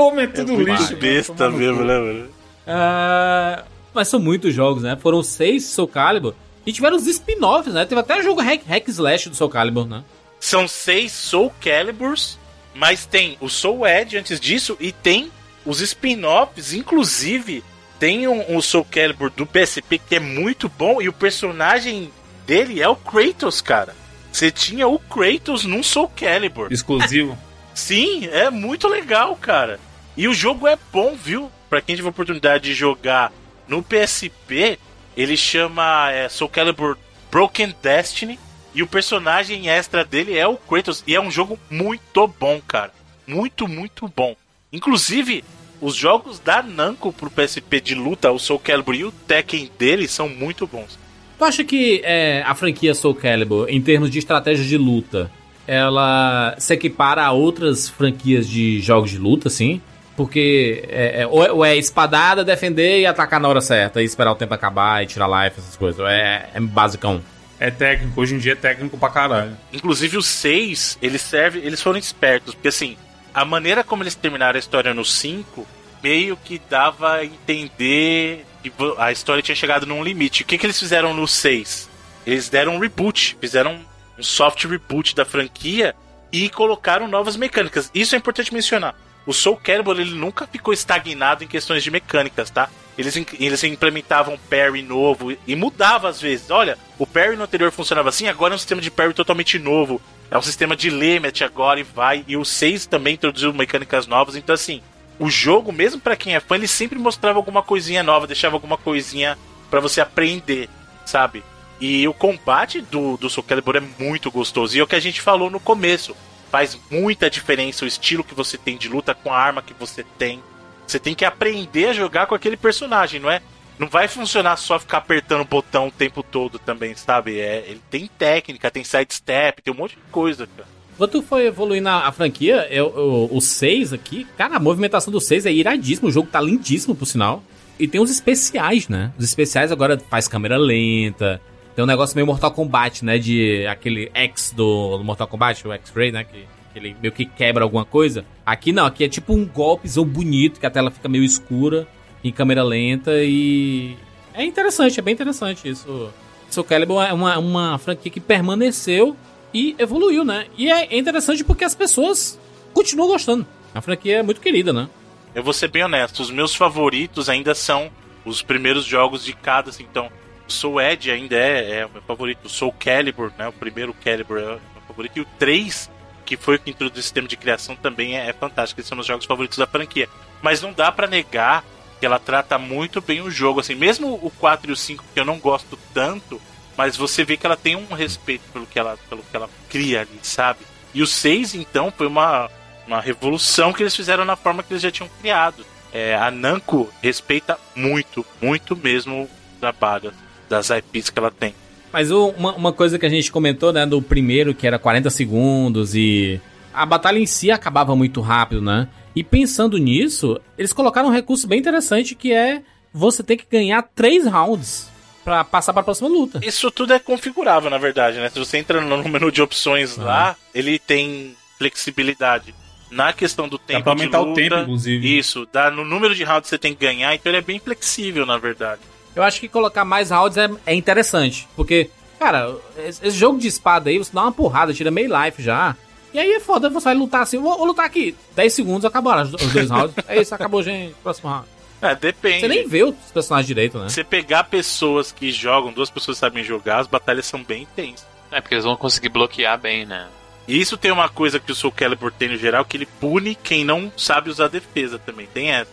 homem 0.00 0.24
é 0.24 0.28
tudo 0.28 0.52
Muito 0.54 0.70
lixo. 0.72 0.96
besta 0.96 1.44
mano, 1.44 1.58
mesmo, 1.58 1.84
né, 1.84 1.98
mano? 1.98 2.28
Ah, 2.66 3.64
mas 3.94 4.08
são 4.08 4.18
muitos 4.18 4.52
jogos, 4.52 4.82
né? 4.82 4.96
Foram 5.00 5.22
seis 5.22 5.64
Soul 5.66 5.88
Calibur. 5.88 6.34
E 6.66 6.72
tiveram 6.72 6.96
os 6.96 7.06
spin-offs, 7.06 7.72
né? 7.72 7.84
Teve 7.84 8.00
até 8.00 8.20
jogo 8.22 8.40
hack, 8.42 8.62
hack 8.66 8.88
slash 8.88 9.28
do 9.28 9.36
Soul 9.36 9.50
Calibur, 9.50 9.86
né? 9.86 10.02
São 10.40 10.66
seis 10.66 11.12
Soul 11.12 11.52
Caliburs, 11.60 12.38
mas 12.74 13.06
tem 13.06 13.36
o 13.40 13.48
Soul 13.48 13.86
Edge 13.86 14.16
antes 14.18 14.40
disso 14.40 14.76
e 14.80 14.90
tem 14.90 15.30
os 15.66 15.80
spin-offs, 15.80 16.72
inclusive 16.72 17.62
tem 17.98 18.28
um, 18.28 18.56
um 18.56 18.62
Soul 18.62 18.86
Calibur 18.90 19.30
do 19.30 19.46
PSP 19.46 19.98
que 19.98 20.16
é 20.16 20.20
muito 20.20 20.68
bom 20.68 21.02
e 21.02 21.08
o 21.08 21.12
personagem 21.12 22.10
dele 22.46 22.80
é 22.80 22.88
o 22.88 22.96
Kratos, 22.96 23.60
cara. 23.60 23.94
Você 24.30 24.50
tinha 24.50 24.86
o 24.86 24.98
Kratos 24.98 25.64
num 25.64 25.82
Soul 25.82 26.08
Calibur. 26.08 26.68
Exclusivo. 26.70 27.36
Sim, 27.74 28.26
é 28.26 28.48
muito 28.50 28.86
legal, 28.86 29.34
cara. 29.36 29.80
E 30.16 30.28
o 30.28 30.34
jogo 30.34 30.66
é 30.66 30.78
bom, 30.92 31.14
viu? 31.14 31.50
Pra 31.68 31.80
quem 31.80 31.96
teve 31.96 32.06
a 32.06 32.10
oportunidade 32.10 32.64
de 32.64 32.74
jogar 32.74 33.32
no 33.66 33.82
PSP, 33.82 34.78
ele 35.16 35.36
chama 35.36 36.10
é, 36.12 36.28
Soul 36.28 36.48
Calibur 36.48 36.96
Broken 37.30 37.74
Destiny. 37.82 38.38
E 38.74 38.82
o 38.82 38.86
personagem 38.86 39.70
extra 39.70 40.04
dele 40.04 40.36
é 40.36 40.46
o 40.46 40.56
Kratos. 40.56 41.02
E 41.06 41.14
é 41.14 41.20
um 41.20 41.30
jogo 41.30 41.58
muito 41.70 42.26
bom, 42.28 42.60
cara. 42.66 42.92
Muito, 43.26 43.66
muito 43.66 44.06
bom. 44.14 44.36
Inclusive, 44.70 45.42
os 45.80 45.94
jogos 45.94 46.38
da 46.38 46.62
Namco 46.62 47.12
pro 47.12 47.30
PSP 47.30 47.80
de 47.80 47.94
luta, 47.94 48.30
o 48.30 48.38
Soul 48.38 48.58
Calibur 48.58 48.94
e 48.94 49.04
o 49.04 49.12
Tekken 49.12 49.70
dele, 49.78 50.08
são 50.08 50.28
muito 50.28 50.66
bons. 50.66 50.98
Tu 51.38 51.44
acha 51.44 51.64
que 51.64 52.00
é, 52.04 52.42
a 52.46 52.54
franquia 52.54 52.94
Soul 52.94 53.14
Calibur, 53.14 53.66
em 53.68 53.80
termos 53.80 54.10
de 54.10 54.18
estratégia 54.18 54.64
de 54.64 54.78
luta, 54.78 55.30
ela 55.66 56.54
se 56.58 56.72
equipara 56.74 57.24
a 57.24 57.32
outras 57.32 57.88
franquias 57.88 58.48
de 58.48 58.80
jogos 58.80 59.10
de 59.10 59.18
luta, 59.18 59.48
assim? 59.48 59.80
Porque 60.16 60.82
é, 60.88 61.22
é- 61.22 61.26
ou, 61.26 61.44
é, 61.44 61.52
ou 61.52 61.64
é 61.64 61.76
espadada, 61.76 62.42
defender 62.42 63.00
e 63.00 63.06
atacar 63.06 63.38
na 63.38 63.48
hora 63.48 63.60
certa, 63.60 64.00
e 64.00 64.04
esperar 64.04 64.32
o 64.32 64.34
tempo 64.34 64.54
acabar 64.54 65.02
e 65.02 65.06
tirar 65.06 65.26
life, 65.28 65.58
essas 65.60 65.76
coisas. 65.76 66.00
É, 66.08 66.48
é 66.54 66.60
basicão. 66.60 67.20
É 67.58 67.70
técnico, 67.70 68.20
hoje 68.20 68.34
em 68.34 68.38
dia 68.38 68.52
é 68.52 68.56
técnico 68.56 68.96
pra 68.96 69.08
caralho. 69.10 69.56
Inclusive 69.72 70.16
os 70.16 70.26
seis, 70.26 70.96
eles 71.02 71.20
servem, 71.22 71.62
eles 71.62 71.82
foram 71.82 71.98
espertos, 71.98 72.54
porque 72.54 72.68
assim, 72.68 72.96
a 73.36 73.44
maneira 73.44 73.84
como 73.84 74.02
eles 74.02 74.14
terminaram 74.14 74.56
a 74.56 74.58
história 74.58 74.94
no 74.94 75.04
5, 75.04 75.66
meio 76.02 76.38
que 76.38 76.58
dava 76.70 77.16
a 77.16 77.24
entender 77.26 78.46
que 78.62 78.72
a 78.96 79.12
história 79.12 79.42
tinha 79.42 79.54
chegado 79.54 79.84
num 79.84 80.02
limite. 80.02 80.42
O 80.42 80.46
que, 80.46 80.56
que 80.56 80.64
eles 80.64 80.78
fizeram 80.78 81.12
no 81.12 81.28
6? 81.28 81.90
Eles 82.26 82.48
deram 82.48 82.76
um 82.76 82.78
reboot, 82.78 83.36
fizeram 83.38 83.78
um 84.18 84.22
soft 84.22 84.64
reboot 84.64 85.14
da 85.14 85.26
franquia 85.26 85.94
e 86.32 86.48
colocaram 86.48 87.06
novas 87.06 87.36
mecânicas. 87.36 87.90
Isso 87.94 88.14
é 88.14 88.18
importante 88.18 88.54
mencionar. 88.54 88.94
O 89.26 89.34
Soul 89.34 89.58
Calibur 89.58 90.00
ele 90.00 90.14
nunca 90.14 90.46
ficou 90.46 90.72
estagnado 90.72 91.44
em 91.44 91.48
questões 91.48 91.82
de 91.82 91.90
mecânicas, 91.90 92.48
tá? 92.48 92.70
Eles, 92.96 93.14
eles 93.38 93.62
implementavam 93.64 94.38
parry 94.48 94.80
novo 94.80 95.36
e 95.46 95.54
mudava 95.54 96.08
às 96.08 96.18
vezes. 96.22 96.48
Olha, 96.48 96.78
o 96.98 97.06
parry 97.06 97.36
no 97.36 97.44
anterior 97.44 97.70
funcionava 97.70 98.08
assim, 98.08 98.28
agora 98.28 98.54
é 98.54 98.56
um 98.56 98.58
sistema 98.58 98.80
de 98.80 98.90
parry 98.90 99.12
totalmente 99.12 99.58
novo. 99.58 100.00
É 100.30 100.36
um 100.36 100.42
sistema 100.42 100.74
de 100.76 100.90
limit 100.90 101.44
agora 101.44 101.80
e 101.80 101.84
vai. 101.84 102.24
E 102.26 102.36
o 102.36 102.44
6 102.44 102.86
também 102.86 103.14
introduziu 103.14 103.52
mecânicas 103.52 104.06
novas. 104.06 104.36
Então, 104.36 104.54
assim, 104.54 104.82
o 105.18 105.30
jogo, 105.30 105.72
mesmo 105.72 106.00
pra 106.00 106.16
quem 106.16 106.34
é 106.34 106.40
fã, 106.40 106.56
ele 106.56 106.68
sempre 106.68 106.98
mostrava 106.98 107.38
alguma 107.38 107.62
coisinha 107.62 108.02
nova, 108.02 108.26
deixava 108.26 108.56
alguma 108.56 108.76
coisinha 108.76 109.38
pra 109.70 109.80
você 109.80 110.00
aprender, 110.00 110.68
sabe? 111.04 111.42
E 111.80 112.06
o 112.08 112.14
combate 112.14 112.80
do, 112.80 113.16
do 113.16 113.28
Soul 113.28 113.44
Calibur 113.44 113.76
é 113.76 113.82
muito 113.98 114.30
gostoso. 114.30 114.76
E 114.76 114.80
é 114.80 114.82
o 114.82 114.86
que 114.86 114.96
a 114.96 115.00
gente 115.00 115.20
falou 115.20 115.50
no 115.50 115.60
começo. 115.60 116.16
Faz 116.50 116.78
muita 116.90 117.28
diferença 117.28 117.84
o 117.84 117.88
estilo 117.88 118.24
que 118.24 118.34
você 118.34 118.56
tem 118.56 118.76
de 118.76 118.88
luta 118.88 119.14
com 119.14 119.32
a 119.32 119.38
arma 119.38 119.62
que 119.62 119.74
você 119.74 120.04
tem. 120.18 120.42
Você 120.86 120.98
tem 120.98 121.14
que 121.14 121.24
aprender 121.24 121.88
a 121.88 121.92
jogar 121.92 122.26
com 122.26 122.34
aquele 122.34 122.56
personagem, 122.56 123.20
não 123.20 123.30
é? 123.30 123.42
Não 123.78 123.88
vai 123.88 124.08
funcionar 124.08 124.56
só 124.56 124.78
ficar 124.78 124.98
apertando 124.98 125.42
o 125.42 125.44
botão 125.44 125.88
o 125.88 125.90
tempo 125.90 126.22
todo 126.22 126.58
também, 126.58 126.94
sabe? 126.94 127.38
É, 127.38 127.64
ele 127.68 127.80
tem 127.90 128.08
técnica, 128.18 128.70
tem 128.70 128.82
sidestep, 128.84 129.60
tem 129.62 129.72
um 129.72 129.76
monte 129.76 129.96
de 129.96 130.02
coisa, 130.10 130.46
cara. 130.56 130.68
Quando 130.96 131.22
foi 131.22 131.46
evoluindo 131.46 131.88
a, 131.90 132.06
a 132.08 132.12
franquia, 132.12 132.66
eu, 132.70 132.86
eu- 132.96 133.28
o 133.30 133.38
6 133.40 133.92
aqui, 133.92 134.26
cara, 134.38 134.56
a 134.56 134.60
movimentação 134.60 135.12
do 135.12 135.20
6 135.20 135.44
é 135.44 135.52
iradíssimo, 135.52 136.08
o 136.08 136.12
jogo 136.12 136.28
tá 136.32 136.40
lindíssimo, 136.40 136.94
por 136.94 137.04
sinal. 137.04 137.42
E 137.78 137.86
tem 137.86 138.00
os 138.00 138.10
especiais, 138.10 138.88
né? 138.88 139.12
Os 139.18 139.24
especiais 139.26 139.70
agora 139.70 139.98
faz 140.08 140.26
câmera 140.26 140.56
lenta, 140.56 141.38
tem 141.74 141.84
um 141.84 141.86
negócio 141.86 142.16
meio 142.16 142.26
Mortal 142.26 142.50
Kombat, 142.52 143.04
né? 143.04 143.18
De 143.18 143.66
aquele 143.66 144.10
X 144.14 144.54
do, 144.56 144.96
do 144.96 145.04
Mortal 145.04 145.28
Kombat, 145.28 145.68
o 145.68 145.72
X-Ray, 145.74 146.10
né? 146.12 146.24
Que, 146.24 146.38
que 146.72 146.78
ele 146.78 146.96
meio 147.02 147.12
que 147.12 147.26
quebra 147.26 147.62
alguma 147.62 147.84
coisa. 147.84 148.24
Aqui 148.46 148.72
não, 148.72 148.86
aqui 148.86 149.04
é 149.04 149.08
tipo 149.10 149.34
um 149.34 149.44
golpezão 149.44 150.02
bonito, 150.06 150.58
que 150.58 150.64
a 150.64 150.70
tela 150.70 150.90
fica 150.90 151.06
meio 151.10 151.22
escura, 151.24 151.86
em 152.28 152.32
câmera 152.32 152.62
lenta 152.62 153.12
e... 153.22 153.96
É 154.34 154.44
interessante, 154.44 154.98
é 154.98 155.02
bem 155.02 155.14
interessante 155.14 155.68
isso. 155.68 156.10
Soul 156.50 156.64
Calibur 156.64 157.02
é 157.02 157.12
uma, 157.12 157.38
uma 157.38 157.78
franquia 157.78 158.10
que 158.10 158.20
permaneceu 158.20 159.16
e 159.52 159.74
evoluiu, 159.78 160.24
né? 160.24 160.46
E 160.56 160.70
é 160.70 160.96
interessante 160.96 161.42
porque 161.42 161.64
as 161.64 161.74
pessoas 161.74 162.38
continuam 162.74 163.08
gostando. 163.08 163.46
A 163.74 163.80
franquia 163.80 164.18
é 164.18 164.22
muito 164.22 164.40
querida, 164.40 164.72
né? 164.72 164.88
Eu 165.34 165.42
vou 165.42 165.52
ser 165.52 165.68
bem 165.68 165.84
honesto, 165.84 166.20
os 166.20 166.30
meus 166.30 166.54
favoritos 166.54 167.28
ainda 167.28 167.54
são 167.54 167.90
os 168.24 168.42
primeiros 168.42 168.84
jogos 168.84 169.24
de 169.24 169.32
cada, 169.34 169.70
assim, 169.70 169.86
então, 169.88 170.10
Soul 170.48 170.80
Edge 170.80 171.10
ainda 171.10 171.36
é, 171.36 171.80
é 171.80 171.86
o 171.86 171.90
meu 171.90 172.02
favorito, 172.02 172.48
Soul 172.48 172.72
Calibur, 172.72 173.30
né, 173.38 173.46
o 173.46 173.52
primeiro 173.52 173.94
Calibur 173.94 174.38
é 174.38 174.44
o 174.44 174.48
meu 174.48 174.82
favorito, 174.86 175.18
e 175.18 175.20
o 175.20 175.26
3, 175.38 175.90
que 176.24 176.36
foi 176.36 176.56
o 176.56 176.58
que 176.58 176.70
introduziu 176.70 177.00
o 177.00 177.02
sistema 177.02 177.28
de 177.28 177.36
criação, 177.36 177.76
também 177.76 178.16
é, 178.16 178.28
é 178.28 178.32
fantástico, 178.32 178.80
eles 178.80 178.88
são 178.88 178.98
os 178.98 179.06
jogos 179.06 179.26
favoritos 179.26 179.58
da 179.58 179.66
franquia. 179.66 180.08
Mas 180.42 180.60
não 180.60 180.72
dá 180.72 180.90
pra 180.90 181.06
negar 181.06 181.64
que 181.98 182.06
ela 182.06 182.18
trata 182.18 182.58
muito 182.58 183.00
bem 183.00 183.20
o 183.20 183.30
jogo, 183.30 183.60
assim, 183.60 183.74
mesmo 183.74 184.14
o 184.22 184.30
4 184.30 184.70
e 184.70 184.72
o 184.72 184.76
5, 184.76 185.04
que 185.14 185.20
eu 185.20 185.24
não 185.24 185.38
gosto 185.38 185.78
tanto, 185.94 186.40
mas 186.76 186.96
você 186.96 187.24
vê 187.24 187.36
que 187.36 187.46
ela 187.46 187.56
tem 187.56 187.74
um 187.74 187.94
respeito 187.94 188.42
pelo 188.52 188.66
que 188.66 188.78
ela, 188.78 188.98
pelo 189.08 189.22
que 189.22 189.36
ela 189.36 189.48
cria 189.68 190.02
ali, 190.02 190.18
sabe? 190.22 190.60
E 190.92 191.02
o 191.02 191.06
6, 191.06 191.54
então, 191.54 191.92
foi 191.96 192.06
uma, 192.06 192.50
uma 192.86 193.00
revolução 193.00 193.72
que 193.72 193.82
eles 193.82 193.96
fizeram 193.96 194.24
na 194.24 194.36
forma 194.36 194.62
que 194.62 194.72
eles 194.72 194.82
já 194.82 194.90
tinham 194.90 195.10
criado. 195.20 195.64
É, 195.92 196.14
a 196.14 196.30
Namco 196.30 196.92
respeita 197.02 197.58
muito, 197.74 198.24
muito 198.40 198.76
mesmo 198.76 199.22
o 199.22 199.60
trabalho 199.60 200.12
das 200.48 200.70
IPs 200.70 201.10
que 201.10 201.18
ela 201.18 201.30
tem. 201.30 201.54
Mas 201.92 202.10
uma, 202.10 202.54
uma 202.54 202.72
coisa 202.72 202.98
que 202.98 203.06
a 203.06 203.08
gente 203.08 203.32
comentou, 203.32 203.72
né, 203.72 203.86
do 203.86 204.02
primeiro, 204.02 204.54
que 204.54 204.66
era 204.66 204.78
40 204.78 205.08
segundos 205.08 205.94
e 205.94 206.40
a 206.76 206.84
batalha 206.84 207.18
em 207.18 207.24
si 207.24 207.50
acabava 207.50 207.96
muito 207.96 208.20
rápido, 208.20 208.60
né? 208.60 208.86
E 209.14 209.24
pensando 209.24 209.78
nisso, 209.78 210.38
eles 210.58 210.74
colocaram 210.74 211.08
um 211.08 211.12
recurso 211.12 211.48
bem 211.48 211.58
interessante 211.58 212.14
que 212.14 212.34
é 212.34 212.62
você 212.92 213.22
ter 213.22 213.38
que 213.38 213.46
ganhar 213.50 213.82
três 213.94 214.26
rounds 214.26 214.90
pra 215.24 215.42
passar 215.42 215.72
pra 215.72 215.82
próxima 215.82 216.08
luta. 216.08 216.38
Isso 216.42 216.70
tudo 216.70 216.92
é 216.92 216.98
configurável, 216.98 217.70
na 217.70 217.78
verdade, 217.78 218.18
né? 218.18 218.28
Se 218.28 218.38
você 218.38 218.58
entra 218.58 218.80
no 218.80 219.08
menu 219.08 219.32
de 219.32 219.40
opções 219.40 219.96
lá, 219.96 220.36
ele 220.54 220.78
tem 220.78 221.34
flexibilidade. 221.56 222.54
Na 222.90 223.12
questão 223.12 223.48
do 223.48 223.58
tempo 223.58 223.84
pra 223.84 223.94
de 223.94 224.02
aumentar 224.02 224.20
o 224.20 224.26
luta, 224.26 224.40
tempo, 224.40 224.56
inclusive. 224.56 225.18
Isso, 225.18 225.48
dá 225.50 225.70
no 225.70 225.84
número 225.84 226.14
de 226.14 226.22
rounds 226.22 226.42
que 226.42 226.50
você 226.50 226.58
tem 226.58 226.74
que 226.74 226.84
ganhar, 226.84 227.14
então 227.14 227.30
ele 227.30 227.38
é 227.38 227.42
bem 227.42 227.58
flexível, 227.58 228.26
na 228.26 228.36
verdade. 228.36 228.82
Eu 229.14 229.22
acho 229.22 229.40
que 229.40 229.48
colocar 229.48 229.84
mais 229.84 230.10
rounds 230.10 230.36
é, 230.36 230.48
é 230.66 230.74
interessante, 230.74 231.48
porque, 231.56 231.90
cara, 232.18 232.54
esse, 232.78 233.04
esse 233.04 233.16
jogo 233.16 233.38
de 233.38 233.48
espada 233.48 233.88
aí, 233.88 233.98
você 233.98 234.12
dá 234.12 234.22
uma 234.22 234.30
porrada, 234.30 234.74
tira 234.74 234.90
meio 234.90 235.10
life 235.24 235.42
já. 235.42 235.74
E 236.16 236.18
aí 236.18 236.32
é 236.32 236.40
foda, 236.40 236.70
você 236.70 236.84
vai 236.84 236.94
lutar 236.94 237.20
assim, 237.20 237.36
vou, 237.38 237.58
vou 237.58 237.66
lutar 237.66 237.84
aqui. 237.84 238.16
10 238.34 238.50
segundos, 238.50 238.84
acabaram 238.86 239.24
os 239.24 239.30
dois 239.52 239.68
rounds. 239.68 239.94
É 240.08 240.18
isso, 240.18 240.34
acabou, 240.34 240.62
gente. 240.62 240.94
Próximo 241.02 241.28
round. 241.28 241.46
É, 241.82 241.94
depende. 241.94 242.40
Você 242.40 242.48
nem 242.48 242.66
vê 242.66 242.84
os 242.84 242.94
personagens 243.12 243.46
direito, 243.46 243.78
né? 243.78 243.90
Você 243.90 244.02
pegar 244.02 244.44
pessoas 244.44 245.12
que 245.12 245.30
jogam, 245.30 245.70
duas 245.74 245.90
pessoas 245.90 246.16
que 246.16 246.20
sabem 246.20 246.42
jogar, 246.42 246.78
as 246.78 246.86
batalhas 246.86 247.26
são 247.26 247.44
bem 247.44 247.64
intensas. 247.64 248.06
É, 248.32 248.40
porque 248.40 248.54
eles 248.54 248.64
vão 248.64 248.76
conseguir 248.76 249.10
bloquear 249.10 249.60
bem, 249.60 249.84
né? 249.84 250.08
E 250.48 250.58
isso 250.58 250.78
tem 250.78 250.90
uma 250.90 251.08
coisa 251.10 251.38
que 251.38 251.52
o 251.52 251.54
Soul 251.54 251.70
Calibur 251.72 252.10
tem 252.10 252.30
no 252.30 252.36
geral, 252.38 252.64
que 252.64 252.78
ele 252.78 252.86
pune 252.86 253.34
quem 253.34 253.62
não 253.62 253.92
sabe 253.94 254.30
usar 254.30 254.48
defesa 254.48 254.98
também. 254.98 255.26
Tem 255.26 255.50
essa. 255.50 255.70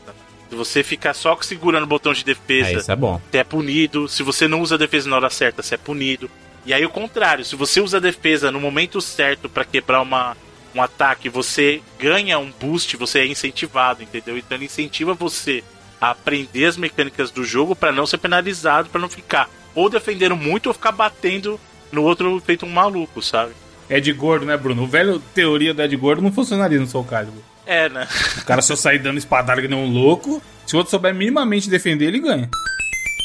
Se 0.50 0.56
você 0.58 0.84
ficar 0.84 1.14
só 1.14 1.38
segurando 1.42 1.84
o 1.84 1.88
botão 1.88 2.12
de 2.14 2.26
defesa, 2.26 2.70
É, 2.70 2.74
isso 2.74 2.92
é 2.92 2.96
bom. 2.98 3.20
você 3.32 3.38
é 3.38 3.44
punido. 3.46 4.10
Se 4.10 4.24
você 4.24 4.46
não 4.46 4.62
usa 4.62 4.76
a 4.76 4.78
defesa 4.78 5.10
na 5.10 5.16
hora 5.16 5.30
certa, 5.30 5.64
você 5.64 5.76
é 5.76 5.78
punido. 5.78 6.30
E 6.66 6.74
aí 6.74 6.86
o 6.86 6.90
contrário, 6.90 7.44
se 7.44 7.56
você 7.56 7.82
usa 7.82 7.98
a 7.98 8.02
defesa 8.02 8.52
no 8.52 8.60
momento 8.60 9.02
certo 9.02 9.50
pra 9.50 9.66
quebrar 9.66 10.02
uma, 10.02 10.36
um 10.74 10.82
ataque, 10.82 11.30
você 11.30 11.82
ganha 12.00 12.40
um 12.40 12.52
boost, 12.52 12.96
você 12.98 13.20
é 13.20 13.28
incentivado, 13.28 14.04
entendeu? 14.04 14.38
Então 14.38 14.58
ele 14.58 14.66
incentiva 14.66 15.14
você 15.14 15.64
a 16.00 16.12
aprender 16.12 16.66
as 16.66 16.78
mecânicas 16.78 17.32
do 17.32 17.44
jogo 17.44 17.76
pra 17.76 17.92
não 17.92 18.06
ser 18.06 18.18
penalizado, 18.18 18.90
pra 18.90 19.00
não 19.00 19.10
ficar 19.10 19.50
ou 19.76 19.90
defendendo 19.90 20.36
muito 20.36 20.68
ou 20.68 20.74
ficar 20.74 20.92
batendo 20.92 21.60
no 21.92 22.04
outro 22.04 22.42
feito 22.46 22.66
um 22.66 22.70
maluco, 22.70 23.22
sabe? 23.22 23.54
Ed 23.90 24.12
Gordo, 24.14 24.46
né, 24.46 24.58
Bruno? 24.58 24.84
O 24.84 24.88
velho 24.88 25.20
teoria 25.34 25.74
do 25.74 25.82
Ed 25.82 25.96
Gordo 25.98 26.22
não 26.22 26.32
funcionaria 26.32 26.80
no 26.80 26.88
Soul 26.88 27.04
Calibur. 27.04 27.42
É, 27.66 27.88
né? 27.90 28.08
O 28.40 28.46
cara 28.46 28.62
só 28.62 28.76
sair 28.76 29.00
dando 29.00 29.18
espadada 29.18 29.62
que 29.62 29.68
nem 29.68 29.78
um 29.78 29.92
louco. 29.92 30.42
Se 30.66 30.76
o 30.76 30.78
outro 30.78 30.92
souber 30.92 31.14
minimamente 31.14 31.70
defender, 31.70 32.08
ele 32.08 32.20
ganha. 32.20 32.50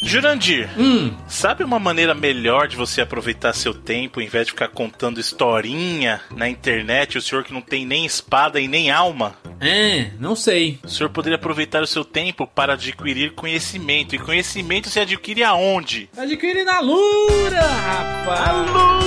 Jurandir, 0.03 0.69
Hum, 0.79 1.13
sabe 1.27 1.65
uma 1.65 1.79
maneira 1.79 2.15
melhor 2.15 2.69
de 2.69 2.77
você 2.77 3.01
aproveitar 3.01 3.53
seu 3.53 3.75
tempo, 3.75 4.21
em 4.21 4.29
vez 4.29 4.47
de 4.47 4.53
ficar 4.53 4.69
contando 4.69 5.19
historinha 5.21 6.21
na 6.35 6.49
internet, 6.49 7.19
o 7.19 7.23
senhor 7.23 7.43
que 7.45 7.53
não 7.53 7.61
tem 7.61 7.85
nem 7.85 8.07
espada 8.07 8.61
e 8.61 8.69
nem 8.69 8.91
alma? 8.91 9.35
é, 9.61 10.11
não 10.21 10.37
sei. 10.37 10.79
O 10.85 10.89
senhor 10.89 11.11
poderia 11.11 11.35
aproveitar 11.37 11.83
o 11.83 11.87
seu 11.87 12.05
tempo 12.05 12.47
para 12.47 12.75
adquirir 12.75 13.33
conhecimento. 13.33 14.15
E 14.15 14.19
conhecimento 14.19 14.89
se 14.89 15.01
adquire 15.01 15.43
aonde? 15.43 16.09
Adquire 16.17 16.63
na 16.63 16.79
Lura, 16.81 17.61
rapaz. 17.61 18.49
Alura. 18.49 18.99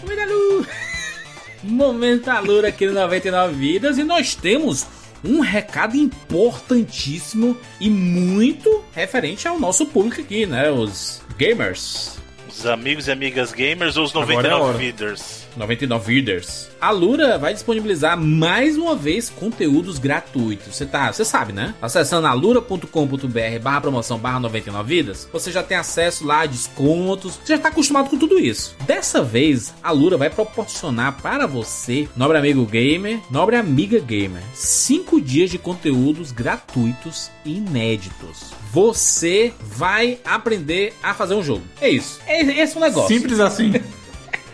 Momento 1.63 2.29
Alura 2.29 2.69
aqui 2.69 2.85
no 2.85 2.93
99 2.93 3.53
Vidas 3.53 3.97
e 3.97 4.03
nós 4.03 4.33
temos 4.33 4.87
um 5.23 5.39
recado 5.39 5.95
importantíssimo 5.97 7.57
e 7.79 7.89
muito 7.89 8.83
referente 8.93 9.47
ao 9.47 9.59
nosso 9.59 9.85
público 9.85 10.21
aqui, 10.21 10.45
né? 10.45 10.69
Os 10.71 11.21
gamers. 11.37 12.17
Os 12.47 12.65
amigos 12.65 13.07
e 13.07 13.11
amigas 13.11 13.51
gamers 13.53 13.95
ou 13.97 14.03
os 14.05 14.11
Agora 14.15 14.29
é 14.29 14.51
a 14.51 14.57
99 14.57 14.63
hora. 14.63 14.77
feeders? 14.77 15.47
99 15.59 16.13
Readers. 16.13 16.69
A 16.79 16.89
Lura 16.89 17.37
vai 17.37 17.53
disponibilizar 17.53 18.17
mais 18.17 18.77
uma 18.77 18.95
vez 18.95 19.29
conteúdos 19.29 19.99
gratuitos. 19.99 20.75
Você 20.75 20.85
tá, 20.85 21.11
você 21.11 21.25
sabe, 21.25 21.51
né? 21.51 21.75
Acessando 21.81 22.27
alura.com.br 22.27 23.59
barra 23.61 23.81
promoção 23.81 24.17
barra 24.17 24.39
99 24.39 24.95
vidas, 24.95 25.29
você 25.31 25.51
já 25.51 25.61
tem 25.61 25.77
acesso 25.77 26.25
lá 26.25 26.41
a 26.41 26.45
descontos, 26.45 27.39
você 27.43 27.55
já 27.55 27.59
tá 27.59 27.69
acostumado 27.69 28.09
com 28.09 28.17
tudo 28.17 28.39
isso. 28.39 28.75
Dessa 28.85 29.21
vez, 29.21 29.73
a 29.83 29.91
Lura 29.91 30.17
vai 30.17 30.29
proporcionar 30.29 31.21
para 31.21 31.45
você, 31.45 32.07
nobre 32.15 32.37
amigo 32.37 32.65
gamer, 32.65 33.19
nobre 33.29 33.57
amiga 33.57 33.99
gamer, 33.99 34.41
5 34.53 35.19
dias 35.19 35.49
de 35.49 35.57
conteúdos 35.57 36.31
gratuitos 36.31 37.29
e 37.43 37.57
inéditos. 37.57 38.53
Você 38.71 39.53
vai 39.61 40.19
aprender 40.23 40.93
a 41.03 41.13
fazer 41.13 41.33
um 41.33 41.43
jogo. 41.43 41.63
É 41.81 41.89
isso. 41.89 42.19
É 42.25 42.41
esse 42.41 42.75
é 42.75 42.77
o 42.77 42.81
negócio. 42.81 43.13
Simples 43.13 43.39
assim. 43.39 43.73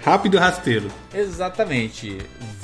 Rápido 0.05 0.37
e 0.37 0.39
rasteiro. 0.39 0.91
Exatamente. 1.11 2.19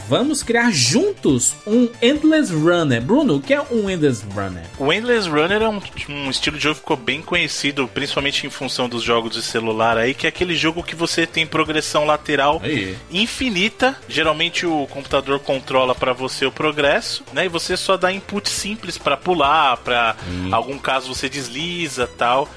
Vamos 0.08 0.44
criar 0.44 0.72
juntos 0.72 1.56
um 1.66 1.90
Endless 2.00 2.54
Runner. 2.54 3.02
Bruno, 3.02 3.38
o 3.38 3.42
que 3.42 3.52
é 3.52 3.62
um 3.62 3.90
Endless 3.90 4.24
Runner? 4.36 4.64
O 4.78 4.94
Endless 4.94 5.28
Runner 5.28 5.60
é 5.60 5.68
um, 5.68 5.82
um 6.10 6.30
estilo 6.30 6.58
de 6.58 6.64
jogo 6.64 6.76
que 6.76 6.82
ficou 6.82 6.98
bem 6.98 7.20
conhecido, 7.20 7.88
principalmente 7.88 8.46
em 8.46 8.50
função 8.52 8.88
dos 8.88 9.02
jogos 9.02 9.34
de 9.34 9.42
celular 9.42 9.98
aí, 9.98 10.14
que 10.14 10.28
é 10.28 10.30
aquele 10.30 10.54
jogo 10.54 10.84
que 10.84 10.96
você 10.96 11.26
tem 11.26 11.48
progressão 11.48 12.06
lateral 12.06 12.62
Aí. 12.64 12.96
infinita. 13.10 13.98
Geralmente 14.08 14.68
o 14.68 14.86
computador 14.88 15.40
controla 15.40 15.96
pra 15.96 16.14
você 16.14 16.46
o 16.46 16.52
progresso, 16.52 17.24
né? 17.34 17.46
E 17.46 17.50
você 17.50 17.76
só 17.76 17.98
dá 17.98 18.12
input 18.14 18.48
simples 18.50 19.00
pra 19.00 19.18
pular, 19.18 19.78
pra 19.78 20.16
algum 20.52 20.78
caso 20.78 21.08
você 21.16 21.28
desliza, 21.28 22.06
tal. 22.06 22.48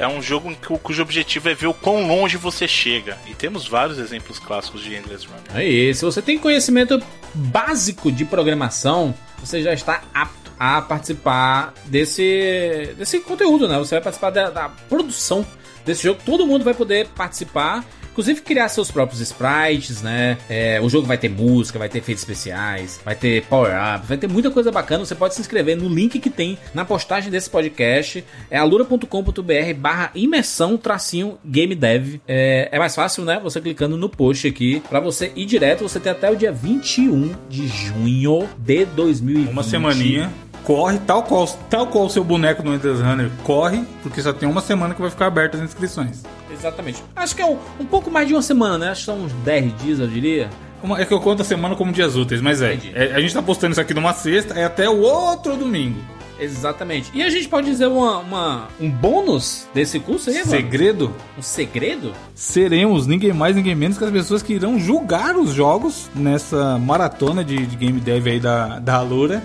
É 0.00 0.08
um 0.08 0.22
jogo 0.22 0.56
cujo 0.82 1.02
objetivo 1.02 1.50
é 1.50 1.54
ver 1.54 1.66
o 1.66 1.74
quão 1.74 2.08
longe 2.08 2.38
você 2.38 2.66
chega. 2.66 3.18
E 3.26 3.34
temos 3.34 3.68
vários 3.68 3.98
exemplos 3.98 4.38
clássicos 4.38 4.82
de 4.82 4.94
Endless 4.94 5.26
Runner. 5.26 5.42
Aí, 5.52 5.94
se 5.94 6.02
você 6.02 6.22
tem 6.22 6.38
conhecimento 6.38 6.98
básico 7.34 8.10
de 8.10 8.24
programação, 8.24 9.14
você 9.38 9.60
já 9.60 9.74
está 9.74 10.02
apto 10.14 10.50
a 10.58 10.80
participar 10.80 11.74
desse, 11.84 12.94
desse 12.96 13.20
conteúdo, 13.20 13.68
né? 13.68 13.76
Você 13.76 13.94
vai 13.94 14.02
participar 14.02 14.30
da, 14.30 14.48
da 14.48 14.68
produção 14.70 15.46
desse 15.84 16.04
jogo. 16.04 16.18
Todo 16.24 16.46
mundo 16.46 16.64
vai 16.64 16.72
poder 16.72 17.06
participar. 17.08 17.84
Inclusive 18.20 18.42
criar 18.42 18.68
seus 18.68 18.90
próprios 18.90 19.18
sprites, 19.22 20.02
né? 20.02 20.36
É, 20.46 20.78
o 20.78 20.90
jogo 20.90 21.06
vai 21.06 21.16
ter 21.16 21.30
música, 21.30 21.78
vai 21.78 21.88
ter 21.88 22.00
efeitos 22.00 22.22
especiais, 22.22 23.00
vai 23.02 23.14
ter 23.14 23.46
power-up, 23.46 24.06
vai 24.06 24.18
ter 24.18 24.28
muita 24.28 24.50
coisa 24.50 24.70
bacana. 24.70 25.06
Você 25.06 25.14
pode 25.14 25.34
se 25.34 25.40
inscrever 25.40 25.74
no 25.74 25.88
link 25.88 26.18
que 26.18 26.28
tem 26.28 26.58
na 26.74 26.84
postagem 26.84 27.30
desse 27.30 27.48
podcast. 27.48 28.22
É 28.50 28.58
alura.com.br 28.58 29.74
barra 29.78 30.10
imersão 30.14 30.76
tracinho 30.76 31.38
game 31.42 31.74
dev. 31.74 32.20
É, 32.28 32.68
é 32.70 32.78
mais 32.78 32.94
fácil, 32.94 33.24
né? 33.24 33.40
Você 33.42 33.58
clicando 33.58 33.96
no 33.96 34.10
post 34.10 34.46
aqui 34.46 34.82
pra 34.90 35.00
você 35.00 35.32
ir 35.34 35.46
direto. 35.46 35.82
Você 35.82 35.98
tem 35.98 36.12
até 36.12 36.30
o 36.30 36.36
dia 36.36 36.52
21 36.52 37.34
de 37.48 37.68
junho 37.68 38.46
de 38.58 38.84
2020. 38.84 39.50
Uma 39.50 39.62
semaninha. 39.62 40.30
Corre, 40.64 40.98
tal 41.06 41.22
qual, 41.22 41.46
tal 41.68 41.86
qual 41.86 42.06
o 42.06 42.10
seu 42.10 42.22
boneco 42.22 42.62
no 42.62 42.74
Endless 42.74 43.02
Runner, 43.02 43.30
corre, 43.42 43.82
porque 44.02 44.20
só 44.22 44.32
tem 44.32 44.48
uma 44.48 44.60
semana 44.60 44.94
que 44.94 45.00
vai 45.00 45.10
ficar 45.10 45.26
aberta 45.26 45.56
as 45.56 45.62
inscrições. 45.64 46.22
Exatamente. 46.52 47.02
Acho 47.16 47.34
que 47.34 47.42
é 47.42 47.46
um, 47.46 47.56
um 47.80 47.86
pouco 47.86 48.10
mais 48.10 48.28
de 48.28 48.34
uma 48.34 48.42
semana, 48.42 48.76
né? 48.78 48.90
Acho 48.90 49.00
que 49.00 49.06
são 49.06 49.18
uns 49.24 49.32
10 49.44 49.76
dias, 49.82 49.98
eu 49.98 50.06
diria. 50.06 50.50
Uma- 50.82 51.00
é 51.00 51.04
que 51.04 51.12
eu 51.12 51.20
conto 51.20 51.42
a 51.42 51.44
semana 51.44 51.74
como 51.74 51.92
dias 51.92 52.16
úteis, 52.16 52.40
mas 52.40 52.60
é, 52.62 52.78
é, 52.94 53.12
A 53.14 53.20
gente 53.20 53.34
tá 53.34 53.42
postando 53.42 53.72
isso 53.72 53.80
aqui 53.80 53.94
numa 53.94 54.12
sexta, 54.12 54.54
é 54.54 54.64
até 54.64 54.88
o 54.88 55.00
outro 55.00 55.56
domingo. 55.56 55.98
Exatamente. 56.38 57.10
E 57.12 57.22
a 57.22 57.28
gente 57.28 57.46
pode 57.48 57.66
dizer 57.66 57.86
uma, 57.86 58.18
uma- 58.18 58.68
um 58.80 58.90
bônus 58.90 59.66
desse 59.74 60.00
curso 60.00 60.30
aí, 60.30 60.36
mano? 60.36 60.50
Segredo? 60.50 61.14
Um 61.38 61.42
segredo? 61.42 62.12
Seremos 62.34 63.06
ninguém 63.06 63.32
mais, 63.32 63.54
ninguém 63.54 63.74
menos 63.74 63.98
que 63.98 64.04
as 64.04 64.10
pessoas 64.10 64.42
que 64.42 64.54
irão 64.54 64.78
julgar 64.78 65.36
os 65.36 65.52
jogos 65.52 66.08
nessa 66.14 66.78
maratona 66.78 67.44
de, 67.44 67.66
de 67.66 67.76
game 67.76 68.00
dev 68.00 68.26
aí 68.26 68.40
da, 68.40 68.78
da 68.78 68.96
Alura. 68.96 69.42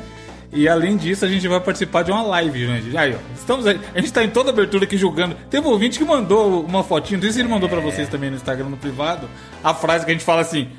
E 0.56 0.70
além 0.70 0.96
disso, 0.96 1.26
a 1.26 1.28
gente 1.28 1.46
vai 1.50 1.60
participar 1.60 2.02
de 2.04 2.12
uma 2.12 2.22
live, 2.24 2.66
Jurandir. 2.66 2.98
Aí, 2.98 3.14
ó, 3.14 3.18
estamos 3.36 3.68
aí. 3.68 3.78
A 3.94 4.00
gente 4.00 4.14
tá 4.14 4.24
em 4.24 4.30
toda 4.30 4.52
abertura 4.52 4.86
aqui 4.86 4.98
julgando. 4.98 5.36
Teve 5.50 5.68
um 5.68 5.70
ouvinte 5.70 6.00
que 6.00 6.06
mandou 6.06 6.64
uma 6.64 6.82
fotinha, 6.82 7.18
não 7.18 7.24
sei 7.24 7.34
se 7.34 7.40
ele 7.42 7.50
mandou 7.50 7.68
pra 7.68 7.82
vocês 7.82 8.08
também 8.08 8.30
no 8.30 8.38
Instagram, 8.38 8.70
no 8.70 8.78
privado, 8.78 9.30
a 9.62 9.74
frase 9.74 10.06
que 10.06 10.12
a 10.12 10.14
gente 10.14 10.24
fala 10.24 10.42
assim. 10.42 10.70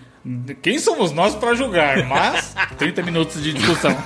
Quem 0.60 0.78
somos 0.80 1.12
nós 1.12 1.36
pra 1.36 1.54
julgar? 1.54 2.04
Mas 2.04 2.56
30 2.78 3.02
minutos 3.02 3.40
de 3.40 3.52
discussão. 3.52 3.96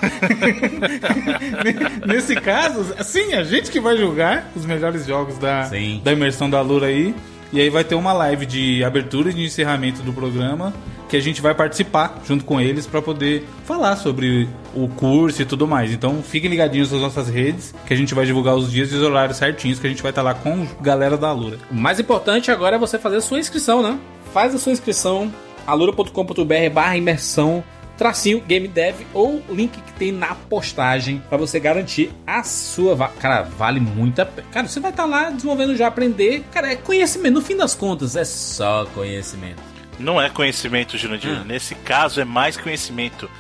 Nesse 2.07 2.35
caso, 2.35 2.85
sim, 3.05 3.33
a 3.35 3.43
gente 3.45 3.71
que 3.71 3.81
vai 3.81 3.97
julgar 3.97 4.51
os 4.55 4.67
melhores 4.67 5.07
jogos 5.07 5.39
da, 5.39 5.65
Sim. 5.65 6.01
da 6.05 6.13
imersão 6.13 6.51
da 6.51 6.61
Lura 6.61 6.89
aí. 6.89 7.15
E 7.53 7.61
aí 7.61 7.69
vai 7.69 7.83
ter 7.83 7.95
uma 7.95 8.13
live 8.13 8.47
de 8.47 8.85
abertura 8.85 9.31
e 9.31 9.35
de 9.35 9.45
encerramento 9.45 10.03
do 10.03 10.13
programa 10.13 10.73
que 11.09 11.17
a 11.17 11.21
gente 11.21 11.43
vai 11.43 11.53
participar 11.53 12.23
junto 12.25 12.45
com 12.45 12.61
eles 12.61 12.87
para 12.87 13.03
poder 13.03 13.45
falar 13.65 13.97
sobre 13.97 14.49
o 14.73 14.87
curso 14.87 15.43
e 15.43 15.45
tudo 15.45 15.67
mais. 15.67 15.93
Então 15.93 16.23
fiquem 16.23 16.49
ligadinhos 16.49 16.93
nas 16.93 17.01
nossas 17.01 17.29
redes 17.29 17.75
que 17.85 17.93
a 17.93 17.97
gente 17.97 18.15
vai 18.15 18.25
divulgar 18.25 18.55
os 18.55 18.71
dias 18.71 18.93
e 18.93 18.95
os 18.95 19.03
horários 19.03 19.37
certinhos 19.37 19.81
que 19.81 19.87
a 19.89 19.91
gente 19.91 20.03
vai 20.03 20.13
estar 20.13 20.23
lá 20.23 20.35
com 20.35 20.63
a 20.63 20.83
galera 20.83 21.17
da 21.17 21.33
Lura. 21.33 21.59
O 21.69 21.75
mais 21.75 21.99
importante 21.99 22.53
agora 22.53 22.77
é 22.77 22.79
você 22.79 22.97
fazer 22.97 23.17
a 23.17 23.21
sua 23.21 23.41
inscrição, 23.41 23.83
né? 23.83 23.99
Faz 24.33 24.55
a 24.55 24.59
sua 24.59 24.71
inscrição, 24.71 25.33
alura.com.br 25.67 26.71
barra 26.73 26.97
imersão, 26.97 27.65
tracinho 28.01 28.41
game 28.41 28.67
dev 28.67 28.97
ou 29.13 29.43
o 29.47 29.55
link 29.55 29.79
que 29.79 29.93
tem 29.93 30.11
na 30.11 30.35
postagem 30.35 31.23
para 31.29 31.37
você 31.37 31.61
garantir 31.61 32.11
a 32.27 32.43
sua 32.43 32.97
cara 33.09 33.43
vale 33.43 33.79
muito 33.79 34.23
a 34.23 34.25
pena 34.25 34.49
cara 34.51 34.67
você 34.67 34.81
vai 34.81 34.91
estar 34.91 35.05
lá 35.05 35.29
desenvolvendo 35.29 35.77
já 35.77 35.87
aprender 35.87 36.43
cara 36.51 36.73
é 36.73 36.77
conhecimento 36.77 37.35
no 37.35 37.43
fim 37.43 37.59
das 37.59 37.75
contas 37.75 38.17
é 38.17 38.25
só 38.25 38.87
conhecimento 38.95 39.61
Não 39.99 40.19
é 40.21 40.31
conhecimento, 40.31 40.97
Jurandir. 40.97 41.31
Hum. 41.31 41.45
Nesse 41.45 41.75
caso, 41.75 42.23
é 42.23 42.25
mais 42.25 42.57
conhecimento. 42.57 43.31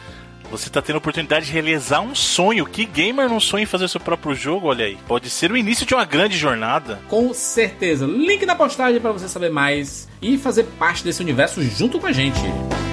Você 0.50 0.68
tá 0.68 0.82
tendo 0.82 0.96
a 0.96 0.98
oportunidade 0.98 1.46
de 1.46 1.52
realizar 1.52 2.00
um 2.02 2.14
sonho. 2.14 2.66
Que 2.66 2.84
gamer 2.84 3.30
não 3.30 3.40
sonha 3.40 3.62
em 3.62 3.66
fazer 3.66 3.88
seu 3.88 3.98
próprio 3.98 4.34
jogo? 4.34 4.66
Olha 4.66 4.84
aí. 4.84 4.98
Pode 5.08 5.30
ser 5.30 5.50
o 5.50 5.56
início 5.56 5.86
de 5.86 5.94
uma 5.94 6.04
grande 6.04 6.36
jornada. 6.36 7.00
com 7.08 7.32
certeza 7.32 8.04
link 8.04 8.44
na 8.44 8.54
postagem 8.54 9.00
para 9.00 9.12
você 9.12 9.26
saber 9.26 9.50
mais 9.50 10.06
e 10.20 10.36
fazer 10.36 10.64
parte 10.78 11.02
desse 11.02 11.22
universo 11.22 11.62
junto 11.62 11.98
com 11.98 12.06
a 12.06 12.12
gente 12.12 12.40
Vamos 12.40 12.89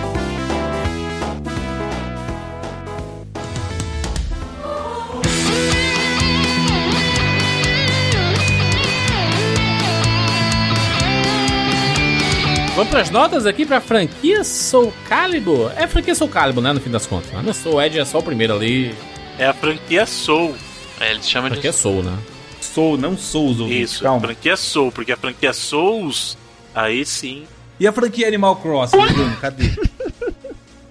pras 12.88 13.10
notas 13.10 13.46
aqui 13.46 13.66
pra 13.66 13.80
franquia 13.82 14.44
Soul 14.44 14.94
Calibur. 15.08 15.72
É 15.76 15.88
franquia 15.88 16.16
Soul 16.16 16.30
Calibur, 16.30 16.64
né? 16.64 16.74
No 16.74 16.80
fim 16.80 16.90
das 16.90 17.06
contas. 17.06 17.32
Né? 17.32 17.54
Soul 17.54 17.82
Edge 17.82 18.00
é 18.00 18.06
só 18.06 18.20
o 18.20 18.24
primeiro 18.24 18.54
ali. 18.56 18.96
É 19.38 19.46
a 19.46 19.54
franquia 19.54 20.06
Soul. 20.06 20.56
É, 21.00 21.12
eles 21.12 21.30
chamam 21.30 21.50
Franquia 21.52 21.72
de. 21.72 21.78
Soul, 21.78 22.04
né? 22.04 22.18
Sou, 22.62 22.98
não 22.98 23.18
sou 23.18 23.50
os 23.50 23.60
ouvintes, 23.60 23.92
Isso, 23.92 24.04
calma. 24.04 24.22
franquia 24.22 24.56
Soul. 24.58 24.92
Porque 24.92 25.12
a 25.12 25.18
franquia 25.18 25.54
Souls, 25.54 26.38
aí 26.74 27.06
sim. 27.06 27.46
E 27.80 27.88
a 27.88 27.92
franquia 27.92 28.28
Animal 28.28 28.56
Crossing, 28.56 28.98
Bruno, 29.14 29.38
cadê? 29.38 29.70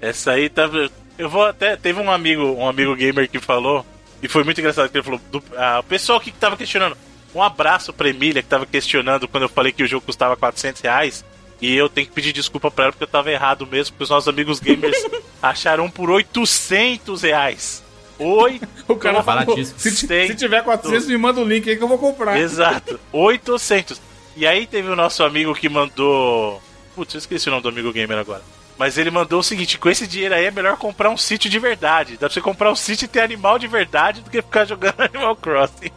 Essa 0.01 0.33
aí 0.33 0.49
tava. 0.49 0.89
Eu 1.19 1.29
vou 1.29 1.45
até. 1.45 1.77
Teve 1.77 2.01
um 2.01 2.11
amigo, 2.11 2.43
um 2.43 2.69
amigo 2.69 2.95
gamer 2.95 3.29
que 3.29 3.41
falou. 3.41 3.85
E 4.23 4.29
foi 4.29 4.45
muito 4.45 4.61
engraçado 4.61 4.89
que 4.89 4.97
ele 4.97 5.05
falou. 5.05 5.21
Do, 5.31 5.43
ah, 5.57 5.81
o 5.81 5.85
pessoal 5.85 6.21
que 6.21 6.31
tava 6.31 6.57
questionando. 6.57 6.97
Um 7.35 7.43
abraço 7.43 7.93
pra 7.93 8.09
Emília 8.09 8.43
que 8.43 8.49
tava 8.49 8.65
questionando 8.65 9.29
quando 9.29 9.43
eu 9.43 9.49
falei 9.49 9.71
que 9.71 9.83
o 9.83 9.87
jogo 9.87 10.07
custava 10.07 10.37
400 10.37 10.81
reais. 10.81 11.25
E 11.61 11.75
eu 11.75 11.89
tenho 11.89 12.07
que 12.07 12.13
pedir 12.13 12.33
desculpa 12.33 12.71
pra 12.71 12.85
ela 12.85 12.93
porque 12.93 13.05
eu 13.05 13.09
tava 13.09 13.31
errado 13.31 13.67
mesmo. 13.67 13.93
Porque 13.93 14.05
os 14.05 14.11
nossos 14.11 14.29
amigos 14.29 14.61
gamers 14.61 14.97
acharam 15.43 15.85
um 15.87 15.91
por 15.91 16.11
800 16.11 17.23
reais. 17.23 17.83
Oi. 18.19 18.61
O 18.89 18.97
cara 18.97 19.23
falou, 19.23 19.55
disso. 19.57 19.75
se, 19.77 19.91
se 19.91 20.35
tiver 20.35 20.63
400, 20.63 21.07
me 21.07 21.17
manda 21.19 21.41
o 21.41 21.45
link 21.45 21.69
aí 21.69 21.77
que 21.77 21.83
eu 21.83 21.89
vou 21.89 21.99
comprar. 21.99 22.39
Exato. 22.39 22.99
800. 23.13 24.01
E 24.37 24.47
aí 24.47 24.67
teve 24.67 24.89
o 24.89 24.97
nosso 24.97 25.23
amigo 25.23 25.55
que 25.55 25.69
mandou. 25.69 26.63
Putz, 26.95 27.15
eu 27.15 27.19
esqueci 27.19 27.49
o 27.49 27.51
nome 27.51 27.63
do 27.63 27.69
amigo 27.69 27.93
gamer 27.93 28.19
agora. 28.19 28.43
Mas 28.79 28.97
ele 28.99 29.11
mandou 29.11 29.41
o 29.41 29.43
seguinte: 29.43 29.79
com 29.79 29.89
esse 29.89 30.07
dinheiro 30.07 30.35
aí 30.35 30.45
é 30.47 30.51
melhor 30.51 30.77
comprar 30.77 31.09
um 31.11 31.17
sítio 31.17 31.49
de 31.51 31.59
verdade. 31.59 32.13
Dá 32.15 32.21
pra 32.21 32.29
você 32.31 32.41
comprar 32.41 32.71
um 32.71 32.77
sítio 32.77 33.05
e 33.07 33.09
ter 33.09 33.21
animal 33.21 33.59
de 33.59 33.67
verdade 33.67 34.21
do 34.21 34.31
que 34.31 34.43
ficar 34.43 34.65
jogando 34.67 35.01
Animal 35.01 35.37
Crossing. 35.37 35.91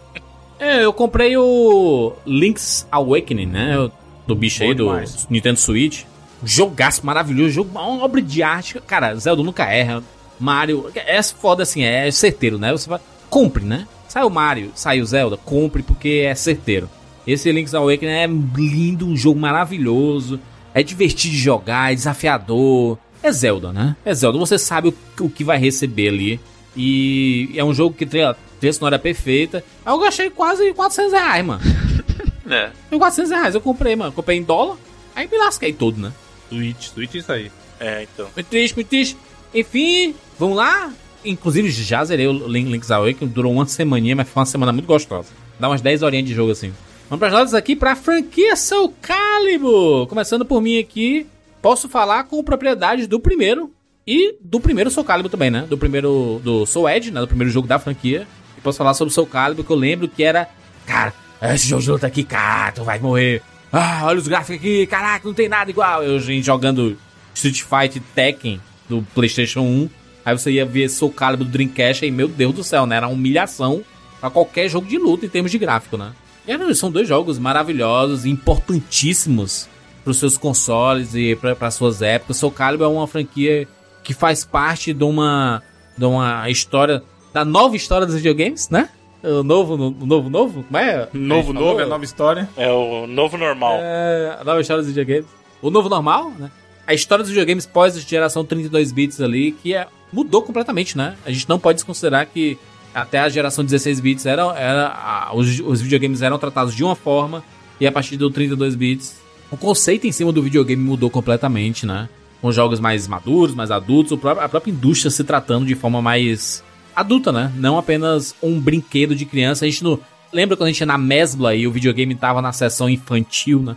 É, 0.58 0.84
eu 0.84 0.92
comprei 0.92 1.38
o 1.38 2.14
Link's 2.26 2.86
Awakening, 2.92 3.46
né? 3.46 3.80
o- 3.80 3.92
Do 4.30 4.36
bicho 4.36 4.62
aí, 4.64 4.76
do. 4.76 4.92
Nintendo 5.28 5.60
Switch. 5.60 6.04
Jogaço 6.44 7.04
maravilhoso, 7.04 7.50
jogo, 7.50 7.72
uma 7.72 8.04
obra 8.04 8.22
de 8.22 8.44
arte. 8.44 8.80
Cara, 8.82 9.16
Zelda 9.16 9.42
nunca 9.42 9.66
erra. 9.66 10.04
Mario, 10.40 10.92
é 10.96 11.22
foda 11.24 11.64
assim, 11.64 11.82
é 11.82 12.10
certeiro, 12.12 12.60
né? 12.60 12.72
Você 12.72 12.88
vai. 12.88 13.00
Compre, 13.28 13.64
né? 13.66 13.88
Sai 14.08 14.24
o 14.24 14.30
Mario, 14.30 14.72
sai 14.76 15.02
o 15.02 15.06
Zelda, 15.06 15.36
compre 15.36 15.82
porque 15.82 16.26
é 16.26 16.36
certeiro. 16.36 16.88
Esse 17.26 17.52
Link's 17.52 17.74
Awakening 17.74 18.12
é 18.12 18.28
lindo, 18.28 19.08
um 19.08 19.18
jogo 19.18 19.40
maravilhoso. 19.40 20.40
É 20.74 20.84
divertido 20.84 21.34
de 21.34 21.40
jogar, 21.40 21.92
é 21.92 21.96
desafiador. 21.96 22.98
É 23.22 23.32
Zelda, 23.32 23.74
né? 23.74 23.96
É 24.06 24.14
Zelda. 24.14 24.38
Você 24.38 24.58
sabe 24.58 24.90
o, 24.90 25.24
o 25.26 25.30
que 25.30 25.44
vai 25.44 25.58
receber 25.58 26.10
ali. 26.10 26.40
E 26.76 27.52
é 27.56 27.64
um 27.64 27.74
jogo 27.74 27.96
que 27.96 28.06
tem 28.06 28.24
a 28.24 28.36
trilha 28.60 28.74
sonora 28.74 29.00
perfeita. 29.00 29.64
Aí 29.86 29.94
eu 29.94 30.00
gastei 30.00 30.30
quase 30.30 30.72
400 30.74 31.14
reais, 31.14 31.46
mano. 31.46 31.62
né? 32.50 32.72
Foi 32.90 32.98
400 32.98 33.32
reais, 33.32 33.56
eu 33.56 33.62
comprei, 33.62 33.96
mano. 33.96 34.12
Comprei 34.12 34.38
em 34.38 34.44
dólar. 34.44 34.78
Aí 35.16 35.28
me 35.32 35.38
lasquei 35.38 35.72
todo, 35.74 36.00
né? 36.00 36.12
Switch, 36.50 36.88
Switch 36.88 37.16
é 37.16 37.18
isso 37.20 37.32
aí. 37.32 37.52
É, 37.80 38.04
então. 38.04 38.28
Muito 38.36 38.48
triste, 38.48 38.76
muito 38.76 38.88
triste. 38.90 39.18
Enfim, 39.54 40.14
vamos 40.38 40.58
lá. 40.58 40.92
Inclusive, 41.24 41.70
já 41.72 42.04
zerei 42.04 42.28
o 42.28 42.32
Link- 42.48 42.70
Link's 42.72 42.92
Awakening. 42.92 43.32
Durou 43.32 43.52
uma 43.54 43.66
semaninha, 43.66 44.16
mas 44.16 44.28
foi 44.30 44.40
uma 44.42 44.46
semana 44.46 44.72
muito 44.72 44.86
gostosa. 44.86 45.30
Dá 45.60 45.70
umas 45.70 45.82
10 45.82 46.02
horinhas 46.04 46.26
de 46.26 46.34
jogo 46.34 46.52
assim. 46.52 46.74
Vamos 47.10 47.20
pras 47.20 47.34
notas 47.34 47.54
aqui 47.54 47.76
pra 47.76 47.96
franquia 47.96 48.56
Soul 48.56 48.94
Calibur. 49.02 50.08
Começando 50.08 50.46
por 50.46 50.62
mim 50.62 50.78
aqui. 50.80 51.26
Posso 51.62 51.90
falar 51.90 52.24
com 52.26 52.44
propriedade 52.44 53.08
do 53.08 53.20
primeiro. 53.20 53.72
E 54.08 54.36
do 54.42 54.60
primeiro 54.60 54.90
Soul 54.90 55.06
Calibur 55.06 55.30
também, 55.30 55.52
né? 55.52 55.66
Do 55.70 55.78
primeiro... 55.78 56.40
Do 56.44 56.66
Soul 56.66 56.90
Edge, 56.90 57.12
né? 57.12 57.20
Do 57.20 57.28
primeiro 57.28 57.52
jogo 57.52 57.68
da 57.68 57.78
franquia. 57.78 58.26
E 58.58 58.62
posso 58.62 58.78
falar 58.78 58.94
sobre 58.94 59.12
o 59.12 59.14
Soul 59.14 59.28
Calibur, 59.28 59.66
que 59.66 59.72
eu 59.72 59.76
lembro 59.76 60.08
que 60.08 60.24
era... 60.24 60.48
Cara, 60.86 61.14
esse 61.42 61.68
de 61.68 61.74
luta 61.92 62.08
aqui, 62.08 62.24
cara, 62.24 62.72
tu 62.72 62.84
vai 62.84 63.00
morrer. 63.00 63.42
Ah, 63.72 64.02
olha 64.06 64.18
os 64.20 64.28
gráficos 64.28 64.56
aqui, 64.58 64.86
caraca, 64.88 65.28
não 65.28 65.34
tem 65.34 65.48
nada 65.48 65.70
igual. 65.70 66.04
Eu 66.04 66.20
gente, 66.20 66.46
jogando 66.46 66.98
Street 67.34 67.62
Fighter 67.62 68.02
Tekken 68.16 68.60
do 68.90 69.06
PlayStation 69.14 69.62
1. 69.62 69.90
Aí 70.26 70.38
você 70.38 70.52
ia 70.52 70.66
ver 70.66 70.90
Soul 70.90 71.12
Calibur 71.12 71.46
do 71.46 71.52
Dreamcast 71.52 72.06
e, 72.06 72.12
meu 72.12 72.28
Deus 72.28 72.54
do 72.54 72.64
céu, 72.64 72.86
né? 72.86 72.98
Era 72.98 73.08
uma 73.08 73.14
humilhação 73.14 73.84
pra 74.20 74.30
qualquer 74.30 74.68
jogo 74.70 74.88
de 74.88 74.98
luta 74.98 75.26
em 75.26 75.30
termos 75.30 75.52
de 75.52 75.58
gráfico, 75.58 75.98
né? 75.98 76.12
E 76.48 76.52
era- 76.52 76.74
são 76.76 76.92
dois 76.92 77.08
jogos 77.08 77.38
maravilhosos, 77.40 78.26
importantíssimos 78.26 79.70
pros 80.04 80.18
seus 80.18 80.38
consoles 80.38 81.14
e 81.14 81.36
pra 81.36 81.70
suas 81.72 82.02
épocas. 82.02 82.38
Soul 82.38 82.52
Calibur 82.52 82.86
é 82.86 82.90
uma 82.90 83.08
franquia 83.08 83.68
que 84.04 84.14
faz 84.14 84.44
parte 84.44 84.94
de 84.94 85.04
uma, 85.04 85.62
de 85.98 86.06
uma 86.06 86.50
história, 86.50 87.04
da 87.34 87.46
nova 87.46 87.76
história 87.76 88.06
dos 88.08 88.16
videogames, 88.16 88.70
né? 88.70 88.90
O 89.24 89.44
novo, 89.44 89.74
o 89.76 90.06
novo, 90.06 90.30
novo? 90.30 90.64
Como 90.64 90.78
é? 90.78 91.08
Novo, 91.14 91.52
A 91.52 91.54
novo, 91.54 91.66
falou? 91.70 91.82
é 91.82 91.86
nova 91.86 92.04
história. 92.06 92.50
É 92.56 92.72
o 92.72 93.06
novo 93.06 93.38
normal. 93.38 93.74
É, 93.82 94.38
a 94.40 94.44
nova 94.44 94.62
história 94.62 94.82
dos 94.82 94.92
videogames. 94.94 95.26
O 95.62 95.70
novo 95.70 95.90
normal, 95.90 96.32
né? 96.40 96.50
A 96.88 96.94
história 96.94 97.22
dos 97.24 97.30
videogames 97.32 97.66
pós 97.66 98.00
geração 98.02 98.46
32 98.46 98.92
bits 98.92 99.20
ali, 99.22 99.52
que 99.52 99.74
é, 99.76 99.88
mudou 100.12 100.42
completamente, 100.42 100.98
né? 100.98 101.16
A 101.26 101.32
gente 101.32 101.48
não 101.50 101.60
pode 101.60 101.76
desconsiderar 101.76 102.26
que 102.28 102.58
até 102.96 103.20
a 103.20 103.30
geração 103.30 103.64
16 103.64 104.00
bits 104.00 104.26
era, 104.26 104.42
era 104.58 104.88
a- 104.88 105.32
os, 105.36 105.60
os 105.60 105.82
videogames 105.82 106.22
eram 106.22 106.40
tratados 106.40 106.74
de 106.74 106.84
uma 106.84 106.96
forma 106.96 107.44
e 107.80 107.86
a 107.86 107.92
partir 107.92 108.18
do 108.18 108.30
32 108.32 108.74
bits 108.76 109.20
o 109.52 109.58
conceito 109.58 110.08
em 110.08 110.12
cima 110.12 110.32
do 110.32 110.42
videogame 110.42 110.82
mudou 110.82 111.10
completamente, 111.10 111.86
né? 111.86 112.08
Com 112.42 112.52
jogos 112.52 112.80
mais 112.80 113.08
maduros, 113.08 113.54
mais 113.54 113.70
adultos, 113.70 114.12
o 114.14 114.18
próprio- 114.18 114.46
a 114.46 114.50
própria 114.50 114.72
indústria 114.72 115.12
se 115.12 115.24
tratando 115.24 115.66
de 115.66 115.76
forma 115.76 116.02
mais 116.02 116.64
adulta, 117.00 117.32
né? 117.32 117.52
Não 117.56 117.78
apenas 117.78 118.36
um 118.42 118.60
brinquedo 118.60 119.16
de 119.16 119.26
criança. 119.26 119.66
A 119.66 119.70
gente 119.70 119.84
não. 119.84 120.00
Lembra 120.32 120.56
quando 120.56 120.68
a 120.68 120.72
gente 120.72 120.82
ia 120.82 120.86
na 120.86 120.98
Mesbla 120.98 121.56
e 121.56 121.66
o 121.66 121.72
videogame 121.72 122.14
tava 122.14 122.42
na 122.42 122.52
seção 122.52 122.90
infantil, 122.90 123.62
né? 123.62 123.76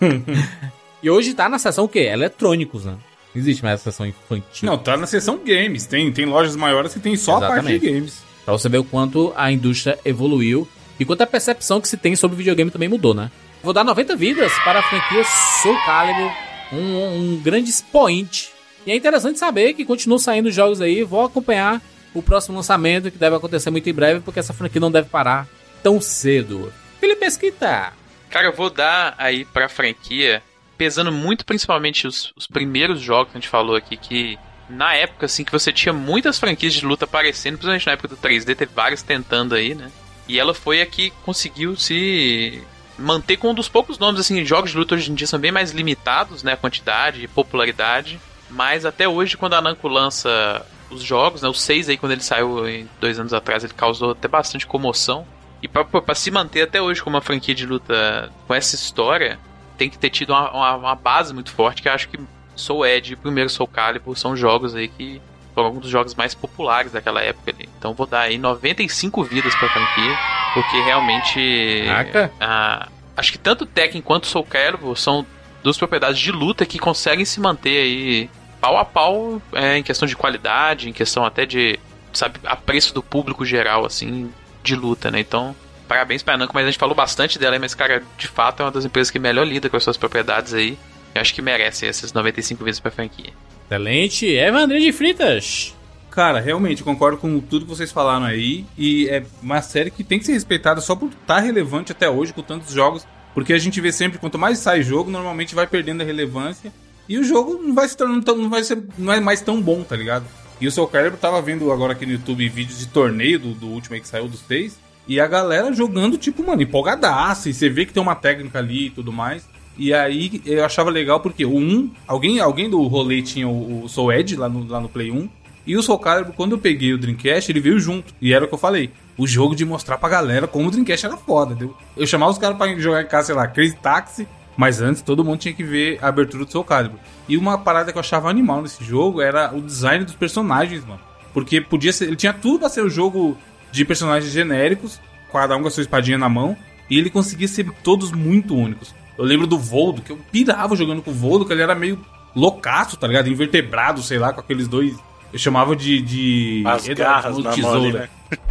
e 1.02 1.10
hoje 1.10 1.34
tá 1.34 1.48
na 1.48 1.58
seção 1.58 1.84
o 1.84 1.88
quê? 1.88 2.00
Eletrônicos, 2.00 2.86
né? 2.86 2.96
Não 3.34 3.40
existe 3.40 3.62
mais 3.62 3.80
a 3.80 3.84
seção 3.84 4.06
infantil. 4.06 4.68
Não, 4.68 4.78
tá 4.78 4.96
na 4.96 5.06
seção 5.06 5.38
games. 5.44 5.86
Tem, 5.86 6.10
tem 6.10 6.24
lojas 6.24 6.56
maiores 6.56 6.94
que 6.94 7.00
tem 7.00 7.16
só 7.16 7.36
a 7.36 7.40
parte 7.40 7.52
Exatamente. 7.52 7.80
de 7.80 7.92
games. 7.92 8.22
Pra 8.44 8.52
você 8.52 8.68
ver 8.68 8.78
o 8.78 8.84
quanto 8.84 9.32
a 9.36 9.52
indústria 9.52 9.98
evoluiu 10.04 10.66
e 10.98 11.04
quanto 11.04 11.22
a 11.22 11.26
percepção 11.26 11.80
que 11.80 11.88
se 11.88 11.96
tem 11.96 12.16
sobre 12.16 12.34
o 12.34 12.38
videogame 12.38 12.70
também 12.70 12.88
mudou, 12.88 13.14
né? 13.14 13.30
Vou 13.62 13.72
dar 13.72 13.84
90 13.84 14.16
vidas 14.16 14.52
para 14.64 14.80
a 14.80 14.82
franquia 14.82 15.22
Soul 15.62 15.76
Calibur, 15.84 16.32
um, 16.72 17.34
um 17.34 17.40
grande 17.42 17.68
expoente. 17.68 18.50
E 18.86 18.90
é 18.90 18.96
interessante 18.96 19.38
saber 19.38 19.74
que 19.74 19.84
continuam 19.84 20.18
saindo 20.18 20.50
jogos 20.50 20.80
aí. 20.80 21.02
Vou 21.04 21.24
acompanhar 21.24 21.80
o 22.14 22.22
próximo 22.22 22.56
lançamento, 22.56 23.10
que 23.10 23.18
deve 23.18 23.36
acontecer 23.36 23.70
muito 23.70 23.88
em 23.88 23.94
breve, 23.94 24.20
porque 24.20 24.40
essa 24.40 24.52
franquia 24.52 24.80
não 24.80 24.90
deve 24.90 25.08
parar 25.08 25.46
tão 25.82 26.00
cedo. 26.00 26.72
Felipe 27.00 27.20
Mesquita, 27.20 27.92
Cara, 28.30 28.46
eu 28.46 28.52
vou 28.52 28.70
dar 28.70 29.14
aí 29.18 29.44
pra 29.44 29.68
franquia, 29.68 30.40
pesando 30.78 31.10
muito 31.10 31.44
principalmente 31.44 32.06
os, 32.06 32.32
os 32.36 32.46
primeiros 32.46 33.00
jogos 33.00 33.32
que 33.32 33.38
a 33.38 33.40
gente 33.40 33.50
falou 33.50 33.74
aqui, 33.74 33.96
que 33.96 34.38
na 34.68 34.94
época, 34.94 35.26
assim, 35.26 35.42
que 35.42 35.50
você 35.50 35.72
tinha 35.72 35.92
muitas 35.92 36.38
franquias 36.38 36.72
de 36.72 36.86
luta 36.86 37.04
aparecendo, 37.04 37.54
principalmente 37.54 37.86
na 37.86 37.92
época 37.92 38.08
do 38.08 38.16
3D, 38.16 38.54
teve 38.54 38.72
várias 38.72 39.02
tentando 39.02 39.56
aí, 39.56 39.74
né? 39.74 39.90
E 40.28 40.38
ela 40.38 40.54
foi 40.54 40.80
a 40.80 40.86
que 40.86 41.10
conseguiu 41.24 41.76
se 41.76 42.62
manter 42.96 43.36
com 43.36 43.50
um 43.50 43.54
dos 43.54 43.68
poucos 43.68 43.98
nomes, 43.98 44.20
assim, 44.20 44.44
jogos 44.44 44.70
de 44.70 44.76
luta 44.76 44.94
hoje 44.94 45.10
em 45.10 45.14
dia 45.14 45.26
são 45.26 45.40
bem 45.40 45.50
mais 45.50 45.72
limitados, 45.72 46.44
né? 46.44 46.52
A 46.52 46.56
quantidade 46.56 47.24
e 47.24 47.28
popularidade. 47.28 48.20
Mas 48.48 48.84
até 48.84 49.08
hoje, 49.08 49.36
quando 49.36 49.54
a 49.54 49.60
Namco 49.60 49.88
lança 49.88 50.64
os 50.90 51.02
jogos, 51.02 51.42
né? 51.42 51.48
O 51.48 51.54
6 51.54 51.88
aí, 51.88 51.96
quando 51.96 52.12
ele 52.12 52.22
saiu 52.22 52.64
dois 53.00 53.18
anos 53.18 53.32
atrás, 53.32 53.62
ele 53.64 53.72
causou 53.74 54.10
até 54.12 54.26
bastante 54.28 54.66
comoção. 54.66 55.26
E 55.62 55.68
pra 55.68 56.14
se 56.14 56.30
manter 56.30 56.62
até 56.62 56.80
hoje 56.80 57.02
como 57.02 57.16
uma 57.16 57.22
franquia 57.22 57.54
de 57.54 57.66
luta 57.66 58.30
com 58.46 58.54
essa 58.54 58.74
história, 58.74 59.38
tem 59.76 59.90
que 59.90 59.98
ter 59.98 60.10
tido 60.10 60.30
uma, 60.30 60.50
uma- 60.50 60.76
uma 60.76 60.94
base 60.94 61.34
muito 61.34 61.50
forte, 61.52 61.82
que 61.82 61.88
eu 61.88 61.92
acho 61.92 62.08
que 62.08 62.18
Soul 62.56 62.86
Edge 62.86 63.12
e 63.12 63.14
o 63.14 63.18
primeiro 63.18 63.48
Soul 63.50 63.66
Calibur 63.68 64.16
são 64.16 64.34
jogos 64.36 64.74
aí 64.74 64.88
que 64.88 65.20
foram 65.54 65.66
alguns 65.68 65.82
dos 65.82 65.90
jogos 65.90 66.14
mais 66.14 66.34
populares 66.34 66.92
daquela 66.92 67.20
época 67.22 67.50
ali. 67.50 67.68
Então 67.78 67.92
vou 67.94 68.06
dar 68.06 68.20
aí 68.22 68.38
95 68.38 69.22
vidas 69.24 69.54
pra 69.54 69.68
franquia, 69.68 70.18
porque 70.54 70.80
realmente... 70.82 71.82
Caraca. 71.86 72.32
ah, 72.40 72.88
acho 73.16 73.32
que 73.32 73.38
tanto 73.38 73.66
Tekken 73.66 74.00
quanto 74.00 74.26
Soul 74.26 74.44
Calibur 74.44 74.96
são 74.96 75.26
duas 75.62 75.76
propriedades 75.76 76.18
de 76.18 76.32
luta 76.32 76.64
que 76.64 76.78
conseguem 76.78 77.24
se 77.26 77.38
manter 77.40 77.76
aí 77.82 78.30
pau 78.60 78.76
a 78.76 78.84
pau 78.84 79.42
é, 79.52 79.78
em 79.78 79.82
questão 79.82 80.06
de 80.06 80.16
qualidade, 80.16 80.88
em 80.88 80.92
questão 80.92 81.24
até 81.24 81.46
de, 81.46 81.78
sabe, 82.12 82.38
apreço 82.44 82.92
do 82.94 83.02
público 83.02 83.44
geral, 83.44 83.84
assim, 83.84 84.30
de 84.62 84.76
luta, 84.76 85.10
né? 85.10 85.20
Então, 85.20 85.54
parabéns 85.88 86.22
pra 86.22 86.36
Namco, 86.36 86.54
mas 86.54 86.64
a 86.64 86.70
gente 86.70 86.78
falou 86.78 86.94
bastante 86.94 87.38
dela, 87.38 87.58
mas, 87.58 87.74
cara, 87.74 88.02
de 88.16 88.28
fato 88.28 88.60
é 88.60 88.66
uma 88.66 88.70
das 88.70 88.84
empresas 88.84 89.10
que 89.10 89.18
melhor 89.18 89.46
lida 89.46 89.68
com 89.68 89.76
as 89.76 89.82
suas 89.82 89.96
propriedades 89.96 90.54
aí. 90.54 90.78
Eu 91.14 91.20
acho 91.20 91.34
que 91.34 91.42
merece 91.42 91.86
essas 91.86 92.12
95 92.12 92.62
vezes 92.62 92.78
pra 92.78 92.90
franquia. 92.90 93.32
excelente. 93.66 94.26
Evandro 94.26 94.78
de 94.78 94.92
Fritas. 94.92 95.74
Cara, 96.10 96.40
realmente, 96.40 96.82
concordo 96.82 97.18
com 97.18 97.40
tudo 97.40 97.64
que 97.64 97.70
vocês 97.70 97.90
falaram 97.90 98.26
aí. 98.26 98.64
E 98.76 99.08
é 99.08 99.24
uma 99.42 99.62
série 99.62 99.90
que 99.90 100.04
tem 100.04 100.18
que 100.18 100.26
ser 100.26 100.32
respeitada 100.32 100.80
só 100.80 100.94
por 100.94 101.08
estar 101.08 101.40
relevante 101.40 101.92
até 101.92 102.08
hoje 102.08 102.32
com 102.32 102.42
tantos 102.42 102.72
jogos. 102.72 103.06
Porque 103.32 103.52
a 103.52 103.58
gente 103.58 103.80
vê 103.80 103.92
sempre, 103.92 104.18
quanto 104.18 104.38
mais 104.38 104.58
sai 104.58 104.82
jogo, 104.82 105.10
normalmente 105.10 105.54
vai 105.54 105.66
perdendo 105.66 106.02
a 106.02 106.04
relevância. 106.04 106.72
E 107.10 107.18
o 107.18 107.24
jogo 107.24 107.60
não 107.60 107.74
vai 107.74 107.88
se 107.88 107.96
tornando 107.96 108.22
tão, 108.22 108.36
não 108.36 108.48
vai 108.48 108.62
ser, 108.62 108.84
não 108.96 109.12
é 109.12 109.18
mais 109.18 109.40
tão 109.40 109.60
bom, 109.60 109.82
tá 109.82 109.96
ligado? 109.96 110.24
E 110.60 110.68
o 110.68 110.70
Soul 110.70 110.86
Calibur 110.86 111.18
tava 111.18 111.42
vendo 111.42 111.72
agora 111.72 111.92
aqui 111.92 112.06
no 112.06 112.12
YouTube 112.12 112.48
vídeos 112.48 112.78
de 112.78 112.86
torneio 112.86 113.36
do, 113.36 113.52
do 113.52 113.66
último 113.66 113.96
aí 113.96 114.00
que 114.00 114.06
saiu 114.06 114.28
dos 114.28 114.42
três. 114.42 114.78
E 115.08 115.18
a 115.18 115.26
galera 115.26 115.72
jogando, 115.72 116.16
tipo, 116.16 116.46
mano, 116.46 116.62
empolgadaça. 116.62 117.50
E 117.50 117.52
você 117.52 117.68
vê 117.68 117.84
que 117.84 117.92
tem 117.92 118.00
uma 118.00 118.14
técnica 118.14 118.60
ali 118.60 118.86
e 118.86 118.90
tudo 118.90 119.12
mais. 119.12 119.44
E 119.76 119.92
aí 119.92 120.40
eu 120.46 120.64
achava 120.64 120.88
legal 120.88 121.18
porque 121.18 121.44
o 121.44 121.56
1, 121.56 121.90
alguém, 122.06 122.38
alguém 122.38 122.70
do 122.70 122.80
rolê 122.86 123.22
tinha 123.22 123.48
o, 123.48 123.82
o 123.82 123.88
Soul 123.88 124.12
Edge 124.12 124.36
lá 124.36 124.48
no, 124.48 124.64
lá 124.68 124.78
no 124.78 124.88
Play 124.88 125.10
1. 125.10 125.28
E 125.66 125.76
o 125.76 125.82
Soul 125.82 125.98
Calibur, 125.98 126.32
quando 126.34 126.52
eu 126.52 126.58
peguei 126.58 126.92
o 126.92 126.98
Dreamcast, 126.98 127.50
ele 127.50 127.58
veio 127.58 127.80
junto. 127.80 128.14
E 128.22 128.32
era 128.32 128.44
o 128.44 128.46
que 128.48 128.54
eu 128.54 128.58
falei. 128.58 128.88
O 129.18 129.26
jogo 129.26 129.56
de 129.56 129.64
mostrar 129.64 129.98
pra 129.98 130.08
galera 130.08 130.46
como 130.46 130.68
o 130.68 130.70
Dreamcast 130.70 131.06
era 131.06 131.16
foda. 131.16 131.56
Deu? 131.56 131.76
Eu 131.96 132.06
chamava 132.06 132.30
os 132.30 132.38
caras 132.38 132.56
pra 132.56 132.72
jogar 132.78 133.02
em 133.02 133.08
casa, 133.08 133.26
sei 133.26 133.34
lá, 133.34 133.48
Crazy 133.48 133.74
Taxi. 133.82 134.28
Mas 134.56 134.80
antes 134.80 135.02
todo 135.02 135.24
mundo 135.24 135.38
tinha 135.38 135.54
que 135.54 135.64
ver 135.64 135.98
a 136.02 136.08
abertura 136.08 136.44
do 136.44 136.50
Soul 136.50 136.64
Calibur. 136.64 136.98
E 137.28 137.36
uma 137.36 137.56
parada 137.58 137.92
que 137.92 137.98
eu 137.98 138.00
achava 138.00 138.28
animal 138.28 138.62
nesse 138.62 138.84
jogo 138.84 139.20
era 139.20 139.54
o 139.54 139.60
design 139.60 140.04
dos 140.04 140.14
personagens, 140.14 140.84
mano. 140.84 141.00
Porque 141.32 141.60
podia 141.60 141.92
ser. 141.92 142.06
Ele 142.06 142.16
tinha 142.16 142.32
tudo 142.32 142.58
pra 142.58 142.68
ser 142.68 142.84
um 142.84 142.90
jogo 142.90 143.38
de 143.70 143.84
personagens 143.84 144.32
genéricos, 144.32 145.00
cada 145.32 145.56
um 145.56 145.62
com 145.62 145.68
a 145.68 145.70
sua 145.70 145.82
espadinha 145.82 146.18
na 146.18 146.28
mão. 146.28 146.56
E 146.88 146.98
ele 146.98 147.08
conseguia 147.08 147.46
ser 147.46 147.70
todos 147.84 148.10
muito 148.10 148.54
únicos. 148.54 148.92
Eu 149.16 149.24
lembro 149.24 149.46
do 149.46 149.58
Voldo, 149.58 150.02
que 150.02 150.10
eu 150.10 150.18
pirava 150.32 150.74
jogando 150.74 151.02
com 151.02 151.10
o 151.10 151.14
Voldo, 151.14 151.44
que 151.44 151.52
ele 151.52 151.62
era 151.62 151.74
meio 151.74 152.04
loucaço, 152.34 152.96
tá 152.96 153.06
ligado? 153.06 153.28
Invertebrado, 153.28 154.02
sei 154.02 154.18
lá, 154.18 154.32
com 154.32 154.40
aqueles 154.40 154.66
dois. 154.66 154.96
Eu 155.32 155.38
chamava 155.38 155.76
de. 155.76 156.02
de 156.02 156.62
As 156.66 156.88
Edward 156.88 156.98
garras 156.98 157.38
na 157.38 157.56
mão 157.56 157.74
ali, 157.74 157.92
né? 157.92 158.08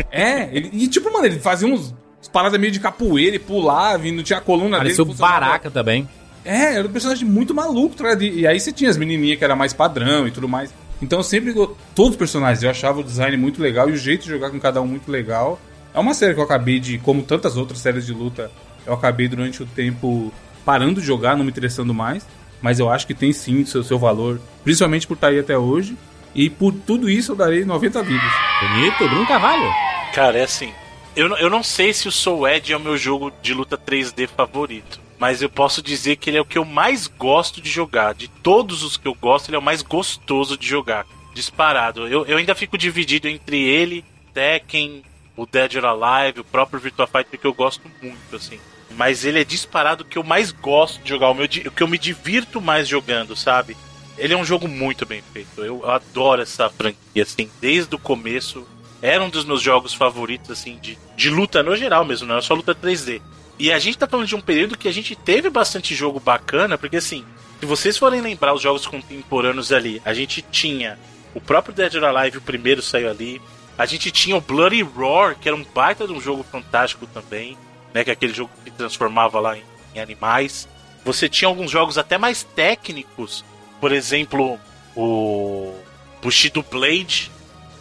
É, 0.09 0.55
ele, 0.55 0.69
e 0.71 0.87
tipo, 0.87 1.11
mano, 1.11 1.25
ele 1.25 1.39
fazia 1.39 1.67
uns, 1.67 1.93
uns 2.21 2.27
paradas 2.27 2.59
meio 2.59 2.71
de 2.71 2.79
capoeira 2.79 3.35
e 3.35 3.39
pulava 3.39 4.07
e 4.07 4.11
não 4.11 4.23
tinha 4.23 4.39
a 4.39 4.41
coluna 4.41 4.77
Pareceu 4.77 5.05
dele. 5.05 5.15
funcionava- 5.17 5.39
Baraka 5.45 5.71
também. 5.71 6.07
É, 6.45 6.75
era 6.75 6.87
um 6.87 6.91
personagem 6.91 7.27
muito 7.27 7.53
maluco, 7.53 7.95
tá? 7.95 8.13
E 8.13 8.39
e 8.41 8.47
aí 8.47 8.59
você 8.59 8.71
tinha 8.71 8.89
as 8.89 8.97
menininhas 8.97 9.37
que 9.37 9.43
era 9.43 9.55
mais 9.55 9.73
padrão 9.73 10.27
e 10.27 10.31
tudo 10.31 10.47
mais. 10.47 10.73
Então 11.01 11.19
eu 11.19 11.23
sempre. 11.23 11.53
Todos 11.95 12.11
os 12.11 12.15
personagens, 12.17 12.63
eu 12.63 12.69
achava 12.69 12.99
o 12.99 13.03
design 13.03 13.35
muito 13.37 13.61
legal 13.61 13.89
e 13.89 13.93
o 13.93 13.97
jeito 13.97 14.23
de 14.23 14.29
jogar 14.29 14.49
com 14.49 14.59
cada 14.59 14.81
um 14.81 14.87
muito 14.87 15.09
legal. 15.11 15.59
É 15.93 15.99
uma 15.99 16.13
série 16.13 16.33
que 16.33 16.39
eu 16.39 16.43
acabei 16.43 16.79
de. 16.79 16.97
Como 16.97 17.23
tantas 17.23 17.55
outras 17.57 17.79
séries 17.79 18.05
de 18.05 18.13
luta, 18.13 18.51
eu 18.85 18.93
acabei 18.93 19.27
durante 19.27 19.61
o 19.63 19.65
tempo 19.65 20.31
parando 20.65 20.99
de 21.01 21.07
jogar, 21.07 21.35
não 21.37 21.43
me 21.43 21.51
interessando 21.51 21.93
mais. 21.93 22.25
Mas 22.61 22.79
eu 22.79 22.89
acho 22.89 23.07
que 23.07 23.13
tem 23.13 23.31
sim 23.31 23.63
seu, 23.65 23.83
seu 23.83 23.97
valor, 23.97 24.39
principalmente 24.63 25.07
por 25.07 25.13
estar 25.13 25.27
aí 25.27 25.39
até 25.39 25.57
hoje. 25.57 25.97
E 26.35 26.49
por 26.49 26.73
tudo 26.73 27.09
isso 27.09 27.31
eu 27.31 27.35
darei 27.35 27.63
90 27.65 28.03
vidas. 28.03 28.31
Bonito, 28.61 29.07
Bruno 29.09 29.25
Carvalho. 29.27 29.71
Cara, 30.13 30.37
é 30.37 30.43
assim. 30.43 30.71
Eu, 31.15 31.27
não- 31.29 31.37
eu 31.37 31.49
não 31.49 31.63
sei 31.63 31.93
se 31.93 32.07
o 32.07 32.11
Soul 32.11 32.47
Edge 32.47 32.71
é 32.73 32.77
o 32.77 32.79
meu 32.79 32.97
jogo 32.97 33.31
de 33.41 33.53
luta 33.53 33.77
3D 33.77 34.27
favorito. 34.27 34.99
Mas 35.17 35.41
eu 35.41 35.49
posso 35.49 35.81
dizer 35.81 36.15
que 36.15 36.29
ele 36.29 36.37
é 36.37 36.41
o 36.41 36.45
que 36.45 36.57
eu 36.57 36.63
mais 36.63 37.07
gosto 37.07 37.59
de 37.59 37.69
jogar. 37.69 38.13
De 38.13 38.27
todos 38.29 38.83
os 38.83 38.95
que 38.95 39.07
eu 39.07 39.13
gosto, 39.13 39.49
ele 39.49 39.57
é 39.57 39.59
o 39.59 39.63
mais 39.63 39.81
gostoso 39.81 40.57
de 40.57 40.65
jogar. 40.65 41.05
Disparado. 41.33 42.07
Eu, 42.07 42.25
eu 42.25 42.37
ainda 42.37 42.55
fico 42.55 42.77
dividido 42.77 43.27
entre 43.27 43.57
ele, 43.61 44.05
Tekken, 44.33 45.03
o 45.35 45.45
Dead 45.45 45.75
or 45.75 45.85
Alive, 45.85 46.39
o 46.39 46.43
próprio 46.45 46.79
Virtua 46.79 47.05
Fighter, 47.05 47.37
que 47.39 47.45
eu 47.47 47.53
gosto 47.53 47.81
muito, 48.01 48.35
assim. 48.35 48.59
Mas 48.91 49.25
ele 49.25 49.39
é 49.41 49.43
disparado 49.43 50.05
que 50.05 50.17
eu 50.17 50.23
mais 50.23 50.51
gosto 50.51 51.01
de 51.03 51.09
jogar, 51.09 51.29
o, 51.29 51.33
meu, 51.33 51.45
o 51.45 51.49
que 51.71 51.83
eu 51.83 51.87
me 51.87 51.97
divirto 51.97 52.61
mais 52.61 52.87
jogando, 52.87 53.35
sabe? 53.35 53.75
Ele 54.17 54.33
é 54.33 54.37
um 54.37 54.45
jogo 54.45 54.67
muito 54.69 55.05
bem 55.05 55.21
feito. 55.33 55.63
Eu 55.63 55.89
adoro 55.89 56.41
essa 56.41 56.69
franquia, 56.69 57.23
assim, 57.23 57.49
desde 57.61 57.93
o 57.93 57.99
começo. 57.99 58.65
Era 59.01 59.23
um 59.23 59.29
dos 59.29 59.45
meus 59.45 59.61
jogos 59.61 59.93
favoritos, 59.93 60.51
assim, 60.51 60.77
de, 60.81 60.97
de 61.15 61.29
luta 61.29 61.63
no 61.63 61.75
geral 61.75 62.03
mesmo, 62.03 62.27
não 62.27 62.37
é 62.37 62.41
só 62.41 62.53
luta 62.53 62.75
3D. 62.75 63.21
E 63.57 63.71
a 63.71 63.79
gente 63.79 63.97
tá 63.97 64.07
falando 64.07 64.27
de 64.27 64.35
um 64.35 64.41
período 64.41 64.77
que 64.77 64.87
a 64.87 64.91
gente 64.91 65.15
teve 65.15 65.49
bastante 65.49 65.93
jogo 65.93 66.19
bacana, 66.19 66.77
porque 66.77 66.97
assim, 66.97 67.25
se 67.59 67.65
vocês 67.65 67.97
forem 67.97 68.21
lembrar 68.21 68.53
os 68.53 68.61
jogos 68.61 68.87
contemporâneos 68.87 69.71
ali, 69.71 70.01
a 70.05 70.13
gente 70.13 70.41
tinha 70.41 70.97
o 71.33 71.41
próprio 71.41 71.73
Dead 71.73 71.93
or 71.95 72.05
Alive, 72.05 72.37
o 72.37 72.41
primeiro 72.41 72.81
saiu 72.81 73.09
ali. 73.09 73.41
A 73.77 73.85
gente 73.85 74.11
tinha 74.11 74.35
o 74.35 74.41
Bloody 74.41 74.81
Roar, 74.81 75.37
que 75.37 75.47
era 75.47 75.55
um 75.55 75.63
baita 75.63 76.07
de 76.07 76.13
um 76.13 76.19
jogo 76.19 76.43
fantástico 76.43 77.05
também, 77.07 77.57
né? 77.93 78.03
Que 78.03 78.09
é 78.09 78.13
aquele 78.13 78.33
jogo 78.33 78.51
que 78.63 78.71
transformava 78.71 79.39
lá 79.39 79.57
em, 79.57 79.63
em 79.95 79.99
animais. 79.99 80.67
Você 81.05 81.29
tinha 81.29 81.47
alguns 81.47 81.71
jogos 81.71 81.97
até 81.97 82.17
mais 82.17 82.43
técnicos, 82.43 83.43
por 83.79 83.91
exemplo, 83.91 84.59
o 84.95 85.73
Bushido 86.21 86.63
Blade. 86.63 87.31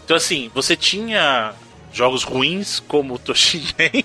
Então 0.08 0.16
assim, 0.16 0.50
você 0.54 0.74
tinha 0.74 1.52
jogos 1.92 2.22
ruins 2.22 2.80
como 2.80 3.12
o 3.12 3.18
Toshinden. 3.18 4.02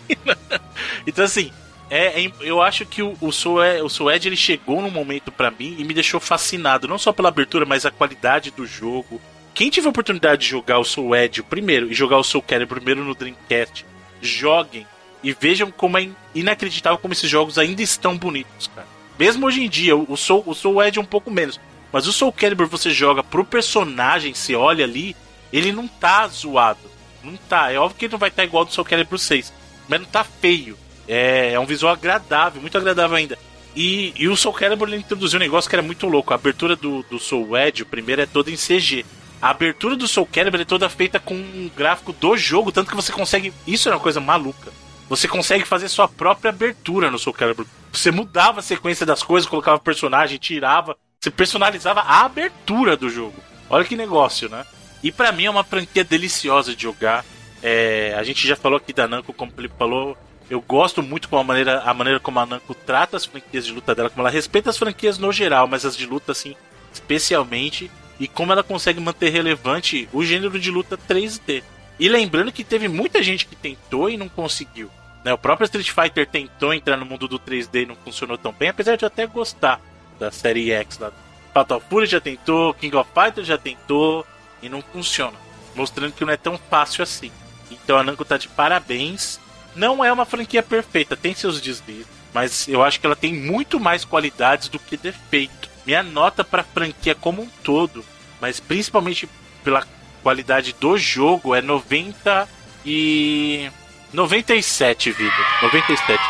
então 1.08 1.24
assim, 1.24 1.50
é, 1.90 2.26
é- 2.26 2.32
eu 2.42 2.62
acho 2.62 2.86
que 2.86 3.02
o, 3.02 3.16
o 3.22 3.32
Soul 3.32 3.60
o 3.82 3.88
Soul 3.88 4.12
Edge 4.12 4.28
ele 4.28 4.36
chegou 4.36 4.82
num 4.82 4.92
momento 4.92 5.32
pra 5.32 5.50
mim 5.50 5.78
e 5.80 5.84
me 5.86 5.94
deixou 5.94 6.20
fascinado, 6.20 6.90
não 6.90 6.98
só 6.98 7.14
pela 7.14 7.30
abertura, 7.30 7.66
mas 7.66 7.86
a 7.86 7.92
qualidade 7.92 8.52
do 8.52 8.66
jogo. 8.66 9.22
Quem 9.54 9.70
tiver 9.70 9.88
oportunidade 9.88 10.42
de 10.42 10.50
jogar 10.50 10.78
o 10.78 10.84
Soul 10.84 11.16
Edge 11.16 11.42
primeiro 11.42 11.90
e 11.90 11.94
jogar 11.94 12.18
o 12.18 12.24
Soul 12.24 12.42
Calibur 12.44 12.76
primeiro 12.80 13.06
no 13.06 13.16
Dreamcast, 13.16 13.86
joguem 14.22 14.86
e 15.24 15.32
vejam 15.32 15.72
como 15.72 15.98
é 15.98 16.02
in- 16.02 16.16
inacreditável 16.36 16.98
como 17.00 17.14
esses 17.14 17.30
jogos 17.30 17.58
ainda 17.58 17.82
estão 17.82 18.18
bonitos, 18.18 18.70
cara. 18.76 18.88
Mesmo 19.18 19.46
hoje 19.46 19.64
em 19.64 19.70
dia, 19.70 19.96
o 19.96 20.18
Soul, 20.18 20.44
o 20.46 20.54
Soul 20.54 20.84
Edge 20.84 21.00
é 21.00 21.02
um 21.02 21.06
pouco 21.06 21.32
menos, 21.32 21.62
mas 21.94 22.08
o 22.08 22.12
Soul 22.12 22.34
Calibur 22.34 22.68
você 22.68 22.92
joga 22.92 23.24
pro 23.24 23.46
personagem, 23.46 24.34
você 24.34 24.54
olha 24.54 24.84
ali, 24.84 25.16
ele 25.54 25.72
não 25.72 25.88
tá 25.88 26.28
zoado. 26.28 26.92
Não 27.24 27.38
tá. 27.38 27.72
É 27.72 27.78
óbvio 27.78 27.98
que 27.98 28.06
ele 28.06 28.12
não 28.12 28.20
vai 28.20 28.30
estar 28.30 28.44
igual 28.44 28.62
ao 28.62 28.66
do 28.66 28.74
Soul 28.74 28.86
Calibur 28.86 29.20
6, 29.20 29.54
mas 29.88 30.02
não 30.02 30.08
tá 30.08 30.24
feio. 30.24 30.78
É, 31.08 31.54
é 31.54 31.60
um 31.60 31.66
visual 31.66 31.94
agradável, 31.94 32.62
muito 32.62 32.78
agradável 32.78 33.16
ainda. 33.16 33.38
E, 33.76 34.14
e 34.18 34.28
o 34.28 34.36
Soul 34.36 34.54
Calibur 34.54 34.88
ele 34.88 34.98
introduziu 34.98 35.38
um 35.38 35.44
negócio 35.44 35.70
que 35.70 35.76
era 35.76 35.84
muito 35.84 36.08
louco. 36.08 36.34
A 36.34 36.36
abertura 36.36 36.76
do, 36.76 37.04
do 37.04 37.20
Soul 37.20 37.58
Edge, 37.58 37.84
o 37.84 37.88
primeiro, 37.88 38.22
é 38.22 38.26
toda 38.26 38.52
em 38.52 38.56
CG. 38.56 39.06
A 39.42 39.50
abertura 39.50 39.96
do 39.96 40.08
Soul 40.08 40.28
Calibur 40.32 40.62
é 40.62 40.66
toda 40.66 40.90
feita 40.90 41.20
com 41.20 41.36
um 41.36 41.70
gráfico 41.76 42.14
do 42.14 42.38
jogo, 42.38 42.72
tanto 42.72 42.90
que 42.90 42.96
você 42.96 43.12
consegue. 43.12 43.54
Isso 43.66 43.90
é 43.90 43.92
uma 43.92 44.00
coisa 44.00 44.20
maluca. 44.20 44.72
Você 45.10 45.28
consegue 45.28 45.66
fazer 45.66 45.90
sua 45.90 46.08
própria 46.08 46.50
abertura 46.50 47.12
no 47.12 47.20
Soul 47.20 47.34
Calibur. 47.34 47.66
Você 47.92 48.10
mudava 48.12 48.60
a 48.60 48.64
sequência 48.64 49.06
das 49.06 49.22
coisas, 49.22 49.50
colocava 49.50 49.80
personagem, 49.80 50.38
tirava. 50.38 50.96
Você 51.20 51.30
personalizava 51.30 52.02
a 52.02 52.22
abertura 52.26 52.96
do 52.96 53.10
jogo. 53.10 53.36
Olha 53.70 53.86
que 53.86 53.96
negócio, 53.96 54.50
né? 54.50 54.66
E 55.04 55.12
pra 55.12 55.32
mim 55.32 55.46
é 55.46 55.50
uma 55.50 55.64
franquia 55.64 56.04
deliciosa 56.04 56.74
de 56.74 56.84
jogar. 56.84 57.26
É, 57.62 58.16
a 58.18 58.24
gente 58.24 58.48
já 58.48 58.56
falou 58.56 58.78
aqui 58.78 58.94
da 58.94 59.08
Namco, 59.08 59.34
como 59.34 59.52
o 59.52 59.56
Felipe 59.56 59.76
falou. 59.78 60.18
Eu 60.50 60.62
gosto 60.62 61.04
muito 61.04 61.28
com 61.28 61.38
a 61.38 61.44
maneira, 61.44 61.82
a 61.82 61.94
maneira 61.94 62.20
como 62.20 62.40
a 62.40 62.46
Namco 62.46 62.74
trata 62.74 63.18
as 63.18 63.26
franquias 63.26 63.66
de 63.66 63.74
luta 63.74 63.94
dela, 63.94 64.10
como 64.10 64.22
ela 64.22 64.30
respeita 64.30 64.70
as 64.70 64.78
franquias 64.78 65.18
no 65.18 65.32
geral, 65.32 65.68
mas 65.68 65.86
as 65.86 65.98
de 65.98 66.06
luta, 66.06 66.32
assim, 66.32 66.56
especialmente. 66.94 67.92
E 68.20 68.28
como 68.28 68.54
ela 68.54 68.64
consegue 68.64 69.02
manter 69.02 69.30
relevante 69.30 70.08
o 70.14 70.24
gênero 70.24 70.58
de 70.58 70.72
luta 70.72 70.98
3D. 70.98 71.64
E 72.00 72.08
lembrando 72.08 72.52
que 72.52 72.64
teve 72.64 72.88
muita 72.88 73.22
gente 73.22 73.46
que 73.46 73.56
tentou 73.56 74.10
e 74.10 74.18
não 74.18 74.30
conseguiu. 74.30 74.90
Né? 75.24 75.34
O 75.34 75.38
próprio 75.38 75.66
Street 75.66 75.90
Fighter 75.90 76.28
tentou 76.28 76.74
entrar 76.74 76.98
no 76.98 77.06
mundo 77.06 77.28
do 77.28 77.40
3D 77.40 77.84
e 77.84 77.86
não 77.86 77.96
funcionou 77.96 78.38
tão 78.38 78.52
bem, 78.52 78.70
apesar 78.70 78.96
de 78.96 79.04
eu 79.04 79.08
até 79.08 79.26
gostar 79.26 79.82
da 80.20 80.32
série 80.32 80.72
X 80.72 81.00
lá. 81.00 81.12
Fatal 81.54 81.80
Fury 81.80 82.08
já 82.08 82.20
tentou, 82.20 82.74
King 82.74 82.96
of 82.96 83.10
Fighters 83.14 83.48
já 83.48 83.58
tentou 83.58 84.26
e 84.64 84.70
não 84.70 84.82
funciona. 84.82 85.38
Mostrando 85.76 86.14
que 86.14 86.26
não 86.26 86.34
é 86.34 86.38
tão 86.38 86.60
fácil 86.70 87.04
assim. 87.04 87.32
Então 87.70 87.98
a 87.98 88.04
Namco 88.04 88.26
tá 88.26 88.38
de 88.38 88.48
parabéns. 88.48 89.40
Não 89.76 90.04
é 90.04 90.12
uma 90.12 90.26
franquia 90.26 90.64
perfeita, 90.64 91.18
tem 91.18 91.34
seus 91.34 91.60
deslizes, 91.60 92.06
mas 92.34 92.68
eu 92.68 92.84
acho 92.84 93.00
que 93.00 93.06
ela 93.06 93.16
tem 93.16 93.34
muito 93.34 93.80
mais 93.80 94.06
qualidades 94.06 94.68
do 94.68 94.78
que 94.80 94.96
defeito. 94.96 95.70
Minha 95.86 96.04
nota 96.04 96.44
pra 96.44 96.64
franquia 96.64 97.16
como 97.16 97.42
um 97.42 97.50
todo, 97.64 98.06
mas 98.40 98.60
principalmente 98.60 99.28
pela 99.64 99.86
qualidade 100.22 100.76
do 100.80 100.98
jogo, 100.98 101.56
é 101.56 101.62
90 101.62 102.48
e 102.86 103.70
97 104.14 105.12
vidas. 105.12 105.46
97. 105.62 106.24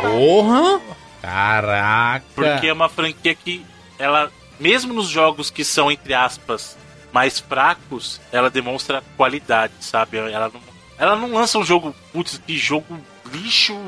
Porra! 0.00 0.80
Caraca! 1.20 2.24
Porque 2.34 2.66
é 2.66 2.72
uma 2.72 2.88
franquia 2.88 3.34
que 3.34 3.64
ela, 3.98 4.32
mesmo 4.58 4.92
nos 4.92 5.08
jogos 5.08 5.50
que 5.50 5.64
são, 5.64 5.90
entre 5.90 6.14
aspas, 6.14 6.76
mais 7.14 7.38
fracos, 7.38 8.20
ela 8.32 8.50
demonstra 8.50 9.00
qualidade, 9.16 9.72
sabe? 9.78 10.18
Ela 10.18 10.50
não, 10.52 10.60
ela 10.98 11.14
não 11.16 11.32
lança 11.32 11.56
um 11.56 11.64
jogo, 11.64 11.94
putz, 12.12 12.40
que 12.44 12.56
jogo 12.56 12.98
lixo, 13.32 13.80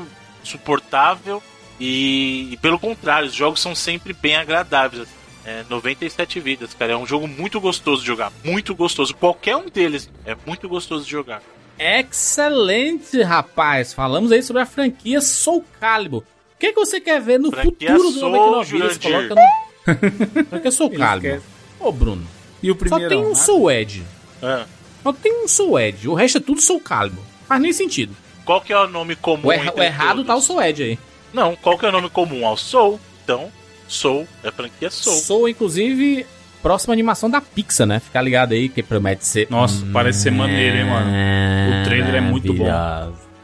suportável. 0.45 1.43
E, 1.77 2.53
e 2.53 2.57
pelo 2.57 2.79
contrário, 2.79 3.27
os 3.27 3.33
jogos 3.33 3.59
são 3.59 3.75
sempre 3.75 4.13
bem 4.13 4.37
agradáveis. 4.37 5.03
assim. 5.03 5.11
É 5.45 5.65
97 5.69 6.39
vidas, 6.39 6.73
cara. 6.73 6.93
É 6.93 6.97
um 6.97 7.05
jogo 7.05 7.27
muito 7.27 7.59
gostoso 7.59 8.01
de 8.01 8.07
jogar. 8.07 8.31
Muito 8.45 8.73
gostoso. 8.73 9.13
Qualquer 9.13 9.57
um 9.57 9.69
deles 9.69 10.09
é 10.25 10.35
muito 10.45 10.69
gostoso 10.69 11.03
de 11.03 11.11
jogar. 11.11 11.41
Excelente, 11.77 13.21
rapaz. 13.21 13.93
Falamos 13.93 14.31
aí 14.31 14.41
sobre 14.41 14.61
a 14.61 14.65
franquia 14.65 15.19
Soul 15.19 15.65
Calibur. 15.81 16.21
O 16.21 16.59
que, 16.59 16.71
que 16.71 16.79
você 16.79 17.01
quer 17.01 17.21
ver 17.21 17.39
no 17.39 17.51
Franquia 17.51 17.91
futuro 17.91 18.11
do 18.11 18.19
Soul, 18.19 18.31
99 18.31 18.71
Vidas? 18.71 18.97
Coloca 18.97 19.35
no... 19.35 20.43
franquia 20.49 20.71
Soul 20.71 20.91
Calibur. 20.91 21.41
Ô, 21.79 21.91
Bruno, 21.91 22.36
E 22.61 22.69
o 22.71 22.73
só 22.73 22.79
primeiro. 22.79 23.09
tem 23.09 23.19
um 23.19 23.35
Soul 23.35 23.71
Edge. 23.71 24.03
Ah, 24.41 24.65
Só 25.03 25.13
tem 25.13 25.43
um 25.43 25.47
Soul 25.47 25.79
Edge. 25.79 26.07
O 26.09 26.13
resto 26.13 26.37
é 26.37 26.41
tudo 26.41 26.61
Soul 26.61 26.79
Calibur. 26.79 27.23
Faz 27.47 27.61
nem 27.61 27.71
sentido. 27.73 28.15
Qual 28.45 28.61
que 28.61 28.71
é 28.73 28.77
o 28.77 28.87
nome 28.87 29.15
comum? 29.15 29.47
O, 29.47 29.53
entre 29.53 29.69
o 29.71 29.83
errado 29.83 30.17
todos? 30.17 30.27
tá 30.27 30.35
o 30.35 30.41
Soul 30.41 30.61
Edge 30.63 30.83
aí. 30.83 30.99
Não, 31.33 31.55
qual 31.55 31.77
que 31.77 31.85
é 31.85 31.89
o 31.89 31.91
nome 31.91 32.09
comum 32.09 32.45
ao 32.47 32.57
Soul? 32.57 32.99
Então, 33.23 33.51
Soul 33.87 34.27
é 34.43 34.49
a 34.49 34.51
franquia 34.51 34.89
Soul. 34.89 35.15
Soul, 35.17 35.49
inclusive, 35.49 36.25
próxima 36.61 36.93
animação 36.93 37.29
da 37.29 37.41
Pixar, 37.41 37.85
né? 37.87 37.99
Fica 37.99 38.21
ligado 38.21 38.53
aí 38.53 38.69
que 38.69 38.81
promete 38.81 39.25
ser. 39.25 39.47
Nossa, 39.49 39.85
parece 39.93 40.21
ser 40.23 40.31
maneiro, 40.31 40.77
hein, 40.77 40.85
mano? 40.85 41.09
O 41.09 41.83
trailer 41.83 42.15
é 42.15 42.21
muito 42.21 42.53
bom. 42.53 42.65